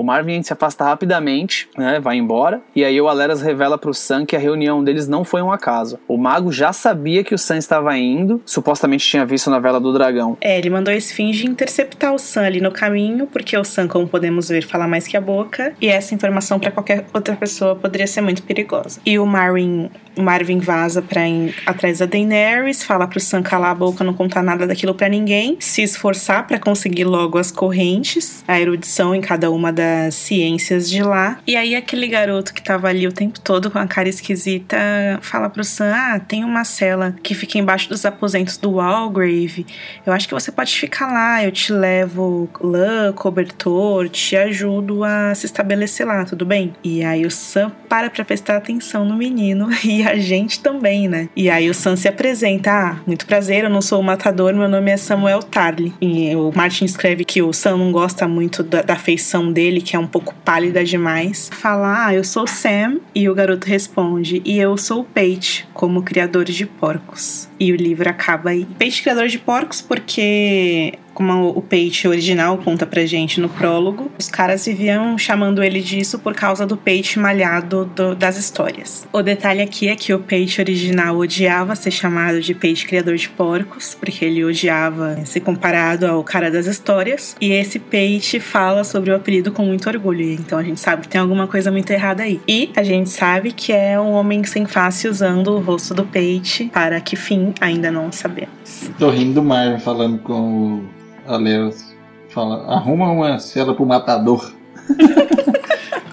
[0.00, 4.24] O Marvin se afasta rapidamente, né, vai embora, e aí o Aleras revela pro Sam
[4.24, 5.98] que a reunião deles não foi um acaso.
[6.08, 9.92] O mago já sabia que o Sam estava indo, supostamente tinha visto na vela do
[9.92, 10.38] dragão.
[10.40, 14.08] É, ele mandou a Esfinge interceptar o Sam ali no caminho, porque o Sam, como
[14.08, 18.06] podemos ver, fala mais que a boca, e essa informação para qualquer outra pessoa poderia
[18.06, 19.00] ser muito perigosa.
[19.04, 23.72] E o Marvin, o Marvin vaza pra ir atrás da Daenerys, fala pro Sam calar
[23.72, 28.42] a boca, não contar nada daquilo para ninguém, se esforçar para conseguir logo as correntes,
[28.48, 31.38] a erudição em cada uma das das ciências de lá.
[31.46, 34.76] E aí aquele garoto que tava ali o tempo todo com a cara esquisita
[35.20, 39.66] fala pro Sam: Ah, tem uma cela que fica embaixo dos aposentos do Walgrave.
[40.06, 45.34] Eu acho que você pode ficar lá, eu te levo lã, cobertor, te ajudo a
[45.34, 46.72] se estabelecer lá, tudo bem?
[46.84, 51.28] E aí o Sam para pra prestar atenção no menino e a gente também, né?
[51.34, 54.68] E aí o Sam se apresenta: Ah, muito prazer, eu não sou o matador, meu
[54.68, 55.92] nome é Samuel Tarly.
[56.00, 59.80] E o Martin escreve que o Sam não gosta muito da, da feição dele dele,
[59.80, 62.98] que é um pouco pálida demais, fala: Ah, eu sou Sam.
[63.14, 67.48] E o garoto responde: E eu sou o Pate, como criador de porcos.
[67.58, 68.66] E o livro acaba aí.
[68.78, 74.26] Peixe criador de porcos porque como o Peixe original conta pra gente no prólogo, os
[74.26, 79.06] caras viviam chamando ele disso por causa do Peixe malhado do, das histórias.
[79.12, 83.28] O detalhe aqui é que o Peixe original odiava ser chamado de Peixe criador de
[83.28, 89.10] porcos, porque ele odiava ser comparado ao cara das histórias, e esse Peixe fala sobre
[89.10, 92.22] o apelido com muito orgulho, então a gente sabe que tem alguma coisa muito errada
[92.22, 92.40] aí.
[92.48, 96.70] E a gente sabe que é um homem sem face usando o rosto do Peixe
[96.72, 98.90] para que fim ainda não sabemos.
[98.98, 101.00] Tô rindo do Marvin falando com o
[101.34, 101.94] Aleus.
[102.28, 104.52] Fala, arruma uma cela pro matador.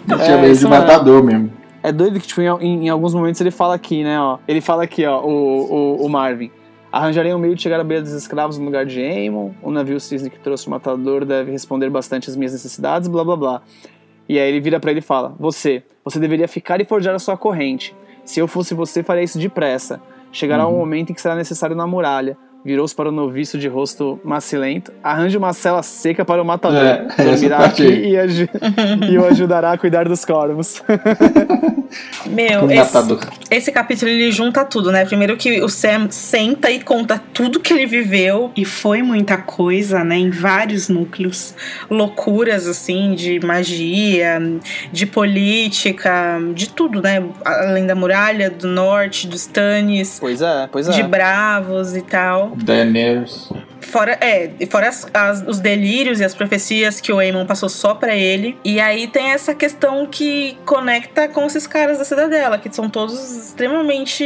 [0.07, 1.51] Não tinha medo de isso matador mesmo.
[1.83, 4.39] É doido que, tipo, em, em alguns momentos ele fala aqui, né, ó.
[4.47, 6.51] Ele fala aqui, ó, o, o, o Marvin.
[6.91, 9.51] Arranjarei um meio de chegar à beira dos escravos no lugar de Aemon.
[9.61, 13.35] O navio cisne que trouxe o matador deve responder bastante às minhas necessidades, blá blá
[13.35, 13.61] blá.
[14.27, 17.19] E aí ele vira para ele e fala: Você, você deveria ficar e forjar a
[17.19, 17.95] sua corrente.
[18.25, 20.01] Se eu fosse você, faria isso depressa.
[20.31, 22.37] Chegará um momento em que será necessário na muralha.
[22.67, 24.91] Virou-se para o noviço de rosto macilento.
[25.01, 26.83] Arranje uma cela seca para o matador.
[26.83, 28.49] É, Dormirá aqui e, aju-
[29.09, 30.83] e o ajudará a cuidar dos corvos.
[32.27, 33.19] Meu, esse, matador.
[33.49, 35.05] esse capítulo ele junta tudo, né?
[35.05, 40.03] Primeiro que o Sam senta e conta tudo que ele viveu, e foi muita coisa,
[40.03, 40.17] né?
[40.17, 41.55] Em vários núcleos.
[41.89, 44.41] Loucuras, assim, de magia,
[44.91, 47.23] de política, de tudo, né?
[47.45, 50.91] Além da muralha, do norte, dos Stannis, pois é, pois é.
[50.91, 52.56] de bravos e tal.
[52.63, 53.49] Daenerys.
[53.81, 57.93] Fora, é, fora as, as, os delírios e as profecias que o Aemon passou só
[57.93, 58.57] para ele.
[58.63, 63.35] E aí tem essa questão que conecta com esses caras da cidadela, que são todos
[63.47, 64.23] extremamente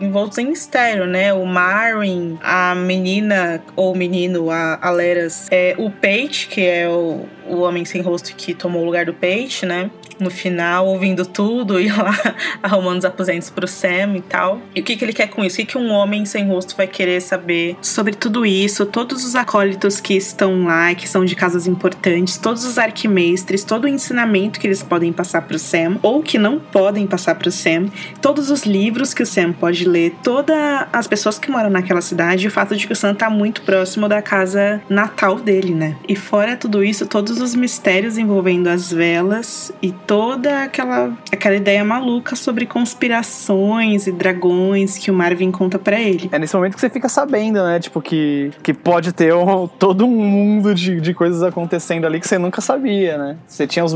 [0.00, 1.34] envoltos em mistério, né?
[1.34, 7.26] O Marwin, a menina ou menino, a, a Leras, é, o Pate, que é o,
[7.46, 9.90] o homem sem rosto que tomou o lugar do Pate, né?
[10.18, 12.14] No final, ouvindo tudo e lá
[12.62, 14.60] arrumando os aposentos pro Sam e tal.
[14.74, 15.56] E o que, que ele quer com isso?
[15.56, 18.86] O que, que um homem sem rosto vai querer saber sobre tudo isso?
[18.86, 23.84] Todos os acólitos que estão lá, que são de casas importantes, todos os arquimestres, todo
[23.84, 27.88] o ensinamento que eles podem passar pro Sam, ou que não podem passar pro Sam,
[28.20, 30.56] todos os livros que o Sam pode ler, todas
[30.92, 34.08] as pessoas que moram naquela cidade, o fato de que o Sam tá muito próximo
[34.08, 35.96] da casa natal dele, né?
[36.08, 41.84] E fora tudo isso, todos os mistérios envolvendo as velas e toda aquela, aquela ideia
[41.84, 46.28] maluca sobre conspirações e dragões que o Marvin conta para ele.
[46.32, 47.80] É nesse momento que você fica sabendo, né?
[47.80, 52.26] Tipo, que, que pode ter um, todo um mundo de, de coisas acontecendo ali que
[52.26, 53.36] você nunca sabia, né?
[53.46, 53.94] Você tinha os,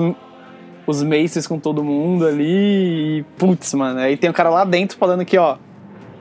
[0.87, 4.97] os maces com todo mundo ali e, putz, mano, aí tem um cara lá dentro
[4.97, 5.57] falando que, ó,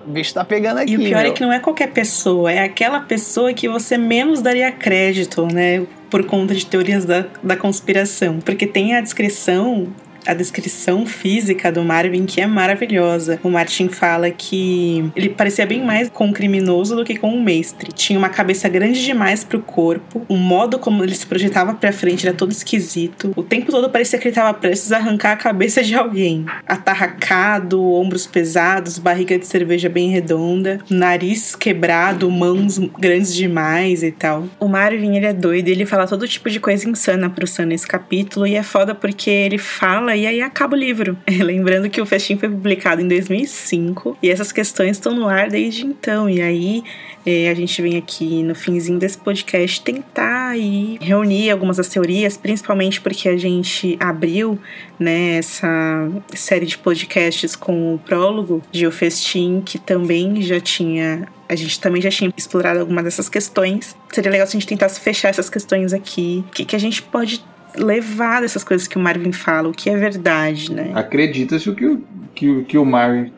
[0.06, 0.94] o bicho tá pegando aqui.
[0.94, 1.32] E o pior meu.
[1.32, 5.86] é que não é qualquer pessoa, é aquela pessoa que você menos daria crédito, né?
[6.10, 8.40] Por conta de teorias da, da conspiração.
[8.40, 9.88] Porque tem a descrição
[10.28, 13.40] a descrição física do Marvin que é maravilhosa.
[13.42, 17.42] O Martin fala que ele parecia bem mais com um criminoso do que com um
[17.42, 17.92] mestre.
[17.94, 22.28] Tinha uma cabeça grande demais pro corpo, o modo como ele se projetava pra frente
[22.28, 23.32] era todo esquisito.
[23.36, 26.46] O tempo todo parecia que ele tava prestes a arrancar a cabeça de alguém.
[26.68, 34.46] Atarracado, ombros pesados, barriga de cerveja bem redonda, nariz quebrado, mãos grandes demais e tal.
[34.60, 37.88] O Marvin, ele é doido, ele fala todo tipo de coisa insana pro Sam nesse
[37.88, 41.18] capítulo e é foda porque ele fala e aí acaba o livro.
[41.30, 45.86] Lembrando que o Festim foi publicado em 2005 e essas questões estão no ar desde
[45.86, 46.30] então.
[46.30, 46.84] E aí
[47.26, 52.38] é, a gente vem aqui no finzinho desse podcast tentar aí reunir algumas das teorias,
[52.38, 54.60] principalmente porque a gente abriu
[55.00, 61.28] né, essa série de podcasts com o prólogo de O Festim, que também já tinha
[61.50, 63.96] a gente também já tinha explorado algumas dessas questões.
[64.12, 66.44] Seria legal se a gente tentasse fechar essas questões aqui.
[66.48, 67.42] O que, que a gente pode
[67.78, 70.92] levar dessas coisas que o Marvin fala, o que é verdade, né?
[70.94, 73.32] Acredita-se o que o, que, o, que o Marvin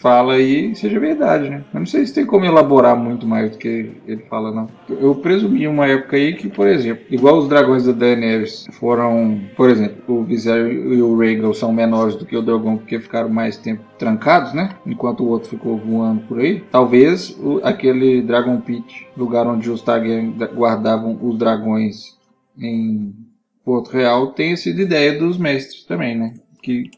[0.00, 1.64] fala aí seja verdade, né?
[1.72, 4.68] Eu não sei se tem como elaborar muito mais do que ele fala, não.
[4.88, 9.68] Eu presumi uma época aí que, por exemplo, igual os dragões da Daenerys foram, por
[9.68, 13.56] exemplo, o Viserys e o Rhaegal são menores do que o dragão porque ficaram mais
[13.56, 14.70] tempo trancados, né?
[14.86, 16.60] Enquanto o outro ficou voando por aí.
[16.70, 22.16] Talvez o, aquele Dragon Pit, lugar onde os Targaryen guardavam os dragões
[22.58, 23.27] em
[23.68, 26.32] Porto Real, tenha sido ideia dos mestres também, né?
[26.62, 26.90] Que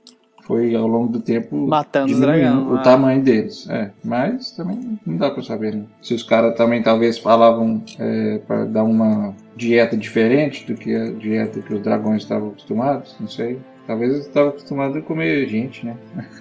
[0.44, 2.82] foi ao longo do tempo Matando os dragão, o ah.
[2.82, 3.68] tamanho deles.
[3.68, 5.82] É, mas também não dá pra saber, né?
[6.00, 11.10] Se os caras também talvez falavam é, para dar uma dieta diferente do que a
[11.10, 13.58] dieta que os dragões estavam acostumados, não sei.
[13.84, 15.96] Talvez eles estavam acostumados a comer gente, né?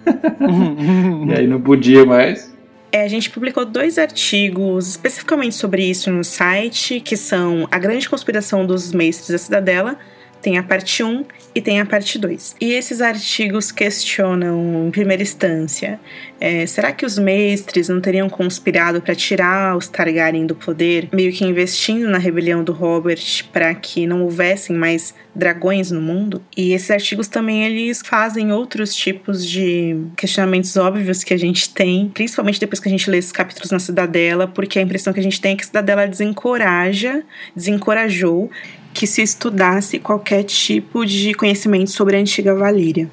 [1.27, 2.55] E aí não podia mais.
[2.91, 8.07] É, a gente publicou dois artigos especificamente sobre isso no site, que são A Grande
[8.07, 9.97] Conspiração dos Mestres da Cidadela,
[10.41, 12.55] tem a parte 1 e tem a parte 2.
[12.59, 15.99] E esses artigos questionam, em primeira instância,
[16.39, 21.31] é, será que os mestres não teriam conspirado para tirar os Targaryen do poder, meio
[21.33, 26.41] que investindo na rebelião do Robert para que não houvessem mais dragões no mundo?
[26.55, 32.09] E esses artigos também eles fazem outros tipos de questionamentos óbvios que a gente tem,
[32.13, 35.23] principalmente depois que a gente lê esses capítulos na Cidadela, porque a impressão que a
[35.23, 37.23] gente tem é que a Cidadela desencoraja,
[37.55, 38.49] desencorajou
[38.93, 43.09] que se estudasse qualquer tipo de conhecimento sobre a antiga Valíria.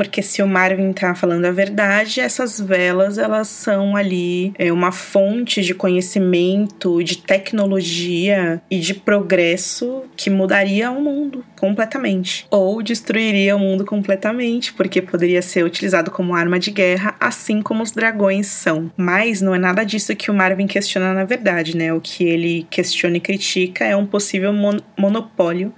[0.00, 4.90] Porque se o Marvin tá falando a verdade, essas velas elas são ali é, uma
[4.90, 12.46] fonte de conhecimento, de tecnologia e de progresso que mudaria o mundo completamente.
[12.50, 17.82] Ou destruiria o mundo completamente, porque poderia ser utilizado como arma de guerra, assim como
[17.82, 18.90] os dragões são.
[18.96, 21.92] Mas não é nada disso que o Marvin questiona na verdade, né?
[21.92, 25.74] O que ele questiona e critica é um possível mon monopólio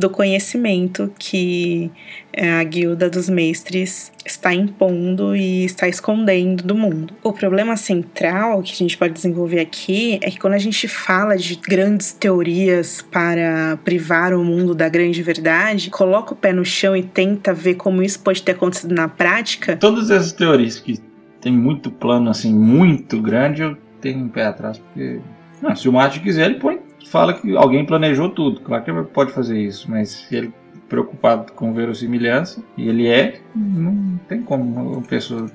[0.00, 1.90] do conhecimento que
[2.32, 7.14] é, a guilda dos mestres está impondo e está escondendo do mundo.
[7.22, 11.36] O problema central que a gente pode desenvolver aqui é que quando a gente fala
[11.36, 16.96] de grandes teorias para privar o mundo da grande verdade, coloca o pé no chão
[16.96, 19.76] e tenta ver como isso pode ter acontecido na prática.
[19.76, 20.98] Todas essas teorias que
[21.40, 25.20] tem muito plano assim, muito grande, eu tenho um pé atrás, porque.
[25.60, 26.80] Não, se o Martin quiser, ele põe
[27.10, 28.60] fala que alguém planejou tudo.
[28.60, 30.52] Claro que ele pode fazer isso, mas se ele
[30.88, 35.48] preocupado com verossimilhança, e ele é, não tem como uma pessoa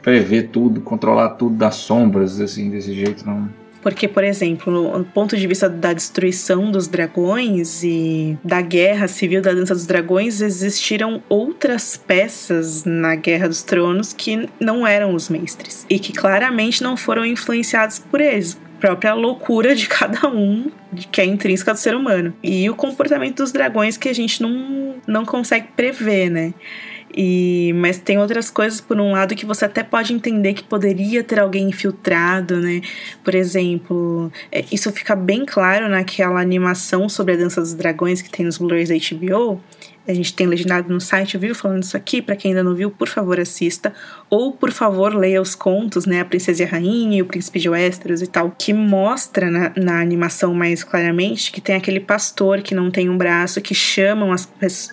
[0.00, 3.48] prever tudo, controlar tudo das sombras, assim, desse jeito, não.
[3.82, 9.42] Porque, por exemplo, no ponto de vista da destruição dos dragões e da guerra civil
[9.42, 15.28] da Dança dos Dragões, existiram outras peças na Guerra dos Tronos que não eram os
[15.28, 20.68] mestres e que claramente não foram influenciados por eles própria loucura de cada um,
[21.12, 22.34] que é intrínseca do ser humano.
[22.42, 26.52] E o comportamento dos dragões que a gente não, não consegue prever, né?
[27.14, 31.22] E, mas tem outras coisas, por um lado, que você até pode entender que poderia
[31.22, 32.80] ter alguém infiltrado, né?
[33.22, 38.30] Por exemplo, é, isso fica bem claro naquela animação sobre a Dança dos Dragões que
[38.30, 39.60] tem nos Blu-rays da HBO
[40.06, 41.54] a gente tem legendado no site, viu?
[41.54, 42.20] Falando isso aqui.
[42.20, 43.94] Para quem ainda não viu, por favor, assista.
[44.28, 46.20] Ou, por favor, leia os contos, né?
[46.20, 48.52] A Princesa e a Rainha e o Príncipe de Westeros e tal.
[48.58, 53.16] Que mostra na, na animação mais claramente que tem aquele pastor que não tem um
[53.16, 54.48] braço, que, chamam as,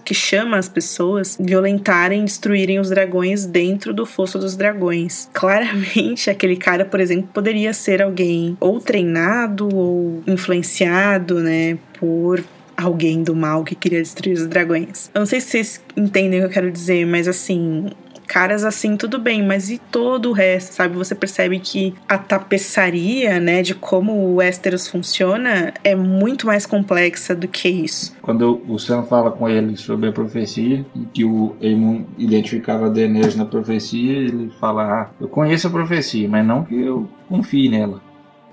[0.06, 5.28] que chama as pessoas violentarem, destruírem os dragões dentro do Fosso dos Dragões.
[5.34, 11.78] Claramente, aquele cara, por exemplo, poderia ser alguém ou treinado ou influenciado, né?
[12.00, 12.44] Por
[12.80, 15.09] alguém do mal que queria destruir os dragões.
[15.14, 17.88] Eu não sei se vocês entendem o que eu quero dizer, mas assim,
[18.30, 20.95] caras assim, tudo bem, mas e todo o resto, sabe?
[20.95, 27.35] Você percebe que a tapeçaria, né, de como o Westeros funciona é muito mais complexa
[27.35, 28.16] do que isso.
[28.22, 33.45] Quando o Sam fala com ele sobre a profecia, que o Aemon identificava Daenerys na
[33.45, 37.99] profecia, ele fala, ah, eu conheço a profecia, mas não que eu confie nela.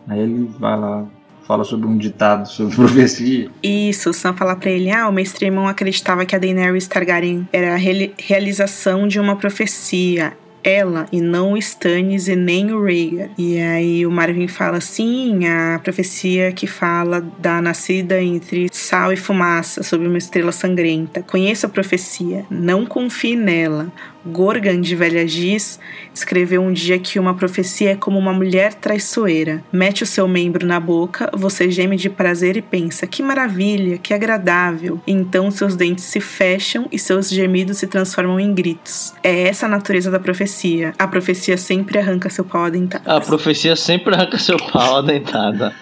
[0.08, 1.04] Aí ele vai lá,
[1.46, 3.50] fala sobre um ditado sobre profecia.
[3.62, 7.74] Isso, Sam fala pra ele: ah, o mestre Aemon acreditava que a Daenerys Targaryen era
[7.74, 10.32] a realização de uma profecia
[10.66, 13.30] ela e não o Stannis e nem o Rhaegar.
[13.38, 19.16] E aí o Marvin fala assim, a profecia que fala da nascida entre sal e
[19.16, 21.22] fumaça sobre uma estrela sangrenta.
[21.22, 23.92] Conheça a profecia, não confie nela.
[24.26, 25.78] Gorgan de Velha Giz
[26.14, 29.62] escreveu um dia que uma profecia é como uma mulher traiçoeira.
[29.72, 34.12] Mete o seu membro na boca, você geme de prazer e pensa: que maravilha, que
[34.12, 35.00] agradável.
[35.06, 39.14] E então seus dentes se fecham e seus gemidos se transformam em gritos.
[39.22, 40.92] É essa a natureza da profecia.
[40.98, 43.02] A profecia sempre arranca seu pau adentado.
[43.06, 45.72] A profecia sempre arranca seu pau adentado.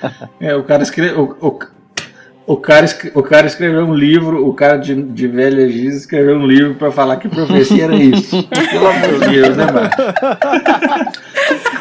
[0.41, 1.37] é, o cara escreveu.
[1.41, 1.74] O
[2.59, 6.75] cara, o cara escreveu um livro, o cara de, de velha giz escreveu um livro
[6.75, 8.43] para falar que profecia era isso.
[8.71, 9.91] Pelo amor de Deus, né, mano?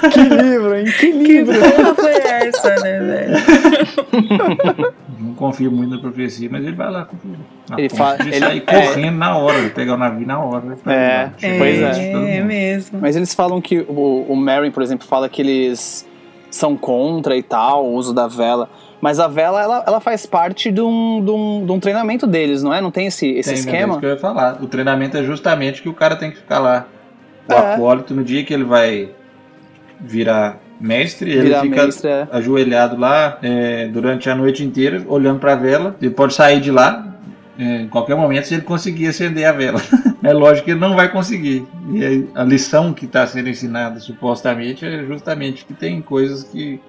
[0.09, 0.85] que livro, hein?
[0.85, 1.53] Que livro!
[1.53, 4.93] Que porra foi essa, né, velho?
[5.19, 7.35] Não confio muito na profecia, mas ele vai lá conferir.
[7.77, 8.17] Ele fala.
[8.21, 8.85] Ele sai é...
[8.85, 10.63] correndo na hora, ele pegar o navio na hora.
[10.65, 10.77] Né?
[10.85, 12.37] É, é, pois é.
[12.37, 12.99] É mesmo.
[13.01, 16.07] Mas eles falam que o, o Mary, por exemplo, fala que eles
[16.49, 18.69] são contra e tal, o uso da vela.
[19.03, 22.63] Mas a vela, ela, ela faz parte de um, de, um, de um treinamento deles,
[22.63, 22.79] não é?
[22.79, 23.77] Não tem esse, esse tem, esquema?
[23.77, 24.63] É isso que eu ia falar.
[24.63, 26.87] O treinamento é justamente que o cara tem que ficar lá.
[27.49, 27.73] O é.
[27.73, 29.09] acólito, no dia que ele vai
[29.99, 32.29] virar mestre, ele virar fica mestre, é.
[32.31, 35.97] ajoelhado lá é, durante a noite inteira, olhando para a vela.
[36.01, 37.13] Ele pode sair de lá
[37.59, 39.81] é, em qualquer momento se ele conseguir acender a vela.
[40.23, 41.67] é lógico que ele não vai conseguir.
[41.91, 46.79] E a lição que está sendo ensinada supostamente é justamente que tem coisas que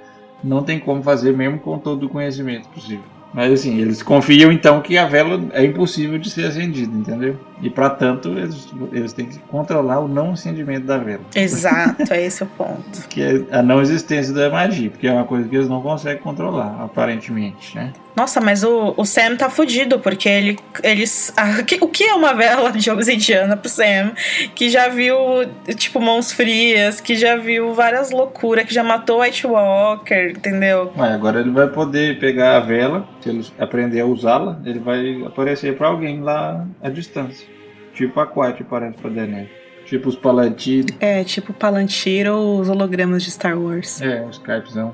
[0.45, 3.05] não tem como fazer mesmo com todo o conhecimento possível.
[3.33, 7.37] Mas assim, eles confiam então que a vela é impossível de ser acendida, entendeu?
[7.63, 11.23] E para tanto, eles, eles têm que controlar o não acendimento da vela.
[11.35, 13.09] Exato, é esse o ponto.
[13.09, 16.23] que é a não existência da magia, porque é uma coisa que eles não conseguem
[16.23, 17.93] controlar, aparentemente, né?
[18.17, 21.35] Nossa, mas o, o Sam tá fudido, porque ele, eles.
[21.81, 24.13] o que é uma vela de obsidiana pro Sam?
[24.55, 25.17] Que já viu,
[25.77, 30.93] tipo, mãos frias, que já viu várias loucuras, que já matou White Walker, entendeu?
[30.97, 35.25] Ué, agora ele vai poder pegar a vela, se ele aprender a usá-la, ele vai
[35.25, 37.54] aparecer para alguém lá à distância.
[37.95, 39.51] Tipo a Quiet parece pra Daenerys.
[39.87, 40.87] Tipo os Palantir.
[40.99, 44.01] É, tipo Palantir ou os hologramas de Star Wars.
[44.01, 44.93] É, o Skypezão.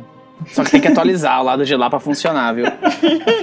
[0.48, 2.64] Só que tem que atualizar o lado de lá pra funcionar, viu?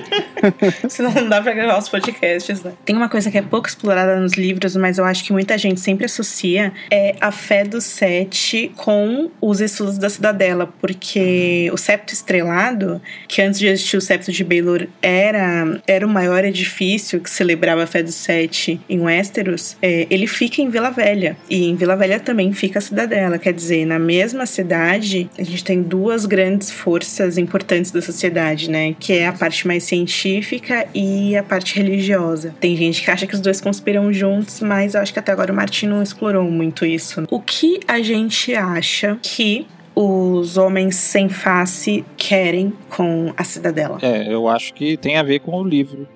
[0.90, 2.74] Senão não dá pra gravar os podcasts, né?
[2.86, 5.80] Tem uma coisa que é pouco explorada nos livros, mas eu acho que muita gente
[5.80, 12.14] sempre associa, é a fé do Sete com os estudos da Cidadela, porque o Septo
[12.14, 17.30] Estrelado, que antes de existir o Septo de Baelor era, era o maior edifício que
[17.30, 21.38] celebrava a fé do Sete em Westeros, é, ele fica em Vila Velha.
[21.50, 25.64] E em Vila Velha também fica a Cidadela, quer dizer, na mesma cidade, a gente
[25.64, 28.96] tem duas grandes forças importantes da sociedade, né?
[28.98, 32.56] Que é a parte mais científica e a parte religiosa.
[32.62, 35.52] Tem gente que acha que os dois conspiram juntos, mas eu acho que até agora
[35.52, 37.26] o Martin não explorou muito isso.
[37.30, 43.98] O que a gente acha que os homens sem face querem com a cidadela?
[44.02, 46.08] É, eu acho que tem a ver com o livro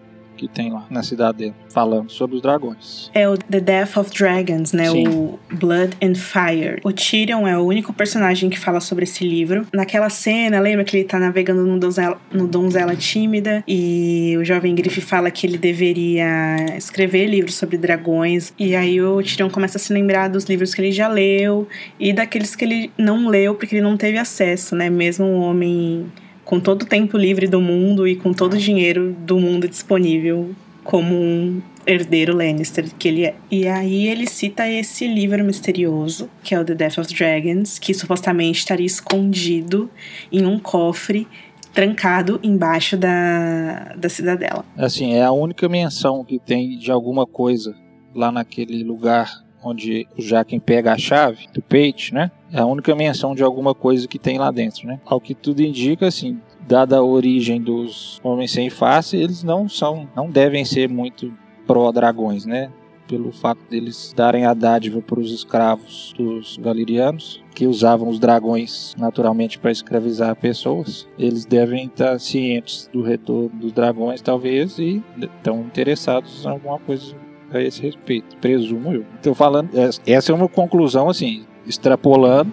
[0.42, 3.12] que tem lá na cidade falando sobre os dragões.
[3.14, 4.90] É o The Death of Dragons, né?
[4.90, 5.08] Sim.
[5.08, 6.80] O Blood and Fire.
[6.84, 9.68] O Tyrion é o único personagem que fala sobre esse livro.
[9.72, 14.74] Naquela cena, lembra que ele tá navegando no donzela, no donzela tímida e o jovem
[14.74, 18.52] Griff fala que ele deveria escrever livros sobre dragões.
[18.58, 21.68] E aí o Tyrion começa a se lembrar dos livros que ele já leu
[22.00, 24.90] e daqueles que ele não leu porque ele não teve acesso, né?
[24.90, 26.12] Mesmo um homem
[26.44, 30.54] com todo o tempo livre do mundo e com todo o dinheiro do mundo disponível
[30.84, 33.36] como um herdeiro Lannister que ele é.
[33.50, 37.94] E aí ele cita esse livro misterioso, que é o The Death of Dragons, que
[37.94, 39.90] supostamente estaria escondido
[40.32, 41.28] em um cofre
[41.74, 44.66] trancado embaixo da, da cidadela.
[44.78, 47.76] Assim, é a única menção que tem de alguma coisa
[48.14, 52.32] lá naquele lugar onde o Jaquen pega a chave do Pate, né?
[52.52, 55.00] É a única menção de alguma coisa que tem lá dentro, né?
[55.06, 60.08] Ao que tudo indica, assim, dada a origem dos homens sem face, eles não são,
[60.16, 61.34] não devem ser muito
[61.66, 62.72] pró-dragões, né?
[63.08, 68.96] Pelo fato deles darem a dádiva para os escravos dos valerianos, que usavam os dragões
[68.98, 71.08] naturalmente para escravizar pessoas.
[71.20, 77.14] Eles devem estar cientes do retorno dos dragões, talvez, e estão interessados em alguma coisa
[77.54, 79.06] a esse respeito, presumo eu.
[79.16, 79.70] Estou falando,
[80.06, 82.52] essa é uma conclusão assim, extrapolando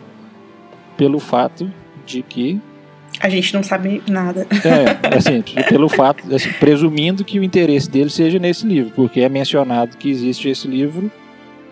[0.97, 1.70] pelo fato
[2.05, 2.60] de que
[3.20, 4.47] A gente não sabe nada.
[4.51, 9.28] é, assim, pelo fato, assim, presumindo que o interesse dele seja nesse livro, porque é
[9.28, 11.10] mencionado que existe esse livro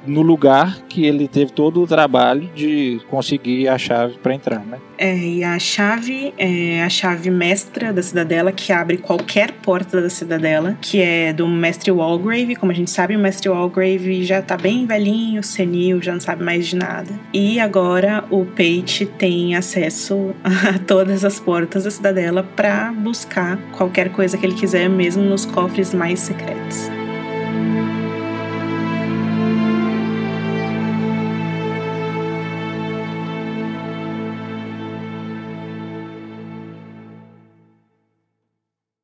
[0.07, 4.79] no lugar que ele teve todo o trabalho de conseguir a chave para entrar, né?
[4.99, 10.09] É, e a chave é a chave mestra da cidadela que abre qualquer porta da
[10.09, 12.57] cidadela, que é do mestre Walgrave.
[12.57, 16.43] Como a gente sabe, o mestre Walgrave já tá bem velhinho, senil, já não sabe
[16.43, 17.13] mais de nada.
[17.33, 24.11] E agora o Pate tem acesso a todas as portas da cidadela para buscar qualquer
[24.11, 26.91] coisa que ele quiser, mesmo nos cofres mais secretos.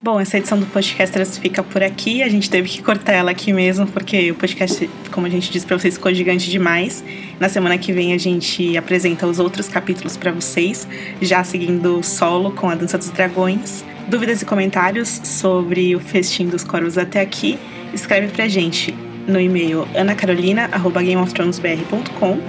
[0.04, 2.24] Bom, essa edição do Podcasters fica por aqui.
[2.24, 5.64] A gente teve que cortar ela aqui mesmo, porque o podcast, como a gente disse
[5.64, 7.04] pra vocês, ficou gigante demais.
[7.38, 10.88] Na semana que vem a gente apresenta os outros capítulos para vocês,
[11.20, 13.84] já seguindo solo com a Dança dos Dragões.
[14.08, 17.56] Dúvidas e comentários sobre o festim dos corvos até aqui,
[17.94, 18.92] escreve pra gente
[19.28, 22.40] no e-mail anacarolina.gameofthronesbr.com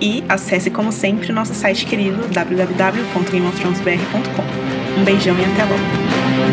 [0.00, 5.00] e acesse, como sempre, o nosso site querido www.gameofthronesbr.com.
[5.00, 6.43] Um beijão e até logo!